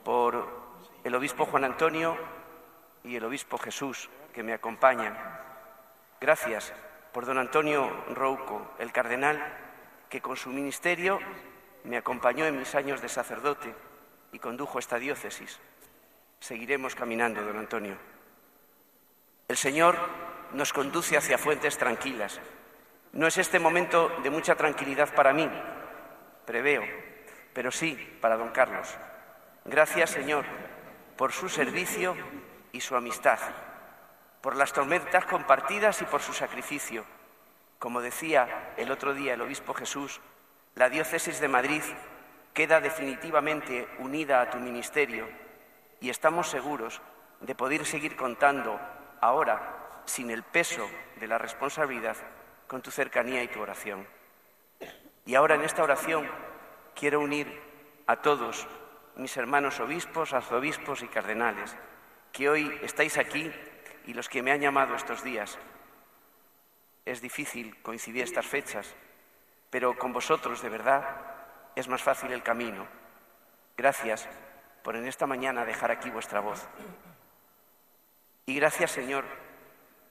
por 0.04 0.46
el 1.02 1.14
obispo 1.14 1.46
Juan 1.46 1.64
Antonio 1.64 2.16
y 3.02 3.16
el 3.16 3.24
obispo 3.24 3.58
Jesús 3.58 4.08
que 4.32 4.42
me 4.42 4.52
acompañan. 4.52 5.16
Gracias 6.20 6.72
por 7.12 7.26
don 7.26 7.38
Antonio 7.38 7.90
Rouco, 8.14 8.72
el 8.78 8.92
cardenal, 8.92 9.42
que 10.08 10.20
con 10.20 10.36
su 10.36 10.50
ministerio 10.50 11.18
me 11.84 11.96
acompañó 11.96 12.44
en 12.46 12.58
mis 12.58 12.74
años 12.74 13.00
de 13.00 13.08
sacerdote 13.08 13.74
y 14.32 14.38
condujo 14.38 14.78
esta 14.78 14.98
diócesis. 14.98 15.58
Seguiremos 16.40 16.94
caminando, 16.94 17.42
don 17.42 17.58
Antonio. 17.58 17.96
El 19.48 19.56
Señor 19.56 19.96
nos 20.52 20.72
conduce 20.72 21.16
hacia 21.16 21.38
fuentes 21.38 21.76
tranquilas, 21.78 22.40
no 23.12 23.28
es 23.28 23.38
este 23.38 23.60
momento 23.60 24.10
de 24.22 24.30
mucha 24.30 24.56
tranquilidad 24.56 25.14
para 25.14 25.32
mí, 25.32 25.48
preveo, 26.44 26.82
pero 27.52 27.70
sí 27.70 27.94
para 28.20 28.36
don 28.36 28.50
Carlos. 28.50 28.88
Gracias, 29.66 30.10
Señor, 30.10 30.44
por 31.16 31.32
su 31.32 31.48
servicio 31.48 32.14
y 32.72 32.82
su 32.82 32.96
amistad, 32.96 33.38
por 34.42 34.56
las 34.56 34.74
tormentas 34.74 35.24
compartidas 35.24 36.02
y 36.02 36.04
por 36.04 36.20
su 36.20 36.34
sacrificio. 36.34 37.04
Como 37.78 38.02
decía 38.02 38.74
el 38.76 38.90
otro 38.90 39.14
día 39.14 39.32
el 39.32 39.40
obispo 39.40 39.72
Jesús, 39.72 40.20
la 40.74 40.90
diócesis 40.90 41.40
de 41.40 41.48
Madrid 41.48 41.82
queda 42.52 42.82
definitivamente 42.82 43.88
unida 44.00 44.42
a 44.42 44.50
tu 44.50 44.58
ministerio 44.58 45.26
y 45.98 46.10
estamos 46.10 46.50
seguros 46.50 47.00
de 47.40 47.54
poder 47.54 47.86
seguir 47.86 48.16
contando 48.16 48.78
ahora, 49.22 50.02
sin 50.04 50.30
el 50.30 50.42
peso 50.42 50.86
de 51.16 51.26
la 51.26 51.38
responsabilidad, 51.38 52.16
con 52.66 52.82
tu 52.82 52.90
cercanía 52.90 53.42
y 53.42 53.48
tu 53.48 53.62
oración. 53.62 54.06
Y 55.24 55.34
ahora 55.36 55.54
en 55.54 55.62
esta 55.62 55.82
oración 55.82 56.28
quiero 56.94 57.20
unir 57.20 57.62
a 58.06 58.16
todos 58.16 58.68
mis 59.16 59.36
hermanos 59.36 59.80
obispos, 59.80 60.32
arzobispos 60.32 61.02
y 61.02 61.08
cardenales, 61.08 61.76
que 62.32 62.48
hoy 62.48 62.78
estáis 62.82 63.16
aquí 63.18 63.50
y 64.06 64.14
los 64.14 64.28
que 64.28 64.42
me 64.42 64.52
han 64.52 64.60
llamado 64.60 64.94
estos 64.94 65.22
días. 65.22 65.58
Es 67.04 67.20
difícil 67.20 67.80
coincidir 67.82 68.24
estas 68.24 68.46
fechas, 68.46 68.94
pero 69.70 69.96
con 69.96 70.12
vosotros 70.12 70.62
de 70.62 70.68
verdad 70.68 71.04
es 71.76 71.88
más 71.88 72.02
fácil 72.02 72.32
el 72.32 72.42
camino. 72.42 72.86
Gracias 73.76 74.28
por 74.82 74.96
en 74.96 75.06
esta 75.06 75.26
mañana 75.26 75.64
dejar 75.64 75.90
aquí 75.90 76.10
vuestra 76.10 76.40
voz. 76.40 76.66
Y 78.46 78.54
gracias, 78.56 78.90
Señor, 78.90 79.24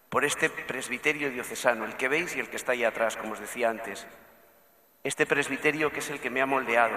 por 0.10 0.26
este 0.26 0.50
presbiterio 0.50 1.30
diocesano, 1.30 1.86
el 1.86 1.96
que 1.96 2.08
veis 2.08 2.36
y 2.36 2.40
el 2.40 2.50
que 2.50 2.56
está 2.56 2.72
ahí 2.72 2.84
atrás, 2.84 3.18
como 3.18 3.34
os 3.34 3.40
decía 3.40 3.70
antes. 3.70 4.08
Este 5.04 5.26
presbiterio 5.26 5.92
que 5.92 6.00
es 6.00 6.10
el 6.10 6.20
que 6.20 6.30
me 6.30 6.42
ha 6.42 6.46
moldeado. 6.46 6.96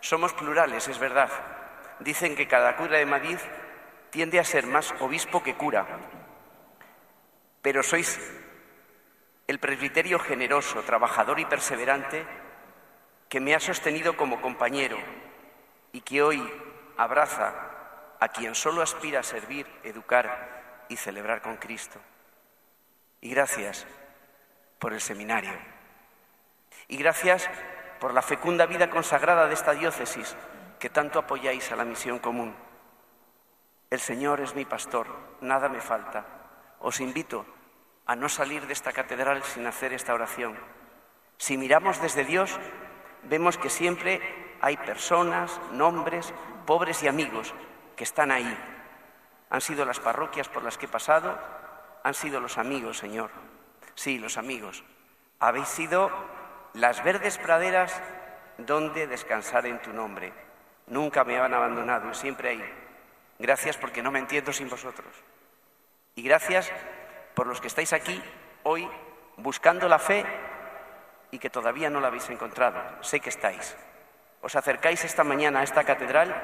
Somos 0.00 0.32
plurales, 0.32 0.88
es 0.88 0.98
verdad. 0.98 1.30
Dicen 2.00 2.36
que 2.36 2.48
cada 2.48 2.76
cura 2.76 2.98
de 2.98 3.06
Madrid 3.06 3.38
tiende 4.10 4.38
a 4.38 4.44
ser 4.44 4.66
más 4.66 4.94
obispo 5.00 5.42
que 5.42 5.54
cura. 5.54 5.86
Pero 7.62 7.82
sois 7.82 8.20
el 9.46 9.58
presbiterio 9.58 10.18
generoso, 10.18 10.82
trabajador 10.82 11.40
y 11.40 11.44
perseverante 11.44 12.26
que 13.28 13.40
me 13.40 13.54
ha 13.54 13.60
sostenido 13.60 14.16
como 14.16 14.40
compañero 14.40 14.98
y 15.92 16.00
que 16.00 16.22
hoy 16.22 16.42
abraza 16.96 17.52
a 18.20 18.28
quien 18.28 18.54
solo 18.54 18.82
aspira 18.82 19.20
a 19.20 19.22
servir, 19.22 19.66
educar 19.82 20.86
y 20.88 20.96
celebrar 20.96 21.42
con 21.42 21.56
Cristo. 21.56 22.00
Y 23.20 23.30
gracias 23.30 23.86
por 24.78 24.92
el 24.92 25.00
seminario. 25.00 25.58
Y 26.88 26.96
gracias 26.96 27.48
por 28.00 28.14
la 28.14 28.22
fecunda 28.22 28.66
vida 28.66 28.90
consagrada 28.90 29.46
de 29.46 29.54
esta 29.54 29.72
diócesis 29.72 30.36
que 30.78 30.90
tanto 30.90 31.18
apoyáis 31.18 31.70
a 31.72 31.76
la 31.76 31.84
misión 31.84 32.18
común. 32.18 32.54
El 33.90 34.00
Señor 34.00 34.40
es 34.40 34.54
mi 34.54 34.64
pastor, 34.64 35.06
nada 35.40 35.68
me 35.68 35.80
falta. 35.80 36.24
Os 36.80 37.00
invito 37.00 37.46
a 38.06 38.16
no 38.16 38.28
salir 38.28 38.66
de 38.66 38.72
esta 38.72 38.92
catedral 38.92 39.42
sin 39.42 39.66
hacer 39.66 39.92
esta 39.92 40.14
oración. 40.14 40.56
Si 41.38 41.56
miramos 41.56 42.00
desde 42.02 42.24
Dios, 42.24 42.58
vemos 43.24 43.56
que 43.56 43.70
siempre 43.70 44.20
hay 44.60 44.76
personas, 44.76 45.60
nombres, 45.72 46.34
pobres 46.66 47.02
y 47.02 47.08
amigos 47.08 47.54
que 47.96 48.04
están 48.04 48.30
ahí. 48.30 48.58
Han 49.50 49.60
sido 49.60 49.84
las 49.84 50.00
parroquias 50.00 50.48
por 50.48 50.62
las 50.62 50.78
que 50.78 50.86
he 50.86 50.88
pasado, 50.88 51.38
han 52.02 52.14
sido 52.14 52.40
los 52.40 52.58
amigos, 52.58 52.98
Señor. 52.98 53.30
Sí, 53.94 54.18
los 54.18 54.36
amigos. 54.36 54.84
Habéis 55.38 55.68
sido 55.68 56.10
las 56.74 57.02
verdes 57.04 57.38
praderas 57.38 58.02
donde 58.58 59.06
descansar 59.06 59.66
en 59.66 59.80
tu 59.80 59.92
nombre. 59.92 60.32
Nunca 60.88 61.24
me 61.24 61.38
han 61.38 61.54
abandonado, 61.54 62.12
siempre 62.14 62.50
ahí. 62.50 62.64
Gracias 63.38 63.76
porque 63.76 64.02
no 64.02 64.10
me 64.10 64.18
entiendo 64.18 64.52
sin 64.52 64.68
vosotros. 64.68 65.12
Y 66.16 66.22
gracias 66.22 66.70
por 67.34 67.46
los 67.46 67.60
que 67.60 67.68
estáis 67.68 67.92
aquí 67.92 68.20
hoy 68.64 68.88
buscando 69.36 69.88
la 69.88 69.98
fe 69.98 70.24
y 71.30 71.38
que 71.38 71.50
todavía 71.50 71.90
no 71.90 72.00
la 72.00 72.08
habéis 72.08 72.28
encontrado. 72.30 72.80
Sé 73.02 73.20
que 73.20 73.30
estáis. 73.30 73.76
Os 74.42 74.54
acercáis 74.56 75.04
esta 75.04 75.24
mañana 75.24 75.60
a 75.60 75.64
esta 75.64 75.84
catedral 75.84 76.34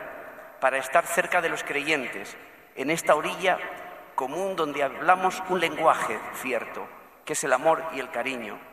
para 0.61 0.79
estar 0.79 1.07
cerca 1.07 1.41
de 1.41 1.49
los 1.49 1.65
creyentes, 1.65 2.37
en 2.77 2.91
esta 2.91 3.15
orilla 3.15 3.59
común 4.15 4.57
donde 4.57 4.83
hablamos 4.83 5.43
un 5.49 5.61
lenguaje 5.61 6.19
cierto, 6.35 6.87
que 7.25 7.33
es 7.33 7.45
el 7.45 7.53
amor 7.53 7.83
y 7.93 8.01
el 8.01 8.11
cariño. 8.11 8.70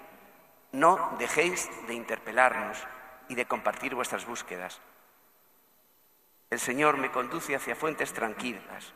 No 0.71 1.15
dejéis 1.17 1.69
de 1.87 1.93
interpelarnos 1.93 2.85
y 3.29 3.35
de 3.35 3.45
compartir 3.45 3.95
vuestras 3.95 4.25
búsquedas. 4.25 4.81
El 6.49 6.59
Señor 6.59 6.97
me 6.97 7.11
conduce 7.11 7.55
hacia 7.55 7.75
fuentes 7.75 8.13
tranquilas 8.13 8.93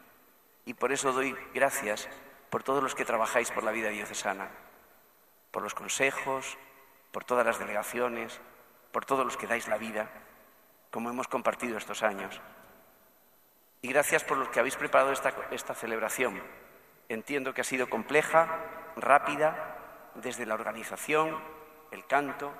y 0.65 0.73
por 0.73 0.91
eso 0.91 1.11
doy 1.11 1.35
gracias 1.53 2.07
por 2.49 2.63
todos 2.63 2.83
los 2.83 2.95
que 2.95 3.05
trabajáis 3.05 3.51
por 3.51 3.63
la 3.63 3.71
vida 3.71 3.89
diocesana, 3.89 4.49
por 5.51 5.63
los 5.63 5.73
consejos, 5.73 6.57
por 7.11 7.23
todas 7.23 7.45
las 7.45 7.59
delegaciones, 7.59 8.39
por 8.91 9.05
todos 9.05 9.25
los 9.25 9.37
que 9.37 9.47
dais 9.47 9.67
la 9.67 9.77
vida, 9.77 10.09
como 10.91 11.09
hemos 11.09 11.27
compartido 11.27 11.77
estos 11.77 12.03
años. 12.03 12.39
Y 13.81 13.89
gracias 13.89 14.23
por 14.23 14.37
los 14.37 14.49
que 14.49 14.59
habéis 14.59 14.75
preparado 14.75 15.11
esta, 15.11 15.33
esta 15.51 15.73
celebración. 15.73 16.41
Entiendo 17.09 17.53
que 17.53 17.61
ha 17.61 17.65
sido 17.65 17.89
compleja, 17.89 18.47
rápida, 18.95 19.77
desde 20.15 20.45
la 20.45 20.53
organización, 20.53 21.37
el 21.91 22.05
canto, 22.07 22.51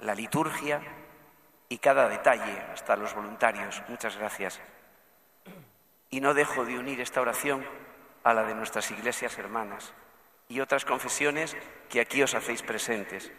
la 0.00 0.14
liturgia, 0.14 0.80
y 1.72 1.78
cada 1.78 2.06
detalle, 2.06 2.60
hasta 2.70 2.96
los 2.96 3.14
voluntarios. 3.14 3.82
Muchas 3.88 4.18
gracias. 4.18 4.60
Y 6.10 6.20
no 6.20 6.34
dejo 6.34 6.66
de 6.66 6.78
unir 6.78 7.00
esta 7.00 7.22
oración 7.22 7.64
a 8.24 8.34
la 8.34 8.44
de 8.44 8.54
nuestras 8.54 8.90
iglesias 8.90 9.38
hermanas 9.38 9.94
y 10.48 10.60
otras 10.60 10.84
confesiones 10.84 11.56
que 11.88 12.02
aquí 12.02 12.22
os 12.22 12.34
hacéis 12.34 12.60
presentes. 12.60 13.32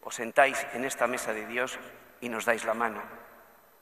Os 0.00 0.14
sentáis 0.14 0.64
en 0.74 0.84
esta 0.84 1.08
mesa 1.08 1.32
de 1.32 1.44
Dios 1.46 1.76
y 2.20 2.28
nos 2.28 2.44
dais 2.44 2.64
la 2.64 2.74
mano. 2.74 3.02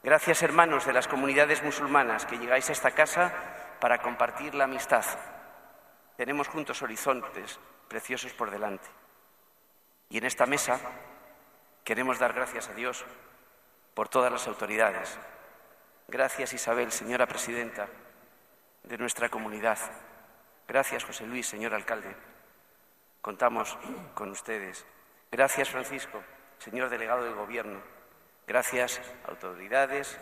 Gracias 0.02 0.42
hermanos 0.42 0.86
de 0.86 0.94
las 0.94 1.06
comunidades 1.06 1.62
musulmanas 1.62 2.24
que 2.24 2.38
llegáis 2.38 2.70
a 2.70 2.72
esta 2.72 2.92
casa 2.92 3.34
para 3.80 3.98
compartir 3.98 4.54
la 4.54 4.64
amistad. 4.64 5.04
Tenemos 6.16 6.48
juntos 6.48 6.80
horizontes 6.80 7.60
preciosos 7.86 8.32
por 8.32 8.50
delante. 8.50 8.88
Y 10.14 10.18
en 10.18 10.26
esta 10.26 10.46
mesa 10.46 10.78
queremos 11.82 12.20
dar 12.20 12.34
gracias 12.34 12.68
a 12.68 12.72
Dios 12.72 13.04
por 13.94 14.08
todas 14.08 14.30
las 14.30 14.46
autoridades. 14.46 15.18
Gracias 16.06 16.52
Isabel, 16.52 16.92
señora 16.92 17.26
presidenta 17.26 17.88
de 18.84 18.96
nuestra 18.96 19.28
comunidad. 19.28 19.76
Gracias 20.68 21.02
José 21.02 21.26
Luis, 21.26 21.48
señor 21.48 21.74
alcalde. 21.74 22.14
Contamos 23.20 23.76
con 24.14 24.30
ustedes. 24.30 24.86
Gracias 25.32 25.68
Francisco, 25.68 26.22
señor 26.58 26.90
delegado 26.90 27.24
del 27.24 27.34
Gobierno. 27.34 27.82
Gracias 28.46 29.00
autoridades 29.26 30.16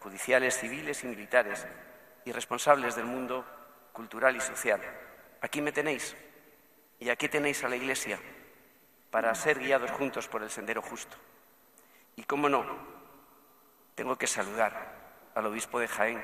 judiciales, 0.00 0.58
civiles 0.58 1.04
y 1.04 1.06
militares 1.06 1.64
y 2.24 2.32
responsables 2.32 2.96
del 2.96 3.04
mundo 3.04 3.44
cultural 3.92 4.34
y 4.34 4.40
social. 4.40 4.80
Aquí 5.40 5.62
me 5.62 5.70
tenéis 5.70 6.16
y 6.98 7.08
aquí 7.08 7.28
tenéis 7.28 7.62
a 7.62 7.68
la 7.68 7.76
Iglesia 7.76 8.18
para 9.10 9.34
ser 9.34 9.58
guiados 9.58 9.90
juntos 9.92 10.28
por 10.28 10.42
el 10.42 10.50
sendero 10.50 10.82
justo. 10.82 11.16
Y 12.16 12.24
cómo 12.24 12.48
no, 12.48 12.64
tengo 13.94 14.16
que 14.16 14.26
saludar 14.26 14.98
al 15.34 15.46
obispo 15.46 15.78
de 15.78 15.88
Jaén 15.88 16.22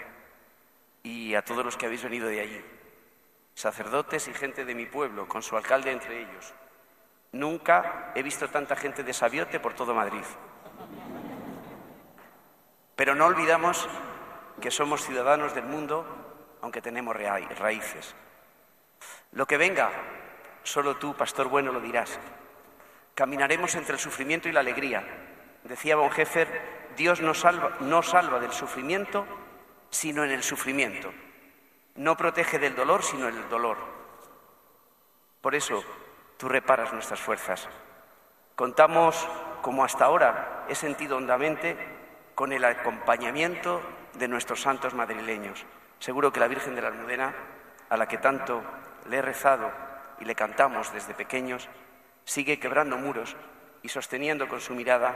y 1.02 1.34
a 1.34 1.42
todos 1.42 1.64
los 1.64 1.76
que 1.76 1.86
habéis 1.86 2.02
venido 2.02 2.28
de 2.28 2.40
allí, 2.40 2.64
sacerdotes 3.54 4.28
y 4.28 4.34
gente 4.34 4.64
de 4.64 4.74
mi 4.74 4.86
pueblo, 4.86 5.28
con 5.28 5.42
su 5.42 5.56
alcalde 5.56 5.92
entre 5.92 6.22
ellos. 6.22 6.54
Nunca 7.32 8.12
he 8.14 8.22
visto 8.22 8.48
tanta 8.48 8.76
gente 8.76 9.02
de 9.02 9.12
Sabiote 9.12 9.60
por 9.60 9.74
todo 9.74 9.94
Madrid. 9.94 10.24
Pero 12.96 13.14
no 13.14 13.26
olvidamos 13.26 13.88
que 14.60 14.70
somos 14.70 15.04
ciudadanos 15.04 15.54
del 15.54 15.64
mundo, 15.64 16.06
aunque 16.62 16.80
tenemos 16.80 17.16
raíces. 17.16 18.14
Lo 19.32 19.46
que 19.46 19.56
venga, 19.56 19.90
solo 20.62 20.96
tú, 20.96 21.14
pastor 21.14 21.48
bueno, 21.48 21.72
lo 21.72 21.80
dirás. 21.80 22.18
Caminaremos 23.14 23.74
entre 23.76 23.94
el 23.94 24.00
sufrimiento 24.00 24.48
y 24.48 24.52
la 24.52 24.60
alegría. 24.60 25.04
Decía 25.64 25.96
Bonhoeffer 25.96 26.48
Dios 26.96 27.20
no 27.20 27.34
salva, 27.34 27.76
no 27.80 28.02
salva 28.02 28.38
del 28.38 28.52
sufrimiento, 28.52 29.26
sino 29.90 30.24
en 30.24 30.30
el 30.30 30.42
sufrimiento. 30.42 31.12
No 31.96 32.16
protege 32.16 32.58
del 32.58 32.74
dolor, 32.74 33.02
sino 33.02 33.28
en 33.28 33.36
el 33.36 33.48
dolor. 33.48 33.76
Por 35.40 35.54
eso 35.54 35.84
tú 36.36 36.48
reparas 36.48 36.92
nuestras 36.92 37.20
fuerzas. 37.20 37.68
Contamos, 38.56 39.28
como 39.62 39.84
hasta 39.84 40.04
ahora 40.04 40.64
he 40.68 40.74
sentido 40.74 41.16
hondamente, 41.16 41.76
con 42.34 42.52
el 42.52 42.64
acompañamiento 42.64 43.80
de 44.14 44.28
nuestros 44.28 44.60
santos 44.60 44.94
madrileños. 44.94 45.64
Seguro 45.98 46.32
que 46.32 46.40
la 46.40 46.48
Virgen 46.48 46.74
de 46.74 46.82
la 46.82 46.88
Almudena, 46.88 47.34
a 47.88 47.96
la 47.96 48.06
que 48.06 48.18
tanto 48.18 48.62
le 49.08 49.18
he 49.18 49.22
rezado 49.22 49.70
y 50.20 50.24
le 50.24 50.34
cantamos 50.34 50.92
desde 50.92 51.14
pequeños, 51.14 51.68
sigue 52.24 52.58
quebrando 52.58 52.96
muros 52.96 53.36
y 53.82 53.88
sosteniendo 53.88 54.48
con 54.48 54.60
su 54.60 54.74
mirada 54.74 55.14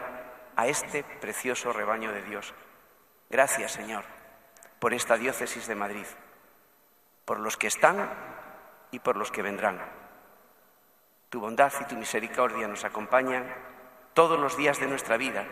a 0.57 0.67
este 0.67 1.05
precioso 1.05 1.73
rebaño 1.73 2.13
de 2.13 2.23
Dios. 2.23 2.55
Gracias, 3.31 3.73
Señor, 3.73 4.05
por 4.79 4.95
esta 4.95 5.17
diócesis 5.17 5.67
de 5.67 5.75
Madrid, 5.75 6.07
por 7.25 7.41
los 7.41 7.57
que 7.57 7.67
están 7.67 8.11
y 8.91 8.99
por 8.99 9.17
los 9.17 9.31
que 9.31 9.43
vendrán. 9.43 9.81
Tu 11.31 11.41
bondad 11.41 11.73
y 11.81 11.85
tu 11.85 11.97
misericordia 11.97 12.69
nos 12.69 12.85
acompañan 12.85 13.55
todos 14.15 14.39
los 14.39 14.57
días 14.57 14.81
de 14.81 14.87
nuestra 14.87 15.17
vida 15.17 15.45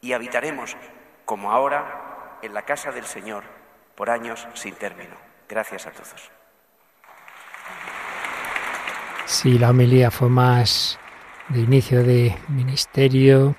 y 0.00 0.12
habitaremos, 0.12 0.76
como 1.24 1.52
ahora, 1.52 2.38
en 2.42 2.54
la 2.54 2.62
casa 2.62 2.92
del 2.92 3.06
Señor 3.06 3.44
por 3.94 4.10
años 4.10 4.46
sin 4.54 4.74
término. 4.74 5.16
Gracias 5.48 5.86
a 5.86 5.90
todos. 5.90 6.41
Sí, 9.32 9.58
la 9.58 9.70
homilía 9.70 10.10
fue 10.10 10.28
más 10.28 10.98
de 11.48 11.60
inicio 11.60 12.04
de 12.04 12.36
ministerio, 12.48 13.56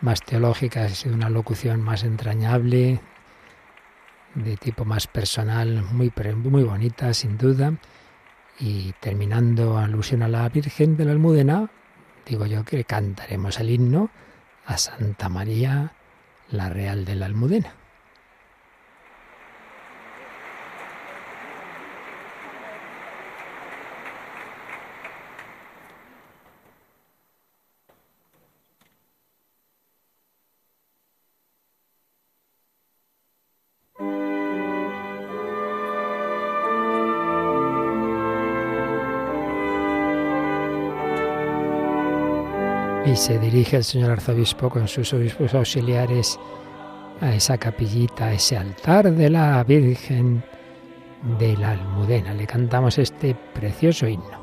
más 0.00 0.20
teológica, 0.20 0.88
sido 0.88 1.14
una 1.14 1.30
locución 1.30 1.80
más 1.80 2.02
entrañable, 2.02 3.00
de 4.34 4.56
tipo 4.56 4.84
más 4.84 5.06
personal, 5.06 5.84
muy, 5.92 6.12
muy 6.34 6.64
bonita, 6.64 7.14
sin 7.14 7.38
duda. 7.38 7.72
Y 8.58 8.92
terminando 8.98 9.78
alusión 9.78 10.24
a 10.24 10.28
la 10.28 10.48
Virgen 10.48 10.96
de 10.96 11.04
la 11.04 11.12
Almudena, 11.12 11.70
digo 12.26 12.46
yo 12.46 12.64
que 12.64 12.82
cantaremos 12.84 13.60
el 13.60 13.70
himno 13.70 14.10
a 14.66 14.76
Santa 14.76 15.28
María, 15.28 15.94
la 16.50 16.68
Real 16.68 17.04
de 17.04 17.14
la 17.14 17.26
Almudena. 17.26 17.79
Y 43.10 43.16
se 43.16 43.40
dirige 43.40 43.76
el 43.78 43.82
señor 43.82 44.12
arzobispo 44.12 44.70
con 44.70 44.86
sus 44.86 45.12
obispos 45.12 45.52
auxiliares 45.54 46.38
a 47.20 47.34
esa 47.34 47.58
capillita, 47.58 48.26
a 48.26 48.34
ese 48.34 48.56
altar 48.56 49.10
de 49.12 49.28
la 49.28 49.64
Virgen 49.64 50.44
de 51.40 51.56
la 51.56 51.72
Almudena. 51.72 52.32
Le 52.34 52.46
cantamos 52.46 52.98
este 52.98 53.34
precioso 53.34 54.06
himno. 54.06 54.38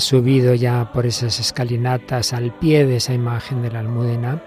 Subido 0.00 0.54
ya 0.54 0.92
por 0.92 1.06
esas 1.06 1.40
escalinatas 1.40 2.32
al 2.32 2.52
pie 2.58 2.86
de 2.86 2.96
esa 2.96 3.14
imagen 3.14 3.62
de 3.62 3.70
la 3.70 3.80
almudena 3.80 4.42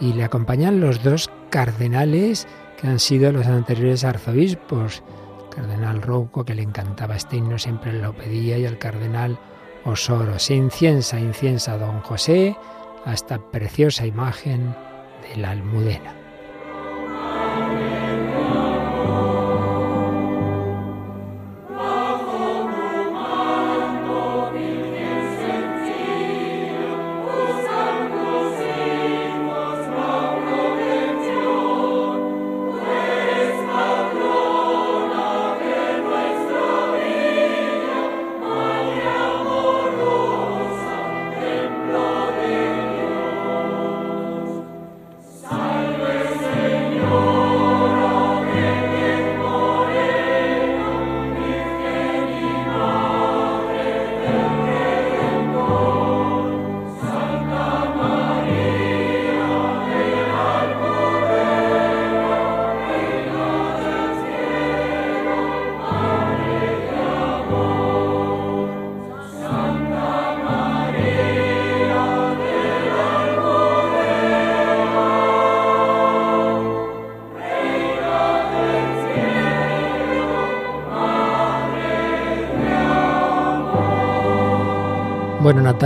y 0.00 0.12
le 0.12 0.24
acompañan 0.24 0.80
los 0.80 1.02
dos 1.02 1.30
cardenales 1.50 2.46
que 2.80 2.86
han 2.86 2.98
sido 2.98 3.32
los 3.32 3.46
anteriores 3.46 4.04
arzobispos. 4.04 5.02
cardenal 5.54 6.02
Rouco, 6.02 6.44
que 6.44 6.54
le 6.54 6.62
encantaba 6.62 7.16
este 7.16 7.36
himno, 7.36 7.58
siempre 7.58 7.92
lo 7.92 8.12
pedía, 8.14 8.58
y 8.58 8.64
el 8.64 8.78
cardenal 8.78 9.38
Osoro. 9.84 10.38
Se 10.38 10.54
inciensa, 10.54 11.18
inciensa 11.18 11.78
don 11.78 12.00
José 12.00 12.56
a 13.04 13.14
esta 13.14 13.38
preciosa 13.38 14.04
imagen 14.04 14.74
de 15.28 15.40
la 15.40 15.52
almudena. 15.52 16.25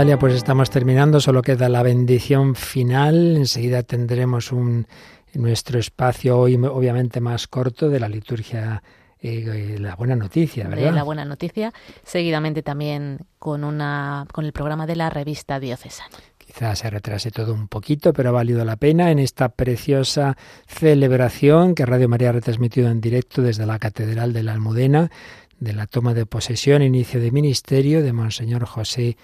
Natalia, 0.01 0.17
pues 0.17 0.33
estamos 0.33 0.71
terminando, 0.71 1.19
solo 1.19 1.43
queda 1.43 1.69
la 1.69 1.83
bendición 1.83 2.55
final. 2.55 3.37
Enseguida 3.37 3.83
tendremos 3.83 4.51
un 4.51 4.87
nuestro 5.35 5.77
espacio 5.77 6.39
hoy 6.39 6.55
obviamente 6.55 7.21
más 7.21 7.47
corto 7.47 7.87
de 7.87 7.99
la 7.99 8.09
liturgia 8.09 8.81
eh, 9.19 9.77
la 9.79 9.95
buena 9.95 10.15
noticia, 10.15 10.67
¿verdad? 10.67 10.91
la 10.91 11.03
buena 11.03 11.23
noticia, 11.23 11.71
seguidamente 12.03 12.63
también 12.63 13.19
con 13.37 13.63
una 13.63 14.25
con 14.31 14.45
el 14.45 14.53
programa 14.53 14.87
de 14.87 14.95
la 14.95 15.11
revista 15.11 15.59
diocesana. 15.59 16.17
Quizás 16.39 16.79
se 16.79 16.89
retrase 16.89 17.29
todo 17.29 17.53
un 17.53 17.67
poquito, 17.67 18.11
pero 18.11 18.29
ha 18.29 18.31
valido 18.31 18.65
la 18.65 18.77
pena 18.77 19.11
en 19.11 19.19
esta 19.19 19.49
preciosa 19.49 20.35
celebración 20.65 21.75
que 21.75 21.85
Radio 21.85 22.09
María 22.09 22.29
ha 22.29 22.31
retransmitido 22.31 22.89
en 22.89 23.01
directo 23.01 23.43
desde 23.43 23.67
la 23.67 23.77
Catedral 23.77 24.33
de 24.33 24.41
la 24.41 24.53
Almudena, 24.53 25.11
de 25.59 25.73
la 25.73 25.85
toma 25.85 26.15
de 26.15 26.25
posesión, 26.25 26.81
inicio 26.81 27.19
de 27.19 27.29
ministerio 27.29 28.01
de 28.01 28.13
Monseñor 28.13 28.65
José 28.65 29.15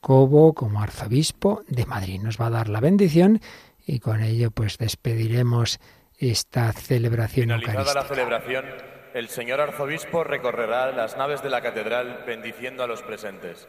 Cobo 0.00 0.54
como 0.54 0.80
arzobispo 0.80 1.62
de 1.68 1.86
Madrid. 1.86 2.20
Nos 2.20 2.40
va 2.40 2.46
a 2.46 2.50
dar 2.50 2.68
la 2.68 2.80
bendición 2.80 3.40
y 3.86 4.00
con 4.00 4.22
ello 4.22 4.50
pues 4.50 4.78
despediremos 4.78 5.80
esta 6.18 6.72
celebración 6.72 7.44
Finalizada 7.44 7.94
la 7.94 8.04
celebración, 8.04 8.64
el 9.14 9.28
señor 9.28 9.60
arzobispo 9.60 10.22
recorrerá 10.22 10.92
las 10.92 11.16
naves 11.16 11.42
de 11.42 11.50
la 11.50 11.62
catedral 11.62 12.24
bendiciendo 12.26 12.82
a 12.82 12.86
los 12.86 13.02
presentes. 13.02 13.68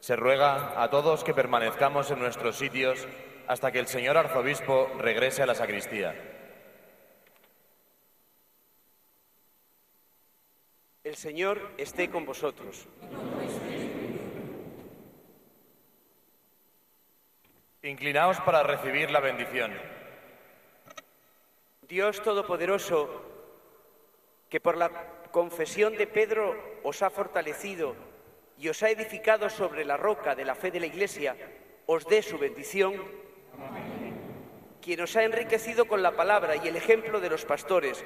Se 0.00 0.16
ruega 0.16 0.82
a 0.82 0.90
todos 0.90 1.24
que 1.24 1.32
permanezcamos 1.32 2.10
en 2.10 2.18
nuestros 2.18 2.56
sitios 2.56 3.06
hasta 3.46 3.72
que 3.72 3.78
el 3.78 3.86
señor 3.86 4.16
arzobispo 4.16 4.90
regrese 4.98 5.42
a 5.42 5.46
la 5.46 5.54
sacristía. 5.54 6.14
El 11.04 11.14
Señor 11.14 11.70
esté 11.78 12.10
con 12.10 12.26
vosotros. 12.26 12.88
Inclinaos 17.86 18.40
para 18.40 18.64
recibir 18.64 19.12
la 19.12 19.20
bendición. 19.20 19.72
Dios 21.82 22.20
Todopoderoso, 22.20 23.08
que 24.48 24.58
por 24.58 24.76
la 24.76 24.90
confesión 25.30 25.96
de 25.96 26.08
Pedro 26.08 26.80
os 26.82 27.02
ha 27.02 27.10
fortalecido 27.10 27.94
y 28.58 28.68
os 28.68 28.82
ha 28.82 28.90
edificado 28.90 29.48
sobre 29.48 29.84
la 29.84 29.96
roca 29.96 30.34
de 30.34 30.44
la 30.44 30.56
fe 30.56 30.72
de 30.72 30.80
la 30.80 30.86
Iglesia, 30.86 31.36
os 31.86 32.04
dé 32.06 32.22
su 32.22 32.38
bendición. 32.38 33.04
Quien 34.82 35.00
os 35.00 35.14
ha 35.14 35.22
enriquecido 35.22 35.86
con 35.86 36.02
la 36.02 36.16
palabra 36.16 36.56
y 36.56 36.66
el 36.66 36.74
ejemplo 36.74 37.20
de 37.20 37.30
los 37.30 37.44
pastores, 37.44 38.04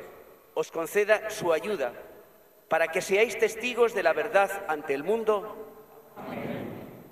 os 0.53 0.71
conceda 0.71 1.31
su 1.31 1.55
ayuda 1.55 1.95
para 2.69 2.89
que 2.89 3.01
seáis 3.01 3.39
testigos 3.39 3.95
de 3.95 4.03
la 4.03 4.13
verdad 4.13 4.51
ante 4.69 4.93
el 4.93 5.05
mundo, 5.05 5.57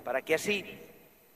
para 0.03 0.21
que 0.21 0.35
así 0.35 0.88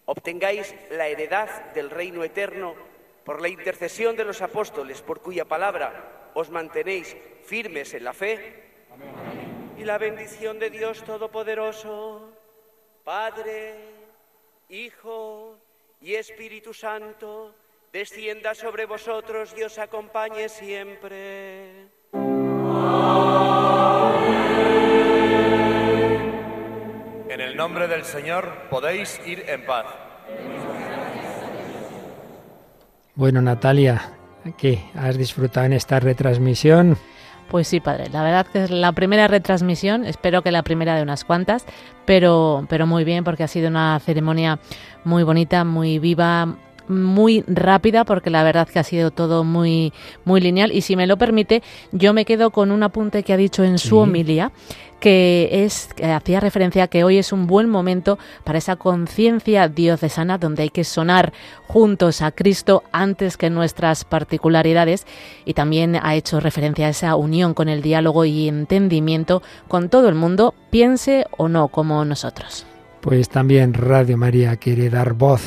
obtengáis 0.05 0.75
la 0.91 1.07
heredad 1.07 1.71
del 1.73 1.89
reino 1.89 2.23
eterno 2.23 2.75
por 3.23 3.41
la 3.41 3.47
intercesión 3.47 4.15
de 4.15 4.25
los 4.25 4.41
apóstoles, 4.41 5.01
por 5.01 5.21
cuya 5.21 5.45
palabra 5.45 6.31
os 6.33 6.49
mantenéis 6.49 7.15
firmes 7.43 7.93
en 7.93 8.03
la 8.03 8.13
fe. 8.13 8.63
Y 9.77 9.85
la 9.85 9.97
bendición 9.97 10.59
de 10.59 10.69
Dios 10.69 11.03
Todopoderoso, 11.03 12.31
Padre, 13.03 13.75
Hijo 14.69 15.57
y 16.01 16.15
Espíritu 16.15 16.73
Santo, 16.73 17.55
descienda 17.91 18.55
sobre 18.55 18.85
vosotros 18.85 19.53
y 19.57 19.63
os 19.63 19.77
acompañe 19.77 20.49
siempre. 20.49 21.87
En 22.13 23.92
el 27.53 27.57
nombre 27.57 27.87
del 27.87 28.03
Señor 28.03 28.51
podéis 28.71 29.21
ir 29.27 29.45
en 29.47 29.63
paz. 29.63 29.85
Bueno, 33.13 33.43
Natalia, 33.43 34.13
¿qué? 34.57 34.83
¿Has 34.95 35.19
disfrutado 35.19 35.67
en 35.67 35.73
esta 35.73 35.99
retransmisión? 35.99 36.97
Pues 37.49 37.67
sí, 37.67 37.79
padre. 37.79 38.09
La 38.11 38.23
verdad 38.23 38.47
que 38.47 38.63
es 38.63 38.71
la 38.71 38.91
primera 38.93 39.27
retransmisión, 39.27 40.03
espero 40.03 40.41
que 40.41 40.49
la 40.49 40.63
primera 40.63 40.95
de 40.95 41.03
unas 41.03 41.23
cuantas, 41.23 41.63
pero, 42.05 42.65
pero 42.69 42.87
muy 42.87 43.03
bien 43.03 43.23
porque 43.23 43.43
ha 43.43 43.47
sido 43.47 43.67
una 43.67 43.99
ceremonia 43.99 44.57
muy 45.03 45.21
bonita, 45.21 45.63
muy 45.63 45.99
viva, 45.99 46.55
muy 46.87 47.43
rápida 47.47 48.05
porque 48.05 48.29
la 48.29 48.43
verdad 48.43 48.67
que 48.67 48.79
ha 48.79 48.83
sido 48.83 49.11
todo 49.11 49.43
muy, 49.43 49.93
muy 50.25 50.41
lineal. 50.41 50.71
Y 50.71 50.81
si 50.81 50.95
me 50.95 51.07
lo 51.07 51.17
permite, 51.17 51.63
yo 51.91 52.13
me 52.13 52.25
quedo 52.25 52.51
con 52.51 52.71
un 52.71 52.83
apunte 52.83 53.23
que 53.23 53.33
ha 53.33 53.37
dicho 53.37 53.63
en 53.63 53.77
su 53.77 53.97
homilia 53.97 54.51
que 55.03 55.65
es 55.65 55.89
que 55.97 56.05
hacía 56.05 56.39
referencia 56.39 56.83
a 56.83 56.87
que 56.87 57.03
hoy 57.03 57.17
es 57.17 57.33
un 57.33 57.45
buen 57.45 57.69
momento 57.69 58.17
para 58.45 58.57
esa 58.57 58.77
conciencia 58.77 59.67
diocesana 59.67 60.37
donde 60.37 60.63
hay 60.63 60.69
que 60.69 60.85
sonar 60.85 61.33
juntos 61.67 62.21
a 62.21 62.31
Cristo 62.31 62.83
antes 62.93 63.35
que 63.35 63.49
nuestras 63.49 64.05
particularidades 64.05 65.05
y 65.43 65.55
también 65.55 65.97
ha 66.01 66.15
hecho 66.15 66.39
referencia 66.39 66.87
a 66.87 66.91
esa 66.91 67.17
unión 67.17 67.53
con 67.53 67.67
el 67.67 67.81
diálogo 67.81 68.23
y 68.23 68.47
entendimiento 68.47 69.43
con 69.67 69.89
todo 69.89 70.07
el 70.07 70.15
mundo, 70.15 70.55
piense 70.69 71.25
o 71.35 71.49
no 71.49 71.67
como 71.67 72.05
nosotros. 72.05 72.65
Pues 73.01 73.27
también 73.27 73.73
Radio 73.73 74.15
María 74.15 74.55
quiere 74.55 74.89
dar 74.89 75.11
voz, 75.15 75.41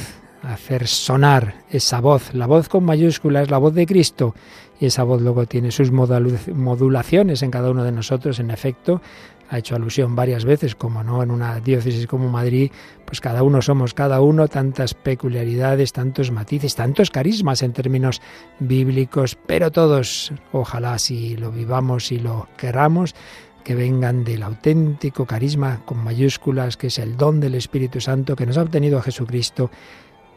hacer 0.52 0.86
sonar 0.86 1.54
esa 1.70 2.00
voz, 2.00 2.32
la 2.34 2.46
voz 2.46 2.68
con 2.68 2.84
mayúsculas, 2.84 3.50
la 3.50 3.58
voz 3.58 3.74
de 3.74 3.86
Cristo. 3.86 4.34
Y 4.78 4.86
esa 4.86 5.04
voz 5.04 5.22
luego 5.22 5.46
tiene 5.46 5.70
sus 5.70 5.90
modulaciones 5.90 7.42
en 7.42 7.50
cada 7.50 7.70
uno 7.70 7.82
de 7.82 7.92
nosotros, 7.92 8.38
en 8.40 8.50
efecto, 8.50 9.00
ha 9.48 9.58
hecho 9.58 9.76
alusión 9.76 10.16
varias 10.16 10.44
veces, 10.44 10.74
como 10.74 11.04
no 11.04 11.22
en 11.22 11.30
una 11.30 11.60
diócesis 11.60 12.06
como 12.06 12.28
Madrid, 12.28 12.70
pues 13.04 13.20
cada 13.20 13.42
uno 13.42 13.62
somos 13.62 13.94
cada 13.94 14.20
uno, 14.20 14.48
tantas 14.48 14.94
peculiaridades, 14.94 15.92
tantos 15.92 16.30
matices, 16.30 16.74
tantos 16.74 17.10
carismas 17.10 17.62
en 17.62 17.72
términos 17.72 18.20
bíblicos, 18.58 19.38
pero 19.46 19.70
todos, 19.70 20.32
ojalá 20.52 20.98
si 20.98 21.36
lo 21.36 21.52
vivamos 21.52 22.10
y 22.10 22.18
lo 22.18 22.48
queramos, 22.56 23.14
que 23.62 23.74
vengan 23.74 24.24
del 24.24 24.44
auténtico 24.44 25.26
carisma 25.26 25.80
con 25.84 25.98
mayúsculas, 25.98 26.76
que 26.76 26.86
es 26.86 26.98
el 26.98 27.16
don 27.16 27.40
del 27.40 27.56
Espíritu 27.56 28.00
Santo 28.00 28.36
que 28.36 28.46
nos 28.46 28.58
ha 28.58 28.62
obtenido 28.62 29.02
Jesucristo 29.02 29.70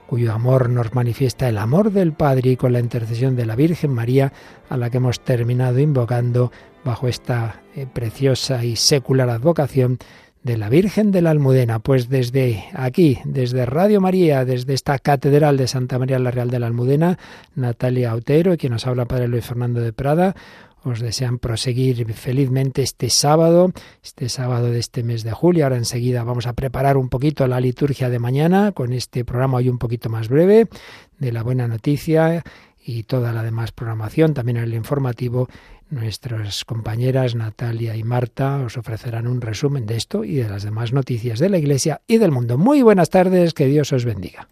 cuyo 0.09 0.33
amor 0.33 0.71
nos 0.71 0.95
manifiesta 0.95 1.47
el 1.47 1.59
amor 1.59 1.91
del 1.91 2.13
Padre 2.13 2.49
y 2.49 2.55
con 2.55 2.73
la 2.73 2.79
intercesión 2.79 3.35
de 3.35 3.45
la 3.45 3.55
Virgen 3.55 3.93
María, 3.93 4.33
a 4.67 4.75
la 4.75 4.89
que 4.89 4.97
hemos 4.97 5.19
terminado 5.19 5.77
invocando 5.77 6.51
bajo 6.83 7.07
esta 7.07 7.61
eh, 7.75 7.85
preciosa 7.85 8.65
y 8.65 8.75
secular 8.75 9.29
advocación 9.29 9.99
de 10.41 10.57
la 10.57 10.67
Virgen 10.67 11.11
de 11.11 11.21
la 11.21 11.29
Almudena. 11.29 11.77
Pues 11.77 12.09
desde 12.09 12.65
aquí, 12.73 13.19
desde 13.23 13.67
Radio 13.67 14.01
María, 14.01 14.45
desde 14.45 14.73
esta 14.73 14.97
Catedral 14.97 15.57
de 15.57 15.67
Santa 15.67 15.99
María 15.99 16.17
la 16.17 16.31
Real 16.31 16.49
de 16.49 16.57
la 16.57 16.65
Almudena, 16.65 17.19
Natalia 17.53 18.09
Autero, 18.09 18.57
quien 18.57 18.73
nos 18.73 18.87
habla 18.87 19.05
Padre 19.05 19.27
Luis 19.27 19.45
Fernando 19.45 19.79
de 19.79 19.93
Prada, 19.93 20.35
os 20.83 20.99
desean 20.99 21.39
proseguir 21.39 22.11
felizmente 22.13 22.81
este 22.81 23.09
sábado, 23.09 23.71
este 24.03 24.29
sábado 24.29 24.71
de 24.71 24.79
este 24.79 25.03
mes 25.03 25.23
de 25.23 25.31
julio. 25.31 25.65
Ahora 25.65 25.77
enseguida 25.77 26.23
vamos 26.23 26.47
a 26.47 26.53
preparar 26.53 26.97
un 26.97 27.09
poquito 27.09 27.47
la 27.47 27.59
liturgia 27.59 28.09
de 28.09 28.19
mañana 28.19 28.71
con 28.71 28.93
este 28.93 29.25
programa 29.25 29.57
hoy 29.57 29.69
un 29.69 29.77
poquito 29.77 30.09
más 30.09 30.29
breve 30.29 30.67
de 31.17 31.31
la 31.31 31.43
buena 31.43 31.67
noticia 31.67 32.43
y 32.83 33.03
toda 33.03 33.33
la 33.33 33.43
demás 33.43 33.71
programación, 33.71 34.33
también 34.33 34.57
en 34.57 34.63
el 34.63 34.73
informativo. 34.73 35.47
Nuestras 35.89 36.65
compañeras 36.65 37.35
Natalia 37.35 37.95
y 37.95 38.03
Marta 38.03 38.57
os 38.57 38.77
ofrecerán 38.77 39.27
un 39.27 39.41
resumen 39.41 39.85
de 39.85 39.97
esto 39.97 40.23
y 40.23 40.35
de 40.35 40.47
las 40.47 40.63
demás 40.63 40.93
noticias 40.93 41.39
de 41.39 41.49
la 41.49 41.57
Iglesia 41.57 42.01
y 42.07 42.19
del 42.19 42.31
mundo. 42.31 42.57
Muy 42.57 42.83
buenas 42.83 43.09
tardes, 43.09 43.53
que 43.53 43.65
Dios 43.65 43.91
os 43.91 44.05
bendiga. 44.05 44.49